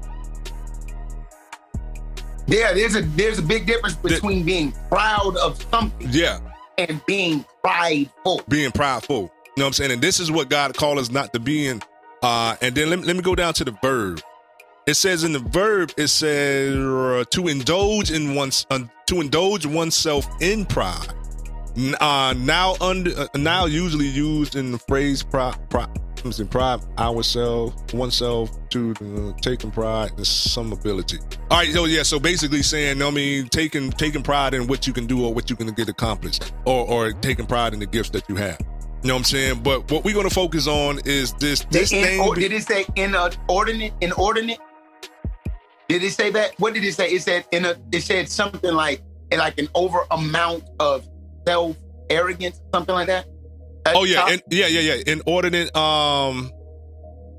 Yeah, 2.47 2.75
there's 2.75 2.95
a 2.95 3.03
there's 3.03 3.39
a 3.39 3.43
big 3.43 3.67
difference 3.67 3.97
between 3.97 4.45
being 4.45 4.73
proud 4.91 5.37
of 5.39 5.63
something 5.71 6.09
Yeah. 6.11 6.41
and 6.79 7.01
being 7.07 7.45
prideful. 7.63 8.43
being 8.49 8.73
prideful. 8.73 9.33
You 9.57 9.63
know 9.63 9.65
what 9.65 9.67
I'm 9.67 9.73
saying? 9.75 9.91
And 9.93 10.03
this 10.03 10.21
is 10.21 10.31
what 10.31 10.49
God 10.49 10.77
called 10.77 10.99
us 10.99 11.11
not 11.11 11.33
to 11.33 11.41
be 11.41 11.67
in. 11.67 11.83
Uh, 12.23 12.57
and 12.61 12.75
then 12.75 12.91
let 12.91 13.01
me, 13.01 13.05
let 13.07 13.17
me 13.17 13.23
go 13.23 13.35
down 13.35 13.55
to 13.55 13.65
the 13.65 13.77
verb. 13.83 14.21
It 14.87 14.95
says 14.95 15.25
in 15.25 15.33
the 15.33 15.39
verb, 15.39 15.93
it 15.97 16.09
says 16.09 16.75
uh, 16.77 17.25
to 17.31 17.49
indulge 17.49 18.11
in 18.11 18.35
one's 18.35 18.67
uh, 18.71 18.81
to 19.07 19.21
indulge 19.21 19.67
oneself 19.67 20.27
in 20.41 20.65
pride. 20.65 21.09
Uh, 22.01 22.35
now 22.39 22.75
under 22.81 23.11
uh, 23.19 23.27
now 23.37 23.67
usually 23.67 24.09
used 24.09 24.57
in 24.57 24.73
the 24.73 24.79
phrase 24.79 25.23
pride, 25.23 25.57
pride, 25.71 25.89
see, 26.31 26.45
pride 26.45 26.81
ourselves, 26.99 27.75
oneself 27.93 28.51
to 28.71 28.95
uh, 29.01 29.39
taking 29.41 29.71
pride 29.71 30.11
in 30.19 30.25
some 30.25 30.73
ability. 30.73 31.19
All 31.51 31.59
right, 31.59 31.73
so 31.73 31.85
yeah, 31.87 32.03
so 32.03 32.21
basically 32.21 32.63
saying, 32.63 33.03
I 33.03 33.11
mean, 33.11 33.49
taking 33.49 33.91
taking 33.91 34.23
pride 34.23 34.55
in 34.55 34.67
what 34.67 34.87
you 34.87 34.93
can 34.93 35.07
do 35.07 35.25
or 35.25 35.33
what 35.33 35.49
you 35.51 35.57
can 35.57 35.69
get 35.73 35.89
accomplished, 35.89 36.53
or 36.65 36.87
or 36.89 37.13
taking 37.13 37.47
pride 37.47 37.73
in 37.73 37.81
the 37.81 37.87
gifts 37.87 38.11
that 38.11 38.29
you 38.29 38.37
have. 38.37 38.59
You 39.03 39.09
know 39.09 39.15
what 39.15 39.19
I'm 39.21 39.25
saying? 39.25 39.63
But 39.63 39.91
what 39.91 40.05
we're 40.05 40.15
gonna 40.15 40.29
focus 40.31 40.67
on 40.67 41.01
is 41.07 41.33
this 41.35 41.65
this 41.71 41.93
In- 41.93 42.05
thing. 42.05 42.21
or- 42.21 42.35
did 42.35 42.53
it 42.53 42.63
say 42.67 42.85
inordinate? 42.97 43.95
Inordinate? 44.01 44.59
Did 45.89 46.05
it 46.05 46.13
say 46.13 46.31
that? 46.31 46.53
What 46.59 46.75
did 46.75 46.85
it 46.85 46.95
say? 46.95 47.11
It 47.11 47.23
said 47.23 47.45
in 47.51 47.65
a. 47.65 47.75
It 47.93 48.03
said 48.03 48.29
something 48.29 48.73
like 48.75 49.03
like 49.37 49.59
an 49.59 49.69
over 49.75 50.01
amount 50.11 50.65
of 50.79 51.09
self 51.47 51.77
arrogance, 52.11 52.61
something 52.75 52.95
like 52.95 53.07
that. 53.07 53.27
Oh 53.87 54.05
yeah, 54.05 54.17
top? 54.17 54.31
and, 54.31 54.43
yeah, 54.51 54.67
yeah, 54.67 54.95
yeah. 54.95 55.03
Inordinate. 55.07 55.75
Um, 55.75 56.51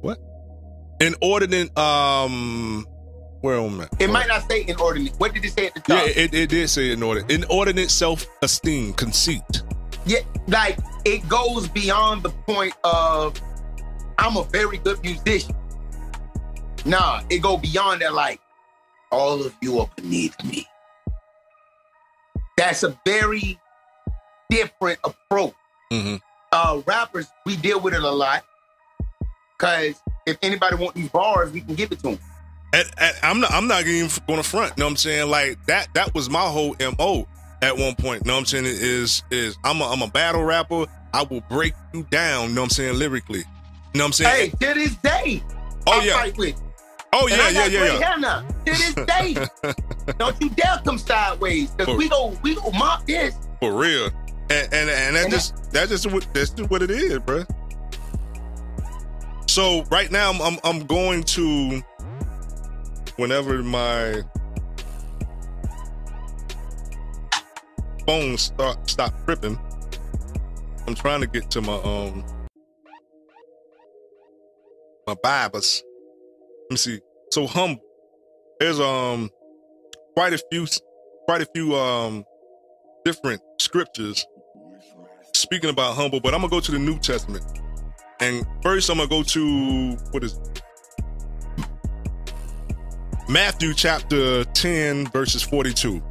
what? 0.01 0.19
Inordinate. 0.99 1.77
Um, 1.77 2.85
where 3.41 3.57
am 3.57 3.81
I? 3.81 3.87
it 3.99 4.09
might 4.09 4.27
not 4.27 4.49
say 4.49 4.65
inordinate. 4.67 5.13
What 5.17 5.33
did 5.33 5.43
it 5.45 5.51
say 5.51 5.67
at 5.67 5.73
the 5.73 5.79
top? 5.79 6.05
Yeah, 6.05 6.23
it, 6.23 6.33
it 6.33 6.49
did 6.49 6.69
say 6.69 6.91
inordinate. 6.91 7.31
Inordinate 7.31 7.89
self-esteem, 7.89 8.93
conceit. 8.93 9.63
Yeah, 10.05 10.19
like 10.47 10.77
it 11.05 11.27
goes 11.27 11.67
beyond 11.67 12.23
the 12.23 12.29
point 12.29 12.73
of 12.83 13.39
I'm 14.17 14.37
a 14.37 14.43
very 14.43 14.77
good 14.77 15.01
musician. 15.03 15.55
Nah, 16.85 17.21
it 17.29 17.39
go 17.39 17.57
beyond 17.57 18.01
that. 18.01 18.13
Like 18.13 18.39
all 19.11 19.43
of 19.43 19.55
you 19.61 19.79
are 19.79 19.89
beneath 19.95 20.41
me. 20.43 20.67
That's 22.57 22.83
a 22.83 22.97
very 23.05 23.59
different 24.49 24.99
approach. 25.03 25.53
Mm-hmm. 25.91 26.15
Uh, 26.51 26.81
rappers, 26.85 27.27
we 27.45 27.55
deal 27.55 27.79
with 27.79 27.93
it 27.93 28.03
a 28.03 28.11
lot 28.11 28.43
because 29.57 30.01
if 30.25 30.37
anybody 30.41 30.75
want 30.75 30.95
these 30.95 31.09
bars, 31.09 31.51
we 31.51 31.61
can 31.61 31.75
give 31.75 31.91
it 31.91 31.97
to 31.99 32.09
them. 32.09 32.19
And, 32.73 32.89
and 32.99 33.15
I'm 33.23 33.39
not. 33.39 33.51
I'm 33.51 33.67
not 33.67 33.85
even 33.85 34.09
going 34.27 34.41
to 34.41 34.47
front. 34.47 34.73
You 34.77 34.81
know 34.81 34.85
what 34.85 34.91
I'm 34.91 34.97
saying? 34.97 35.29
Like 35.29 35.65
that. 35.65 35.93
That 35.93 36.13
was 36.13 36.29
my 36.29 36.41
whole 36.41 36.75
mo 36.79 37.27
at 37.61 37.77
one 37.77 37.95
point. 37.95 38.23
You 38.25 38.29
know 38.29 38.33
what 38.35 38.39
I'm 38.39 38.45
saying? 38.45 38.65
Is 38.65 39.23
is 39.29 39.57
I'm 39.63 39.81
a 39.81 39.85
I'm 39.85 40.01
a 40.01 40.07
battle 40.07 40.43
rapper. 40.43 40.85
I 41.13 41.23
will 41.23 41.41
break 41.49 41.73
you 41.93 42.03
down. 42.03 42.49
You 42.49 42.55
know 42.55 42.61
what 42.61 42.65
I'm 42.67 42.69
saying? 42.71 42.97
Lyrically. 42.97 43.39
You 43.39 43.45
know 43.95 44.05
what 44.05 44.07
I'm 44.07 44.13
saying? 44.13 44.51
Hey, 44.59 44.73
to 44.73 44.79
this 44.79 44.95
day, 44.97 45.43
Oh, 45.87 45.99
I 45.99 46.03
yeah. 46.03 46.51
Oh 47.13 47.27
yeah, 47.27 47.49
yeah, 47.49 47.65
yeah, 47.65 47.99
yeah. 47.99 48.15
now. 48.15 48.41
To 48.65 48.71
this 48.71 48.93
day, 48.93 49.35
don't 50.17 50.39
you 50.41 50.49
dare 50.51 50.79
come 50.85 50.97
sideways, 50.97 51.71
cause 51.71 51.87
For- 51.87 51.97
we 51.97 52.07
go 52.07 52.37
we 52.41 52.55
go 52.55 52.71
mop 52.71 53.05
this. 53.05 53.35
For 53.59 53.73
real. 53.73 54.09
And 54.51 54.73
and, 54.73 54.89
and 54.89 55.15
that 55.15 55.29
just 55.29 55.71
that's 55.71 55.89
just 55.89 56.11
what 56.11 56.27
that's 56.33 56.49
just 56.49 56.69
what 56.69 56.81
it 56.81 56.91
is, 56.91 57.19
bro. 57.19 57.45
So 59.47 59.83
right 59.83 60.11
now 60.11 60.29
I'm 60.29 60.41
I'm, 60.41 60.59
I'm 60.65 60.85
going 60.87 61.23
to 61.23 61.81
whenever 63.15 63.63
my 63.63 64.23
phone 68.05 68.37
start 68.37 68.89
stop 68.89 69.13
tripping, 69.23 69.57
I'm 70.85 70.95
trying 70.95 71.21
to 71.21 71.27
get 71.27 71.49
to 71.51 71.61
my 71.61 71.75
um 71.75 72.25
my 75.07 75.15
Bibles. 75.23 75.81
Let 76.63 76.71
me 76.71 76.75
see. 76.77 76.99
So 77.31 77.47
humble. 77.47 77.81
There's 78.59 78.81
um 78.81 79.29
quite 80.13 80.33
a 80.33 80.41
few 80.51 80.67
quite 81.25 81.41
a 81.41 81.47
few 81.55 81.73
um 81.73 82.25
different 83.05 83.41
scriptures 83.61 84.25
speaking 85.33 85.69
about 85.69 85.95
humble, 85.95 86.19
but 86.19 86.33
I'm 86.33 86.41
gonna 86.41 86.51
go 86.51 86.59
to 86.59 86.71
the 86.71 86.79
New 86.79 86.99
Testament. 86.99 87.43
And 88.19 88.45
first 88.61 88.89
I'm 88.89 88.97
gonna 88.97 89.09
go 89.09 89.23
to 89.23 89.97
what 90.11 90.23
is 90.23 90.37
it? 90.37 90.61
Matthew 93.29 93.73
chapter 93.73 94.43
10, 94.43 95.07
verses 95.07 95.41
42. 95.41 96.01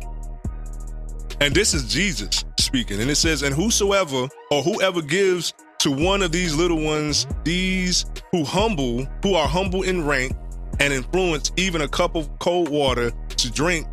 And 1.41 1.55
this 1.55 1.75
is 1.75 1.93
Jesus 1.93 2.45
speaking. 2.59 3.01
And 3.01 3.11
it 3.11 3.17
says, 3.17 3.43
And 3.43 3.55
whosoever 3.55 4.29
or 4.51 4.63
whoever 4.63 5.03
gives 5.03 5.53
to 5.81 5.91
one 5.91 6.23
of 6.23 6.33
these 6.33 6.55
little 6.55 6.81
ones, 6.83 7.27
these 7.45 8.07
who 8.31 8.45
humble, 8.45 9.07
who 9.23 9.35
are 9.35 9.49
humble 9.49 9.83
in 9.83 10.07
rank 10.07 10.33
and 10.79 10.93
influence, 10.93 11.53
even 11.57 11.83
a 11.83 11.89
cup 11.89 12.17
of 12.17 12.39
cold 12.39 12.69
water 12.69 13.11
to 13.37 13.51
drink, 13.51 13.87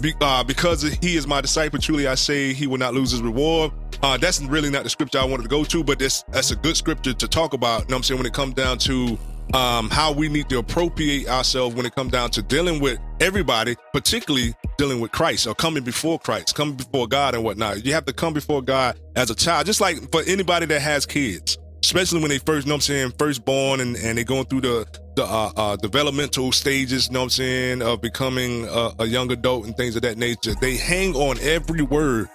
be, 0.00 0.14
uh, 0.20 0.44
because 0.44 0.82
he 0.82 1.16
is 1.16 1.26
my 1.26 1.40
disciple, 1.40 1.78
truly 1.78 2.06
I 2.06 2.14
say 2.14 2.52
he 2.52 2.66
will 2.66 2.78
not 2.78 2.94
lose 2.94 3.10
his 3.10 3.22
reward. 3.22 3.72
Uh, 4.02 4.16
that's 4.16 4.40
really 4.42 4.70
not 4.70 4.84
the 4.84 4.90
scripture 4.90 5.18
I 5.18 5.24
wanted 5.24 5.42
to 5.42 5.48
go 5.48 5.64
to, 5.64 5.82
but 5.82 5.98
this, 5.98 6.22
that's 6.28 6.50
a 6.50 6.56
good 6.56 6.76
scripture 6.76 7.12
to 7.12 7.28
talk 7.28 7.52
about. 7.52 7.82
You 7.82 7.88
know 7.88 7.96
I'm 7.96 8.02
saying? 8.02 8.18
When 8.18 8.26
it 8.26 8.32
comes 8.32 8.54
down 8.54 8.78
to 8.78 9.18
um, 9.54 9.88
how 9.90 10.12
we 10.12 10.28
need 10.28 10.48
to 10.50 10.58
appropriate 10.58 11.28
ourselves 11.28 11.74
when 11.74 11.86
it 11.86 11.94
comes 11.94 12.12
down 12.12 12.30
to 12.30 12.42
dealing 12.42 12.80
with 12.80 12.98
everybody, 13.20 13.76
particularly 13.92 14.54
dealing 14.76 15.00
with 15.00 15.12
Christ 15.12 15.46
or 15.46 15.54
coming 15.54 15.82
before 15.82 16.18
Christ, 16.18 16.54
coming 16.54 16.74
before 16.74 17.08
God 17.08 17.34
and 17.34 17.42
whatnot. 17.42 17.84
You 17.84 17.94
have 17.94 18.04
to 18.06 18.12
come 18.12 18.34
before 18.34 18.62
God 18.62 18.98
as 19.16 19.30
a 19.30 19.34
child, 19.34 19.66
just 19.66 19.80
like 19.80 20.10
for 20.12 20.22
anybody 20.26 20.66
that 20.66 20.80
has 20.80 21.06
kids, 21.06 21.58
especially 21.82 22.20
when 22.20 22.28
they 22.28 22.38
first, 22.38 22.66
you 22.66 22.70
know 22.70 22.76
I'm 22.76 22.80
saying, 22.80 23.12
first 23.18 23.44
born 23.44 23.80
and, 23.80 23.96
and 23.96 24.18
they're 24.18 24.24
going 24.24 24.44
through 24.46 24.60
the 24.62 24.86
the 25.18 25.24
uh, 25.24 25.50
uh, 25.56 25.76
developmental 25.76 26.52
stages, 26.52 27.08
you 27.08 27.12
know 27.12 27.20
what 27.20 27.24
I'm 27.24 27.30
saying, 27.30 27.82
of 27.82 28.00
becoming 28.00 28.66
a, 28.68 28.92
a 29.00 29.06
young 29.06 29.32
adult 29.32 29.66
and 29.66 29.76
things 29.76 29.96
of 29.96 30.02
that 30.02 30.16
nature. 30.16 30.54
They 30.60 30.76
hang 30.76 31.16
on 31.16 31.38
every 31.40 31.82
word 31.82 32.28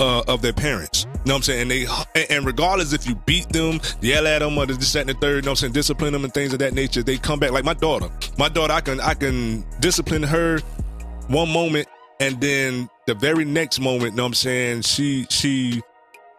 uh, 0.00 0.22
of 0.26 0.40
their 0.40 0.54
parents. 0.54 1.04
You 1.04 1.10
know 1.10 1.34
what 1.34 1.36
I'm 1.36 1.42
saying? 1.42 1.62
And 1.62 1.70
they 1.70 1.86
and- 2.34 2.46
regardless 2.46 2.94
if 2.94 3.06
you 3.06 3.14
beat 3.26 3.50
them, 3.50 3.78
yell 4.00 4.26
at 4.26 4.38
them, 4.38 4.56
or 4.56 4.64
this, 4.64 4.90
that, 4.94 5.00
and 5.00 5.10
the 5.10 5.14
third, 5.14 5.36
you 5.36 5.42
know 5.42 5.50
what 5.50 5.50
I'm 5.50 5.56
saying, 5.56 5.72
discipline 5.74 6.14
them 6.14 6.24
and 6.24 6.32
things 6.32 6.54
of 6.54 6.60
that 6.60 6.72
nature, 6.72 7.02
they 7.02 7.18
come 7.18 7.38
back. 7.38 7.50
Like 7.50 7.64
my 7.64 7.74
daughter. 7.74 8.08
My 8.38 8.48
daughter, 8.48 8.72
I 8.72 8.80
can 8.80 9.00
I 9.00 9.12
can 9.12 9.66
discipline 9.80 10.22
her 10.22 10.60
one 11.28 11.52
moment 11.52 11.88
and 12.20 12.40
then 12.40 12.88
the 13.06 13.14
very 13.14 13.44
next 13.44 13.80
moment, 13.80 14.12
you 14.12 14.16
know 14.16 14.22
what 14.22 14.28
I'm 14.28 14.34
saying, 14.34 14.82
she 14.82 15.26
she 15.28 15.82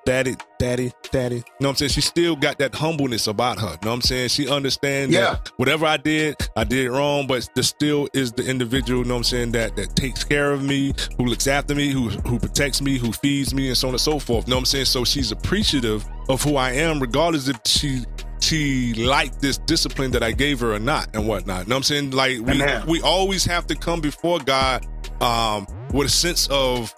daddy, 0.05 0.35
daddy, 0.59 0.91
daddy. 1.11 1.35
You 1.35 1.41
know 1.41 1.45
what 1.59 1.69
I'm 1.69 1.75
saying? 1.75 1.89
She 1.89 2.01
still 2.01 2.35
got 2.35 2.57
that 2.59 2.73
humbleness 2.73 3.27
about 3.27 3.59
her. 3.59 3.67
You 3.67 3.71
know 3.83 3.89
what 3.89 3.93
I'm 3.93 4.01
saying? 4.01 4.29
She 4.29 4.47
understands 4.49 5.13
Yeah. 5.13 5.21
that 5.33 5.51
whatever 5.57 5.85
I 5.85 5.97
did, 5.97 6.35
I 6.55 6.63
did 6.63 6.85
it 6.85 6.91
wrong, 6.91 7.27
but 7.27 7.47
there 7.55 7.63
still 7.63 8.07
is 8.13 8.31
the 8.31 8.43
individual, 8.45 9.01
you 9.03 9.07
know 9.07 9.15
what 9.15 9.19
I'm 9.19 9.23
saying, 9.25 9.51
that 9.53 9.75
that 9.75 9.95
takes 9.95 10.23
care 10.23 10.51
of 10.51 10.63
me, 10.63 10.93
who 11.17 11.25
looks 11.25 11.47
after 11.47 11.75
me, 11.75 11.89
who 11.91 12.09
who 12.09 12.39
protects 12.39 12.81
me, 12.81 12.97
who 12.97 13.11
feeds 13.11 13.53
me, 13.53 13.67
and 13.67 13.77
so 13.77 13.87
on 13.89 13.93
and 13.93 14.01
so 14.01 14.19
forth. 14.19 14.47
You 14.47 14.51
know 14.51 14.57
what 14.57 14.61
I'm 14.61 14.65
saying? 14.65 14.85
So 14.85 15.03
she's 15.03 15.31
appreciative 15.31 16.05
of 16.29 16.41
who 16.41 16.55
I 16.55 16.71
am, 16.71 16.99
regardless 16.99 17.47
if 17.47 17.57
she 17.65 18.03
she 18.39 18.95
liked 18.95 19.39
this 19.39 19.59
discipline 19.59 20.09
that 20.11 20.23
I 20.23 20.31
gave 20.31 20.59
her 20.61 20.73
or 20.73 20.79
not 20.79 21.09
and 21.13 21.27
whatnot. 21.27 21.65
You 21.65 21.69
know 21.69 21.75
what 21.75 21.77
I'm 21.77 21.83
saying? 21.83 22.11
Like 22.11 22.39
we 22.39 22.61
we 22.87 23.01
always 23.01 23.45
have 23.45 23.67
to 23.67 23.75
come 23.75 24.01
before 24.01 24.39
God 24.39 24.85
um 25.21 25.67
with 25.93 26.07
a 26.07 26.09
sense 26.11 26.47
of 26.49 26.91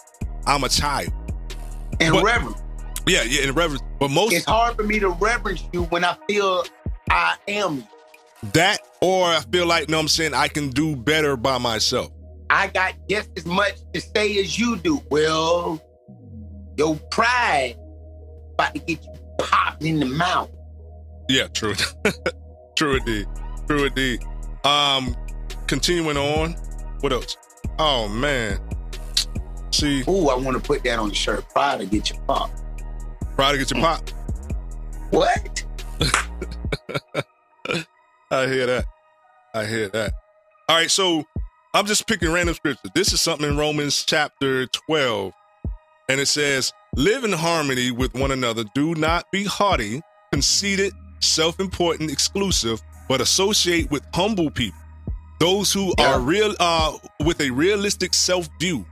I'm 0.46 0.64
a 0.64 0.68
child. 0.70 1.12
And 2.00 2.14
But- 2.14 2.24
reverence. 2.24 2.60
Yeah, 3.06 3.22
yeah, 3.22 3.42
in 3.42 3.54
reverence. 3.54 3.82
But 4.00 4.10
most 4.10 4.32
It's 4.32 4.46
hard 4.46 4.76
for 4.76 4.82
me 4.82 4.98
to 5.00 5.10
reverence 5.10 5.64
you 5.72 5.84
when 5.84 6.04
I 6.04 6.16
feel 6.28 6.64
I 7.10 7.36
am 7.48 7.86
that 8.52 8.80
or 9.00 9.26
I 9.26 9.40
feel 9.40 9.66
like, 9.66 9.88
you 9.88 9.92
know 9.92 9.98
what 9.98 10.02
I'm 10.02 10.08
saying, 10.08 10.34
I 10.34 10.48
can 10.48 10.70
do 10.70 10.96
better 10.96 11.36
by 11.36 11.58
myself. 11.58 12.10
I 12.50 12.68
got 12.68 12.94
just 13.08 13.30
as 13.36 13.46
much 13.46 13.74
to 13.92 14.00
say 14.00 14.38
as 14.38 14.58
you 14.58 14.76
do. 14.76 15.02
Well, 15.10 15.82
your 16.76 16.96
pride 17.10 17.76
about 18.54 18.74
to 18.74 18.80
get 18.80 19.02
you 19.02 19.12
popped 19.38 19.82
in 19.82 20.00
the 20.00 20.06
mouth. 20.06 20.50
Yeah, 21.28 21.48
true. 21.48 21.74
true 22.76 22.96
indeed. 22.96 23.26
True 23.66 23.84
indeed. 23.86 24.22
Um, 24.64 25.16
continuing 25.66 26.16
on. 26.16 26.52
What 27.00 27.12
else? 27.12 27.36
Oh 27.78 28.08
man. 28.08 28.60
See. 29.70 30.04
Ooh, 30.08 30.28
I 30.28 30.36
want 30.36 30.56
to 30.56 30.62
put 30.62 30.84
that 30.84 30.98
on 30.98 31.08
the 31.08 31.14
shirt. 31.14 31.48
Pride 31.50 31.80
to 31.80 31.86
get 31.86 32.10
you 32.10 32.16
popped. 32.26 32.63
Pride 33.36 33.52
to 33.52 33.58
get 33.58 33.70
your 33.72 33.80
pop. 33.80 34.08
What? 35.10 35.64
I 38.30 38.46
hear 38.46 38.66
that. 38.66 38.84
I 39.52 39.64
hear 39.64 39.88
that. 39.88 40.12
All 40.68 40.76
right, 40.76 40.90
so 40.90 41.24
I'm 41.74 41.86
just 41.86 42.06
picking 42.06 42.30
random 42.30 42.54
scripture. 42.54 42.88
This 42.94 43.12
is 43.12 43.20
something 43.20 43.48
in 43.48 43.56
Romans 43.56 44.04
chapter 44.04 44.66
12, 44.66 45.32
and 46.08 46.20
it 46.20 46.26
says, 46.26 46.72
Live 46.94 47.24
in 47.24 47.32
harmony 47.32 47.90
with 47.90 48.14
one 48.14 48.30
another. 48.30 48.64
Do 48.74 48.94
not 48.94 49.30
be 49.32 49.44
haughty, 49.44 50.00
conceited, 50.30 50.92
self 51.20 51.58
important, 51.58 52.12
exclusive, 52.12 52.80
but 53.08 53.20
associate 53.20 53.90
with 53.90 54.04
humble 54.14 54.50
people. 54.50 54.78
Those 55.40 55.72
who 55.72 55.92
are 55.98 56.20
real, 56.20 56.54
uh, 56.60 56.96
with 57.24 57.40
a 57.40 57.50
realistic 57.50 58.14
self 58.14 58.48
view. 58.60 58.86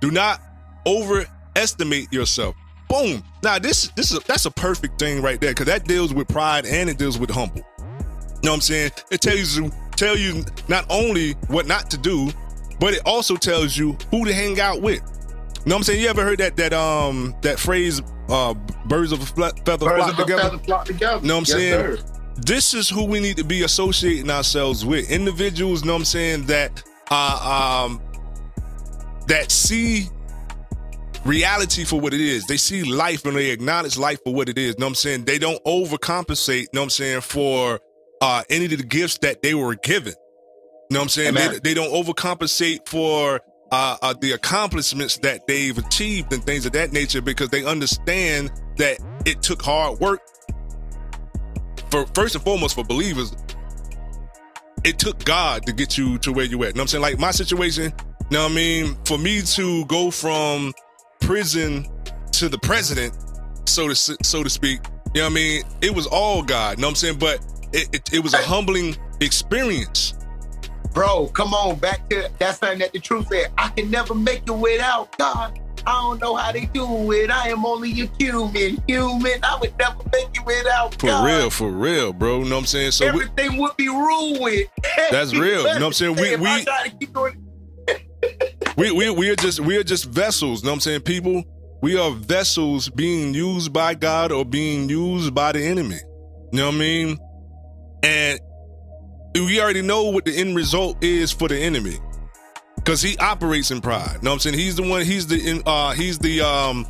Do 0.00 0.10
not 0.10 0.40
overestimate 0.86 2.12
yourself. 2.12 2.56
Boom. 2.94 3.24
Now 3.42 3.58
this 3.58 3.88
this 3.96 4.12
is 4.12 4.20
that's 4.20 4.46
a 4.46 4.50
perfect 4.50 4.98
thing 4.98 5.20
right 5.20 5.40
there 5.40 5.50
because 5.50 5.66
that 5.66 5.84
deals 5.84 6.14
with 6.14 6.28
pride 6.28 6.64
and 6.66 6.88
it 6.88 6.96
deals 6.98 7.18
with 7.18 7.30
humble. 7.30 7.58
You 7.78 7.84
know 8.44 8.50
what 8.50 8.54
I'm 8.54 8.60
saying? 8.60 8.90
It 9.10 9.20
tells 9.20 9.56
you 9.56 9.70
tell 9.96 10.16
you 10.16 10.44
not 10.68 10.86
only 10.90 11.32
what 11.48 11.66
not 11.66 11.90
to 11.90 11.98
do, 11.98 12.30
but 12.78 12.94
it 12.94 13.02
also 13.04 13.36
tells 13.36 13.76
you 13.76 13.96
who 14.10 14.24
to 14.24 14.32
hang 14.32 14.60
out 14.60 14.80
with. 14.80 15.00
You 15.00 15.70
know 15.70 15.74
what 15.74 15.76
I'm 15.76 15.82
saying? 15.84 16.00
You 16.02 16.08
ever 16.08 16.22
heard 16.22 16.38
that 16.38 16.56
that 16.56 16.72
um 16.72 17.34
that 17.42 17.58
phrase 17.58 18.00
uh 18.28 18.54
birds 18.86 19.12
of 19.12 19.22
a 19.22 19.26
feather 19.26 19.52
Birds 19.64 20.04
flock 20.04 20.12
of 20.12 20.18
a 20.18 20.22
together? 20.22 20.42
feather 20.42 20.58
flock 20.58 20.84
together. 20.84 21.26
know 21.26 21.38
what 21.38 21.50
I'm 21.50 21.58
Yes, 21.58 21.70
saying? 21.82 21.96
sir. 21.96 21.98
This 22.36 22.74
is 22.74 22.88
who 22.88 23.04
we 23.06 23.20
need 23.20 23.36
to 23.38 23.44
be 23.44 23.62
associating 23.62 24.30
ourselves 24.30 24.84
with. 24.84 25.10
Individuals, 25.10 25.82
you 25.82 25.86
know 25.86 25.94
what 25.94 26.00
I'm 26.00 26.04
saying, 26.04 26.46
that 26.46 26.82
uh 27.10 27.84
um 27.88 28.00
that 29.26 29.50
see 29.50 30.08
reality 31.24 31.84
for 31.84 32.00
what 32.00 32.14
it 32.14 32.20
is. 32.20 32.46
They 32.46 32.56
see 32.56 32.84
life 32.84 33.24
and 33.24 33.36
they 33.36 33.50
acknowledge 33.50 33.96
life 33.96 34.18
for 34.24 34.34
what 34.34 34.48
it 34.48 34.58
is. 34.58 34.78
Know 34.78 34.86
what 34.86 34.90
I'm 34.90 34.94
saying? 34.94 35.24
They 35.24 35.38
don't 35.38 35.62
overcompensate, 35.64 36.72
know 36.72 36.80
what 36.80 36.84
I'm 36.84 36.90
saying, 36.90 37.20
for 37.22 37.80
uh 38.20 38.42
any 38.50 38.66
of 38.66 38.70
the 38.70 38.84
gifts 38.84 39.18
that 39.18 39.42
they 39.42 39.54
were 39.54 39.74
given. 39.74 40.14
Know 40.90 41.00
what 41.00 41.04
I'm 41.04 41.08
saying? 41.08 41.34
They, 41.34 41.58
they 41.58 41.74
don't 41.74 41.90
overcompensate 41.92 42.88
for 42.88 43.40
uh, 43.72 43.96
uh, 44.02 44.14
the 44.20 44.32
accomplishments 44.32 45.18
that 45.18 45.46
they've 45.46 45.76
achieved 45.76 46.32
and 46.32 46.44
things 46.44 46.66
of 46.66 46.72
that 46.72 46.92
nature 46.92 47.20
because 47.20 47.48
they 47.48 47.64
understand 47.64 48.52
that 48.76 48.98
it 49.24 49.42
took 49.42 49.62
hard 49.62 49.98
work. 49.98 50.20
For 51.90 52.06
first 52.14 52.34
and 52.34 52.44
foremost, 52.44 52.74
for 52.74 52.84
believers, 52.84 53.34
it 54.84 54.98
took 54.98 55.24
God 55.24 55.66
to 55.66 55.72
get 55.72 55.96
you 55.96 56.18
to 56.18 56.32
where 56.32 56.44
you 56.44 56.62
at. 56.64 56.74
Know 56.74 56.80
what 56.80 56.82
I'm 56.82 56.88
saying? 56.88 57.02
Like 57.02 57.18
my 57.18 57.30
situation, 57.30 57.92
know 58.30 58.44
what 58.44 58.52
I 58.52 58.54
mean? 58.54 58.96
For 59.06 59.18
me 59.18 59.42
to 59.42 59.84
go 59.86 60.10
from 60.10 60.72
prison 61.24 61.86
to 62.32 62.48
the 62.48 62.58
president, 62.58 63.14
so 63.66 63.88
to 63.88 63.94
so 63.94 64.42
to 64.42 64.50
speak, 64.50 64.80
you 65.14 65.20
know 65.22 65.26
what 65.26 65.32
I 65.32 65.34
mean? 65.34 65.62
It 65.80 65.94
was 65.94 66.06
all 66.06 66.42
God. 66.42 66.78
You 66.78 66.82
Know 66.82 66.88
what 66.88 66.92
I'm 66.92 66.96
saying? 66.96 67.18
But 67.18 67.40
it, 67.72 67.88
it, 67.94 68.12
it 68.14 68.18
was 68.20 68.34
a 68.34 68.38
humbling 68.38 68.96
experience. 69.20 70.14
Bro, 70.92 71.28
come 71.28 71.54
on, 71.54 71.76
back 71.78 72.08
to 72.10 72.30
that's 72.38 72.58
something 72.58 72.78
that 72.80 72.92
the 72.92 73.00
truth 73.00 73.28
said. 73.28 73.50
I 73.58 73.68
can 73.70 73.90
never 73.90 74.14
make 74.14 74.42
it 74.46 74.52
without 74.52 75.16
God. 75.18 75.58
I 75.86 75.92
don't 76.00 76.20
know 76.20 76.34
how 76.34 76.50
they 76.52 76.64
do 76.66 77.12
it. 77.12 77.30
I 77.30 77.48
am 77.50 77.66
only 77.66 77.90
a 78.00 78.06
human. 78.18 78.82
Human. 78.86 79.44
I 79.44 79.58
would 79.60 79.76
never 79.78 79.96
make 80.12 80.28
it 80.34 80.46
without 80.46 80.94
For 80.94 81.08
God. 81.08 81.26
real, 81.26 81.50
for 81.50 81.70
real, 81.70 82.12
bro. 82.12 82.38
You 82.38 82.44
know 82.44 82.56
what 82.56 82.60
I'm 82.60 82.66
saying? 82.66 82.92
So 82.92 83.04
we, 83.12 83.22
Everything 83.22 83.58
would 83.58 83.76
be 83.76 83.88
ruined. 83.88 84.66
That's 85.10 85.34
real. 85.34 85.58
You 85.58 85.64
know 85.64 85.72
what 85.74 85.82
I'm 85.82 85.92
saying? 85.92 86.16
We- 86.16 86.36
we- 86.36 86.64
gotta 86.64 86.90
keep 86.90 87.12
doing 87.12 87.43
we 88.76 88.90
we 88.90 89.10
we 89.10 89.30
are 89.30 89.36
just 89.36 89.60
we 89.60 89.76
are 89.76 89.84
just 89.84 90.06
vessels. 90.06 90.62
Know 90.62 90.70
what 90.70 90.74
I'm 90.74 90.80
saying? 90.80 91.00
People, 91.02 91.44
we 91.80 91.98
are 91.98 92.10
vessels 92.10 92.88
being 92.88 93.34
used 93.34 93.72
by 93.72 93.94
God 93.94 94.32
or 94.32 94.44
being 94.44 94.88
used 94.88 95.34
by 95.34 95.52
the 95.52 95.64
enemy. 95.64 96.00
You 96.52 96.58
know 96.58 96.66
what 96.66 96.74
I 96.74 96.78
mean? 96.78 97.18
And 98.02 98.40
we 99.34 99.60
already 99.60 99.82
know 99.82 100.04
what 100.04 100.24
the 100.24 100.36
end 100.36 100.56
result 100.56 101.02
is 101.02 101.32
for 101.32 101.48
the 101.48 101.56
enemy. 101.58 101.98
Cause 102.84 103.00
he 103.00 103.16
operates 103.18 103.70
in 103.70 103.80
pride. 103.80 104.22
Know 104.22 104.30
what 104.30 104.34
I'm 104.34 104.38
saying? 104.40 104.58
He's 104.58 104.76
the 104.76 104.82
one, 104.82 105.04
he's 105.04 105.26
the 105.26 105.62
uh 105.64 105.92
he's 105.92 106.18
the 106.18 106.42
um 106.42 106.86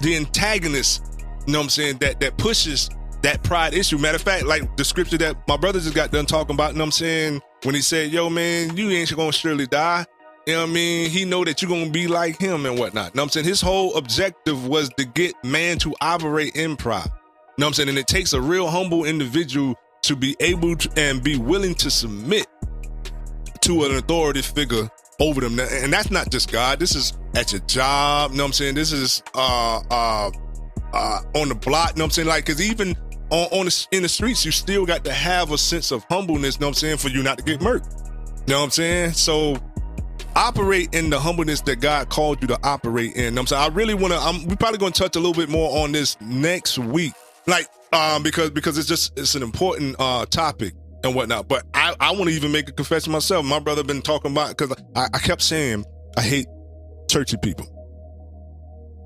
the 0.00 0.16
antagonist, 0.16 1.02
you 1.46 1.52
know 1.52 1.58
what 1.58 1.64
I'm 1.64 1.70
saying, 1.70 1.98
that 1.98 2.20
that 2.20 2.38
pushes 2.38 2.90
that 3.22 3.42
pride 3.42 3.74
issue. 3.74 3.98
Matter 3.98 4.16
of 4.16 4.22
fact, 4.22 4.46
like 4.46 4.76
the 4.76 4.84
scripture 4.84 5.18
that 5.18 5.36
my 5.48 5.56
brother 5.56 5.80
just 5.80 5.94
got 5.94 6.12
done 6.12 6.26
talking 6.26 6.54
about, 6.54 6.72
you 6.72 6.78
know 6.78 6.84
what 6.84 6.88
I'm 6.88 6.92
saying? 6.92 7.42
When 7.64 7.74
he 7.74 7.80
said, 7.80 8.12
Yo, 8.12 8.30
man, 8.30 8.76
you 8.76 8.90
ain't 8.90 9.14
gonna 9.16 9.32
surely 9.32 9.66
die. 9.66 10.06
You 10.46 10.52
know 10.52 10.62
what 10.62 10.70
I 10.70 10.72
mean? 10.74 11.10
He 11.10 11.24
know 11.24 11.44
that 11.44 11.60
you're 11.60 11.68
gonna 11.68 11.90
be 11.90 12.06
like 12.06 12.38
him 12.38 12.66
and 12.66 12.78
whatnot. 12.78 13.16
Know 13.16 13.22
what 13.22 13.24
I'm 13.24 13.30
saying? 13.30 13.46
His 13.46 13.60
whole 13.60 13.96
objective 13.96 14.68
was 14.68 14.90
to 14.90 15.04
get 15.04 15.34
man 15.42 15.76
to 15.78 15.92
operate. 16.00 16.54
You 16.54 16.68
know 16.68 16.76
what 16.76 17.66
I'm 17.66 17.72
saying? 17.72 17.88
And 17.88 17.98
it 17.98 18.06
takes 18.06 18.32
a 18.32 18.40
real 18.40 18.68
humble 18.68 19.04
individual 19.04 19.74
to 20.02 20.14
be 20.14 20.36
able 20.38 20.76
to 20.76 20.90
and 20.96 21.20
be 21.20 21.36
willing 21.36 21.74
to 21.74 21.90
submit 21.90 22.46
to 23.62 23.84
an 23.86 23.96
authority 23.96 24.40
figure 24.40 24.88
over 25.18 25.40
them. 25.40 25.58
And 25.58 25.92
that's 25.92 26.12
not 26.12 26.30
just 26.30 26.52
God. 26.52 26.78
This 26.78 26.94
is 26.94 27.14
at 27.34 27.50
your 27.50 27.62
job. 27.62 28.30
Know 28.30 28.44
what 28.44 28.48
I'm 28.48 28.52
saying? 28.52 28.76
This 28.76 28.92
is 28.92 29.24
uh 29.34 29.82
uh 29.90 30.30
uh 30.92 31.20
on 31.34 31.48
the 31.48 31.56
block. 31.56 31.96
Know 31.96 32.04
what 32.04 32.06
I'm 32.06 32.10
saying? 32.10 32.28
Like, 32.28 32.46
cause 32.46 32.60
even 32.60 32.96
on, 33.30 33.48
on 33.50 33.64
the, 33.66 33.86
in 33.90 34.04
the 34.04 34.08
streets, 34.08 34.44
you 34.44 34.52
still 34.52 34.86
got 34.86 35.04
to 35.06 35.12
have 35.12 35.50
a 35.50 35.58
sense 35.58 35.90
of 35.90 36.04
humbleness, 36.04 36.60
know 36.60 36.68
what 36.68 36.70
I'm 36.70 36.74
saying, 36.74 36.98
for 36.98 37.08
you 37.08 37.24
not 37.24 37.38
to 37.38 37.44
get 37.44 37.58
murked. 37.58 38.48
Know 38.48 38.58
what 38.58 38.64
I'm 38.66 38.70
saying? 38.70 39.12
So 39.14 39.56
operate 40.36 40.94
in 40.94 41.10
the 41.10 41.18
humbleness 41.18 41.62
that 41.62 41.80
God 41.80 42.10
called 42.10 42.42
you 42.42 42.48
to 42.48 42.58
operate 42.62 43.16
in. 43.16 43.36
I'm 43.38 43.46
saying? 43.46 43.62
I 43.62 43.74
really 43.74 43.94
want 43.94 44.12
to, 44.12 44.18
I'm, 44.20 44.46
we're 44.46 44.56
probably 44.56 44.78
going 44.78 44.92
to 44.92 45.02
touch 45.02 45.16
a 45.16 45.18
little 45.18 45.34
bit 45.34 45.48
more 45.48 45.82
on 45.82 45.92
this 45.92 46.16
next 46.20 46.78
week. 46.78 47.12
Like, 47.46 47.66
um, 47.92 48.22
because, 48.22 48.50
because 48.50 48.76
it's 48.78 48.86
just, 48.86 49.18
it's 49.18 49.34
an 49.34 49.42
important, 49.42 49.96
uh, 49.98 50.26
topic 50.26 50.74
and 51.02 51.14
whatnot. 51.14 51.48
But 51.48 51.64
I, 51.72 51.94
I 51.98 52.12
want 52.12 52.24
to 52.24 52.30
even 52.36 52.52
make 52.52 52.68
a 52.68 52.72
confession 52.72 53.12
myself. 53.12 53.44
My 53.46 53.58
brother 53.58 53.82
been 53.82 54.02
talking 54.02 54.32
about, 54.32 54.56
cause 54.56 54.72
I, 54.94 55.08
I 55.14 55.18
kept 55.18 55.42
saying, 55.42 55.84
I 56.16 56.22
hate 56.22 56.46
churchy 57.08 57.38
people. 57.38 57.66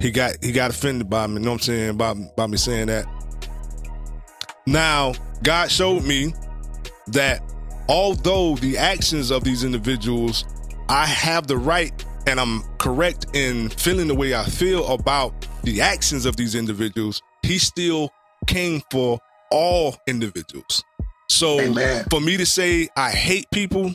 He 0.01 0.11
got, 0.11 0.43
he 0.43 0.51
got 0.51 0.71
offended 0.71 1.09
by 1.09 1.27
me, 1.27 1.35
you 1.35 1.41
know 1.41 1.53
what 1.53 1.57
I'm 1.57 1.61
saying? 1.61 1.97
By, 1.97 2.15
by 2.37 2.47
me 2.47 2.57
saying 2.57 2.87
that. 2.89 3.07
Now, 4.67 5.13
God 5.43 5.71
showed 5.71 6.05
me 6.05 6.35
that 7.09 7.43
although 7.89 8.57
the 8.57 8.79
actions 8.79 9.31
of 9.31 9.45
these 9.45 9.63
individuals, 9.63 10.45
I 10.91 11.07
have 11.07 11.47
the 11.47 11.57
right 11.57 12.05
and 12.27 12.41
I'm 12.41 12.65
correct 12.79 13.27
in 13.33 13.69
feeling 13.69 14.09
the 14.09 14.15
way 14.15 14.35
I 14.35 14.43
feel 14.43 14.89
about 14.89 15.47
the 15.63 15.81
actions 15.81 16.27
of 16.27 16.35
these 16.35 16.57
individuals, 16.57 17.23
he 17.45 17.61
still 17.61 18.11
came 18.49 18.83
for 18.91 19.21
all 19.53 19.97
individuals. 20.09 20.83
So 21.29 21.59
for 22.11 22.21
me 22.21 22.37
to 22.39 22.45
say 22.45 22.89
I 22.97 23.13
hate 23.13 23.47
people 23.53 23.95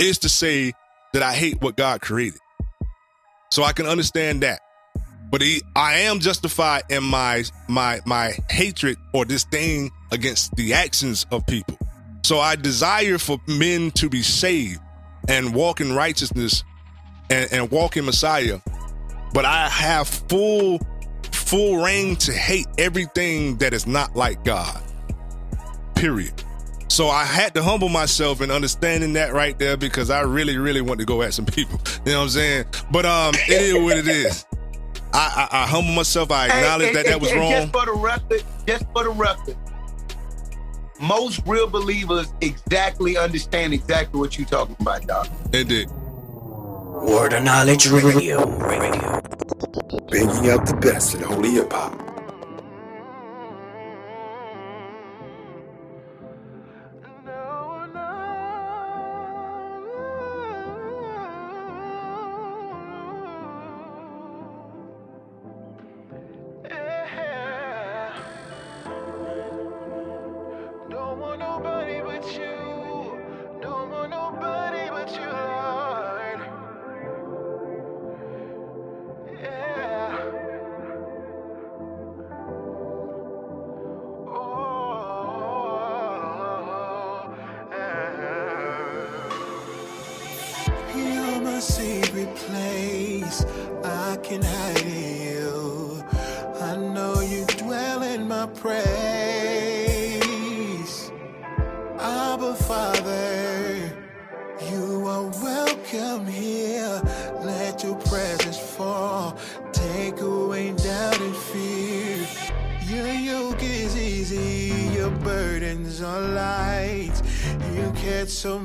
is 0.00 0.18
to 0.18 0.28
say 0.28 0.72
that 1.12 1.22
I 1.22 1.32
hate 1.32 1.62
what 1.62 1.76
God 1.76 2.00
created. 2.00 2.40
So 3.52 3.62
I 3.62 3.72
can 3.72 3.86
understand 3.86 4.42
that. 4.42 4.62
But 5.30 5.40
he, 5.40 5.62
I 5.76 5.98
am 5.98 6.18
justified 6.18 6.82
in 6.90 7.04
my 7.04 7.44
my 7.68 8.00
my 8.04 8.32
hatred 8.50 8.96
or 9.14 9.24
disdain 9.24 9.90
against 10.10 10.52
the 10.56 10.74
actions 10.74 11.26
of 11.30 11.46
people. 11.46 11.78
So 12.24 12.40
I 12.40 12.56
desire 12.56 13.18
for 13.18 13.40
men 13.46 13.92
to 13.92 14.08
be 14.08 14.22
saved 14.22 14.80
and 15.28 15.54
walk 15.54 15.80
in 15.80 15.92
righteousness 15.94 16.64
and, 17.30 17.52
and 17.52 17.70
walk 17.70 17.96
in 17.96 18.04
Messiah. 18.04 18.60
But 19.32 19.44
I 19.44 19.68
have 19.68 20.08
full 20.08 20.80
full 21.32 21.82
reign 21.82 22.16
to 22.16 22.32
hate 22.32 22.66
everything 22.78 23.56
that 23.58 23.72
is 23.72 23.86
not 23.86 24.16
like 24.16 24.44
God. 24.44 24.82
Period. 25.94 26.42
So 26.88 27.08
I 27.08 27.24
had 27.24 27.54
to 27.54 27.62
humble 27.62 27.88
myself 27.88 28.40
in 28.40 28.50
understanding 28.50 29.12
that 29.14 29.32
right 29.32 29.58
there 29.58 29.76
because 29.76 30.08
I 30.10 30.20
really, 30.20 30.56
really 30.56 30.80
want 30.80 31.00
to 31.00 31.06
go 31.06 31.22
at 31.22 31.34
some 31.34 31.46
people. 31.46 31.80
You 32.06 32.12
know 32.12 32.18
what 32.18 32.24
I'm 32.24 32.30
saying? 32.30 32.64
But 32.92 33.04
um, 33.04 33.34
it 33.34 33.60
is 33.62 33.74
what 33.82 33.96
it 33.98 34.06
is. 34.06 34.46
I, 35.12 35.48
I, 35.50 35.62
I 35.62 35.66
humble 35.66 35.92
myself. 35.92 36.30
I 36.30 36.46
acknowledge 36.46 36.88
And- 36.88 36.96
that 36.96 37.06
that 37.06 37.20
was 37.20 37.32
and 37.32 37.40
wrong. 37.40 37.50
Just 37.50 37.72
for 37.72 37.84
the 37.84 37.92
record, 37.94 38.44
just 38.64 38.84
for 38.92 39.02
the 39.02 39.10
record, 39.10 39.56
most 41.00 41.40
real 41.46 41.68
believers 41.68 42.32
exactly 42.40 43.16
understand 43.16 43.74
exactly 43.74 44.18
what 44.18 44.38
you're 44.38 44.48
talking 44.48 44.76
about, 44.80 45.06
dog. 45.06 45.28
It 45.52 45.68
did. 45.68 45.90
Word 45.90 47.34
of 47.34 47.44
Knowledge 47.44 47.88
Radio. 47.88 48.46
Radio. 48.58 49.20
Banging 50.10 50.50
out 50.50 50.66
the 50.66 50.78
best 50.80 51.14
in 51.14 51.22
holy 51.22 51.52
hip 51.52 51.72
hop. 51.72 52.15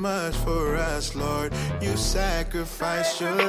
Much 0.02 0.34
for 0.38 0.74
us, 0.74 1.14
Lord. 1.14 1.52
You 1.80 1.96
sacrificed 1.96 3.20
your 3.20 3.41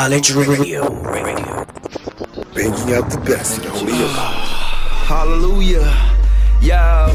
Knowledge 0.00 0.30
Radio. 0.30 0.88
Radio. 1.02 1.66
Banging 2.54 2.94
out 2.94 3.10
the 3.10 3.22
best 3.26 3.58
in 3.58 3.68
holy 3.68 3.92
hip 3.92 4.08
hop. 4.12 4.32
Hallelujah. 5.06 5.94
Yo, 6.62 7.08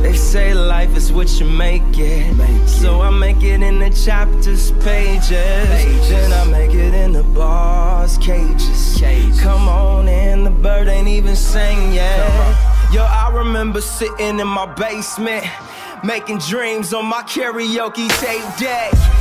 they 0.00 0.14
say 0.14 0.54
life 0.54 0.96
is 0.96 1.12
what 1.12 1.38
you 1.38 1.44
make 1.44 1.82
it. 1.98 2.66
So 2.66 3.02
I 3.02 3.10
make 3.10 3.42
it 3.42 3.62
in 3.62 3.78
the 3.78 3.90
chapters, 3.90 4.72
pages. 4.82 5.28
Then 6.08 6.32
I 6.32 6.50
make 6.50 6.72
it 6.72 6.94
in 6.94 7.12
the 7.12 7.24
bars, 7.24 8.16
cages. 8.16 8.98
Come 9.42 9.68
on 9.68 10.08
in, 10.08 10.44
the 10.44 10.50
bird 10.50 10.88
ain't 10.88 11.08
even 11.08 11.36
sang 11.36 11.92
yet. 11.92 12.26
Yo, 12.90 13.04
I 13.04 13.30
remember 13.34 13.82
sitting 13.82 14.40
in 14.40 14.48
my 14.48 14.64
basement, 14.76 15.44
making 16.02 16.38
dreams 16.38 16.94
on 16.94 17.04
my 17.04 17.22
karaoke 17.24 18.08
tape 18.18 18.56
deck. 18.58 19.11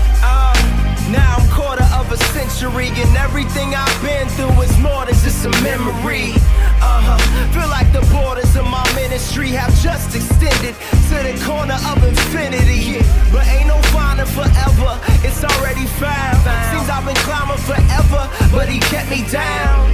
Century, 2.62 2.90
and 2.90 3.18
everything 3.18 3.74
I've 3.74 4.02
been 4.02 4.28
through 4.30 4.62
is 4.62 4.78
more 4.78 5.06
than 5.06 5.16
just 5.16 5.46
a 5.46 5.50
memory. 5.64 6.34
Uh 6.78 7.02
huh. 7.02 7.18
Feel 7.54 7.70
like 7.70 7.90
the 7.92 8.06
borders 8.14 8.56
of 8.56 8.66
my 8.66 8.86
ministry 8.94 9.50
have 9.50 9.74
just 9.82 10.16
extended 10.16 10.76
to 11.10 11.18
the 11.26 11.34
corner 11.46 11.78
of 11.90 11.98
infinity. 12.04 13.02
But 13.32 13.48
ain't 13.48 13.68
no 13.68 13.82
finding 13.90 14.28
forever, 14.28 14.94
it's 15.26 15.44
already 15.44 15.86
found. 15.98 16.38
Seems 16.70 16.90
I've 16.90 17.06
been 17.06 17.18
climbing 17.26 17.62
forever, 17.66 18.30
but 18.52 18.70
he 18.70 18.80
kept 18.94 19.10
me 19.10 19.26
down. 19.30 19.90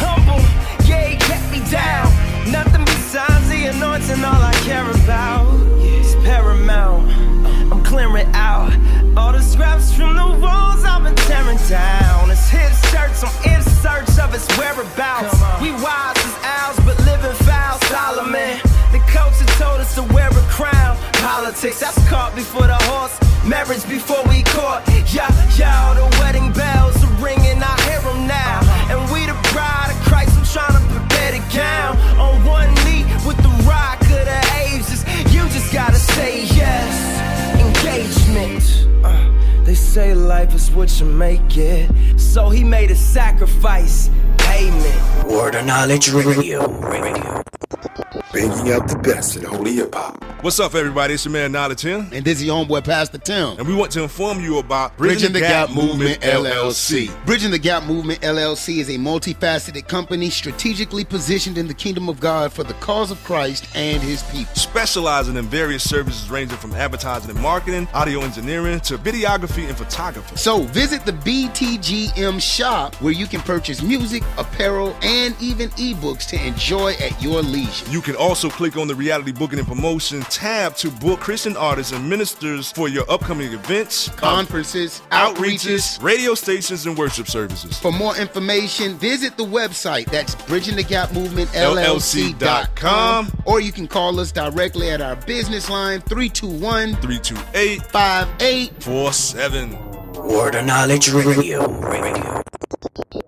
Humble, 0.00 0.40
yeah, 0.88 1.04
he 1.04 1.16
kept 1.16 1.50
me 1.52 1.60
down. 1.70 2.08
Nothing 2.50 2.84
besides 2.84 3.48
the 3.48 3.66
anointing, 3.76 4.24
all 4.24 4.40
I 4.40 4.54
care 4.64 4.88
about 4.88 5.52
is 5.80 6.14
paramount. 6.24 7.10
I'm 7.70 7.84
clearing 7.84 8.28
out 8.32 8.72
all 9.18 9.32
the 9.32 9.42
scraps 9.42 9.92
from 9.92 10.14
the 10.14 10.28
walls 10.38 10.84
I've 10.84 11.02
been 11.02 11.16
tearing 11.26 11.58
down. 11.68 12.30
It's 12.30 12.48
his 12.48 12.72
shirts, 12.90 13.24
I'm 13.26 13.34
in 13.50 13.60
search 13.82 14.08
of 14.22 14.32
his 14.32 14.46
whereabouts. 14.56 15.34
We 15.60 15.72
wise 15.82 16.16
as 16.22 16.36
owls, 16.46 16.78
but 16.86 16.96
living 17.04 17.34
foul. 17.42 17.78
Solomon, 17.90 18.62
the 18.94 19.02
coach 19.10 19.36
had 19.42 19.50
told 19.58 19.80
us 19.80 19.94
to 19.96 20.02
wear 20.14 20.30
a 20.30 20.44
crown. 20.54 20.96
Politics, 21.18 21.80
that's 21.80 21.98
caught 22.08 22.34
before 22.36 22.68
the 22.68 22.78
horse. 22.86 23.18
Marriage 23.44 23.86
before 23.88 24.22
we 24.30 24.42
court. 24.54 24.86
Yeah, 25.10 25.26
yeah, 25.58 25.94
the 25.98 26.06
wedding 26.20 26.52
bells 26.52 27.02
are 27.02 27.16
ringing, 27.18 27.58
I 27.58 27.74
hear 27.90 28.00
them 28.06 28.26
now. 28.26 28.62
Uh-huh. 28.62 28.92
And 28.92 29.00
we 29.10 29.26
the 29.26 29.34
bride 29.50 29.90
of 29.90 29.98
Christ, 30.06 30.38
I'm 30.38 30.46
trying 30.46 30.76
to 30.78 30.84
prepare 30.94 31.32
the 31.34 31.42
gown. 31.50 31.98
On 32.22 32.34
one 32.46 32.70
knee 32.86 33.02
with 33.26 33.38
the 33.42 33.52
rock 33.66 33.98
of 34.02 34.24
the 34.30 34.40
ages. 34.62 35.02
You 35.34 35.42
just 35.50 35.72
gotta 35.72 35.98
say 35.98 36.44
yes. 36.54 36.92
Engagement. 37.58 38.87
They 39.68 39.74
say 39.74 40.14
life 40.14 40.54
is 40.54 40.70
what 40.70 40.98
you 40.98 41.04
make 41.04 41.58
it. 41.58 41.90
So 42.18 42.48
he 42.48 42.64
made 42.64 42.90
a 42.90 42.94
sacrifice. 42.94 44.08
Payment. 44.38 45.26
Word 45.26 45.56
of 45.56 45.66
Knowledge 45.66 46.08
Radio. 46.08 46.66
Radio. 46.78 47.42
Banging 48.32 48.72
out 48.72 48.88
the 48.88 48.98
best 49.04 49.36
in 49.36 49.44
holy 49.44 49.74
hip 49.74 49.94
hop. 49.94 50.27
What's 50.40 50.60
up, 50.60 50.76
everybody? 50.76 51.14
It's 51.14 51.24
your 51.24 51.32
man 51.32 51.50
Nada 51.50 51.74
Tim. 51.74 52.10
And 52.12 52.24
this 52.24 52.38
is 52.38 52.44
your 52.44 52.64
homeboy, 52.64 52.84
Pastor 52.84 53.18
Tim. 53.18 53.58
And 53.58 53.66
we 53.66 53.74
want 53.74 53.90
to 53.92 54.04
inform 54.04 54.40
you 54.40 54.58
about 54.58 54.96
Bridging, 54.96 55.32
the, 55.32 55.40
Gap, 55.40 55.68
Movement 55.70 56.20
LLC. 56.20 57.10
Bridging 57.26 57.50
the 57.50 57.58
Gap 57.58 57.82
Movement 57.82 58.20
LLC 58.20 58.78
is 58.78 58.88
a 58.88 58.98
multifaceted 58.98 59.88
company 59.88 60.30
strategically 60.30 61.04
positioned 61.04 61.58
in 61.58 61.66
the 61.66 61.74
kingdom 61.74 62.08
of 62.08 62.20
God 62.20 62.52
for 62.52 62.62
the 62.62 62.74
cause 62.74 63.10
of 63.10 63.22
Christ 63.24 63.66
and 63.74 64.00
his 64.00 64.22
people. 64.30 64.54
Specializing 64.54 65.34
in 65.34 65.46
various 65.46 65.82
services 65.82 66.30
ranging 66.30 66.58
from 66.58 66.72
advertising 66.72 67.32
and 67.32 67.40
marketing, 67.40 67.88
audio 67.92 68.20
engineering, 68.20 68.78
to 68.80 68.96
videography 68.96 69.66
and 69.66 69.76
photography. 69.76 70.36
So 70.36 70.62
visit 70.66 71.04
the 71.04 71.12
BTGM 71.12 72.40
shop 72.40 72.94
where 73.02 73.12
you 73.12 73.26
can 73.26 73.40
purchase 73.40 73.82
music, 73.82 74.22
apparel, 74.36 74.96
and 75.02 75.34
even 75.40 75.70
ebooks 75.70 76.28
to 76.28 76.46
enjoy 76.46 76.92
at 76.92 77.20
your 77.20 77.42
leisure. 77.42 77.90
You 77.90 78.00
can 78.00 78.14
also 78.14 78.48
click 78.48 78.76
on 78.76 78.86
the 78.86 78.94
reality 78.94 79.32
booking 79.32 79.58
and 79.58 79.66
promotion 79.66 80.22
tab 80.30 80.74
to 80.76 80.90
book 80.90 81.20
Christian 81.20 81.54
artists 81.56 81.92
and 81.92 82.08
ministers 82.08 82.70
for 82.72 82.88
your 82.88 83.04
upcoming 83.10 83.52
events, 83.52 84.08
Conferences, 84.10 85.02
outreaches, 85.10 86.00
radio 86.02 86.34
stations, 86.34 86.86
and 86.86 86.96
worship 86.96 87.26
services. 87.28 87.78
For 87.78 87.92
more 87.92 88.16
information, 88.16 88.96
visit 88.98 89.36
the 89.36 89.44
website. 89.44 90.06
That's 90.06 90.34
bridgingthegapmovementllc.com. 90.34 93.32
Or 93.44 93.60
you 93.60 93.72
can 93.72 93.86
call 93.88 94.18
us 94.20 94.32
directly 94.32 94.90
at 94.90 95.00
our 95.00 95.16
business 95.16 95.68
line 95.70 96.00
321 96.02 96.94
328 96.96 97.82
5847. 97.82 99.78
Word 100.28 100.54
of 100.56 100.66
Knowledge 100.66 101.10
Radio. 101.12 101.66
Radio. 101.80 102.42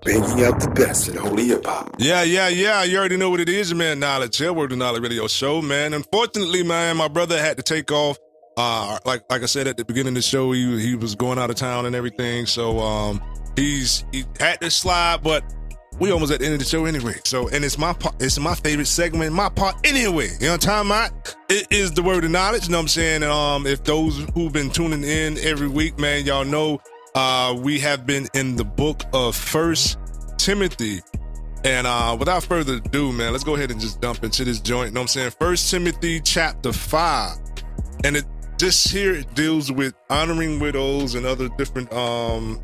Banging 0.04 0.44
out 0.44 0.60
the 0.60 0.72
best 0.74 1.08
in 1.08 1.16
holy 1.16 1.46
hip 1.48 1.64
hop. 1.66 1.94
Yeah, 1.98 2.22
yeah, 2.22 2.48
yeah. 2.48 2.82
You 2.82 2.98
already 2.98 3.16
know 3.16 3.30
what 3.30 3.40
it 3.40 3.48
is, 3.48 3.72
man. 3.74 4.00
Knowledge, 4.00 4.40
yeah, 4.40 4.50
Word 4.50 4.72
of 4.72 4.78
Knowledge 4.78 5.02
Radio 5.02 5.26
Show, 5.26 5.60
man. 5.62 5.94
Unfortunately, 5.94 6.62
man, 6.62 6.96
my 6.96 7.08
brother 7.08 7.40
had 7.40 7.56
to 7.56 7.62
take 7.62 7.92
off. 7.92 8.18
Uh, 8.56 8.98
like 9.04 9.22
like 9.30 9.42
I 9.42 9.46
said 9.46 9.66
at 9.66 9.76
the 9.76 9.84
beginning 9.84 10.08
of 10.08 10.14
the 10.16 10.22
show, 10.22 10.52
he 10.52 10.80
he 10.80 10.94
was 10.94 11.14
going 11.14 11.38
out 11.38 11.50
of 11.50 11.56
town 11.56 11.86
and 11.86 11.94
everything. 11.94 12.46
So 12.46 12.78
um, 12.78 13.22
he's 13.56 14.04
he 14.12 14.24
had 14.38 14.60
to 14.60 14.70
slide, 14.70 15.22
but 15.22 15.44
we 15.98 16.10
almost 16.10 16.32
at 16.32 16.40
the 16.40 16.46
end 16.46 16.54
of 16.54 16.60
the 16.60 16.66
show 16.66 16.86
anyway. 16.86 17.14
So 17.24 17.48
and 17.48 17.64
it's 17.64 17.78
my 17.78 17.92
part, 17.92 18.16
it's 18.20 18.38
my 18.38 18.54
favorite 18.54 18.86
segment, 18.86 19.32
my 19.34 19.48
part 19.50 19.76
anyway. 19.84 20.30
You 20.40 20.48
know 20.48 20.56
talking 20.56 20.90
about? 20.90 21.36
It 21.48 21.68
is 21.70 21.92
the 21.92 22.02
word 22.02 22.24
of 22.24 22.30
knowledge. 22.30 22.64
You 22.64 22.72
know 22.72 22.78
what 22.78 22.82
I'm 22.82 22.88
saying? 22.88 23.22
And, 23.22 23.32
um, 23.32 23.66
if 23.66 23.84
those 23.84 24.26
who've 24.34 24.52
been 24.52 24.70
tuning 24.70 25.04
in 25.04 25.38
every 25.38 25.68
week, 25.68 25.98
man, 25.98 26.24
y'all 26.24 26.44
know 26.44 26.80
uh 27.14 27.56
we 27.58 27.78
have 27.80 28.06
been 28.06 28.28
in 28.34 28.56
the 28.56 28.64
book 28.64 29.02
of 29.12 29.34
First 29.36 29.98
Timothy. 30.38 31.00
And 31.64 31.86
uh 31.86 32.16
without 32.18 32.42
further 32.44 32.74
ado, 32.74 33.12
man, 33.12 33.32
let's 33.32 33.44
go 33.44 33.54
ahead 33.54 33.70
and 33.70 33.80
just 33.80 34.00
dump 34.00 34.24
into 34.24 34.44
this 34.44 34.60
joint. 34.60 34.88
You 34.88 34.94
know 34.94 35.00
what 35.00 35.04
I'm 35.04 35.08
saying? 35.08 35.30
First 35.38 35.70
Timothy 35.70 36.20
chapter 36.20 36.72
five. 36.72 37.36
And 38.04 38.16
it 38.16 38.24
this 38.58 38.84
here 38.84 39.14
it 39.14 39.34
deals 39.34 39.72
with 39.72 39.94
honoring 40.08 40.60
widows 40.60 41.14
and 41.14 41.26
other 41.26 41.48
different 41.50 41.92
um 41.92 42.60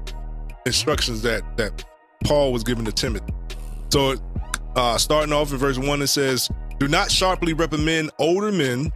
instructions 0.64 1.22
that 1.22 1.42
that 1.56 1.84
Paul 2.24 2.52
was 2.52 2.64
given 2.64 2.84
to 2.86 2.92
Timothy. 2.92 3.32
So 3.90 4.14
uh 4.74 4.98
starting 4.98 5.32
off 5.32 5.52
in 5.52 5.58
verse 5.58 5.78
one, 5.78 6.00
it 6.02 6.06
says, 6.08 6.48
Do 6.78 6.88
not 6.88 7.10
sharply 7.10 7.52
reprimand 7.52 8.10
older 8.18 8.52
men, 8.52 8.92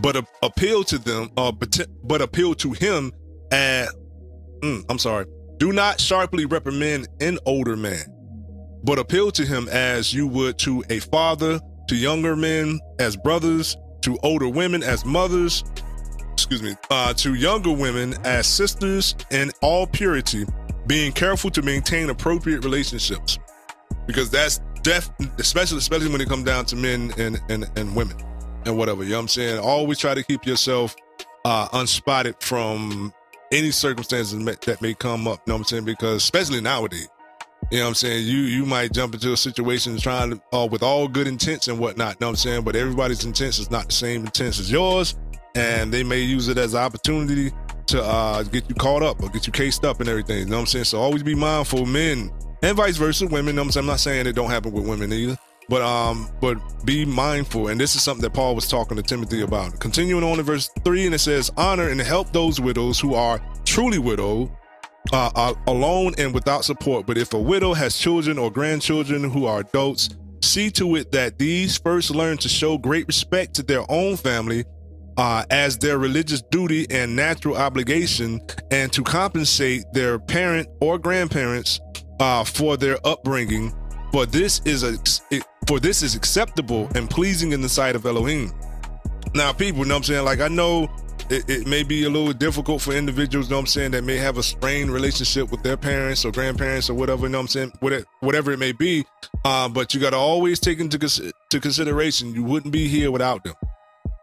but 0.00 0.16
a- 0.16 0.26
appeal 0.42 0.84
to 0.84 0.98
them, 0.98 1.30
uh, 1.36 1.52
but, 1.52 1.80
but 2.02 2.20
appeal 2.22 2.54
to 2.56 2.72
him 2.72 3.12
and 3.52 3.88
mm, 4.64 4.84
I'm 4.88 4.98
sorry. 4.98 5.26
Do 5.58 5.72
not 5.72 6.00
sharply 6.00 6.46
reprimand 6.46 7.08
an 7.20 7.38
older 7.46 7.76
man, 7.76 8.04
but 8.82 8.98
appeal 8.98 9.30
to 9.32 9.44
him 9.44 9.68
as 9.68 10.12
you 10.12 10.26
would 10.26 10.58
to 10.60 10.82
a 10.90 10.98
father, 11.00 11.60
to 11.88 11.96
younger 11.96 12.34
men 12.34 12.80
as 12.98 13.16
brothers, 13.16 13.76
to 14.02 14.18
older 14.22 14.48
women 14.48 14.82
as 14.82 15.04
mothers, 15.04 15.64
excuse 16.32 16.62
me, 16.62 16.74
uh, 16.90 17.14
to 17.14 17.34
younger 17.34 17.72
women 17.72 18.14
as 18.24 18.46
sisters 18.46 19.14
in 19.30 19.50
all 19.62 19.86
purity, 19.86 20.44
being 20.86 21.12
careful 21.12 21.50
to 21.50 21.62
maintain 21.62 22.10
appropriate 22.10 22.64
relationships. 22.64 23.38
Because 24.06 24.28
that's 24.30 24.60
def 24.82 25.08
especially 25.38 25.78
especially 25.78 26.10
when 26.10 26.20
it 26.20 26.28
comes 26.28 26.44
down 26.44 26.66
to 26.66 26.76
men 26.76 27.12
and, 27.16 27.40
and, 27.48 27.70
and 27.76 27.96
women 27.96 28.16
and 28.66 28.76
whatever. 28.76 29.02
You 29.02 29.10
know 29.10 29.16
what 29.16 29.22
I'm 29.22 29.28
saying? 29.28 29.58
Always 29.58 29.98
try 29.98 30.14
to 30.14 30.22
keep 30.22 30.44
yourself 30.44 30.94
uh, 31.44 31.68
unspotted 31.72 32.42
from 32.42 33.12
any 33.54 33.70
circumstances 33.70 34.44
that 34.44 34.82
may 34.82 34.94
come 34.94 35.28
up. 35.28 35.40
You 35.46 35.52
know 35.52 35.54
what 35.54 35.58
I'm 35.60 35.64
saying? 35.64 35.84
Because 35.84 36.16
especially 36.16 36.60
nowadays, 36.60 37.08
you 37.70 37.78
know 37.78 37.84
what 37.84 37.88
I'm 37.88 37.94
saying? 37.94 38.26
You 38.26 38.38
you 38.38 38.66
might 38.66 38.92
jump 38.92 39.14
into 39.14 39.32
a 39.32 39.36
situation 39.36 39.96
trying 39.98 40.30
to 40.30 40.42
uh, 40.52 40.66
with 40.70 40.82
all 40.82 41.08
good 41.08 41.26
intents 41.26 41.68
and 41.68 41.78
whatnot. 41.78 42.14
You 42.14 42.16
know 42.20 42.26
what 42.28 42.30
I'm 42.30 42.36
saying? 42.36 42.62
But 42.64 42.76
everybody's 42.76 43.24
intents 43.24 43.58
is 43.58 43.70
not 43.70 43.86
the 43.86 43.92
same 43.92 44.24
intents 44.24 44.58
as 44.58 44.70
yours, 44.70 45.16
and 45.54 45.92
they 45.92 46.02
may 46.02 46.20
use 46.20 46.48
it 46.48 46.58
as 46.58 46.74
an 46.74 46.80
opportunity 46.80 47.52
to 47.86 48.02
uh, 48.02 48.42
get 48.42 48.68
you 48.68 48.74
caught 48.74 49.02
up 49.02 49.22
or 49.22 49.28
get 49.28 49.46
you 49.46 49.52
cased 49.52 49.84
up 49.84 50.00
and 50.00 50.08
everything. 50.08 50.38
You 50.40 50.44
know 50.46 50.56
what 50.56 50.60
I'm 50.60 50.66
saying? 50.66 50.84
So 50.86 51.00
always 51.00 51.22
be 51.22 51.34
mindful, 51.34 51.86
men 51.86 52.30
and 52.62 52.76
vice 52.76 52.96
versa, 52.96 53.26
women. 53.26 53.46
You 53.46 53.52
know 53.54 53.62
I'm? 53.62 53.78
I'm 53.78 53.86
not 53.86 54.00
saying 54.00 54.26
it 54.26 54.32
don't 54.32 54.50
happen 54.50 54.72
with 54.72 54.86
women 54.86 55.12
either. 55.12 55.38
But 55.68 55.82
um, 55.82 56.28
but 56.40 56.58
be 56.84 57.04
mindful, 57.04 57.68
and 57.68 57.80
this 57.80 57.96
is 57.96 58.02
something 58.02 58.22
that 58.22 58.34
Paul 58.34 58.54
was 58.54 58.68
talking 58.68 58.96
to 58.96 59.02
Timothy 59.02 59.42
about. 59.42 59.80
Continuing 59.80 60.22
on 60.22 60.38
in 60.38 60.44
verse 60.44 60.68
three, 60.84 61.06
and 61.06 61.14
it 61.14 61.20
says, 61.20 61.50
"Honor 61.56 61.88
and 61.88 62.00
help 62.00 62.32
those 62.32 62.60
widows 62.60 63.00
who 63.00 63.14
are 63.14 63.40
truly 63.64 63.98
widowed, 63.98 64.50
uh, 65.12 65.30
are 65.34 65.54
alone 65.66 66.14
and 66.18 66.32
without 66.32 66.64
support. 66.64 67.06
But 67.06 67.18
if 67.18 67.32
a 67.34 67.38
widow 67.38 67.74
has 67.74 67.96
children 67.96 68.38
or 68.38 68.50
grandchildren 68.50 69.24
who 69.30 69.46
are 69.46 69.60
adults, 69.60 70.10
see 70.42 70.70
to 70.72 70.96
it 70.96 71.12
that 71.12 71.38
these 71.38 71.78
first 71.78 72.10
learn 72.10 72.36
to 72.38 72.48
show 72.48 72.78
great 72.78 73.06
respect 73.06 73.54
to 73.54 73.62
their 73.62 73.84
own 73.90 74.16
family 74.16 74.64
uh, 75.16 75.44
as 75.50 75.78
their 75.78 75.98
religious 75.98 76.42
duty 76.50 76.86
and 76.90 77.14
natural 77.14 77.56
obligation, 77.56 78.40
and 78.70 78.92
to 78.92 79.02
compensate 79.02 79.84
their 79.92 80.18
parent 80.18 80.68
or 80.80 80.98
grandparents 80.98 81.80
uh, 82.20 82.42
for 82.44 82.76
their 82.76 82.98
upbringing. 83.06 83.72
For 84.12 84.26
this 84.26 84.60
is 84.64 84.82
a 84.82 84.96
for 85.66 85.80
this 85.80 86.02
is 86.02 86.14
acceptable 86.14 86.88
and 86.94 87.08
pleasing 87.08 87.52
in 87.52 87.60
the 87.60 87.68
sight 87.68 87.96
of 87.96 88.06
Elohim. 88.06 88.52
Now, 89.34 89.52
people, 89.52 89.80
you 89.80 89.86
know 89.86 89.94
what 89.94 89.98
I'm 89.98 90.02
saying? 90.04 90.24
Like 90.24 90.40
I 90.40 90.48
know 90.48 90.88
it, 91.30 91.48
it, 91.48 91.66
may 91.66 91.82
be 91.82 92.04
a 92.04 92.10
little 92.10 92.32
difficult 92.32 92.82
for 92.82 92.92
individuals, 92.92 93.46
you 93.46 93.50
know 93.50 93.56
what 93.56 93.62
I'm 93.62 93.66
saying, 93.66 93.90
that 93.92 94.04
may 94.04 94.16
have 94.16 94.36
a 94.36 94.42
strained 94.42 94.90
relationship 94.90 95.50
with 95.50 95.62
their 95.62 95.76
parents 95.76 96.24
or 96.24 96.32
grandparents 96.32 96.90
or 96.90 96.94
whatever, 96.94 97.22
you 97.22 97.30
know 97.30 97.38
what 97.38 97.56
I'm 97.56 97.72
saying, 97.80 98.02
whatever, 98.20 98.52
it 98.52 98.58
may 98.58 98.72
be. 98.72 99.04
Uh, 99.44 99.68
but 99.68 99.94
you 99.94 100.00
got 100.00 100.10
to 100.10 100.16
always 100.16 100.60
take 100.60 100.80
into 100.80 100.98
cons- 100.98 101.32
to 101.48 101.60
consideration 101.60 102.34
you 102.34 102.44
wouldn't 102.44 102.72
be 102.72 102.88
here 102.88 103.10
without 103.10 103.42
them. 103.44 103.54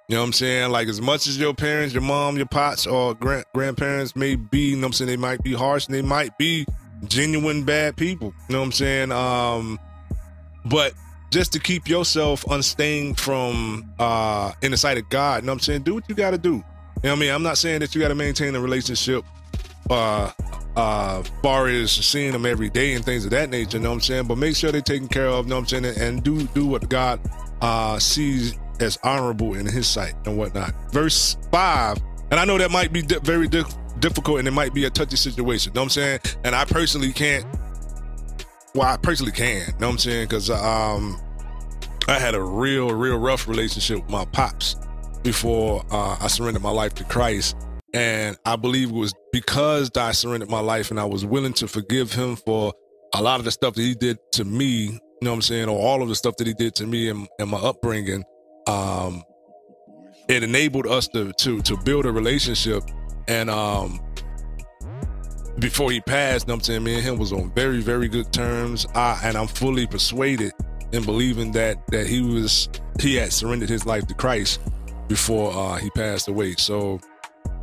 You 0.07 0.15
know 0.15 0.21
what 0.21 0.27
I'm 0.27 0.33
saying? 0.33 0.71
Like 0.71 0.87
as 0.87 1.01
much 1.01 1.27
as 1.27 1.39
your 1.39 1.53
parents, 1.53 1.93
your 1.93 2.03
mom, 2.03 2.37
your 2.37 2.45
pops, 2.45 2.85
or 2.85 3.15
grand- 3.15 3.45
grandparents 3.53 4.15
may 4.15 4.35
be, 4.35 4.71
you 4.71 4.75
know 4.75 4.81
what 4.81 4.87
I'm 4.87 4.93
saying, 4.93 5.07
they 5.07 5.17
might 5.17 5.41
be 5.41 5.53
harsh 5.53 5.87
and 5.87 5.95
they 5.95 6.01
might 6.01 6.37
be 6.37 6.65
genuine 7.07 7.63
bad 7.63 7.95
people. 7.95 8.33
You 8.47 8.53
know 8.53 8.59
what 8.59 8.65
I'm 8.65 8.71
saying? 8.73 9.11
Um, 9.11 9.79
but 10.65 10.93
just 11.31 11.53
to 11.53 11.59
keep 11.59 11.87
yourself 11.87 12.45
unstained 12.51 13.19
from 13.19 13.89
uh 13.97 14.51
in 14.61 14.71
the 14.71 14.77
sight 14.77 14.97
of 14.97 15.09
God, 15.09 15.41
you 15.41 15.47
know 15.47 15.53
what 15.53 15.55
I'm 15.55 15.59
saying? 15.61 15.81
Do 15.83 15.95
what 15.95 16.07
you 16.07 16.15
gotta 16.15 16.37
do. 16.37 16.49
You 16.49 16.55
know 16.55 16.63
what 17.09 17.11
I 17.11 17.15
mean? 17.15 17.31
I'm 17.31 17.43
not 17.43 17.57
saying 17.57 17.79
that 17.79 17.95
you 17.95 18.01
gotta 18.01 18.15
maintain 18.15 18.53
a 18.53 18.61
relationship 18.61 19.25
uh 19.89 20.31
uh 20.75 21.23
far 21.41 21.67
as 21.67 21.91
seeing 21.91 22.33
them 22.33 22.45
every 22.45 22.69
day 22.69 22.93
and 22.93 23.03
things 23.03 23.25
of 23.25 23.31
that 23.31 23.49
nature, 23.49 23.77
you 23.77 23.83
know 23.83 23.89
what 23.89 23.95
I'm 23.95 24.01
saying? 24.01 24.27
But 24.27 24.37
make 24.37 24.55
sure 24.55 24.71
they're 24.71 24.81
taken 24.81 25.07
care 25.07 25.27
of, 25.27 25.45
you 25.45 25.49
know 25.49 25.55
what 25.55 25.73
I'm 25.73 25.83
saying, 25.83 25.97
and 25.97 26.23
do 26.23 26.43
do 26.47 26.67
what 26.67 26.89
God 26.89 27.19
uh 27.61 27.97
sees 27.97 28.55
as 28.79 28.97
honorable 29.03 29.53
in 29.53 29.65
his 29.65 29.87
sight 29.87 30.15
and 30.25 30.37
whatnot. 30.37 30.73
Verse 30.91 31.37
five, 31.51 31.97
and 32.29 32.39
I 32.39 32.45
know 32.45 32.57
that 32.57 32.71
might 32.71 32.91
be 32.91 33.01
di- 33.01 33.19
very 33.23 33.47
di- 33.47 33.63
difficult 33.99 34.39
and 34.39 34.47
it 34.47 34.51
might 34.51 34.73
be 34.73 34.85
a 34.85 34.89
touchy 34.89 35.15
situation, 35.15 35.71
you 35.71 35.75
know 35.75 35.81
what 35.81 35.85
I'm 35.85 35.89
saying? 35.89 36.19
And 36.43 36.55
I 36.55 36.65
personally 36.65 37.13
can't 37.13 37.45
well, 38.73 38.87
I 38.87 38.97
personally 38.97 39.31
can. 39.31 39.59
You 39.59 39.65
know 39.79 39.87
what 39.87 39.93
I'm 39.93 39.97
saying? 39.97 40.27
Because 40.27 40.49
um, 40.49 41.19
I 42.07 42.19
had 42.19 42.35
a 42.35 42.41
real, 42.41 42.93
real 42.93 43.17
rough 43.17 43.47
relationship 43.47 43.97
with 44.01 44.09
my 44.09 44.25
pops 44.25 44.75
before 45.23 45.83
uh, 45.91 46.17
I 46.19 46.27
surrendered 46.27 46.63
my 46.63 46.71
life 46.71 46.93
to 46.95 47.03
Christ. 47.03 47.55
And 47.93 48.37
I 48.45 48.55
believe 48.55 48.89
it 48.89 48.95
was 48.95 49.13
because 49.33 49.91
I 49.97 50.11
surrendered 50.13 50.49
my 50.49 50.61
life 50.61 50.91
and 50.91 50.99
I 50.99 51.05
was 51.05 51.25
willing 51.25 51.53
to 51.53 51.67
forgive 51.67 52.13
him 52.13 52.37
for 52.37 52.73
a 53.13 53.21
lot 53.21 53.39
of 53.39 53.45
the 53.45 53.51
stuff 53.51 53.73
that 53.75 53.81
he 53.81 53.93
did 53.93 54.17
to 54.33 54.45
me, 54.45 54.65
you 54.65 54.99
know 55.21 55.31
what 55.31 55.35
I'm 55.35 55.41
saying, 55.41 55.67
or 55.67 55.77
all 55.77 56.01
of 56.01 56.07
the 56.07 56.15
stuff 56.15 56.37
that 56.37 56.47
he 56.47 56.53
did 56.53 56.73
to 56.75 56.87
me 56.87 57.09
and, 57.09 57.27
and 57.39 57.49
my 57.49 57.57
upbringing. 57.57 58.23
Um, 58.67 59.23
it 60.29 60.43
enabled 60.43 60.87
us 60.87 61.09
to 61.09 61.33
to 61.33 61.61
to 61.63 61.75
build 61.83 62.05
a 62.05 62.11
relationship. 62.11 62.83
And 63.27 63.49
um, 63.49 63.99
before 65.61 65.91
he 65.91 66.01
passed, 66.01 66.47
you 66.47 66.51
know 66.51 66.55
I'm 66.55 66.61
saying, 66.61 66.83
me 66.83 66.95
and 66.95 67.03
him 67.03 67.17
was 67.17 67.31
on 67.31 67.51
very, 67.53 67.81
very 67.81 68.09
good 68.09 68.33
terms. 68.33 68.87
I, 68.95 69.19
and 69.23 69.37
I'm 69.37 69.47
fully 69.47 69.85
persuaded 69.85 70.51
and 70.91 71.05
believing 71.05 71.51
that 71.53 71.87
that 71.87 72.07
he 72.07 72.21
was 72.21 72.67
he 72.99 73.15
had 73.15 73.31
surrendered 73.31 73.69
his 73.69 73.85
life 73.85 74.07
to 74.07 74.13
Christ 74.13 74.59
before 75.07 75.53
uh, 75.53 75.77
he 75.77 75.89
passed 75.91 76.27
away. 76.27 76.55
So 76.57 76.99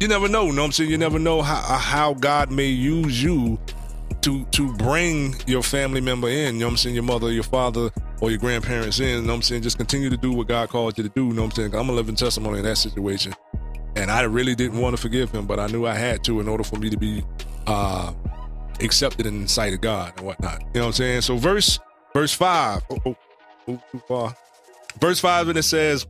you 0.00 0.08
never 0.08 0.28
know, 0.28 0.46
you 0.46 0.52
know 0.52 0.62
what 0.62 0.66
I'm 0.66 0.72
saying? 0.72 0.90
You 0.90 0.98
never 0.98 1.18
know 1.18 1.42
how 1.42 1.60
how 1.60 2.14
God 2.14 2.50
may 2.50 2.68
use 2.68 3.22
you 3.22 3.58
to 4.22 4.44
to 4.44 4.72
bring 4.76 5.34
your 5.46 5.62
family 5.62 6.00
member 6.00 6.28
in, 6.28 6.54
you 6.54 6.60
know 6.60 6.66
what 6.66 6.72
I'm 6.72 6.76
saying, 6.78 6.94
your 6.94 7.04
mother, 7.04 7.32
your 7.32 7.42
father, 7.42 7.90
or 8.20 8.30
your 8.30 8.38
grandparents 8.38 9.00
in, 9.00 9.08
you 9.08 9.20
know 9.22 9.28
what 9.28 9.34
I'm 9.34 9.42
saying? 9.42 9.62
Just 9.62 9.76
continue 9.76 10.08
to 10.08 10.16
do 10.16 10.32
what 10.32 10.46
God 10.46 10.68
called 10.68 10.96
you 10.96 11.04
to 11.04 11.10
do, 11.10 11.26
you 11.26 11.32
know 11.32 11.42
what 11.42 11.58
I'm 11.58 11.70
saying? 11.72 11.74
I'm 11.74 11.88
a 11.88 11.92
living 11.92 12.14
testimony 12.14 12.58
in 12.58 12.64
that 12.64 12.76
situation. 12.76 13.34
And 13.96 14.12
I 14.12 14.22
really 14.22 14.54
didn't 14.54 14.80
want 14.80 14.94
to 14.94 15.02
forgive 15.02 15.32
him, 15.32 15.46
but 15.46 15.58
I 15.58 15.66
knew 15.66 15.84
I 15.84 15.94
had 15.94 16.22
to 16.24 16.38
in 16.38 16.48
order 16.48 16.62
for 16.62 16.76
me 16.76 16.88
to 16.88 16.96
be 16.96 17.24
uh 17.68 18.12
accepted 18.80 19.26
in 19.26 19.42
the 19.42 19.48
sight 19.48 19.74
of 19.74 19.80
God 19.80 20.14
and 20.16 20.26
whatnot. 20.26 20.60
You 20.60 20.66
know 20.74 20.80
what 20.80 20.86
I'm 20.86 20.92
saying? 20.92 21.20
So 21.22 21.36
verse 21.36 21.78
verse 22.14 22.32
five. 22.32 22.82
Oh, 22.90 22.98
oh, 23.06 23.16
oh, 23.68 23.82
too 23.92 24.02
far. 24.08 24.36
Verse 25.00 25.20
five, 25.20 25.48
and 25.48 25.58
it 25.58 25.62
says, 25.64 26.06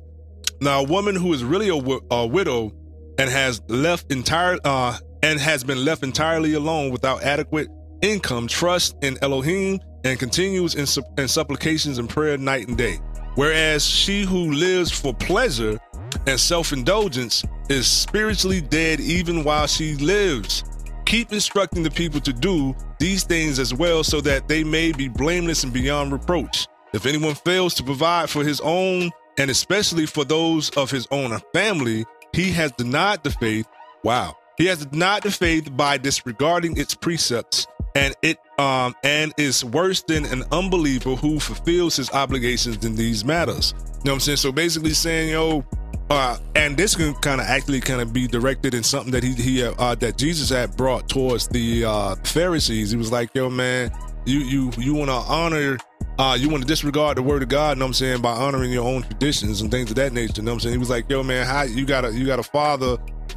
"Now 0.60 0.80
a 0.80 0.85
woman 0.85 1.16
who 1.16 1.32
is 1.32 1.44
really 1.44 1.68
a, 1.68 2.14
a 2.14 2.26
widow 2.26 2.72
and 3.18 3.28
has 3.28 3.60
left 3.68 4.10
entire 4.12 4.59
uh 4.64 4.98
and 5.22 5.40
has 5.40 5.64
been 5.64 5.85
left 5.85 6.02
entirely 6.05 6.55
alone 6.55 6.90
without 6.90 7.22
adequate 7.22 7.68
income, 8.02 8.47
trust 8.47 8.97
in 9.02 9.18
Elohim 9.22 9.80
and 10.05 10.18
continues 10.18 10.76
in, 10.76 10.86
sup- 10.86 11.18
in 11.18 11.26
supplications 11.28 11.98
and 11.98 12.09
prayer 12.09 12.39
night 12.39 12.68
and 12.68 12.78
day. 12.78 12.98
Whereas 13.35 13.85
she 13.85 14.22
who 14.22 14.52
lives 14.52 14.90
for 14.90 15.14
pleasure 15.14 15.78
and 16.26 16.39
self 16.39 16.72
indulgence 16.72 17.44
is 17.68 17.86
spiritually 17.86 18.60
dead 18.60 19.01
even 19.01 19.44
while 19.44 19.66
she 19.66 19.94
lives. 19.97 20.64
Keep 21.09 21.32
instructing 21.32 21.82
the 21.82 21.90
people 21.90 22.20
to 22.20 22.35
do 22.35 22.76
these 22.98 23.24
things 23.24 23.59
as 23.59 23.72
well 23.72 24.05
so 24.05 24.20
that 24.20 24.47
they 24.47 24.62
may 24.62 24.93
be 24.93 25.09
blameless 25.09 25.64
and 25.64 25.72
beyond 25.72 26.12
reproach. 26.12 26.66
If 26.93 27.06
anyone 27.06 27.35
fails 27.35 27.72
to 27.76 27.82
provide 27.82 28.28
for 28.28 28.44
his 28.44 28.60
own, 28.60 29.10
and 29.39 29.51
especially 29.51 30.05
for 30.05 30.26
those 30.26 30.68
of 30.76 30.90
his 30.90 31.09
own 31.10 31.40
family, 31.55 32.05
he 32.35 32.52
has 32.52 32.72
denied 32.72 33.22
the 33.22 33.30
faith. 33.30 33.66
Wow. 34.05 34.36
He 34.59 34.66
has 34.66 34.85
denied 34.85 35.22
the 35.22 35.30
faith 35.30 35.74
by 35.74 35.97
disregarding 35.97 36.76
its 36.76 36.94
precepts 36.94 37.66
and 37.94 38.14
it 38.20 38.36
um 38.59 38.94
and 39.02 39.32
is 39.39 39.64
worse 39.64 40.02
than 40.02 40.26
an 40.26 40.43
unbeliever 40.52 41.14
who 41.14 41.40
fulfills 41.40 41.97
his 41.97 42.10
obligations 42.10 42.85
in 42.85 42.97
these 42.97 43.24
matters. 43.24 43.72
You 43.78 43.80
know 43.80 43.93
what 43.94 44.12
I'm 44.12 44.20
saying? 44.20 44.36
So 44.36 44.52
basically 44.52 44.93
saying, 44.93 45.30
yo, 45.30 45.64
uh, 46.10 46.39
and 46.55 46.76
this 46.76 46.94
can 46.94 47.14
kind 47.14 47.40
of 47.40 47.47
actually 47.47 47.80
kind 47.80 48.01
of 48.01 48.12
be 48.12 48.26
directed 48.26 48.74
in 48.74 48.82
something 48.82 49.12
that 49.12 49.22
he 49.22 49.35
he 49.35 49.62
uh, 49.62 49.94
that 49.97 50.16
Jesus 50.16 50.48
had 50.48 50.76
brought 50.76 51.09
towards 51.09 51.48
the 51.48 51.85
uh, 51.85 52.14
Pharisees. 52.24 52.90
He 52.90 52.97
was 52.97 53.12
like, 53.12 53.35
"Yo, 53.35 53.51
man, 53.51 53.90
you 54.24 54.39
you 54.39 54.70
you 54.78 54.94
want 54.94 55.10
to 55.10 55.14
honor, 55.14 55.76
uh, 56.18 56.36
you 56.39 56.48
want 56.48 56.62
to 56.62 56.66
disregard 56.66 57.18
the 57.18 57.22
word 57.22 57.43
of 57.43 57.51
God." 57.51 57.78
What 57.78 57.85
I'm 57.85 57.93
saying 57.93 58.22
by 58.22 58.32
honoring 58.32 58.72
your 58.72 58.86
own 58.86 59.02
traditions 59.02 59.60
and 59.60 59.70
things 59.70 59.90
of 59.90 59.97
that 59.97 60.12
nature. 60.14 60.43
What 60.43 60.52
I'm 60.52 60.60
saying? 60.60 60.72
He 60.72 60.78
was 60.78 60.90
like, 60.90 61.10
"Yo, 61.10 61.22
man, 61.22 61.47
how 61.47 61.62
you 61.62 61.85
got 61.85 62.05
a 62.06 62.12
you 62.12 62.26
got 62.26 62.39
a 62.39 62.44
father." 62.44 62.97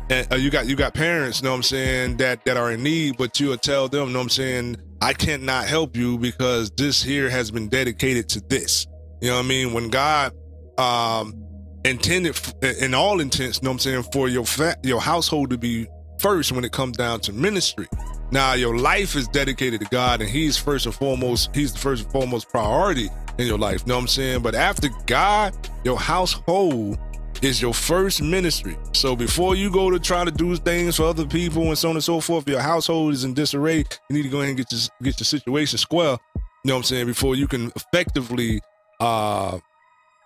And 0.09 0.31
uh, 0.31 0.35
you 0.37 0.49
got 0.49 0.67
you 0.67 0.75
got 0.77 0.93
parents, 0.93 1.43
know 1.43 1.51
what 1.51 1.57
I'm 1.57 1.63
saying, 1.63 2.17
that 2.17 2.45
that 2.45 2.55
are 2.55 2.71
in 2.71 2.83
need, 2.83 3.17
but 3.17 3.39
you'll 3.39 3.57
tell 3.57 3.89
them, 3.89 4.13
know 4.13 4.19
what 4.19 4.23
I'm 4.23 4.29
saying, 4.29 4.77
I 5.01 5.13
cannot 5.13 5.67
help 5.67 5.97
you 5.97 6.17
because 6.17 6.71
this 6.71 7.03
here 7.03 7.29
has 7.29 7.51
been 7.51 7.67
dedicated 7.69 8.29
to 8.29 8.41
this. 8.41 8.87
You 9.21 9.29
know 9.29 9.37
what 9.37 9.45
I 9.45 9.47
mean? 9.47 9.73
When 9.73 9.89
God 9.89 10.33
um 10.77 11.40
intended 11.85 12.39
in 12.79 12.93
all 12.93 13.19
intents, 13.19 13.57
you 13.57 13.65
know 13.65 13.71
what 13.71 13.75
I'm 13.75 13.79
saying, 13.79 14.03
for 14.11 14.29
your 14.29 14.45
fa- 14.45 14.77
your 14.83 15.01
household 15.01 15.49
to 15.51 15.57
be 15.57 15.87
first 16.19 16.51
when 16.51 16.63
it 16.63 16.71
comes 16.71 16.97
down 16.97 17.19
to 17.21 17.33
ministry. 17.33 17.87
Now 18.31 18.53
your 18.53 18.77
life 18.77 19.15
is 19.15 19.27
dedicated 19.27 19.81
to 19.81 19.87
God 19.87 20.21
and 20.21 20.29
he's 20.29 20.57
first 20.57 20.85
and 20.85 20.95
foremost, 20.95 21.53
he's 21.55 21.73
the 21.73 21.79
first 21.79 22.03
and 22.03 22.11
foremost 22.11 22.49
priority 22.49 23.09
in 23.37 23.47
your 23.47 23.57
life. 23.57 23.81
You 23.81 23.87
know 23.87 23.95
what 23.95 24.01
I'm 24.01 24.07
saying? 24.07 24.41
But 24.41 24.55
after 24.55 24.89
God, 25.05 25.53
your 25.83 25.97
household 25.97 26.97
is 27.41 27.61
your 27.61 27.73
first 27.73 28.21
ministry. 28.21 28.77
So 28.93 29.15
before 29.15 29.55
you 29.55 29.71
go 29.71 29.89
to 29.89 29.99
try 29.99 30.23
to 30.23 30.31
do 30.31 30.55
things 30.57 30.97
for 30.97 31.03
other 31.03 31.25
people 31.25 31.63
and 31.63 31.77
so 31.77 31.89
on 31.89 31.95
and 31.95 32.03
so 32.03 32.19
forth, 32.19 32.47
your 32.47 32.61
household 32.61 33.13
is 33.13 33.23
in 33.23 33.33
disarray. 33.33 33.77
You 33.77 33.85
need 34.11 34.23
to 34.23 34.29
go 34.29 34.37
ahead 34.37 34.49
and 34.49 34.57
get 34.57 34.71
your 34.71 34.81
get 35.01 35.19
your 35.19 35.25
situation 35.25 35.77
square. 35.77 36.17
You 36.35 36.41
know 36.65 36.75
what 36.75 36.77
I'm 36.77 36.83
saying? 36.83 37.07
Before 37.07 37.35
you 37.35 37.47
can 37.47 37.71
effectively 37.75 38.61
uh 38.99 39.57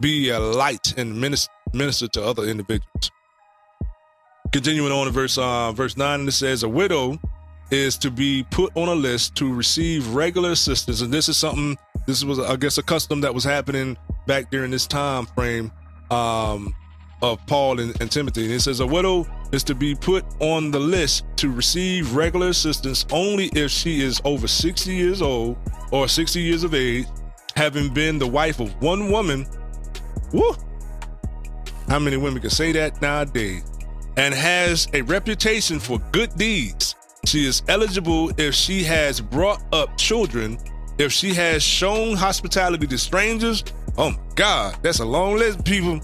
be 0.01 0.29
a 0.29 0.39
light 0.39 0.97
and 0.97 1.19
minister, 1.19 1.51
minister 1.73 2.07
to 2.09 2.23
other 2.23 2.43
individuals. 2.43 3.11
Continuing 4.51 4.91
on 4.91 5.07
in 5.07 5.13
verse 5.13 5.37
uh, 5.37 5.71
verse 5.71 5.97
nine, 5.97 6.27
it 6.27 6.31
says, 6.31 6.63
"A 6.63 6.69
widow 6.69 7.19
is 7.71 7.97
to 7.97 8.11
be 8.11 8.45
put 8.51 8.71
on 8.75 8.87
a 8.87 8.95
list 8.95 9.35
to 9.35 9.53
receive 9.53 10.07
regular 10.13 10.51
assistance." 10.51 11.01
And 11.01 11.13
this 11.13 11.27
is 11.29 11.37
something. 11.37 11.77
This 12.07 12.23
was, 12.23 12.39
I 12.39 12.55
guess, 12.55 12.77
a 12.77 12.83
custom 12.83 13.21
that 13.21 13.33
was 13.33 13.43
happening 13.43 13.97
back 14.27 14.51
during 14.51 14.71
this 14.71 14.85
time 14.85 15.25
frame 15.25 15.71
um, 16.11 16.73
of 17.21 17.43
Paul 17.47 17.79
and, 17.79 17.99
and 17.99 18.11
Timothy. 18.11 18.45
And 18.45 18.53
it 18.53 18.61
says, 18.61 18.79
"A 18.79 18.87
widow 18.87 19.25
is 19.51 19.63
to 19.63 19.75
be 19.75 19.95
put 19.95 20.23
on 20.39 20.71
the 20.71 20.79
list 20.79 21.25
to 21.37 21.49
receive 21.49 22.15
regular 22.15 22.49
assistance 22.49 23.05
only 23.11 23.47
if 23.55 23.71
she 23.71 24.01
is 24.01 24.21
over 24.23 24.47
sixty 24.47 24.93
years 24.95 25.21
old 25.21 25.57
or 25.91 26.07
sixty 26.07 26.41
years 26.41 26.63
of 26.63 26.73
age, 26.73 27.07
having 27.55 27.93
been 27.93 28.19
the 28.19 28.27
wife 28.27 28.59
of 28.59 28.73
one 28.81 29.11
woman." 29.11 29.45
Woo! 30.35 30.53
How 31.87 31.97
many 31.97 32.17
women 32.17 32.41
can 32.41 32.49
say 32.49 32.73
that 32.73 33.01
nowadays? 33.01 33.63
And 34.17 34.33
has 34.33 34.85
a 34.93 35.01
reputation 35.03 35.79
for 35.79 35.99
good 36.11 36.35
deeds. 36.35 36.93
She 37.25 37.45
is 37.45 37.63
eligible 37.69 38.31
if 38.37 38.53
she 38.53 38.83
has 38.83 39.21
brought 39.21 39.61
up 39.71 39.97
children, 39.97 40.57
if 40.97 41.13
she 41.13 41.33
has 41.35 41.63
shown 41.63 42.17
hospitality 42.17 42.85
to 42.85 42.97
strangers. 42.97 43.63
Oh 43.97 44.11
my 44.11 44.19
God, 44.35 44.77
that's 44.81 44.99
a 44.99 45.05
long 45.05 45.37
list, 45.37 45.63
people. 45.63 46.01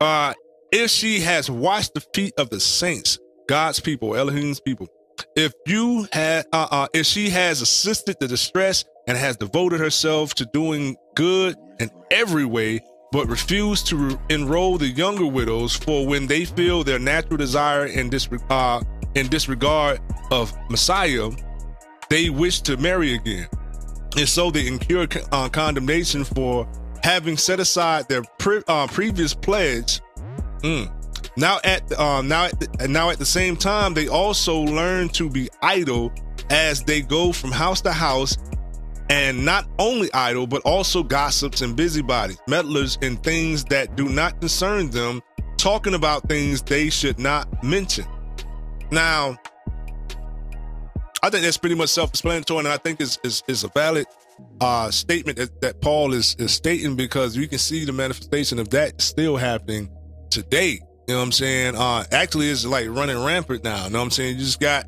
Uh, 0.00 0.34
if 0.70 0.92
she 0.92 1.18
has 1.18 1.50
washed 1.50 1.94
the 1.94 2.00
feet 2.14 2.34
of 2.38 2.50
the 2.50 2.60
saints, 2.60 3.18
God's 3.48 3.80
people, 3.80 4.14
Elohim's 4.14 4.60
people. 4.60 4.86
If 5.34 5.52
you 5.66 6.06
had, 6.12 6.46
uh, 6.52 6.68
uh, 6.70 6.86
if 6.94 7.06
she 7.06 7.28
has 7.30 7.60
assisted 7.60 8.18
the 8.20 8.28
distress 8.28 8.84
and 9.08 9.18
has 9.18 9.36
devoted 9.36 9.80
herself 9.80 10.34
to 10.34 10.46
doing 10.52 10.94
good 11.16 11.56
in 11.80 11.90
every 12.12 12.44
way, 12.44 12.82
but 13.12 13.26
refuse 13.28 13.82
to 13.84 13.96
re- 13.96 14.16
enroll 14.30 14.78
the 14.78 14.88
younger 14.88 15.26
widows 15.26 15.74
for 15.74 16.06
when 16.06 16.26
they 16.26 16.44
feel 16.44 16.84
their 16.84 16.98
natural 16.98 17.36
desire 17.36 17.86
in, 17.86 18.10
disre- 18.10 18.42
uh, 18.50 18.82
in 19.14 19.28
disregard 19.28 20.00
of 20.30 20.52
Messiah, 20.70 21.30
they 22.10 22.30
wish 22.30 22.60
to 22.62 22.76
marry 22.76 23.14
again. 23.14 23.48
And 24.16 24.28
so 24.28 24.50
they 24.50 24.66
incur 24.66 25.06
co- 25.06 25.20
uh, 25.32 25.48
condemnation 25.48 26.24
for 26.24 26.68
having 27.02 27.36
set 27.36 27.60
aside 27.60 28.08
their 28.08 28.22
pre- 28.38 28.62
uh, 28.68 28.86
previous 28.88 29.34
pledge. 29.34 30.00
Mm. 30.62 30.92
Now 31.36 31.60
at 31.64 31.92
uh, 31.92 32.22
now 32.22 32.46
at 32.46 32.58
the, 32.58 32.88
now 32.88 33.10
at 33.10 33.18
the 33.18 33.26
same 33.26 33.56
time, 33.56 33.94
they 33.94 34.08
also 34.08 34.58
learn 34.58 35.08
to 35.10 35.30
be 35.30 35.48
idle 35.62 36.12
as 36.50 36.82
they 36.82 37.00
go 37.00 37.32
from 37.32 37.52
house 37.52 37.80
to 37.82 37.92
house 37.92 38.36
and 39.10 39.44
not 39.44 39.66
only 39.78 40.12
idle, 40.12 40.46
but 40.46 40.62
also 40.62 41.02
gossips 41.02 41.62
and 41.62 41.76
busybodies, 41.76 42.38
meddlers 42.46 42.98
in 43.02 43.16
things 43.18 43.64
that 43.64 43.96
do 43.96 44.08
not 44.08 44.40
concern 44.40 44.90
them, 44.90 45.22
talking 45.56 45.94
about 45.94 46.28
things 46.28 46.62
they 46.62 46.90
should 46.90 47.18
not 47.18 47.62
mention. 47.64 48.04
Now, 48.90 49.36
I 51.22 51.30
think 51.30 51.42
that's 51.42 51.58
pretty 51.58 51.74
much 51.74 51.90
self-explanatory, 51.90 52.60
and 52.60 52.68
I 52.68 52.76
think 52.76 53.00
is 53.00 53.18
is, 53.24 53.42
is 53.48 53.64
a 53.64 53.68
valid 53.68 54.06
uh, 54.60 54.90
statement 54.90 55.38
that, 55.38 55.60
that 55.62 55.80
Paul 55.80 56.12
is 56.12 56.36
is 56.38 56.52
stating 56.52 56.94
because 56.94 57.36
you 57.36 57.48
can 57.48 57.58
see 57.58 57.84
the 57.84 57.92
manifestation 57.92 58.58
of 58.58 58.70
that 58.70 59.00
still 59.00 59.36
happening 59.36 59.90
today. 60.30 60.80
You 61.08 61.14
know 61.14 61.20
what 61.20 61.24
I'm 61.24 61.32
saying? 61.32 61.74
Uh, 61.74 62.04
actually, 62.12 62.50
it's 62.50 62.64
like 62.64 62.86
running 62.88 63.22
rampant 63.22 63.64
now. 63.64 63.84
You 63.84 63.90
know 63.90 63.98
what 63.98 64.04
I'm 64.04 64.10
saying? 64.10 64.38
You 64.38 64.44
just 64.44 64.60
got 64.60 64.86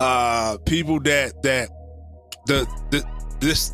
uh, 0.00 0.58
people 0.66 1.00
that 1.00 1.42
that 1.44 1.70
the, 2.46 2.66
the 2.90 3.13
this 3.44 3.72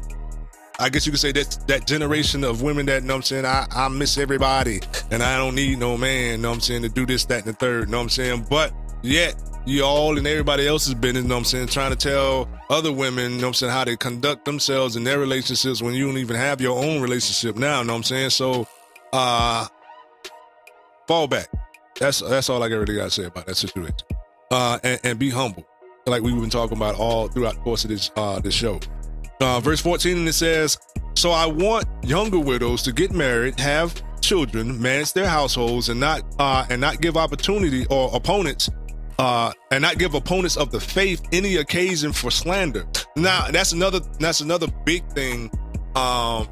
I 0.80 0.88
guess 0.88 1.05
you 1.05 1.12
could 1.12 1.20
say 1.20 1.32
that 1.32 1.59
that 1.66 1.86
generation 1.86 2.42
of 2.42 2.62
women 2.62 2.86
that 2.86 3.02
you 3.02 3.09
know 3.09 3.14
what 3.14 3.18
I'm 3.18 3.22
saying 3.22 3.44
I, 3.44 3.66
I 3.70 3.88
miss 3.88 4.16
everybody 4.16 4.80
and 5.10 5.22
I 5.22 5.36
don't 5.36 5.55
need 5.55 5.78
no 5.78 5.98
man, 5.98 6.40
what 6.40 6.48
I'm 6.48 6.60
saying, 6.60 6.82
to 6.82 6.88
do 6.88 7.05
this, 7.05 7.26
that, 7.26 7.44
and 7.44 7.48
the 7.48 7.52
third, 7.52 7.88
you 7.88 7.92
know 7.92 7.98
what 7.98 8.05
I'm 8.05 8.09
saying? 8.09 8.47
But 8.48 8.72
yet 9.02 9.34
you 9.66 9.84
all 9.84 10.16
and 10.16 10.26
everybody 10.26 10.66
else's 10.66 10.94
business, 10.94 11.22
you 11.22 11.28
know 11.28 11.36
I'm 11.36 11.44
saying, 11.44 11.66
trying 11.66 11.90
to 11.90 11.97
tell 11.97 12.48
other 12.70 12.92
women, 12.92 13.32
you 13.32 13.36
know 13.38 13.42
what 13.42 13.48
I'm 13.48 13.55
saying, 13.55 13.72
how 13.72 13.84
they 13.84 13.97
conduct 13.97 14.47
themselves 14.47 14.97
in 14.97 15.05
their 15.05 15.18
relationships 15.18 15.82
when 15.82 15.92
you 15.92 16.06
don't 16.06 16.16
even 16.16 16.36
have 16.36 16.62
your 16.62 16.82
own 16.82 17.02
relationship 17.02 17.56
now, 17.56 17.80
you 17.80 17.86
know 17.86 17.92
what 17.92 17.98
I'm 17.98 18.02
saying? 18.05 18.30
So 18.30 18.66
uh 19.12 19.66
fall 21.06 21.26
back. 21.26 21.48
That's 21.98 22.20
that's 22.20 22.48
all 22.48 22.62
I 22.62 22.68
really 22.68 22.94
gotta 22.94 23.10
say 23.10 23.24
about 23.24 23.44
that 23.47 23.56
situation. 23.56 23.97
Uh 24.51 24.78
and, 24.82 25.01
and 25.05 25.18
be 25.18 25.28
humble. 25.28 25.66
Like 26.06 26.22
we've 26.22 26.34
been 26.34 26.48
talking 26.48 26.78
about 26.78 26.94
all 26.94 27.28
throughout 27.28 27.56
the 27.56 27.60
course 27.60 27.84
of 27.84 27.90
this 27.90 28.10
uh 28.16 28.40
this 28.40 28.55
show. 28.55 28.80
Uh, 29.40 29.60
verse 29.60 29.80
14, 29.80 30.18
and 30.18 30.28
it 30.28 30.34
says, 30.34 30.78
So 31.14 31.30
I 31.30 31.46
want 31.46 31.86
younger 32.04 32.38
widows 32.38 32.82
to 32.82 32.92
get 32.92 33.12
married, 33.12 33.58
have 33.58 34.02
children, 34.20 34.80
manage 34.80 35.12
their 35.12 35.28
households, 35.28 35.88
and 35.88 35.98
not 35.98 36.22
uh, 36.38 36.66
and 36.68 36.80
not 36.80 37.00
give 37.00 37.16
opportunity 37.16 37.86
or 37.90 38.14
opponents 38.14 38.68
uh, 39.20 39.52
and 39.70 39.82
not 39.82 39.98
give 39.98 40.14
opponents 40.14 40.56
of 40.56 40.70
the 40.70 40.80
faith 40.80 41.20
any 41.32 41.56
occasion 41.56 42.12
for 42.12 42.30
slander. 42.30 42.86
Now 43.16 43.48
that's 43.50 43.72
another 43.72 44.00
that's 44.18 44.40
another 44.40 44.66
big 44.86 45.06
thing, 45.12 45.50
um, 45.94 46.48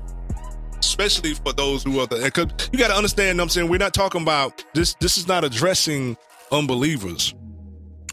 especially 0.79 1.35
for 1.35 1.55
those 1.55 1.83
who 1.83 1.99
are 2.01 2.07
the 2.07 2.17
because 2.17 2.69
you 2.71 2.79
got 2.79 2.89
to 2.89 2.95
understand. 2.95 3.41
I'm 3.41 3.49
saying 3.49 3.69
we're 3.69 3.79
not 3.79 3.95
talking 3.95 4.21
about 4.21 4.65
this. 4.75 4.95
This 5.01 5.17
is 5.17 5.27
not 5.27 5.45
addressing 5.45 6.17
unbelievers 6.53 7.35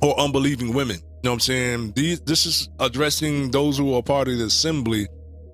or 0.01 0.17
unbelieving 0.19 0.73
women. 0.73 0.99
Know 1.25 1.31
what 1.31 1.37
I'm 1.37 1.39
saying? 1.39 1.93
These, 1.95 2.21
this 2.21 2.45
is 2.45 2.69
addressing 2.79 3.49
those 3.49 3.79
who 3.79 3.95
are 3.95 4.03
part 4.03 4.27
of 4.27 4.37
the 4.37 4.45
assembly 4.45 5.07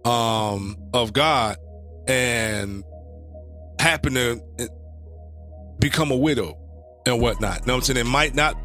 um, 0.04 0.76
of 0.94 1.14
God 1.14 1.56
and 2.10 2.84
happen 3.80 4.16
to 4.16 4.42
become 5.80 6.12
a 6.12 6.18
widow 6.18 6.58
and 7.06 7.22
whatnot. 7.22 7.62
You 7.62 7.68
know 7.68 7.76
what 7.76 7.90
I'm 7.90 7.96
saying? 7.96 8.06
It 8.06 8.10
might 8.10 8.36
not 8.36 8.58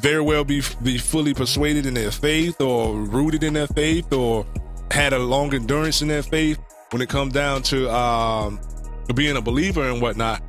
very 0.00 0.22
well 0.22 0.42
be 0.42 0.62
be 0.82 0.96
fully 0.96 1.34
persuaded 1.34 1.84
in 1.84 1.92
their 1.92 2.10
faith 2.10 2.58
or 2.62 2.96
rooted 2.96 3.44
in 3.44 3.52
their 3.52 3.66
faith 3.66 4.10
or 4.10 4.46
had 4.90 5.12
a 5.12 5.18
long 5.18 5.52
endurance 5.52 6.00
in 6.00 6.08
their 6.08 6.22
faith 6.22 6.58
when 6.92 7.02
it 7.02 7.10
comes 7.10 7.34
down 7.34 7.62
to 7.64 7.94
um, 7.94 8.58
being 9.14 9.36
a 9.36 9.42
believer 9.42 9.86
and 9.90 10.00
whatnot. 10.00 10.42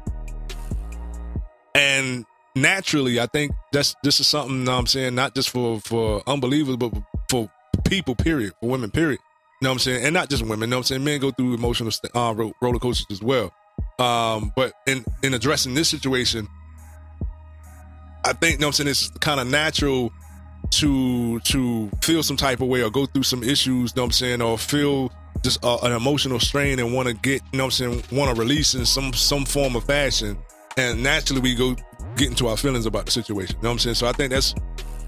And 1.74 2.26
naturally, 2.56 3.20
I 3.20 3.28
think 3.28 3.52
that's 3.72 3.96
this 4.04 4.20
is 4.20 4.28
something 4.28 4.68
I'm 4.68 4.88
saying, 4.88 5.16
not 5.16 5.36
just 5.36 5.50
for 5.50 5.80
for 5.82 6.24
unbelievers, 6.28 6.78
but 6.78 6.94
for 7.30 7.50
people, 7.86 8.16
period, 8.16 8.54
for 8.60 8.70
women, 8.70 8.92
period. 8.92 9.20
You 9.62 9.66
know 9.66 9.70
what 9.70 9.74
I'm 9.74 9.80
saying? 9.80 10.06
And 10.06 10.14
not 10.14 10.30
just 10.30 10.44
women, 10.44 10.62
you 10.62 10.68
know 10.68 10.78
what 10.78 10.80
I'm 10.80 10.84
saying? 10.84 11.04
Men 11.04 11.20
go 11.20 11.32
through 11.32 11.54
emotional 11.54 11.92
uh, 12.14 12.34
ro- 12.36 12.54
roller 12.62 12.80
coasters 12.80 13.08
as 13.10 13.22
well. 13.22 13.52
Um, 14.00 14.52
but 14.56 14.74
in 14.88 15.06
in 15.24 15.34
addressing 15.34 15.74
this 15.74 15.90
situation, 15.90 16.48
I 18.26 18.34
think 18.34 18.54
you 18.54 18.60
know 18.60 18.68
what 18.68 18.80
I'm 18.80 18.86
saying 18.86 18.90
it's 18.90 19.10
kind 19.20 19.40
of 19.40 19.48
natural 19.48 20.12
to 20.72 21.40
to 21.42 21.90
feel 22.02 22.24
some 22.24 22.38
type 22.38 22.62
of 22.62 22.68
way 22.68 22.84
or 22.84 22.90
go 22.90 23.06
through 23.06 23.24
some 23.24 23.44
issues, 23.44 23.68
you 23.68 23.96
know 23.96 24.04
what 24.04 24.06
I'm 24.06 24.12
saying, 24.12 24.42
or 24.42 24.58
feel 24.58 25.12
just 25.44 25.64
uh, 25.64 25.78
an 25.84 25.92
emotional 25.92 26.40
strain 26.40 26.80
and 26.80 26.94
want 26.94 27.08
to 27.08 27.14
get, 27.14 27.42
you 27.52 27.58
know 27.58 27.66
what 27.66 27.80
I'm 27.80 28.02
saying, 28.02 28.04
want 28.12 28.34
to 28.34 28.40
release 28.40 28.74
in 28.74 28.86
some 28.86 29.14
some 29.14 29.46
form 29.46 29.76
of 29.76 29.84
fashion. 29.86 30.38
And 30.78 31.02
naturally 31.02 31.42
we 31.42 31.56
go 31.56 31.76
get 32.16 32.30
into 32.30 32.48
our 32.48 32.58
feelings 32.58 32.86
about 32.86 33.06
the 33.06 33.12
situation. 33.12 33.56
You 33.58 33.64
know 33.64 33.70
what 33.70 33.74
I'm 33.74 33.80
saying? 33.80 33.96
So 33.96 34.08
I 34.08 34.12
think 34.12 34.32
that's 34.32 34.54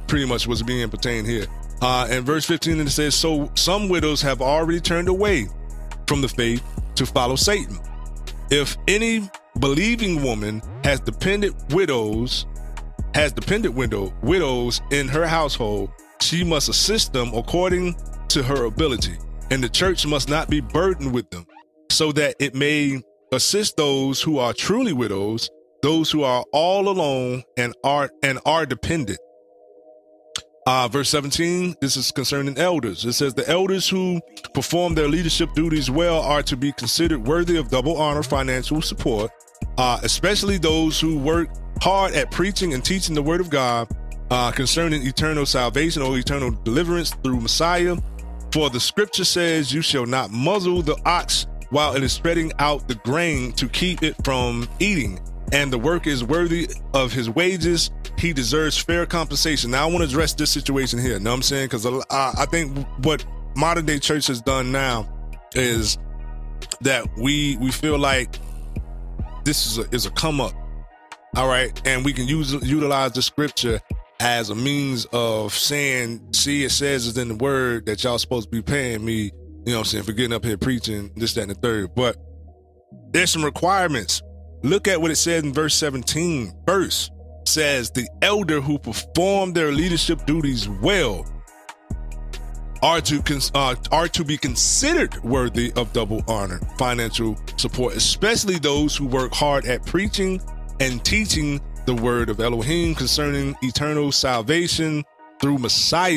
pretty 0.08 0.26
much 0.26 0.48
what's 0.48 0.64
being 0.64 0.88
pertained 0.90 1.28
here. 1.28 1.46
Uh, 1.82 2.08
and 2.10 2.26
verse 2.26 2.46
15 2.46 2.80
it 2.80 2.90
says, 2.90 3.16
So 3.16 3.52
some 3.56 3.90
widows 3.90 4.22
have 4.22 4.42
already 4.42 4.80
turned 4.80 5.08
away 5.08 5.48
from 6.08 6.22
the 6.22 6.30
faith 6.30 6.64
to 6.96 7.06
follow 7.06 7.36
Satan. 7.36 7.78
If 8.50 8.78
any 8.88 9.30
believing 9.60 10.24
woman 10.24 10.62
has 10.84 11.00
dependent 11.00 11.56
widows, 11.74 12.46
has 13.14 13.34
dependent 13.34 13.76
widow 13.76 14.14
widows 14.22 14.82
in 14.92 15.08
her 15.08 15.28
household, 15.28 15.92
she 16.22 16.44
must 16.44 16.70
assist 16.70 17.14
them 17.14 17.34
according 17.34 17.96
to 18.30 18.44
her 18.44 18.66
ability, 18.66 19.18
and 19.52 19.64
the 19.64 19.70
church 19.70 20.06
must 20.06 20.30
not 20.30 20.50
be 20.50 20.62
burdened 20.62 21.14
with 21.14 21.30
them, 21.30 21.46
so 21.90 22.12
that 22.14 22.36
it 22.40 22.56
may 22.56 23.02
assist 23.32 23.78
those 23.78 24.22
who 24.22 24.40
are 24.40 24.54
truly 24.54 24.94
widows, 24.94 25.50
those 25.88 26.12
who 26.12 26.22
are 26.22 26.44
all 26.52 26.90
alone 26.90 27.42
and 27.56 27.74
are 27.82 28.10
and 28.22 28.40
are 28.46 28.66
dependent. 28.66 29.18
Uh, 30.66 30.86
verse 30.90 31.08
17, 31.08 31.76
this 31.80 31.96
is 31.96 32.12
concerning 32.12 32.58
elders. 32.58 33.06
It 33.06 33.14
says, 33.14 33.34
The 33.34 33.48
elders 33.48 33.88
who 33.88 34.20
perform 34.54 34.96
their 34.96 35.08
leadership 35.08 35.54
duties 35.56 35.90
well 35.90 36.22
are 36.22 36.44
to 36.44 36.58
be 36.58 36.74
considered 36.74 37.26
worthy 37.26 37.56
of 37.56 37.70
double 37.70 37.96
honor 37.96 38.22
financial 38.22 38.82
support, 38.82 39.32
uh, 39.78 40.02
especially 40.04 40.58
those 40.58 41.00
who 41.00 41.18
work 41.18 41.48
hard 41.82 42.14
at 42.16 42.32
preaching 42.32 42.74
and 42.74 42.84
teaching 42.84 43.16
the 43.16 43.24
word 43.24 43.40
of 43.40 43.50
God 43.50 43.88
uh, 44.30 44.52
concerning 44.52 45.08
eternal 45.08 45.46
salvation 45.46 46.02
or 46.02 46.18
eternal 46.18 46.52
deliverance 46.66 47.12
through 47.24 47.40
Messiah. 47.40 47.96
For 48.52 48.70
the 48.70 48.82
scripture 48.82 49.24
says, 49.24 49.74
You 49.74 49.82
shall 49.82 50.06
not 50.06 50.32
muzzle 50.32 50.82
the 50.82 50.98
ox 51.06 51.48
while 51.70 51.96
it 51.96 52.04
is 52.04 52.12
spreading 52.12 52.52
out 52.60 52.90
the 52.90 52.96
grain 52.96 53.54
to 53.54 53.70
keep 53.70 54.04
it 54.04 54.16
from 54.26 54.68
eating. 54.82 55.18
And 55.54 55.72
the 55.72 55.78
work 55.78 56.08
is 56.08 56.24
worthy 56.24 56.70
of 56.94 57.14
his 57.14 57.30
wages. 57.30 57.92
He 58.18 58.34
deserves 58.34 58.78
fair 58.78 59.06
compensation. 59.06 59.72
Now, 59.72 59.84
I 59.84 59.86
want 59.86 60.00
to 60.00 60.04
address 60.04 60.34
this 60.34 60.52
situation 60.52 61.00
here. 61.00 61.20
Know 61.20 61.32
what 61.32 61.38
I'm 61.38 61.42
saying? 61.42 61.66
Because 61.68 61.86
uh, 61.86 62.02
I 62.10 62.46
think 62.52 62.78
what 63.04 63.26
modern 63.56 63.86
day 63.86 64.00
church 64.00 64.28
has 64.28 64.42
done 64.42 64.72
now 64.72 65.10
is 65.56 65.98
that 66.82 67.08
we 67.18 67.58
we 67.58 67.72
feel 67.72 67.98
like 67.98 68.40
this 69.46 69.66
is 69.66 69.78
a, 69.78 69.90
is 69.92 70.06
a 70.06 70.12
come 70.12 70.42
up 70.42 70.54
all 71.38 71.48
right. 71.48 71.80
And 71.86 72.04
we 72.04 72.14
can 72.14 72.28
use 72.28 72.52
utilize 72.68 73.12
the 73.12 73.22
scripture 73.22 73.80
as 74.20 74.50
a 74.50 74.56
means 74.56 75.06
of 75.14 75.54
saying, 75.54 76.34
see, 76.34 76.64
it 76.64 76.72
says 76.72 77.08
it's 77.08 77.18
in 77.18 77.28
the 77.28 77.36
word 77.36 77.86
that 77.86 78.04
y'all 78.04 78.18
supposed 78.18 78.50
to 78.50 78.52
be 78.52 78.64
paying 78.64 79.06
me, 79.06 79.14
you 79.14 79.32
know 79.68 79.74
what 79.74 79.80
I'm 79.80 79.86
saying, 79.86 80.04
for 80.06 80.14
getting 80.14 80.34
up 80.34 80.44
here 80.44 80.58
preaching 80.58 81.12
this, 81.16 81.36
that, 81.36 81.42
and 81.42 81.52
the 81.52 81.56
third. 81.56 81.94
But 81.94 82.18
there's 83.12 83.30
some 83.30 83.46
requirements. 83.46 84.24
Look 84.64 84.88
at 84.88 85.00
what 85.00 85.12
it 85.12 85.18
says 85.18 85.44
in 85.44 85.54
verse 85.54 85.76
17. 85.76 86.54
Verse 86.66 87.12
says, 87.46 87.92
the 87.92 88.08
elder 88.22 88.60
who 88.60 88.78
perform 88.78 89.54
their 89.54 89.72
leadership 89.72 90.26
duties 90.26 90.68
well 90.68 91.26
are 92.84 93.02
to 93.02 93.22
cons- 93.22 93.52
uh, 93.56 93.76
are 93.92 94.08
to 94.08 94.24
be 94.24 94.38
considered 94.38 95.22
worthy 95.24 95.72
of 95.76 95.92
double 95.94 96.24
honor, 96.28 96.60
financial 96.78 97.38
support, 97.58 97.96
especially 97.96 98.60
those 98.60 98.96
who 98.96 99.08
work 99.08 99.34
hard 99.34 99.66
at 99.66 99.86
preaching 99.86 100.42
and 100.80 101.04
teaching 101.04 101.60
the 101.86 101.96
word 101.96 102.30
of 102.30 102.40
Elohim 102.40 102.94
concerning 102.94 103.56
eternal 103.62 104.12
salvation 104.12 105.04
through 105.42 105.58
Messiah. 105.58 106.12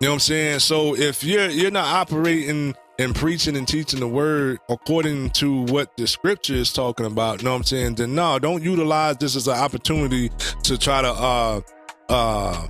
You 0.00 0.08
know 0.08 0.08
what 0.08 0.12
I'm 0.14 0.18
saying? 0.20 0.58
So 0.60 0.96
if 0.96 1.22
you're 1.22 1.50
you're 1.50 1.70
not 1.70 1.86
operating 1.86 2.74
and 2.98 3.14
preaching 3.14 3.56
and 3.56 3.66
teaching 3.66 4.00
the 4.00 4.08
word 4.08 4.58
according 4.68 5.30
to 5.30 5.62
what 5.64 5.96
the 5.96 6.06
scripture 6.06 6.54
is 6.54 6.72
talking 6.72 7.06
about, 7.06 7.40
you 7.40 7.44
know 7.44 7.52
what 7.52 7.58
I'm 7.58 7.64
saying? 7.64 7.94
Then 7.96 8.14
no, 8.14 8.38
don't 8.38 8.62
utilize 8.62 9.16
this 9.16 9.36
as 9.36 9.48
an 9.48 9.56
opportunity 9.56 10.30
to 10.64 10.78
try 10.78 11.02
to 11.02 11.10
uh 11.10 11.60
uh 12.08 12.66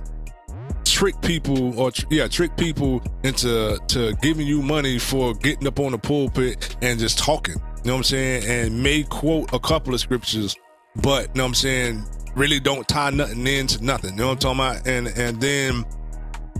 trick 0.85 1.19
people 1.21 1.77
or 1.79 1.91
yeah 2.09 2.27
trick 2.27 2.55
people 2.55 3.03
into 3.23 3.77
to 3.87 4.13
giving 4.21 4.47
you 4.47 4.61
money 4.61 4.97
for 4.97 5.33
getting 5.33 5.67
up 5.67 5.79
on 5.79 5.91
the 5.91 5.97
pulpit 5.97 6.77
and 6.81 6.99
just 6.99 7.17
talking 7.19 7.55
you 7.55 7.81
know 7.83 7.93
what 7.93 7.97
i'm 7.97 8.03
saying 8.03 8.43
and 8.45 8.81
may 8.81 9.03
quote 9.03 9.51
a 9.51 9.59
couple 9.59 9.93
of 9.93 9.99
scriptures 9.99 10.55
but 10.95 11.27
you 11.27 11.33
know 11.35 11.43
what 11.43 11.49
I'm 11.49 11.53
saying, 11.55 12.05
really 12.35 12.59
don't 12.59 12.87
tie 12.87 13.09
nothing 13.09 13.45
into 13.45 13.83
nothing. 13.83 14.11
You 14.11 14.17
know 14.17 14.27
what 14.27 14.45
I'm 14.45 14.57
talking 14.57 14.77
about? 14.77 14.87
And 14.87 15.07
and 15.17 15.41
then 15.41 15.85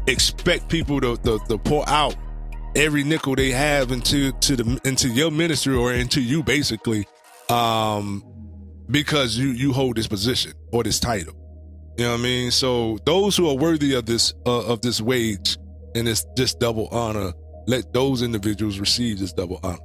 expect 0.08 0.70
people 0.70 1.02
to, 1.02 1.18
to, 1.18 1.40
to 1.50 1.58
pour 1.58 1.88
out 1.90 2.16
every 2.76 3.04
nickel 3.04 3.36
they 3.36 3.52
have 3.52 3.92
into 3.92 4.32
to 4.34 4.56
the 4.56 4.80
into 4.84 5.10
your 5.10 5.32
ministry 5.32 5.76
or 5.76 5.94
into 5.94 6.22
you 6.22 6.44
basically 6.44 7.06
um 7.50 8.24
because 8.90 9.38
you 9.38 9.48
you 9.50 9.74
hold 9.74 9.96
this 9.96 10.08
position 10.08 10.54
or 10.72 10.84
this 10.84 11.00
title 11.00 11.34
you 11.98 12.04
know 12.04 12.12
what 12.12 12.20
i 12.20 12.24
mean 12.24 12.52
so 12.52 12.98
those 13.06 13.38
who 13.38 13.50
are 13.50 13.56
worthy 13.56 13.94
of 13.94 14.06
this 14.06 14.34
uh, 14.46 14.66
of 14.66 14.82
this 14.82 15.02
wage 15.02 15.58
and 15.96 16.08
this 16.08 16.26
this 16.36 16.54
double 16.54 16.88
honor 16.90 17.34
let 17.68 17.92
those 17.94 18.22
individuals 18.22 18.80
receive 18.80 19.20
this 19.20 19.34
double 19.34 19.60
honor 19.64 19.80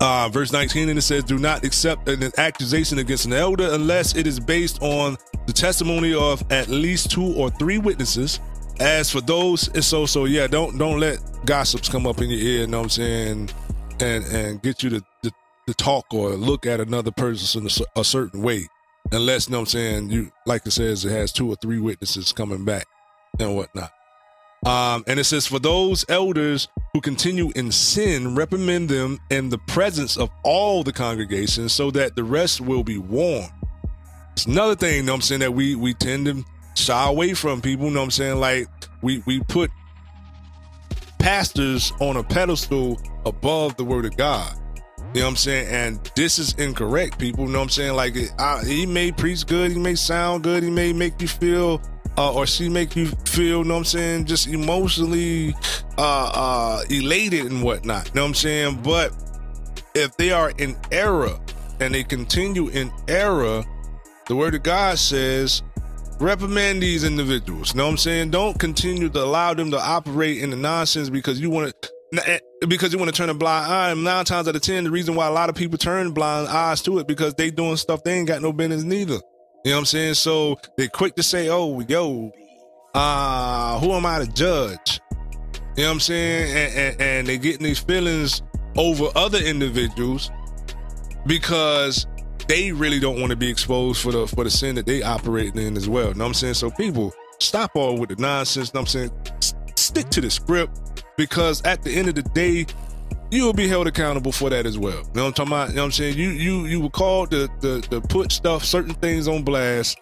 uh, 0.00 0.28
verse 0.28 0.52
19, 0.52 0.90
and 0.90 0.98
it 0.98 1.02
says, 1.02 1.24
Do 1.24 1.38
not 1.38 1.64
accept 1.64 2.08
an 2.08 2.30
accusation 2.36 2.98
against 2.98 3.24
an 3.24 3.32
elder 3.32 3.68
unless 3.72 4.14
it 4.14 4.26
is 4.26 4.38
based 4.38 4.82
on 4.82 5.16
the 5.46 5.52
testimony 5.52 6.12
of 6.12 6.44
at 6.52 6.68
least 6.68 7.10
two 7.10 7.34
or 7.34 7.50
three 7.50 7.78
witnesses. 7.78 8.40
As 8.78 9.10
for 9.10 9.20
those, 9.20 9.68
it's 9.68 9.86
so 9.86 10.06
so 10.06 10.26
yeah, 10.26 10.46
don't 10.46 10.76
don't 10.76 11.00
let 11.00 11.18
gossips 11.46 11.88
come 11.88 12.06
up 12.06 12.20
in 12.20 12.28
your 12.28 12.40
ear, 12.40 12.60
you 12.60 12.66
know 12.66 12.78
what 12.78 12.84
I'm 12.84 12.90
saying, 12.90 13.50
and 14.00 14.24
and 14.24 14.62
get 14.62 14.82
you 14.82 14.90
to, 14.90 15.00
to, 15.22 15.32
to 15.66 15.74
talk 15.74 16.12
or 16.12 16.30
look 16.30 16.66
at 16.66 16.80
another 16.80 17.10
person 17.10 17.62
in 17.62 17.68
a, 17.68 18.00
a 18.00 18.04
certain 18.04 18.42
way. 18.42 18.68
Unless, 19.12 19.48
you 19.48 19.52
know 19.52 19.58
what 19.58 19.62
I'm 19.62 19.66
saying, 19.66 20.10
you 20.10 20.32
like 20.46 20.66
it 20.66 20.72
says 20.72 21.04
it 21.04 21.12
has 21.12 21.32
two 21.32 21.48
or 21.48 21.56
three 21.56 21.78
witnesses 21.78 22.32
coming 22.32 22.64
back 22.64 22.86
and 23.38 23.56
whatnot. 23.56 23.92
Um, 24.66 25.04
and 25.06 25.20
it 25.20 25.24
says, 25.24 25.46
For 25.46 25.60
those 25.60 26.04
elders 26.08 26.68
who 26.92 27.00
continue 27.00 27.52
in 27.54 27.70
sin, 27.70 28.34
reprimand 28.34 28.88
them 28.88 29.20
in 29.30 29.48
the 29.48 29.58
presence 29.58 30.16
of 30.16 30.28
all 30.42 30.82
the 30.82 30.92
congregation 30.92 31.68
so 31.68 31.90
that 31.92 32.16
the 32.16 32.24
rest 32.24 32.60
will 32.60 32.82
be 32.82 32.98
warned. 32.98 33.52
It's 34.32 34.46
another 34.46 34.74
thing, 34.74 34.96
you 34.96 35.02
know 35.04 35.14
I'm 35.14 35.20
saying, 35.20 35.40
that 35.40 35.54
we 35.54 35.76
we 35.76 35.94
tend 35.94 36.26
to 36.26 36.44
shy 36.76 37.06
away 37.06 37.34
from 37.34 37.60
people, 37.60 37.86
you 37.86 37.92
know 37.92 38.00
what 38.00 38.04
I'm 38.04 38.10
saying? 38.10 38.40
Like 38.40 38.68
we 39.02 39.22
we 39.26 39.40
put 39.40 39.70
pastors 41.18 41.92
on 42.00 42.16
a 42.16 42.22
pedestal 42.22 43.00
above 43.24 43.76
the 43.76 43.84
word 43.84 44.04
of 44.04 44.16
God. 44.16 44.56
You 45.14 45.20
know 45.20 45.26
what 45.26 45.30
I'm 45.30 45.36
saying? 45.36 45.68
And 45.68 46.10
this 46.14 46.38
is 46.38 46.52
incorrect, 46.54 47.18
people. 47.18 47.46
You 47.46 47.52
know 47.52 47.58
what 47.58 47.64
I'm 47.64 47.70
saying? 47.70 47.94
Like, 47.94 48.16
I, 48.38 48.62
he 48.64 48.84
may 48.84 49.12
preach 49.12 49.46
good, 49.46 49.70
he 49.72 49.78
may 49.78 49.94
sound 49.94 50.44
good, 50.44 50.62
he 50.62 50.70
may 50.70 50.92
make 50.92 51.22
you 51.22 51.28
feel 51.28 51.80
uh, 52.18 52.32
or 52.32 52.46
she 52.46 52.68
make 52.68 52.96
you 52.96 53.06
feel, 53.26 53.58
you 53.58 53.64
know 53.64 53.74
what 53.74 53.80
I'm 53.80 53.84
saying, 53.84 54.24
just 54.26 54.46
emotionally 54.46 55.54
uh, 55.98 56.30
uh, 56.34 56.82
elated 56.90 57.46
and 57.46 57.62
whatnot. 57.62 58.08
You 58.08 58.14
know 58.14 58.22
what 58.22 58.28
I'm 58.28 58.34
saying? 58.34 58.80
But 58.82 59.12
if 59.94 60.16
they 60.16 60.30
are 60.30 60.50
in 60.58 60.76
error 60.90 61.38
and 61.80 61.94
they 61.94 62.04
continue 62.04 62.68
in 62.68 62.90
error, 63.08 63.64
the 64.26 64.36
word 64.36 64.54
of 64.54 64.62
God 64.62 64.98
says, 64.98 65.62
reprimand 66.18 66.82
these 66.82 67.04
individuals. 67.04 67.72
You 67.72 67.78
know 67.78 67.84
what 67.84 67.92
I'm 67.92 67.96
saying? 67.98 68.30
Don't 68.30 68.58
continue 68.58 69.08
to 69.08 69.22
allow 69.22 69.54
them 69.54 69.70
to 69.70 69.78
operate 69.78 70.38
in 70.38 70.50
the 70.50 70.56
nonsense 70.56 71.10
because 71.10 71.40
you 71.40 71.50
want 71.50 71.72
to 71.82 72.30
eh, 72.30 72.38
because 72.68 72.92
you 72.92 72.98
want 72.98 73.10
to 73.10 73.16
turn 73.16 73.28
a 73.28 73.34
blind 73.34 73.70
eye. 73.70 73.90
And 73.90 74.04
nine 74.04 74.24
times 74.24 74.48
out 74.48 74.56
of 74.56 74.62
ten, 74.62 74.84
the 74.84 74.90
reason 74.90 75.14
why 75.14 75.26
a 75.26 75.32
lot 75.32 75.48
of 75.48 75.54
people 75.54 75.78
turn 75.78 76.12
blind 76.12 76.48
eyes 76.48 76.82
to 76.82 76.98
it 76.98 77.06
because 77.06 77.34
they 77.34 77.50
doing 77.50 77.76
stuff 77.76 78.02
they 78.04 78.14
ain't 78.14 78.28
got 78.28 78.42
no 78.42 78.52
business 78.52 78.82
neither. 78.82 79.20
You 79.64 79.72
know 79.72 79.76
what 79.76 79.80
I'm 79.80 79.84
saying? 79.86 80.14
So 80.14 80.58
they're 80.76 80.88
quick 80.88 81.16
to 81.16 81.22
say, 81.22 81.48
oh, 81.48 81.80
yo, 81.80 82.30
uh, 82.94 83.80
who 83.80 83.92
am 83.92 84.06
I 84.06 84.20
to 84.20 84.26
judge? 84.26 85.00
You 85.76 85.82
know 85.82 85.88
what 85.88 85.94
I'm 85.94 86.00
saying? 86.00 86.56
And, 86.56 86.78
and, 86.78 87.00
and 87.02 87.26
they 87.26 87.36
getting 87.36 87.64
these 87.64 87.80
feelings 87.80 88.42
over 88.76 89.08
other 89.16 89.38
individuals 89.38 90.30
because 91.26 92.06
they 92.48 92.72
really 92.72 93.00
don't 93.00 93.20
want 93.20 93.30
to 93.30 93.36
be 93.36 93.48
exposed 93.48 94.00
for 94.00 94.12
the 94.12 94.26
for 94.26 94.44
the 94.44 94.50
sin 94.50 94.74
that 94.76 94.86
they 94.86 95.02
operating 95.02 95.60
in 95.60 95.76
as 95.76 95.88
well. 95.88 96.08
You 96.08 96.14
know 96.14 96.24
what 96.24 96.28
I'm 96.28 96.34
saying? 96.34 96.54
So 96.54 96.70
people 96.70 97.12
stop 97.40 97.74
all 97.74 97.98
with 97.98 98.10
the 98.10 98.16
nonsense. 98.16 98.72
Know 98.72 98.80
what 98.80 98.94
I'm 98.94 99.10
saying? 99.10 99.10
S- 99.42 99.54
stick 99.76 100.08
to 100.10 100.20
the 100.20 100.30
script 100.30 101.04
because 101.16 101.62
at 101.62 101.82
the 101.82 101.90
end 101.90 102.08
of 102.08 102.14
the 102.14 102.22
day, 102.22 102.66
you 103.30 103.44
will 103.44 103.52
be 103.52 103.68
held 103.68 103.86
accountable 103.86 104.32
for 104.32 104.50
that 104.50 104.66
as 104.66 104.78
well. 104.78 104.92
You 104.92 105.02
know 105.14 105.24
what 105.24 105.26
I'm 105.26 105.32
talking 105.32 105.52
about? 105.52 105.68
You 105.70 105.76
know 105.76 105.82
what 105.82 105.86
I'm 105.86 105.92
saying? 105.92 106.16
You 106.16 106.30
you 106.30 106.66
you 106.66 106.80
were 106.80 106.90
called 106.90 107.30
to, 107.32 107.48
to, 107.62 107.80
to 107.82 108.00
put 108.00 108.32
stuff, 108.32 108.64
certain 108.64 108.94
things 108.94 109.28
on 109.28 109.42
blast. 109.42 109.98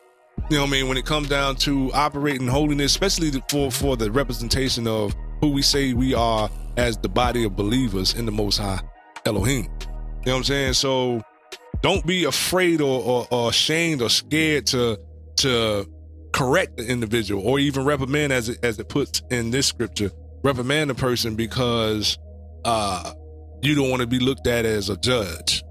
You 0.50 0.56
know 0.56 0.62
what 0.62 0.68
I 0.68 0.72
mean? 0.72 0.88
When 0.88 0.98
it 0.98 1.06
comes 1.06 1.28
down 1.28 1.56
to 1.56 1.92
operating 1.92 2.48
holiness, 2.48 2.92
especially 2.92 3.30
for 3.48 3.70
for 3.70 3.96
the 3.96 4.10
representation 4.10 4.86
of 4.86 5.14
who 5.40 5.50
we 5.50 5.62
say 5.62 5.94
we 5.94 6.14
are 6.14 6.50
as 6.76 6.98
the 6.98 7.08
body 7.08 7.44
of 7.44 7.56
believers 7.56 8.14
in 8.14 8.26
the 8.26 8.32
Most 8.32 8.58
High 8.58 8.80
Elohim. 9.24 9.62
You 9.62 9.68
know 10.26 10.32
what 10.32 10.36
I'm 10.38 10.44
saying? 10.44 10.72
So 10.74 11.22
don't 11.84 12.06
be 12.06 12.24
afraid 12.24 12.80
or, 12.80 13.02
or, 13.02 13.26
or 13.30 13.50
ashamed 13.50 14.00
or 14.00 14.08
scared 14.08 14.66
to 14.66 14.98
to 15.36 15.86
correct 16.32 16.78
the 16.78 16.86
individual 16.86 17.46
or 17.46 17.58
even 17.58 17.84
reprimand 17.84 18.32
as 18.32 18.48
it 18.48 18.58
as 18.64 18.78
it 18.78 18.88
puts 18.88 19.20
in 19.30 19.50
this 19.50 19.66
scripture 19.66 20.10
reprimand 20.42 20.88
the 20.88 20.94
person 20.94 21.36
because 21.36 22.16
uh 22.64 23.12
you 23.62 23.74
don't 23.74 23.90
want 23.90 24.00
to 24.00 24.06
be 24.06 24.18
looked 24.18 24.46
at 24.46 24.64
as 24.64 24.88
a 24.88 24.96
judge 24.96 25.62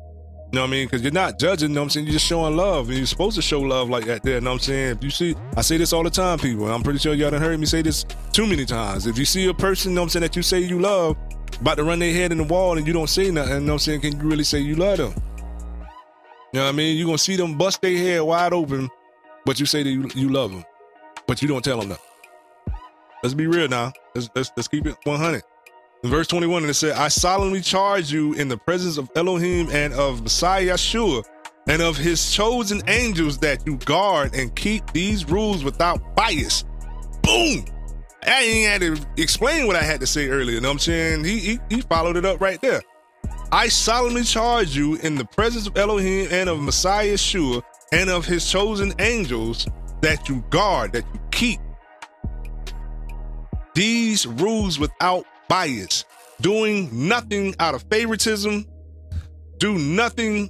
you 0.52 0.58
know 0.58 0.66
what 0.66 0.68
I 0.68 0.72
mean? 0.72 0.86
Because 0.86 1.02
you're 1.02 1.12
not 1.12 1.40
judging, 1.40 1.70
you 1.70 1.74
know 1.74 1.82
what 1.82 1.86
I'm 1.86 1.90
saying? 1.90 2.06
You're 2.06 2.14
just 2.14 2.28
showing 2.28 2.56
love, 2.56 2.90
and 2.90 2.98
you're 3.00 3.08
supposed 3.08 3.36
to 3.38 3.42
show 3.42 3.60
love 3.60 3.90
like 3.90 4.06
that 4.06 4.22
there, 4.22 4.36
you 4.36 4.42
know 4.42 4.52
what 4.52 4.58
I'm 4.58 4.60
saying? 4.60 4.98
If 4.98 5.04
you 5.04 5.10
see, 5.10 5.36
I 5.58 5.62
say 5.62 5.78
this 5.78 5.94
all 5.94 6.04
the 6.04 6.12
time, 6.12 6.38
people, 6.38 6.72
I'm 6.72 6.84
pretty 6.84 7.00
sure 7.00 7.16
y'all 7.16 7.32
done 7.32 7.42
heard 7.42 7.60
me 7.60 7.66
say 7.66 7.82
this 7.82 8.06
too 8.34 8.46
many 8.46 8.64
times. 8.64 9.08
If 9.08 9.18
you 9.18 9.26
see 9.26 9.48
a 9.48 9.54
person, 9.56 9.90
you 9.90 9.96
know 9.96 10.02
what 10.02 10.06
I'm 10.06 10.10
saying, 10.10 10.22
that 10.22 10.36
you 10.36 10.44
say 10.44 10.60
you 10.60 10.80
love, 10.80 11.18
about 11.60 11.78
to 11.78 11.84
run 11.84 11.98
their 11.98 12.14
head 12.14 12.32
in 12.32 12.38
the 12.38 12.44
wall 12.44 12.78
and 12.78 12.86
you 12.86 12.94
don't 12.94 13.10
say 13.10 13.32
nothing, 13.32 13.52
you 13.52 13.60
know 13.62 13.66
what 13.66 13.74
I'm 13.74 13.80
saying? 13.80 14.02
Can 14.02 14.22
you 14.22 14.28
really 14.30 14.44
say 14.44 14.60
you 14.60 14.76
love 14.76 15.00
them? 15.00 15.16
You 16.54 16.60
know 16.60 16.66
what 16.66 16.74
I 16.74 16.78
mean? 16.78 16.98
You're 16.98 17.08
gonna 17.08 17.18
see 17.18 17.36
them 17.36 17.58
bust 17.58 17.82
their 17.82 17.98
head 17.98 18.22
wide 18.22 18.54
open, 18.54 18.88
but 19.44 19.60
you 19.60 19.66
say 19.66 19.82
that 19.82 19.90
you, 19.90 20.08
you 20.14 20.30
love 20.30 20.52
them, 20.52 20.64
but 21.26 21.42
you 21.42 21.48
don't 21.48 21.64
tell 21.64 21.80
them 21.80 21.90
nothing. 21.90 22.06
Let's 23.24 23.34
be 23.34 23.48
real 23.48 23.68
now. 23.68 23.92
Let's, 24.14 24.30
let's, 24.36 24.52
let's 24.56 24.68
keep 24.68 24.86
it 24.86 24.96
100. 25.04 25.42
In 26.04 26.10
verse 26.12 26.28
21, 26.28 26.62
and 26.62 26.70
it 26.70 26.76
said, 26.76 26.92
I 26.92 27.08
solemnly 27.08 27.62
charge 27.62 28.12
you 28.12 28.34
in 28.34 28.50
the 28.50 28.58
presence 28.58 28.98
of 28.98 29.10
Elohim 29.16 29.70
and 29.72 29.94
of 29.94 30.22
Messiah 30.22 30.74
Yeshua 30.74 31.24
and 31.68 31.82
of 31.82 31.98
his 31.98 32.32
chosen 32.32 32.84
angels 32.88 33.40
that 33.40 33.66
you 33.66 33.78
guard 33.78 34.36
and 34.36 34.56
keep 34.56 34.92
these 34.92 35.28
rules 35.28 35.64
without 35.64 36.16
bias. 36.16 36.66
Boom! 37.24 37.66
I 38.28 38.44
ain't 38.44 38.70
had 38.70 38.82
to 38.82 39.22
explain 39.22 39.66
what 39.66 39.76
I 39.76 39.82
had 39.82 40.02
to 40.02 40.08
say 40.08 40.28
earlier. 40.30 40.56
You 40.56 40.62
know 40.62 40.68
what 40.68 40.74
I'm 40.74 40.80
saying? 40.80 41.24
He, 41.24 41.40
he, 41.40 41.60
he 41.70 41.82
followed 41.82 42.16
it 42.16 42.26
up 42.26 42.40
right 42.40 42.62
there. 42.62 42.84
I 43.54 43.68
solemnly 43.68 44.24
charge 44.24 44.76
you 44.76 44.96
in 44.96 45.14
the 45.14 45.26
presence 45.26 45.68
of 45.68 45.78
Elohim 45.78 46.28
and 46.32 46.50
of 46.50 46.60
Messiah 46.60 47.14
Yeshua 47.14 47.62
and 47.92 48.10
of 48.10 48.26
his 48.26 48.50
chosen 48.50 48.96
angels 48.98 49.68
that 50.02 50.28
you 50.28 50.44
guard, 50.50 50.94
that 50.94 51.06
you 51.14 51.20
keep 51.30 51.60
these 53.76 54.26
rules 54.26 54.80
without 54.80 55.28
bias, 55.50 56.04
doing 56.42 56.90
nothing 57.08 57.54
out 57.60 57.76
of 57.76 57.86
favoritism, 57.92 58.66
do 59.60 59.78
nothing, 59.78 60.50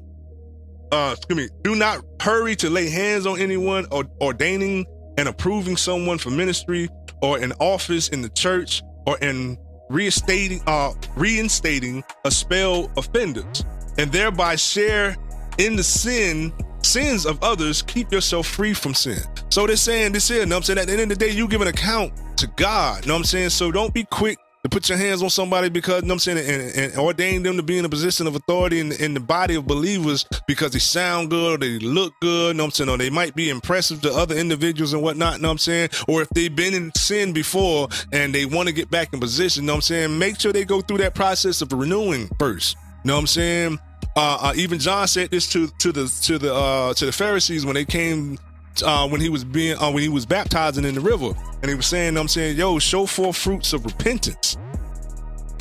uh, 0.94 1.16
excuse 1.18 1.38
me, 1.38 1.50
do 1.62 1.76
not 1.76 2.06
hurry 2.22 2.56
to 2.56 2.70
lay 2.70 2.88
hands 2.88 3.26
on 3.26 3.38
anyone 3.38 3.86
or 3.92 4.06
ordaining 4.22 4.86
and 5.18 5.28
approving 5.28 5.76
someone 5.76 6.20
for 6.20 6.30
ministry 6.30 6.88
or 7.22 7.38
an 7.38 7.52
office 7.60 8.08
in 8.08 8.22
the 8.22 8.30
church 8.30 8.82
or 9.06 9.18
in 9.18 9.58
reinstating, 9.94 10.62
uh, 10.68 10.94
reinstating 11.16 12.04
a 12.26 12.32
spell 12.32 12.92
offenders 12.98 13.64
and 13.98 14.12
thereby 14.12 14.56
share 14.56 15.16
in 15.60 15.76
the 15.76 15.84
sin 15.84 16.52
sins 16.82 17.26
of 17.26 17.42
others 17.42 17.82
keep 17.82 18.12
yourself 18.12 18.46
free 18.48 18.74
from 18.74 18.94
sin. 18.94 19.22
So 19.50 19.66
they're 19.68 19.76
saying 19.78 20.12
this 20.12 20.28
here 20.28 20.42
you 20.42 20.46
know 20.48 20.58
i'm 20.58 20.64
saying? 20.64 20.80
At 20.80 20.88
the 20.88 20.94
end 20.94 21.02
of 21.02 21.10
the 21.10 21.16
day 21.16 21.32
you 21.32 21.48
give 21.48 21.62
an 21.62 21.68
account 21.68 22.12
to 22.38 22.48
god 22.48 23.04
you 23.04 23.08
know 23.08 23.14
what 23.14 23.20
i'm 23.20 23.26
saying? 23.26 23.50
So 23.50 23.72
don't 23.72 23.94
be 23.94 24.04
quick 24.06 24.38
to 24.64 24.70
put 24.70 24.88
your 24.88 24.98
hands 24.98 25.22
on 25.22 25.30
somebody 25.30 25.70
because 25.70 26.02
you 26.02 26.08
know 26.08 26.14
I'm 26.14 26.20
saying 26.20 26.38
and, 26.38 26.94
and 26.94 26.98
ordain 26.98 27.44
them 27.44 27.58
to 27.58 27.64
be 27.64 27.78
in 27.78 27.86
a 27.86 27.90
position 27.90 28.28
of 28.28 28.36
authority 28.36 28.80
in, 28.80 28.94
in 28.94 29.14
the 29.14 29.20
body 29.20 29.56
of 29.56 29.68
believers 29.68 30.26
because 30.48 30.72
they 30.72 30.80
sound 30.80 31.30
good 31.30 31.56
or 31.56 31.58
they 31.58 31.80
look 31.80 32.14
good, 32.22 32.56
you 32.56 32.58
know 32.58 32.66
I'm 32.66 32.72
saying, 32.72 32.90
or 32.90 32.98
they 32.98 33.10
might 33.10 33.36
be 33.36 33.50
impressive 33.50 34.02
to 34.02 34.14
other 34.14 34.36
individuals 34.36 34.94
and 34.94 35.04
whatnot, 35.04 35.38
you 35.38 35.44
know 35.44 35.52
I'm 35.52 35.58
saying? 35.58 35.90
Or 36.08 36.22
if 36.22 36.30
they've 36.30 36.56
been 36.56 36.74
in 36.74 36.94
sin 36.96 37.34
before 37.34 37.90
and 38.14 38.34
they 38.34 38.46
want 38.46 38.68
to 38.70 38.74
get 38.74 38.90
back 38.90 39.14
in 39.14 39.20
position, 39.20 39.64
you 39.64 39.68
know 39.68 39.74
what 39.74 39.78
I'm 39.78 39.82
saying? 39.82 40.18
Make 40.20 40.40
sure 40.40 40.54
they 40.54 40.66
go 40.66 40.80
through 40.82 41.00
that 41.00 41.14
process 41.14 41.62
of 41.62 41.74
renewing 41.74 42.30
first. 42.40 42.78
You 43.04 43.10
know 43.10 43.16
what 43.16 43.20
I'm 43.20 43.28
saying? 43.28 43.80
Uh, 44.16 44.38
uh, 44.42 44.54
even 44.56 44.80
John 44.80 45.08
said 45.08 45.32
this 45.32 45.50
to 45.50 45.68
to 45.80 45.92
the 45.92 46.08
to 46.24 46.38
the 46.38 46.54
uh, 46.54 46.94
to 46.94 47.06
the 47.06 47.12
Pharisees 47.12 47.66
when 47.66 47.74
they 47.74 47.86
came 47.86 48.38
uh, 48.82 49.08
when 49.08 49.22
he 49.22 49.30
was 49.30 49.44
being 49.44 49.78
uh, 49.78 49.92
when 49.92 50.02
he 50.02 50.10
was 50.10 50.26
baptizing 50.26 50.86
in 50.86 50.96
the 50.96 51.02
river, 51.02 51.32
and 51.62 51.70
he 51.70 51.76
was 51.76 51.86
saying, 51.86 52.18
"I'm 52.18 52.28
saying, 52.28 52.58
yo, 52.58 52.80
show 52.80 53.06
forth 53.06 53.36
fruits 53.36 53.74
of 53.74 53.86
repentance 53.86 54.58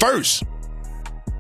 first. 0.03 0.43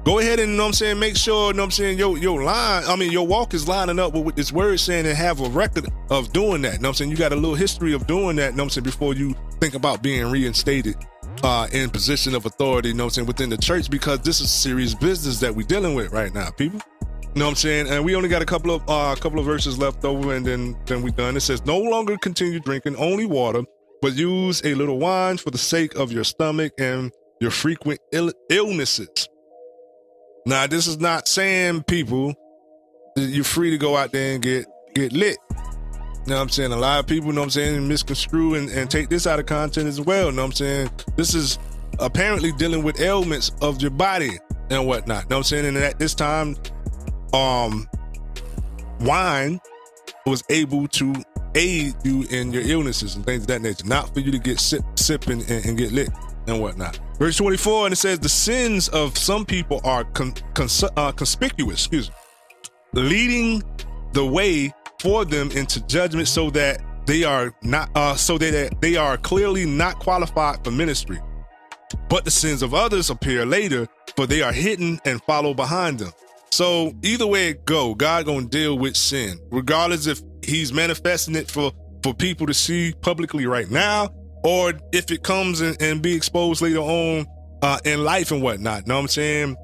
Go 0.05 0.19
ahead 0.19 0.41
and 0.41 0.53
you 0.53 0.57
know 0.57 0.67
I'm 0.67 0.73
saying, 0.73 0.99
make 0.99 1.17
sure, 1.17 1.53
you 1.53 1.57
know 1.57 1.63
I'm 1.63 1.71
saying, 1.71 1.97
your 1.97 2.19
your 2.19 2.43
line, 2.43 2.83
I 2.87 2.97
mean, 2.97 3.13
your 3.13 3.27
walk 3.27 3.55
is 3.55 3.69
lining 3.69 4.01
up 4.01 4.15
with 4.15 4.25
what 4.25 4.35
this 4.37 4.53
word 4.53 4.81
saying 4.81 5.07
and 5.07 5.17
have 5.17 5.41
a 5.41 5.49
record 5.49 5.87
of 6.11 6.33
doing 6.33 6.63
that. 6.63 6.75
You 6.75 6.79
know 6.81 6.89
I'm 6.89 6.95
saying? 6.95 7.11
You 7.11 7.17
got 7.17 7.33
a 7.33 7.37
little 7.37 7.55
history 7.55 7.93
of 7.93 8.07
doing 8.09 8.37
that, 8.37 8.53
you 8.53 8.57
know 8.57 8.65
I'm 8.65 8.71
saying, 8.71 8.85
before 8.85 9.15
you 9.15 9.37
think 9.61 9.75
about 9.75 10.03
being 10.03 10.29
reinstated 10.29 10.97
uh 11.45 11.67
in 11.73 11.89
position 11.91 12.35
of 12.35 12.47
authority, 12.47 12.89
you 12.89 12.95
know 12.95 13.05
I'm 13.05 13.11
saying, 13.11 13.29
within 13.29 13.49
the 13.49 13.57
church, 13.57 13.91
because 13.91 14.21
this 14.21 14.41
is 14.41 14.51
serious 14.51 14.95
business 14.95 15.39
that 15.41 15.55
we're 15.55 15.67
dealing 15.67 15.95
with 15.95 16.13
right 16.13 16.35
now, 16.35 16.51
people. 16.51 16.81
You 17.35 17.39
know 17.39 17.47
what 17.47 17.51
I'm 17.53 17.57
saying? 17.57 17.89
And 17.89 18.05
we 18.05 18.15
only 18.15 18.29
got 18.29 18.43
a 18.43 18.47
couple 18.47 18.75
of 18.75 18.83
uh 18.89 19.15
couple 19.15 19.39
of 19.39 19.47
verses 19.47 19.79
left 19.79 20.05
over 20.05 20.35
and 20.35 20.45
then 20.45 20.77
then 20.85 21.03
we 21.03 21.11
done. 21.13 21.37
It 21.37 21.41
says, 21.41 21.65
No 21.65 21.79
longer 21.79 22.19
continue 22.19 22.61
drinking 22.61 22.97
only 22.97 23.25
water, 23.25 23.63
but 24.03 24.15
use 24.15 24.61
a 24.65 24.75
little 24.75 24.99
wine 24.99 25.39
for 25.39 25.51
the 25.51 25.59
sake 25.59 25.95
of 25.95 26.13
your 26.13 26.25
stomach 26.25 26.73
and 26.79 27.11
your 27.41 27.51
frequent 27.51 28.01
Ill- 28.13 28.33
illnesses. 28.51 29.29
Now, 30.45 30.67
this 30.67 30.87
is 30.87 30.99
not 30.99 31.27
saying 31.27 31.85
people 31.85 32.35
you're 33.17 33.45
free 33.45 33.71
to 33.71 33.79
go 33.79 33.97
out 33.97 34.13
there 34.13 34.35
and 34.35 34.43
get 34.43 34.67
get 34.95 35.13
lit. 35.13 35.39
You 35.51 36.31
know 36.31 36.37
what 36.37 36.43
I'm 36.43 36.49
saying? 36.51 36.73
A 36.73 36.77
lot 36.77 37.01
of 37.01 37.07
people, 37.07 37.29
you 37.29 37.33
know 37.33 37.41
what 37.41 37.47
I'm 37.47 37.51
saying, 37.51 37.89
misconstrue 37.89 38.55
and, 38.55 38.71
and 38.71 38.91
take 38.91 39.09
this 39.09 39.27
out 39.27 39.41
of 39.41 39.47
content 39.47 39.89
as 39.89 40.01
well. 40.01 40.27
You 40.27 40.33
know 40.33 40.43
what 40.43 40.47
I'm 40.47 40.53
saying? 40.53 40.91
This 41.17 41.35
is 41.35 41.59
apparently 41.99 42.53
dealing 42.53 42.83
with 42.83 43.01
ailments 43.01 43.53
of 43.61 43.83
your 43.83 43.91
body 43.91 44.39
and 44.71 44.87
whatnot. 44.87 45.25
You 45.25 45.31
know 45.31 45.37
what 45.37 45.39
I'm 45.39 45.45
saying? 45.45 45.67
And 45.67 45.77
at 45.77 45.99
this 45.99 46.15
time, 46.15 46.57
um, 47.33 47.89
wine 49.01 49.61
was 50.27 50.45
able 50.49 50.89
to 50.89 51.15
aid 51.55 51.95
you 52.05 52.25
in 52.31 52.53
your 52.53 52.63
illnesses 52.63 53.17
and 53.17 53.25
things 53.25 53.43
of 53.43 53.49
that 53.49 53.63
nature, 53.63 53.87
not 53.87 54.13
for 54.15 54.21
you 54.21 54.31
to 54.31 54.39
get 54.39 54.59
sip, 54.59 54.83
sipping 54.97 55.43
and, 55.43 55.65
and 55.65 55.79
get 55.79 55.93
lit 55.93 56.09
and 56.47 56.61
whatnot. 56.61 56.99
Verse 57.19 57.37
24, 57.37 57.87
and 57.87 57.93
it 57.93 57.97
says, 57.97 58.19
The 58.19 58.29
sins 58.29 58.89
of 58.89 59.17
some 59.17 59.45
people 59.45 59.81
are 59.85 60.05
con- 60.05 60.35
cons- 60.55 60.85
uh, 60.97 61.13
conspicuous, 61.13 61.81
excuse 61.87 62.11
me, 62.11 62.15
leading 63.03 63.63
the 64.13 64.25
way 64.25 64.73
for 65.01 65.25
them 65.25 65.51
into 65.53 65.85
judgment 65.87 66.29
so 66.29 66.51
that 66.51 66.83
they 67.07 67.25
are 67.25 67.55
not, 67.63 67.91
uh, 67.95 68.15
so 68.15 68.39
that 68.39 68.81
they 68.81 68.97
are 68.97 69.17
clearly 69.17 69.67
not 69.67 69.99
qualified 69.99 70.63
for 70.65 70.71
ministry. 70.71 71.19
But 72.09 72.25
the 72.25 72.31
sins 72.31 72.63
of 72.63 72.75
others 72.75 73.11
appear 73.11 73.45
later, 73.45 73.89
for 74.17 74.27
they 74.27 74.43
are 74.43 74.53
hidden 74.53 75.01
and 75.05 75.23
follow 75.25 75.55
behind 75.55 75.99
them. 75.99 76.13
So 76.53 76.93
either 77.03 77.27
way 77.27 77.49
it 77.49 77.65
go, 77.65 77.95
God 77.95 78.27
gonna 78.27 78.47
deal 78.47 78.79
with 78.79 78.95
sin, 78.95 79.41
regardless 79.51 80.07
if 80.07 80.21
He's 80.45 80.71
manifesting 80.71 81.35
it 81.35 81.51
for 81.51 81.73
for 82.03 82.13
people 82.13 82.47
to 82.47 82.53
see 82.53 82.93
publicly 83.01 83.47
right 83.47 83.71
now, 83.71 84.11
or 84.45 84.75
if 84.93 85.11
it 85.11 85.23
comes 85.23 85.63
and, 85.63 85.81
and 85.81 86.03
be 86.03 86.15
exposed 86.15 86.61
later 86.61 86.81
on 86.81 87.27
uh, 87.63 87.79
in 87.87 88.05
life 88.05 88.33
and 88.33 88.43
whatnot. 88.43 88.83
You 88.83 88.89
know 88.89 88.97
what 88.97 89.01
I'm 89.01 89.09
saying? 89.09 89.57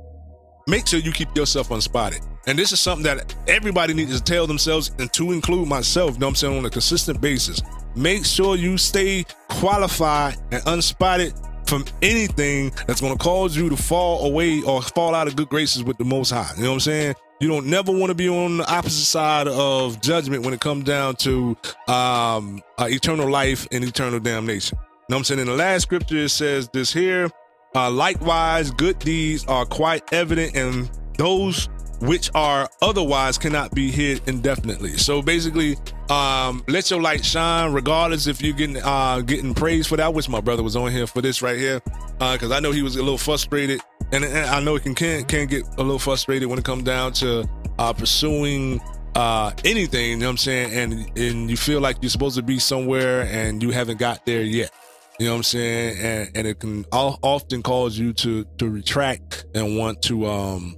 Make 0.66 0.86
sure 0.86 0.98
you 0.98 1.12
keep 1.12 1.36
yourself 1.36 1.70
unspotted. 1.70 2.20
And 2.46 2.58
this 2.58 2.72
is 2.72 2.80
something 2.80 3.04
that 3.04 3.34
everybody 3.48 3.92
needs 3.92 4.16
to 4.16 4.24
tell 4.24 4.46
themselves, 4.46 4.90
and 4.98 5.12
to 5.12 5.32
include 5.32 5.68
myself. 5.68 6.18
Know 6.18 6.26
what 6.26 6.30
I'm 6.30 6.36
saying 6.36 6.56
on 6.56 6.64
a 6.64 6.70
consistent 6.70 7.20
basis. 7.20 7.60
Make 7.96 8.24
sure 8.24 8.56
you 8.56 8.78
stay 8.78 9.26
qualified 9.48 10.36
and 10.52 10.62
unspotted 10.66 11.34
from 11.68 11.84
anything 12.00 12.72
that's 12.86 13.00
going 13.00 13.12
to 13.12 13.22
cause 13.22 13.54
you 13.54 13.68
to 13.68 13.76
fall 13.76 14.26
away 14.26 14.62
or 14.62 14.80
fall 14.80 15.14
out 15.14 15.28
of 15.28 15.36
good 15.36 15.48
graces 15.48 15.84
with 15.84 15.98
the 15.98 16.04
Most 16.04 16.30
High. 16.30 16.50
You 16.56 16.62
know 16.62 16.70
what 16.70 16.74
I'm 16.74 16.80
saying? 16.80 17.14
You 17.40 17.48
don't 17.48 17.66
never 17.66 17.92
want 17.92 18.08
to 18.10 18.14
be 18.14 18.28
on 18.28 18.56
the 18.56 18.72
opposite 18.72 19.04
side 19.04 19.46
of 19.46 20.00
judgment 20.00 20.44
when 20.44 20.54
it 20.54 20.60
comes 20.60 20.84
down 20.84 21.16
to 21.16 21.56
um, 21.86 22.62
uh, 22.78 22.88
eternal 22.88 23.30
life 23.30 23.68
and 23.70 23.84
eternal 23.84 24.18
damnation. 24.18 24.78
You 24.78 24.86
know 25.10 25.16
what 25.16 25.18
I'm 25.18 25.24
saying? 25.24 25.40
In 25.40 25.46
the 25.46 25.54
last 25.54 25.82
scripture, 25.82 26.16
it 26.16 26.30
says 26.30 26.68
this 26.70 26.92
here. 26.92 27.30
Uh, 27.74 27.90
likewise, 27.90 28.70
good 28.70 28.98
deeds 28.98 29.44
are 29.46 29.66
quite 29.66 30.12
evident, 30.12 30.56
and 30.56 30.90
those 31.18 31.68
which 32.00 32.30
are 32.34 32.68
otherwise 32.82 33.38
cannot 33.38 33.74
be 33.74 33.90
hid 33.90 34.22
indefinitely. 34.26 34.96
So 34.96 35.22
basically, 35.22 35.76
um, 36.10 36.64
let 36.68 36.90
your 36.90 37.00
light 37.02 37.24
shine, 37.24 37.72
regardless 37.72 38.26
if 38.26 38.40
you're 38.40 38.54
getting 38.54 38.78
uh, 38.82 39.20
getting 39.20 39.54
praise 39.54 39.86
for 39.86 39.96
that. 39.96 40.06
I 40.06 40.08
wish 40.08 40.28
my 40.28 40.40
brother 40.40 40.62
was 40.62 40.76
on 40.76 40.92
here 40.92 41.06
for 41.06 41.20
this 41.22 41.42
right 41.42 41.58
here, 41.58 41.80
because 42.18 42.50
I 42.50 42.60
know 42.60 42.72
he 42.72 42.82
was 42.82 42.96
a 42.96 43.02
little 43.02 43.18
frustrated 43.18 43.80
and, 44.12 44.24
and 44.24 44.50
I 44.50 44.60
know 44.60 44.76
it 44.76 44.82
can, 44.82 44.94
can 44.94 45.24
can 45.24 45.46
get 45.46 45.66
a 45.76 45.82
little 45.82 45.98
frustrated 45.98 46.48
when 46.48 46.58
it 46.58 46.64
comes 46.64 46.84
down 46.84 47.12
to 47.14 47.48
uh, 47.78 47.92
pursuing 47.92 48.80
uh, 49.14 49.52
anything. 49.64 50.10
You 50.10 50.16
know 50.16 50.26
what 50.26 50.30
I'm 50.30 50.36
saying? 50.38 50.72
And 50.72 51.18
and 51.18 51.50
you 51.50 51.56
feel 51.56 51.80
like 51.80 51.96
you're 52.00 52.10
supposed 52.10 52.36
to 52.36 52.42
be 52.42 52.58
somewhere 52.58 53.22
and 53.22 53.62
you 53.62 53.70
haven't 53.70 53.98
got 53.98 54.24
there 54.24 54.42
yet. 54.42 54.70
You 55.18 55.26
know 55.26 55.32
what 55.32 55.38
I'm 55.38 55.42
saying? 55.42 55.98
And 55.98 56.36
and 56.36 56.46
it 56.46 56.60
can 56.60 56.84
often 56.92 57.62
cause 57.62 57.98
you 57.98 58.12
to 58.14 58.44
to 58.58 58.68
retract 58.68 59.46
and 59.54 59.76
want 59.76 60.02
to 60.02 60.26
um 60.26 60.76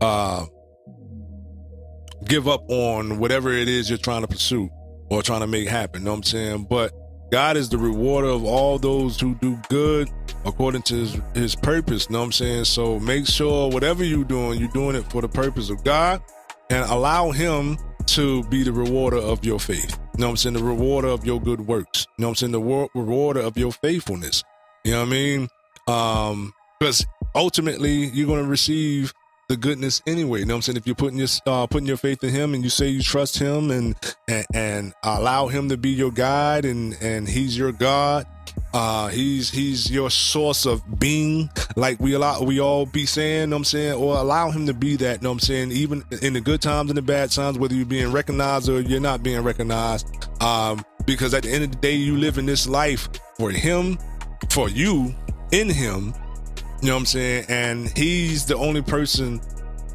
uh 0.00 0.46
give 2.26 2.48
up 2.48 2.64
on 2.68 3.18
whatever 3.18 3.52
it 3.52 3.68
is 3.68 3.88
you're 3.88 3.98
trying 3.98 4.22
to 4.22 4.28
pursue 4.28 4.68
or 5.10 5.22
trying 5.22 5.40
to 5.40 5.46
make 5.46 5.68
happen. 5.68 6.02
You 6.02 6.06
know 6.06 6.12
what 6.12 6.16
I'm 6.18 6.22
saying? 6.24 6.66
But 6.68 6.92
God 7.30 7.56
is 7.56 7.68
the 7.68 7.78
rewarder 7.78 8.28
of 8.28 8.44
all 8.44 8.78
those 8.78 9.20
who 9.20 9.34
do 9.36 9.58
good 9.68 10.10
according 10.44 10.82
to 10.82 10.94
his, 10.94 11.18
his 11.34 11.54
purpose. 11.54 12.06
You 12.08 12.14
know 12.14 12.20
what 12.20 12.26
I'm 12.26 12.32
saying? 12.32 12.64
So 12.64 12.98
make 12.98 13.26
sure 13.26 13.70
whatever 13.70 14.04
you're 14.04 14.24
doing, 14.24 14.58
you're 14.58 14.70
doing 14.70 14.96
it 14.96 15.10
for 15.10 15.22
the 15.22 15.28
purpose 15.28 15.70
of 15.70 15.82
God 15.84 16.22
and 16.70 16.88
allow 16.90 17.30
him 17.30 17.78
to 18.06 18.42
be 18.44 18.62
the 18.62 18.72
rewarder 18.72 19.18
of 19.18 19.44
your 19.44 19.60
faith. 19.60 19.98
You 20.14 20.20
know 20.20 20.26
what 20.26 20.30
I'm 20.30 20.36
saying? 20.36 20.54
The 20.54 20.64
rewarder 20.64 21.08
of 21.08 21.24
your 21.24 21.40
good 21.40 21.60
works. 21.60 22.06
You 22.18 22.22
know 22.22 22.28
what 22.28 22.42
I'm 22.42 22.50
saying? 22.50 22.52
The 22.52 22.88
rewarder 22.94 23.40
of 23.40 23.56
your 23.56 23.72
faithfulness. 23.72 24.42
You 24.84 24.92
know 24.92 25.00
what 25.00 25.08
I 25.08 25.10
mean? 25.10 25.48
Um, 25.86 26.52
because 26.78 27.06
ultimately 27.34 28.06
you're 28.06 28.26
going 28.26 28.42
to 28.42 28.48
receive 28.48 29.12
the 29.50 29.56
goodness 29.56 30.00
anyway. 30.06 30.38
You 30.38 30.46
know 30.46 30.54
what 30.54 30.58
I'm 30.58 30.62
saying? 30.62 30.76
If 30.76 30.86
you're 30.86 30.94
putting 30.94 31.18
your 31.18 31.26
uh, 31.44 31.66
putting 31.66 31.88
your 31.88 31.96
faith 31.96 32.22
in 32.22 32.30
Him 32.30 32.54
and 32.54 32.62
you 32.62 32.70
say 32.70 32.88
you 32.88 33.02
trust 33.02 33.36
Him 33.36 33.72
and 33.72 33.96
and, 34.28 34.46
and 34.54 34.92
allow 35.02 35.48
Him 35.48 35.68
to 35.70 35.76
be 35.76 35.90
your 35.90 36.12
guide 36.12 36.64
and 36.64 36.96
and 37.02 37.28
He's 37.28 37.58
your 37.58 37.72
God, 37.72 38.26
uh, 38.72 39.08
He's 39.08 39.50
He's 39.50 39.90
your 39.90 40.08
source 40.08 40.66
of 40.66 41.00
being, 41.00 41.50
like 41.74 41.98
we 41.98 42.12
allow 42.12 42.42
we 42.42 42.60
all 42.60 42.86
be 42.86 43.06
saying. 43.06 43.50
Know 43.50 43.56
I'm 43.56 43.64
saying, 43.64 43.94
or 43.94 44.18
allow 44.18 44.52
Him 44.52 44.66
to 44.66 44.72
be 44.72 44.94
that. 44.96 45.20
Know 45.20 45.32
I'm 45.32 45.40
saying, 45.40 45.72
even 45.72 46.04
in 46.22 46.32
the 46.34 46.40
good 46.40 46.62
times 46.62 46.88
and 46.88 46.96
the 46.96 47.02
bad 47.02 47.32
times, 47.32 47.58
whether 47.58 47.74
you're 47.74 47.84
being 47.86 48.12
recognized 48.12 48.68
or 48.68 48.80
you're 48.80 49.00
not 49.00 49.24
being 49.24 49.42
recognized. 49.42 50.06
Um, 50.40 50.84
because 51.06 51.34
at 51.34 51.42
the 51.42 51.50
end 51.50 51.64
of 51.64 51.72
the 51.72 51.78
day, 51.78 51.94
you 51.94 52.16
live 52.16 52.38
in 52.38 52.46
this 52.46 52.68
life 52.68 53.08
for 53.36 53.50
Him, 53.50 53.98
for 54.48 54.68
you, 54.68 55.12
in 55.50 55.68
Him, 55.68 56.14
you 56.82 56.88
know 56.88 56.94
what 56.94 57.00
I'm 57.00 57.06
saying? 57.06 57.44
And 57.48 57.96
he's 57.96 58.46
the 58.46 58.56
only 58.56 58.82
person, 58.82 59.40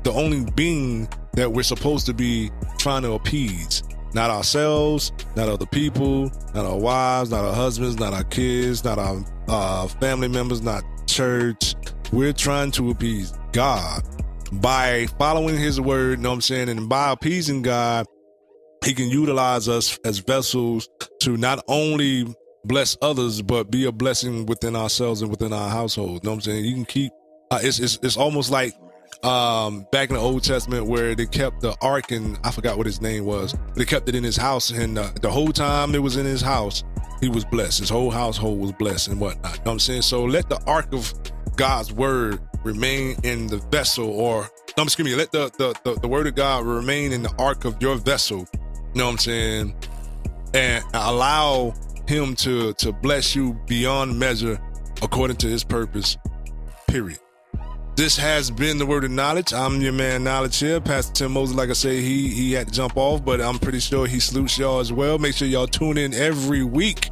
the 0.04 0.12
only 0.12 0.50
being 0.52 1.08
that 1.34 1.52
we're 1.52 1.64
supposed 1.64 2.06
to 2.06 2.14
be 2.14 2.52
trying 2.78 3.02
to 3.04 3.14
appease. 3.14 3.84
Not 4.14 4.30
ourselves, 4.30 5.12
not 5.36 5.50
other 5.50 5.66
people, 5.66 6.32
not 6.54 6.66
our 6.66 6.78
wives, 6.78 7.32
not 7.32 7.44
our 7.44 7.54
husbands, 7.54 8.00
not 8.00 8.14
our 8.14 8.24
kids, 8.24 8.84
not 8.84 8.98
our 8.98 9.26
uh, 9.48 9.88
family 9.88 10.28
members, 10.28 10.62
not 10.62 10.84
church. 11.08 11.76
We're 12.14 12.34
trying 12.34 12.72
to 12.72 12.92
appease 12.92 13.34
God 13.52 14.04
by 14.54 15.08
following 15.18 15.58
his 15.58 15.82
word, 15.82 16.20
you 16.20 16.24
know 16.24 16.30
what 16.30 16.36
I'm 16.36 16.42
saying? 16.42 16.70
And 16.70 16.88
by 16.88 17.12
appeasing 17.12 17.62
God, 17.62 18.06
he 18.86 18.94
can 18.94 19.10
utilize 19.10 19.68
us 19.68 20.00
as 20.06 20.20
vessels 20.20 20.88
to 21.22 21.36
not 21.36 21.64
only 21.68 22.34
bless 22.68 22.98
others, 23.02 23.42
but 23.42 23.72
be 23.72 23.86
a 23.86 23.92
blessing 23.92 24.46
within 24.46 24.76
ourselves 24.76 25.22
and 25.22 25.30
within 25.32 25.54
our 25.54 25.70
household. 25.70 26.24
You 26.24 26.28
know 26.28 26.32
what 26.32 26.36
I'm 26.36 26.42
saying? 26.42 26.66
You 26.66 26.74
can 26.74 26.86
keep 26.86 27.12
uh, 27.52 27.60
it's, 27.62 27.80
it's 27.80 28.00
it's 28.02 28.18
almost 28.18 28.52
like 28.52 28.76
um 29.24 29.88
back 29.92 30.10
in 30.10 30.16
the 30.16 30.22
Old 30.22 30.44
Testament 30.44 30.86
where 30.88 31.16
they 31.16 31.26
kept 31.26 31.62
the 31.62 31.76
ark 31.82 32.12
and 32.12 32.38
I 32.44 32.52
forgot 32.52 32.78
what 32.78 32.86
his 32.86 33.02
name 33.02 33.26
was. 33.26 33.54
But 33.54 33.76
they 33.76 33.86
kept 33.86 34.10
it 34.10 34.16
in 34.16 34.24
his 34.24 34.38
house 34.38 34.72
and 34.72 34.98
uh, 34.98 35.12
the 35.22 35.32
whole 35.32 35.52
time 35.52 35.96
it 35.96 36.00
was 36.00 36.18
in 36.18 36.26
his 36.26 36.42
house, 36.42 36.84
he 37.22 37.30
was 37.30 37.46
blessed. 37.46 37.80
His 37.80 37.90
whole 37.90 38.12
household 38.12 38.60
was 38.60 38.72
blessed 38.74 39.10
and 39.10 39.20
whatnot. 39.20 39.54
You 39.54 39.58
know 39.60 39.64
what 39.64 39.72
I'm 39.74 39.80
saying? 39.80 40.02
So 40.04 40.26
let 40.26 40.50
the 40.50 40.62
ark 40.66 40.94
of 40.94 41.14
God's 41.56 41.94
word 41.94 42.40
remain 42.64 43.16
in 43.24 43.48
the 43.48 43.58
vessel 43.58 44.10
or 44.10 44.50
no, 44.78 44.84
excuse 44.84 45.06
me, 45.06 45.16
let 45.16 45.32
the, 45.32 45.50
the 45.58 45.74
the 45.84 46.00
the 46.02 46.08
word 46.08 46.28
of 46.28 46.36
God 46.36 46.66
remain 46.66 47.14
in 47.14 47.24
the 47.24 47.34
ark 47.38 47.64
of 47.66 47.82
your 47.82 47.96
vessel. 47.96 48.40
You 48.40 49.00
know 49.00 49.06
what 49.06 49.12
I'm 49.12 49.18
saying? 49.20 49.76
And 50.54 50.84
allow 50.94 51.74
him 52.08 52.36
to 52.36 52.74
to 52.74 52.92
bless 52.92 53.36
you 53.36 53.54
beyond 53.68 54.18
measure 54.18 54.60
according 55.02 55.38
to 55.38 55.48
his 55.48 55.64
purpose. 55.64 56.18
Period. 56.88 57.20
This 57.96 58.18
has 58.18 58.52
been 58.52 58.78
the 58.78 58.86
word 58.86 59.06
of 59.06 59.12
knowledge. 59.12 59.54
I'm 59.54 59.80
your 59.80 59.94
man 59.94 60.24
knowledge 60.24 60.60
here. 60.60 60.82
Pastor 60.82 61.14
Tim 61.14 61.32
Moses, 61.32 61.56
like 61.56 61.70
I 61.70 61.74
say, 61.74 62.02
he 62.02 62.28
he 62.28 62.52
had 62.52 62.68
to 62.68 62.74
jump 62.74 62.98
off, 62.98 63.24
but 63.24 63.40
I'm 63.40 63.58
pretty 63.58 63.80
sure 63.80 64.06
he 64.06 64.20
salutes 64.20 64.58
y'all 64.58 64.80
as 64.80 64.92
well. 64.92 65.18
Make 65.18 65.36
sure 65.36 65.48
y'all 65.48 65.68
tune 65.68 65.98
in 65.98 66.14
every 66.14 66.64
week. 66.64 67.10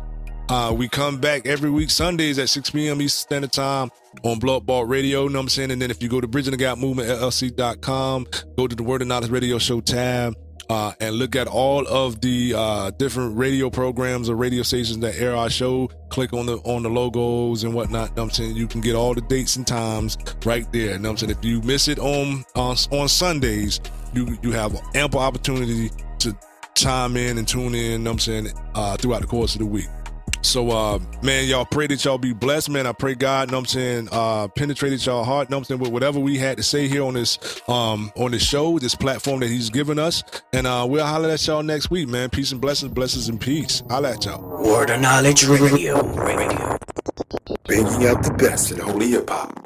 Uh, 0.50 0.74
we 0.78 0.90
come 0.90 1.20
back 1.20 1.46
every 1.46 1.70
week 1.70 1.90
Sundays 1.90 2.38
at 2.38 2.50
6 2.50 2.72
p.m. 2.72 3.02
Eastern 3.02 3.22
Standard 3.28 3.52
Time 3.54 3.90
on 4.24 4.40
Blood 4.40 4.66
Bought 4.66 4.90
Radio. 4.90 5.24
You 5.24 5.30
know 5.30 5.40
what 5.40 5.44
I'm 5.44 5.50
saying? 5.50 5.72
And 5.72 5.82
then 5.82 5.90
if 5.90 6.04
you 6.04 6.10
go 6.10 6.20
to 6.20 6.28
Bridging 6.28 6.52
the 6.52 6.58
Gap 6.58 6.78
Movement 6.78 7.08
LLC.com, 7.08 8.28
go 8.58 8.68
to 8.68 8.76
the 8.76 8.84
Word 8.84 9.02
of 9.02 9.08
Knowledge 9.08 9.32
Radio 9.32 9.58
Show 9.58 9.80
tab 9.80 10.36
uh, 10.70 10.94
and 11.00 11.16
look 11.16 11.36
at 11.36 11.48
all 11.48 11.88
of 11.88 12.22
the 12.22 12.54
uh, 12.56 12.92
different 12.92 13.38
radio 13.38 13.70
programs 13.70 14.30
or 14.30 14.36
radio 14.36 14.64
stations 14.64 15.00
that 15.00 15.20
air 15.20 15.36
our 15.36 15.50
show. 15.50 15.90
Click 16.10 16.34
on 16.34 16.46
the 16.46 16.58
on 16.60 16.84
the 16.84 16.90
logos 16.90 17.64
and 17.64 17.74
whatnot. 17.74 18.18
I'm 18.18 18.30
saying 18.30 18.56
you 18.56 18.68
can 18.68 18.82
get 18.82 18.96
all 18.96 19.14
the 19.14 19.22
dates 19.22 19.56
and 19.56 19.66
times 19.66 20.18
right 20.46 20.72
there. 20.72 20.98
What 20.98 21.10
I'm 21.10 21.18
saying 21.18 21.32
if 21.32 21.44
you 21.44 21.62
miss 21.62 21.88
it 21.88 22.00
on 22.00 22.44
on, 22.56 22.76
on 22.92 23.08
Sundays, 23.08 23.80
you 24.14 24.38
you 24.42 24.52
have 24.52 24.80
ample 24.96 25.20
opportunity 25.20 25.90
to 26.20 26.38
chime 26.76 27.18
in 27.18 27.38
and 27.38 27.48
tune 27.48 27.76
in. 27.76 28.08
I'm 28.08 28.20
saying 28.20 28.50
uh, 28.76 28.98
throughout 28.98 29.22
the 29.22 29.28
course 29.28 29.56
of 29.56 29.60
the 29.60 29.66
week. 29.66 29.88
So, 30.44 30.70
uh, 30.72 31.00
man, 31.22 31.48
y'all 31.48 31.66
pray 31.66 31.88
that 31.88 32.04
y'all 32.04 32.18
be 32.18 32.34
blessed, 32.34 32.70
man. 32.70 32.86
I 32.86 32.92
pray 32.92 33.16
God, 33.16 33.50
know 33.50 33.58
what 33.58 33.62
I'm 33.62 33.66
saying, 33.66 34.10
uh, 34.12 34.50
penetrated 34.50 35.04
y'all 35.06 35.24
heart, 35.24 35.50
know 35.50 35.58
what 35.58 35.62
I'm 35.62 35.66
saying, 35.66 35.82
with 35.82 35.92
whatever 35.92 36.20
we 36.20 36.38
had 36.38 36.58
to 36.58 36.64
say 36.64 36.88
here 36.88 37.04
on 37.04 37.14
this, 37.14 37.40
um, 37.68 38.12
on 38.18 38.32
this 38.32 38.44
show, 38.44 38.78
this 38.78 38.94
platform 38.94 39.40
that 39.40 39.50
he's 39.50 39.70
given 39.70 39.98
us. 39.98 40.22
And, 40.52 40.68
uh, 40.68 40.86
we'll 40.88 41.06
holler 41.06 41.30
at 41.30 41.48
y'all 41.48 41.64
next 41.64 41.90
week, 41.90 42.10
man. 42.10 42.30
Peace 42.30 42.52
and 42.52 42.60
blessings, 42.60 42.92
blessings 42.92 43.30
and 43.30 43.40
peace. 43.40 43.82
Holla 43.90 44.12
at 44.12 44.26
y'all. 44.26 44.42
Word 44.64 44.90
of 44.90 45.02
Knowledge 45.02 45.46
Radio. 45.46 46.04
Radio. 46.14 46.78
Bringing 47.66 48.06
out 48.06 48.22
the 48.24 48.36
best 48.38 48.72
in 48.72 48.80
holy 48.80 49.12
hip 49.12 49.30
hop. 49.30 49.58